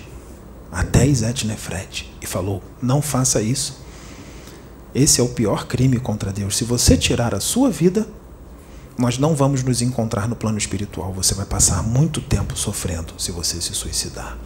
até 0.70 1.06
Etnefret 1.06 2.10
e 2.20 2.27
falou: 2.27 2.62
Não 2.81 3.02
faça 3.02 3.40
isso. 3.40 3.81
Esse 4.94 5.20
é 5.20 5.24
o 5.24 5.28
pior 5.28 5.66
crime 5.66 5.98
contra 5.98 6.32
Deus. 6.32 6.56
Se 6.56 6.64
você 6.64 6.97
tirar 6.97 7.35
a 7.35 7.40
sua 7.40 7.70
vida, 7.70 8.06
nós 8.98 9.16
não 9.16 9.35
vamos 9.35 9.62
nos 9.62 9.81
encontrar 9.81 10.28
no 10.28 10.36
plano 10.36 10.59
espiritual. 10.59 11.12
Você 11.14 11.35
vai 11.35 11.47
passar 11.47 11.82
muito 11.82 12.20
tempo 12.20 12.56
sofrendo 12.56 13.14
se 13.16 13.32
você 13.32 13.60
se 13.60 13.74
suicidar. 13.74 14.36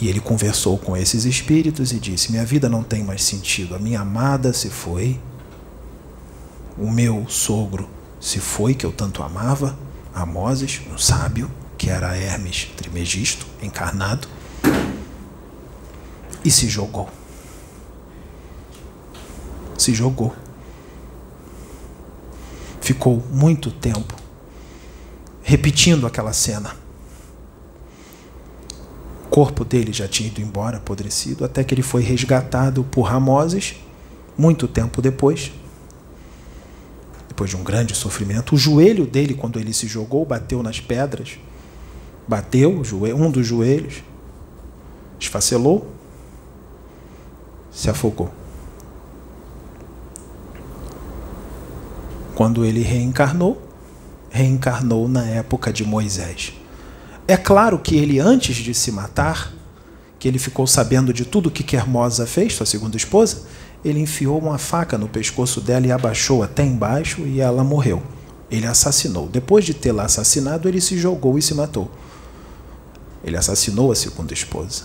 E 0.00 0.08
ele 0.08 0.20
conversou 0.20 0.78
com 0.78 0.96
esses 0.96 1.24
espíritos 1.24 1.92
e 1.92 1.98
disse: 1.98 2.30
Minha 2.30 2.44
vida 2.44 2.68
não 2.68 2.82
tem 2.82 3.02
mais 3.02 3.22
sentido. 3.22 3.74
A 3.74 3.78
minha 3.78 4.00
amada 4.00 4.52
se 4.52 4.68
foi. 4.68 5.18
O 6.78 6.90
meu 6.90 7.26
sogro 7.28 7.88
se 8.20 8.38
foi, 8.38 8.74
que 8.74 8.84
eu 8.84 8.92
tanto 8.92 9.22
amava. 9.22 9.76
Amoses, 10.14 10.80
um 10.92 10.96
sábio, 10.96 11.50
que 11.76 11.90
era 11.90 12.16
Hermes 12.16 12.70
Trimegisto, 12.76 13.46
encarnado. 13.62 14.26
E 16.44 16.50
se 16.50 16.68
jogou. 16.68 17.08
Se 19.76 19.94
jogou 19.94 20.34
ficou 22.86 23.20
muito 23.32 23.72
tempo 23.72 24.14
repetindo 25.42 26.06
aquela 26.06 26.32
cena. 26.32 26.76
O 29.24 29.28
corpo 29.28 29.64
dele 29.64 29.92
já 29.92 30.06
tinha 30.06 30.28
ido 30.28 30.40
embora, 30.40 30.76
apodrecido, 30.76 31.44
até 31.44 31.64
que 31.64 31.74
ele 31.74 31.82
foi 31.82 32.02
resgatado 32.02 32.84
por 32.84 33.02
Ramoses, 33.02 33.74
muito 34.38 34.68
tempo 34.68 35.02
depois. 35.02 35.52
Depois 37.36 37.50
de 37.50 37.56
um 37.58 37.62
grande 37.62 37.94
sofrimento, 37.94 38.54
o 38.54 38.58
joelho 38.58 39.04
dele, 39.04 39.34
quando 39.34 39.60
ele 39.60 39.74
se 39.74 39.86
jogou, 39.86 40.24
bateu 40.24 40.62
nas 40.62 40.80
pedras, 40.80 41.38
bateu 42.26 42.82
um 43.14 43.30
dos 43.30 43.46
joelhos, 43.46 44.02
esfacelou, 45.20 45.86
se 47.70 47.90
afogou. 47.90 48.30
Quando 52.34 52.64
ele 52.64 52.80
reencarnou, 52.80 53.60
reencarnou 54.30 55.06
na 55.06 55.26
época 55.26 55.70
de 55.70 55.84
Moisés. 55.84 56.54
É 57.28 57.36
claro 57.36 57.78
que 57.78 57.96
ele, 57.96 58.18
antes 58.18 58.56
de 58.56 58.72
se 58.72 58.90
matar, 58.90 59.52
que 60.18 60.26
ele 60.26 60.38
ficou 60.38 60.66
sabendo 60.66 61.12
de 61.12 61.26
tudo 61.26 61.50
que 61.50 61.62
Quermosa 61.62 62.26
fez, 62.26 62.54
sua 62.54 62.64
segunda 62.64 62.96
esposa, 62.96 63.42
ele 63.88 64.00
enfiou 64.00 64.38
uma 64.38 64.58
faca 64.58 64.98
no 64.98 65.08
pescoço 65.08 65.60
dela 65.60 65.86
e 65.86 65.92
abaixou 65.92 66.42
até 66.42 66.64
embaixo 66.64 67.22
e 67.22 67.40
ela 67.40 67.62
morreu. 67.62 68.02
Ele 68.50 68.66
assassinou. 68.66 69.28
Depois 69.28 69.64
de 69.64 69.74
tê-la 69.74 70.04
assassinado, 70.04 70.68
ele 70.68 70.80
se 70.80 70.98
jogou 70.98 71.38
e 71.38 71.42
se 71.42 71.54
matou. 71.54 71.90
Ele 73.24 73.36
assassinou 73.36 73.90
a 73.90 73.94
segunda 73.94 74.32
esposa. 74.32 74.84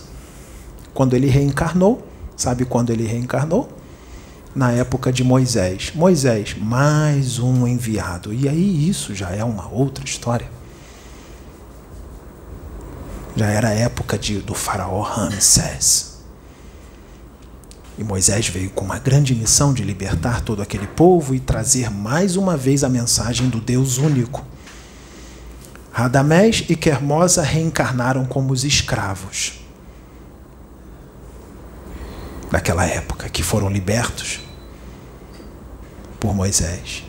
Quando 0.92 1.14
ele 1.14 1.28
reencarnou, 1.28 2.06
sabe 2.36 2.64
quando 2.64 2.90
ele 2.90 3.06
reencarnou? 3.06 3.68
na 4.54 4.70
época 4.72 5.12
de 5.12 5.24
Moisés. 5.24 5.92
Moisés, 5.94 6.54
mais 6.58 7.38
um 7.38 7.66
enviado. 7.66 8.32
E 8.32 8.48
aí 8.48 8.88
isso 8.88 9.14
já 9.14 9.30
é 9.30 9.42
uma 9.42 9.68
outra 9.68 10.04
história. 10.04 10.48
Já 13.34 13.46
era 13.46 13.68
a 13.68 13.72
época 13.72 14.18
de, 14.18 14.40
do 14.40 14.54
faraó 14.54 15.00
Ramsés. 15.00 16.11
E 17.98 18.04
Moisés 18.04 18.48
veio 18.48 18.70
com 18.70 18.84
uma 18.84 18.98
grande 18.98 19.34
missão 19.34 19.74
de 19.74 19.82
libertar 19.82 20.40
todo 20.40 20.62
aquele 20.62 20.86
povo 20.86 21.34
e 21.34 21.40
trazer 21.40 21.90
mais 21.90 22.36
uma 22.36 22.56
vez 22.56 22.82
a 22.82 22.88
mensagem 22.88 23.48
do 23.48 23.60
Deus 23.60 23.98
único. 23.98 24.44
Radamés 25.92 26.64
e 26.70 26.74
Quermosa 26.74 27.42
reencarnaram 27.42 28.24
como 28.24 28.52
os 28.52 28.64
escravos 28.64 29.60
daquela 32.50 32.86
época, 32.86 33.28
que 33.28 33.42
foram 33.42 33.68
libertos 33.68 34.40
por 36.18 36.34
Moisés. 36.34 37.04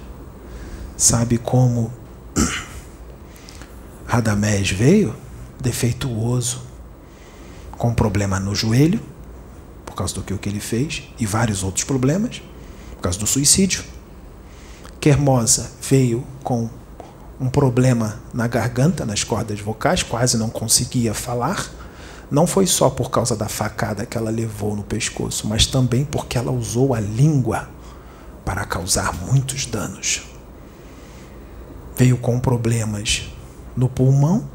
Sabe 0.97 1.37
como 1.37 1.93
Radamés 4.05 4.69
veio? 4.69 5.15
Defeituoso, 5.61 6.61
com 7.71 7.93
problema 7.93 8.39
no 8.39 8.53
joelho, 8.53 9.01
por 9.93 9.97
causa 9.97 10.15
do 10.15 10.23
que, 10.23 10.49
ele 10.49 10.59
fez, 10.59 11.03
e 11.19 11.25
vários 11.25 11.63
outros 11.63 11.83
problemas, 11.83 12.41
por 12.95 13.01
causa 13.03 13.19
do 13.19 13.27
suicídio. 13.27 13.83
Quermosa 14.99 15.69
veio 15.87 16.25
com 16.43 16.67
um 17.39 17.47
problema 17.47 18.19
na 18.33 18.47
garganta, 18.47 19.05
nas 19.05 19.23
cordas 19.23 19.59
vocais, 19.59 20.01
quase 20.01 20.37
não 20.37 20.49
conseguia 20.49 21.13
falar 21.13 21.69
não 22.33 22.47
foi 22.47 22.65
só 22.65 22.89
por 22.89 23.11
causa 23.11 23.35
da 23.35 23.47
facada 23.47 24.07
que 24.07 24.17
ela 24.17 24.31
levou 24.31 24.75
no 24.75 24.81
pescoço, 24.81 25.47
mas 25.47 25.67
também 25.67 26.03
porque 26.03 26.35
ela 26.35 26.51
usou 26.51 26.95
a 26.95 26.99
língua 26.99 27.69
para 28.43 28.65
causar 28.65 29.13
muitos 29.27 29.67
danos. 29.67 30.23
Veio 31.95 32.17
com 32.17 32.39
problemas 32.39 33.31
no 33.77 33.87
pulmão, 33.87 34.49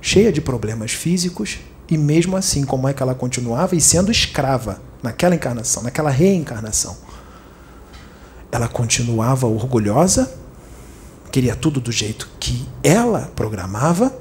cheia 0.00 0.32
de 0.32 0.40
problemas 0.40 0.90
físicos, 0.90 1.60
e 1.88 1.96
mesmo 1.96 2.36
assim, 2.36 2.64
como 2.64 2.88
é 2.88 2.92
que 2.92 3.02
ela 3.02 3.14
continuava 3.14 3.74
e 3.74 3.80
sendo 3.80 4.10
escrava 4.10 4.80
naquela 5.02 5.34
encarnação, 5.34 5.82
naquela 5.82 6.10
reencarnação? 6.10 6.96
Ela 8.52 8.68
continuava 8.68 9.46
orgulhosa, 9.46 10.32
queria 11.32 11.54
tudo 11.54 11.80
do 11.80 11.92
jeito 11.92 12.28
que 12.38 12.66
ela 12.82 13.30
programava, 13.34 14.14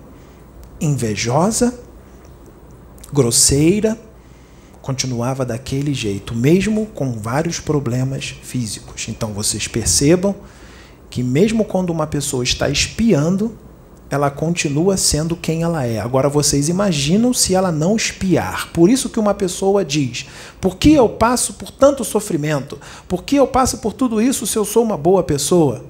invejosa 0.79 1.73
grosseira, 3.11 3.97
continuava 4.81 5.45
daquele 5.45 5.93
jeito, 5.93 6.35
mesmo 6.35 6.85
com 6.87 7.13
vários 7.13 7.59
problemas 7.59 8.35
físicos. 8.41 9.07
Então 9.09 9.33
vocês 9.33 9.67
percebam 9.67 10.35
que, 11.09 11.23
mesmo 11.23 11.65
quando 11.65 11.89
uma 11.89 12.07
pessoa 12.07 12.43
está 12.43 12.69
espiando, 12.69 13.57
ela 14.09 14.29
continua 14.31 14.95
sendo 14.95 15.35
quem 15.35 15.63
ela 15.63 15.85
é. 15.85 15.99
Agora 15.99 16.29
vocês 16.29 16.69
imaginam 16.69 17.33
se 17.33 17.53
ela 17.53 17.71
não 17.71 17.95
espiar. 17.95 18.69
Por 18.71 18.89
isso 18.89 19.09
que 19.09 19.19
uma 19.19 19.33
pessoa 19.33 19.83
diz: 19.83 20.25
por 20.61 20.77
que 20.77 20.93
eu 20.93 21.09
passo 21.09 21.53
por 21.53 21.71
tanto 21.71 22.03
sofrimento? 22.03 22.79
Por 23.07 23.23
que 23.23 23.35
eu 23.35 23.47
passo 23.47 23.79
por 23.79 23.93
tudo 23.93 24.21
isso 24.21 24.47
se 24.47 24.57
eu 24.57 24.65
sou 24.65 24.83
uma 24.83 24.97
boa 24.97 25.23
pessoa? 25.23 25.85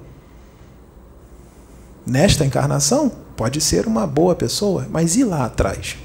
Nesta 2.04 2.44
encarnação, 2.44 3.12
pode 3.36 3.60
ser 3.60 3.86
uma 3.86 4.06
boa 4.06 4.34
pessoa, 4.34 4.86
mas 4.90 5.16
e 5.16 5.24
lá 5.24 5.44
atrás? 5.44 5.96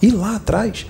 E 0.00 0.10
lá 0.10 0.36
atrás. 0.36 0.86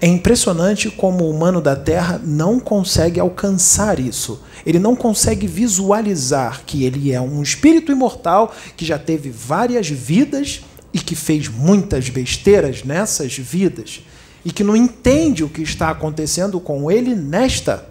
É 0.00 0.06
impressionante 0.06 0.90
como 0.90 1.24
o 1.24 1.30
humano 1.30 1.60
da 1.60 1.74
Terra 1.74 2.20
não 2.22 2.60
consegue 2.60 3.18
alcançar 3.18 3.98
isso. 3.98 4.40
Ele 4.66 4.78
não 4.78 4.94
consegue 4.94 5.46
visualizar 5.46 6.62
que 6.66 6.84
ele 6.84 7.12
é 7.12 7.20
um 7.20 7.42
espírito 7.42 7.90
imortal 7.90 8.54
que 8.76 8.84
já 8.84 8.98
teve 8.98 9.30
várias 9.30 9.88
vidas 9.88 10.62
e 10.92 10.98
que 10.98 11.14
fez 11.14 11.48
muitas 11.48 12.08
besteiras 12.08 12.84
nessas 12.84 13.36
vidas. 13.36 14.02
e 14.42 14.50
que 14.50 14.64
não 14.64 14.74
entende 14.74 15.44
o 15.44 15.50
que 15.50 15.60
está 15.60 15.90
acontecendo 15.90 16.58
com 16.58 16.90
ele 16.90 17.14
nesta. 17.14 17.89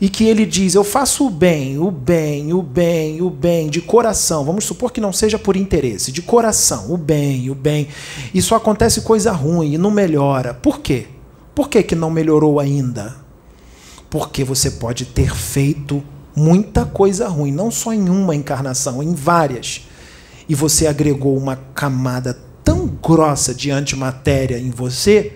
E 0.00 0.08
que 0.08 0.24
ele 0.24 0.44
diz: 0.44 0.74
Eu 0.74 0.84
faço 0.84 1.26
o 1.26 1.30
bem, 1.30 1.78
o 1.78 1.90
bem, 1.90 2.52
o 2.52 2.62
bem, 2.62 3.22
o 3.22 3.30
bem, 3.30 3.68
de 3.68 3.80
coração. 3.80 4.44
Vamos 4.44 4.64
supor 4.64 4.92
que 4.92 5.00
não 5.00 5.12
seja 5.12 5.38
por 5.38 5.56
interesse, 5.56 6.12
de 6.12 6.22
coração, 6.22 6.92
o 6.92 6.96
bem, 6.96 7.50
o 7.50 7.54
bem. 7.54 7.88
E 8.34 8.42
só 8.42 8.56
acontece 8.56 9.00
coisa 9.00 9.32
ruim 9.32 9.74
e 9.74 9.78
não 9.78 9.90
melhora. 9.90 10.52
Por 10.52 10.80
quê? 10.80 11.06
Por 11.54 11.68
que, 11.68 11.82
que 11.82 11.94
não 11.94 12.10
melhorou 12.10 12.60
ainda? 12.60 13.16
Porque 14.10 14.44
você 14.44 14.72
pode 14.72 15.06
ter 15.06 15.34
feito 15.34 16.02
muita 16.34 16.84
coisa 16.84 17.26
ruim, 17.28 17.50
não 17.50 17.70
só 17.70 17.94
em 17.94 18.10
uma 18.10 18.36
encarnação, 18.36 19.02
em 19.02 19.14
várias. 19.14 19.86
E 20.46 20.54
você 20.54 20.86
agregou 20.86 21.36
uma 21.36 21.56
camada 21.56 22.38
tão 22.62 22.86
grossa 22.86 23.54
de 23.54 23.70
antimatéria 23.70 24.58
em 24.58 24.70
você 24.70 25.32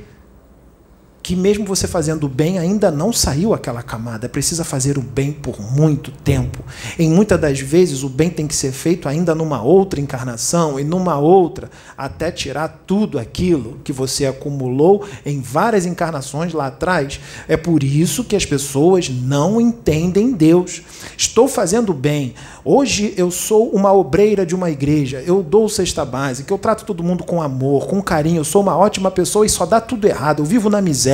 que 1.22 1.36
mesmo 1.36 1.64
você 1.64 1.86
fazendo 1.86 2.24
o 2.24 2.28
bem 2.28 2.58
ainda 2.58 2.90
não 2.90 3.12
saiu 3.12 3.52
aquela 3.52 3.82
camada. 3.82 4.28
Precisa 4.28 4.64
fazer 4.64 4.96
o 4.96 5.02
bem 5.02 5.32
por 5.32 5.60
muito 5.60 6.10
tempo. 6.10 6.64
Em 6.98 7.10
muitas 7.10 7.38
das 7.38 7.60
vezes 7.60 8.02
o 8.02 8.08
bem 8.08 8.30
tem 8.30 8.46
que 8.46 8.54
ser 8.54 8.72
feito 8.72 9.08
ainda 9.08 9.34
numa 9.34 9.62
outra 9.62 10.00
encarnação 10.00 10.80
e 10.80 10.84
numa 10.84 11.18
outra, 11.18 11.70
até 11.96 12.30
tirar 12.30 12.82
tudo 12.86 13.18
aquilo 13.18 13.78
que 13.84 13.92
você 13.92 14.26
acumulou 14.26 15.06
em 15.24 15.40
várias 15.40 15.84
encarnações 15.84 16.52
lá 16.52 16.68
atrás. 16.68 17.20
É 17.46 17.56
por 17.56 17.82
isso 17.82 18.24
que 18.24 18.36
as 18.36 18.46
pessoas 18.46 19.10
não 19.10 19.60
entendem 19.60 20.32
Deus. 20.32 20.82
Estou 21.16 21.48
fazendo 21.48 21.92
bem. 21.92 22.34
Hoje 22.64 23.14
eu 23.16 23.30
sou 23.30 23.70
uma 23.70 23.92
obreira 23.92 24.46
de 24.46 24.54
uma 24.54 24.70
igreja. 24.70 25.22
Eu 25.26 25.42
dou 25.42 25.68
cesta 25.68 26.04
básica, 26.04 26.52
eu 26.52 26.58
trato 26.58 26.84
todo 26.84 27.02
mundo 27.02 27.24
com 27.24 27.42
amor, 27.42 27.86
com 27.86 28.02
carinho. 28.02 28.38
Eu 28.38 28.44
sou 28.44 28.62
uma 28.62 28.76
ótima 28.76 29.10
pessoa 29.10 29.44
e 29.44 29.48
só 29.48 29.66
dá 29.66 29.80
tudo 29.80 30.06
errado. 30.06 30.40
Eu 30.40 30.46
vivo 30.46 30.70
na 30.70 30.80
miséria 30.80 31.10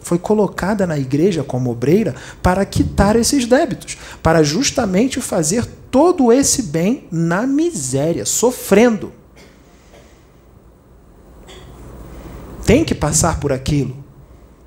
Foi 0.00 0.18
colocada 0.18 0.86
na 0.86 0.98
igreja 0.98 1.44
como 1.44 1.70
obreira 1.70 2.14
para 2.42 2.64
quitar 2.64 3.16
esses 3.16 3.46
débitos, 3.46 3.96
para 4.22 4.42
justamente 4.42 5.20
fazer 5.20 5.66
todo 5.90 6.32
esse 6.32 6.62
bem 6.64 7.06
na 7.10 7.46
miséria, 7.46 8.24
sofrendo. 8.24 9.12
Tem 12.64 12.84
que 12.84 12.94
passar 12.94 13.40
por 13.40 13.52
aquilo 13.52 13.96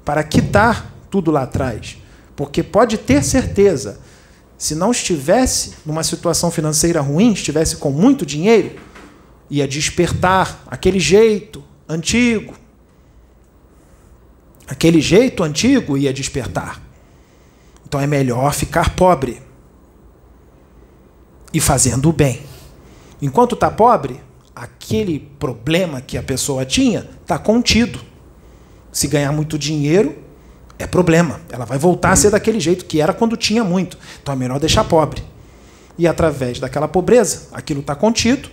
para 0.03 0.23
quitar 0.23 0.93
tudo 1.09 1.31
lá 1.31 1.43
atrás. 1.43 1.97
Porque 2.35 2.61
pode 2.63 2.97
ter 2.97 3.23
certeza, 3.23 3.99
se 4.57 4.75
não 4.75 4.91
estivesse 4.91 5.75
numa 5.85 6.03
situação 6.03 6.51
financeira 6.51 7.01
ruim, 7.01 7.33
estivesse 7.33 7.77
com 7.77 7.91
muito 7.91 8.25
dinheiro, 8.25 8.75
ia 9.49 9.67
despertar 9.67 10.63
aquele 10.67 10.99
jeito 10.99 11.63
antigo, 11.87 12.55
Aquele 14.67 15.01
jeito 15.01 15.43
antigo 15.43 15.97
ia 15.97 16.13
despertar. 16.13 16.81
Então 17.85 17.99
é 17.99 18.07
melhor 18.07 18.53
ficar 18.53 18.95
pobre 18.95 19.41
e 21.53 21.59
fazendo 21.59 22.09
o 22.09 22.13
bem. 22.13 22.41
Enquanto 23.21 23.53
está 23.55 23.69
pobre, 23.69 24.19
aquele 24.55 25.19
problema 25.39 26.01
que 26.01 26.17
a 26.17 26.23
pessoa 26.23 26.65
tinha 26.65 27.07
está 27.21 27.37
contido. 27.37 27.99
Se 28.91 29.07
ganhar 29.07 29.31
muito 29.31 29.57
dinheiro, 29.57 30.15
é 30.79 30.87
problema. 30.87 31.41
Ela 31.49 31.65
vai 31.65 31.77
voltar 31.77 32.11
a 32.11 32.15
ser 32.15 32.31
daquele 32.31 32.59
jeito 32.59 32.85
que 32.85 33.01
era 33.01 33.13
quando 33.13 33.37
tinha 33.37 33.63
muito. 33.63 33.97
Então 34.21 34.33
é 34.33 34.37
melhor 34.37 34.59
deixar 34.59 34.83
pobre. 34.83 35.23
E 35.97 36.07
através 36.07 36.59
daquela 36.59 36.87
pobreza, 36.87 37.49
aquilo 37.51 37.81
está 37.81 37.95
contido. 37.95 38.49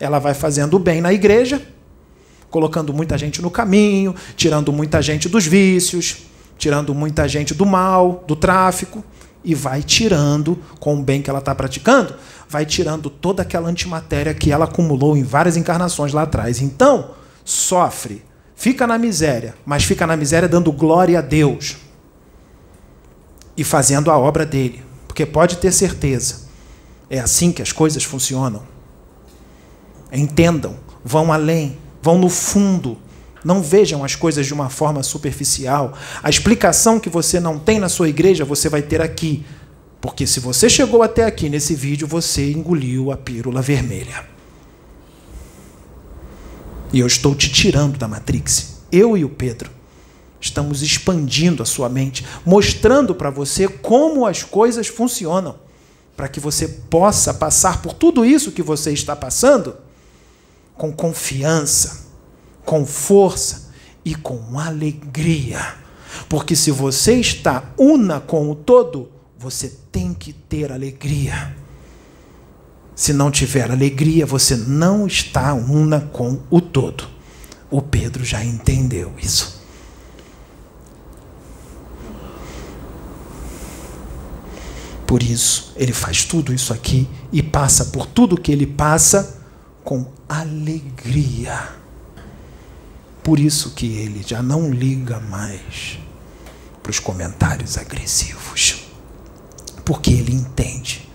Ela 0.00 0.18
vai 0.18 0.34
fazendo 0.34 0.74
o 0.74 0.78
bem 0.78 1.00
na 1.00 1.12
igreja 1.12 1.62
colocando 2.52 2.92
muita 2.92 3.16
gente 3.16 3.40
no 3.40 3.50
caminho, 3.50 4.14
tirando 4.36 4.70
muita 4.72 5.00
gente 5.00 5.26
dos 5.26 5.46
vícios, 5.46 6.18
tirando 6.58 6.94
muita 6.94 7.26
gente 7.26 7.54
do 7.54 7.64
mal, 7.64 8.22
do 8.28 8.36
tráfico, 8.36 9.02
e 9.42 9.54
vai 9.54 9.82
tirando, 9.82 10.56
com 10.78 10.94
o 10.94 11.02
bem 11.02 11.22
que 11.22 11.30
ela 11.30 11.38
está 11.38 11.54
praticando, 11.54 12.14
vai 12.48 12.64
tirando 12.66 13.08
toda 13.08 13.42
aquela 13.42 13.68
antimatéria 13.68 14.34
que 14.34 14.52
ela 14.52 14.66
acumulou 14.66 15.16
em 15.16 15.24
várias 15.24 15.56
encarnações 15.56 16.12
lá 16.12 16.22
atrás. 16.22 16.60
Então, 16.60 17.12
sofre, 17.42 18.22
fica 18.54 18.86
na 18.86 18.98
miséria, 18.98 19.54
mas 19.64 19.82
fica 19.82 20.06
na 20.06 20.16
miséria 20.16 20.48
dando 20.48 20.70
glória 20.70 21.18
a 21.18 21.22
Deus 21.22 21.78
e 23.56 23.64
fazendo 23.64 24.10
a 24.10 24.18
obra 24.18 24.44
dele, 24.44 24.84
porque 25.08 25.24
pode 25.24 25.56
ter 25.56 25.72
certeza, 25.72 26.42
é 27.08 27.18
assim 27.18 27.50
que 27.50 27.62
as 27.62 27.72
coisas 27.72 28.04
funcionam. 28.04 28.62
Entendam, 30.12 30.76
vão 31.02 31.32
além, 31.32 31.78
vão 32.02 32.18
no 32.18 32.28
fundo. 32.28 32.98
Não 33.44 33.62
vejam 33.62 34.04
as 34.04 34.14
coisas 34.14 34.46
de 34.46 34.52
uma 34.52 34.68
forma 34.68 35.02
superficial. 35.02 35.96
A 36.22 36.28
explicação 36.28 37.00
que 37.00 37.08
você 37.08 37.40
não 37.40 37.58
tem 37.58 37.78
na 37.78 37.88
sua 37.88 38.08
igreja, 38.08 38.44
você 38.44 38.68
vai 38.68 38.82
ter 38.82 39.00
aqui. 39.00 39.44
Porque 40.00 40.26
se 40.26 40.40
você 40.40 40.68
chegou 40.68 41.02
até 41.02 41.24
aqui 41.24 41.48
nesse 41.48 41.74
vídeo, 41.74 42.06
você 42.06 42.50
engoliu 42.50 43.12
a 43.12 43.16
pílula 43.16 43.62
vermelha. 43.62 44.26
E 46.92 47.00
eu 47.00 47.06
estou 47.06 47.34
te 47.34 47.50
tirando 47.50 47.96
da 47.96 48.06
Matrix. 48.06 48.80
Eu 48.90 49.16
e 49.16 49.24
o 49.24 49.28
Pedro. 49.28 49.70
Estamos 50.40 50.82
expandindo 50.82 51.62
a 51.62 51.66
sua 51.66 51.88
mente, 51.88 52.26
mostrando 52.44 53.14
para 53.14 53.30
você 53.30 53.68
como 53.68 54.26
as 54.26 54.42
coisas 54.42 54.88
funcionam, 54.88 55.54
para 56.16 56.26
que 56.26 56.40
você 56.40 56.66
possa 56.66 57.32
passar 57.32 57.80
por 57.80 57.94
tudo 57.94 58.24
isso 58.24 58.50
que 58.50 58.60
você 58.60 58.92
está 58.92 59.14
passando 59.14 59.76
com 60.82 60.92
confiança, 60.92 62.06
com 62.64 62.84
força 62.84 63.70
e 64.04 64.16
com 64.16 64.58
alegria. 64.58 65.76
Porque 66.28 66.56
se 66.56 66.72
você 66.72 67.20
está 67.20 67.72
una 67.78 68.18
com 68.18 68.50
o 68.50 68.56
todo, 68.56 69.08
você 69.38 69.72
tem 69.92 70.12
que 70.12 70.32
ter 70.32 70.72
alegria. 70.72 71.54
Se 72.96 73.12
não 73.12 73.30
tiver 73.30 73.70
alegria, 73.70 74.26
você 74.26 74.56
não 74.56 75.06
está 75.06 75.54
una 75.54 76.00
com 76.00 76.40
o 76.50 76.60
todo. 76.60 77.04
O 77.70 77.80
Pedro 77.80 78.24
já 78.24 78.44
entendeu 78.44 79.12
isso. 79.22 79.62
Por 85.06 85.22
isso, 85.22 85.72
ele 85.76 85.92
faz 85.92 86.24
tudo 86.24 86.52
isso 86.52 86.72
aqui 86.72 87.08
e 87.32 87.40
passa 87.40 87.84
por 87.84 88.04
tudo 88.04 88.36
que 88.40 88.50
ele 88.50 88.66
passa 88.66 89.40
com 89.84 90.04
alegria. 90.40 91.68
Por 93.22 93.38
isso 93.38 93.70
que 93.70 93.86
ele 93.86 94.22
já 94.26 94.42
não 94.42 94.70
liga 94.70 95.20
mais 95.20 95.98
para 96.82 96.90
os 96.90 96.98
comentários 96.98 97.78
agressivos. 97.78 98.84
Porque 99.84 100.10
ele 100.10 100.32
entende 100.32 101.08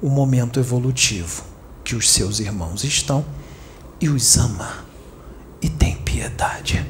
o 0.00 0.08
momento 0.08 0.60
evolutivo 0.60 1.42
que 1.84 1.96
os 1.96 2.10
seus 2.10 2.38
irmãos 2.38 2.84
estão 2.84 3.24
e 4.00 4.08
os 4.08 4.36
ama 4.36 4.84
e 5.60 5.68
tem 5.68 5.96
piedade 5.96 6.86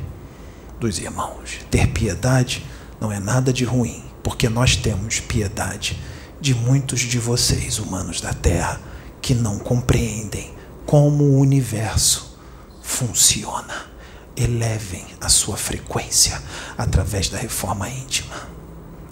dos 0.78 0.98
irmãos. 0.98 1.60
Ter 1.70 1.86
piedade 1.88 2.64
não 3.00 3.10
é 3.12 3.18
nada 3.18 3.52
de 3.52 3.64
ruim, 3.64 4.02
porque 4.22 4.48
nós 4.48 4.76
temos 4.76 5.20
piedade 5.20 5.98
de 6.40 6.54
muitos 6.54 7.00
de 7.00 7.18
vocês, 7.18 7.78
humanos 7.78 8.20
da 8.20 8.32
terra, 8.32 8.80
que 9.22 9.34
não 9.34 9.58
compreendem 9.58 10.57
como 10.88 11.22
o 11.22 11.38
universo 11.38 12.38
funciona. 12.80 13.88
Elevem 14.34 15.04
a 15.20 15.28
sua 15.28 15.54
frequência 15.54 16.42
através 16.78 17.28
da 17.28 17.36
reforma 17.36 17.90
íntima. 17.90 18.48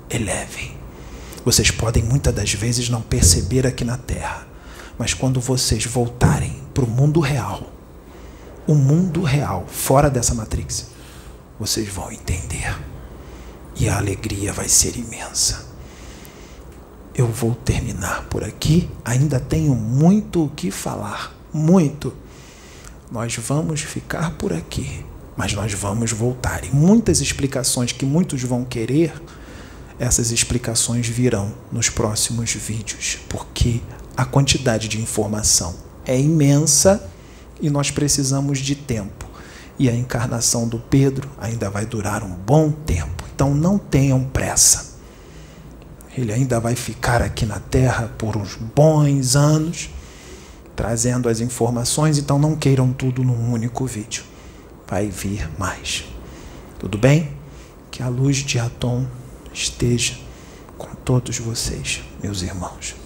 Elevem. 0.09 0.75
Vocês 1.45 1.71
podem 1.71 2.03
muitas 2.03 2.35
das 2.35 2.51
vezes 2.55 2.89
não 2.89 3.03
perceber 3.03 3.67
aqui 3.67 3.85
na 3.85 3.99
Terra, 3.99 4.47
mas 4.99 5.13
quando 5.13 5.39
vocês 5.39 5.85
voltarem 5.85 6.63
para 6.73 6.83
o 6.83 6.89
mundo 6.89 7.21
real, 7.21 7.71
o 8.67 8.75
mundo 8.75 9.21
real, 9.21 9.67
fora 9.69 10.09
dessa 10.09 10.35
matrix, 10.35 10.87
vocês 11.61 11.91
vão 11.91 12.11
entender. 12.11 12.75
E 13.79 13.87
a 13.87 13.99
alegria 13.99 14.51
vai 14.51 14.71
ser 14.71 14.97
imensa. 14.97 15.67
Eu 17.15 17.27
vou 17.27 17.55
terminar 17.55 18.25
por 18.31 18.43
aqui, 18.43 18.91
ainda 19.05 19.39
tenho 19.39 19.75
muito 19.75 20.47
o 20.47 20.49
que 20.49 20.71
falar 20.71 21.36
muito. 21.57 22.13
Nós 23.11 23.35
vamos 23.37 23.81
ficar 23.81 24.33
por 24.33 24.53
aqui, 24.53 25.05
mas 25.37 25.53
nós 25.55 25.73
vamos 25.73 26.13
voltar. 26.13 26.65
E 26.65 26.71
muitas 26.71 27.21
explicações 27.21 27.93
que 27.93 28.05
muitos 28.05 28.43
vão 28.43 28.65
querer, 28.65 29.13
essas 29.99 30.31
explicações 30.31 31.09
virão 31.09 31.53
nos 31.73 31.89
próximos 31.89 32.53
vídeos, 32.53 33.19
porque 33.29 33.81
a 34.17 34.25
quantidade 34.25 34.89
de 34.89 35.01
informação 35.01 35.75
é 36.05 36.19
imensa 36.19 37.09
e 37.61 37.71
nós 37.71 37.91
precisamos 37.91 38.59
de 38.59 38.75
tempo. 38.75 39.27
E 39.79 39.89
a 39.89 39.95
encarnação 39.95 40.69
do 40.69 40.79
Pedro 40.79 41.31
ainda 41.39 41.71
vai 41.71 41.87
durar 41.87 42.23
um 42.23 42.35
bom 42.35 42.71
tempo. 42.71 43.25
Então 43.35 43.55
não 43.55 43.79
tenham 43.79 44.25
pressa. 44.25 44.97
Ele 46.17 46.33
ainda 46.33 46.59
vai 46.59 46.75
ficar 46.75 47.21
aqui 47.21 47.45
na 47.45 47.61
Terra 47.61 48.11
por 48.17 48.37
uns 48.39 48.57
bons 48.57 49.37
anos 49.37 49.91
trazendo 50.77 51.29
as 51.29 51.41
informações, 51.41 52.19
então 52.19 52.39
não 52.39 52.55
queiram 52.55 52.93
tudo 52.93 53.25
num 53.25 53.53
único 53.53 53.87
vídeo. 53.87 54.23
Vai 54.87 55.09
vir 55.09 55.49
mais. 55.59 56.05
Tudo 56.79 56.99
bem? 56.99 57.31
Que 57.91 58.03
a 58.03 58.09
luz 58.09 58.37
de 58.37 58.59
Atom 58.59 59.07
esteja 59.53 60.15
com 60.77 60.95
todos 60.95 61.39
vocês, 61.39 62.03
meus 62.23 62.43
irmãos. 62.43 63.06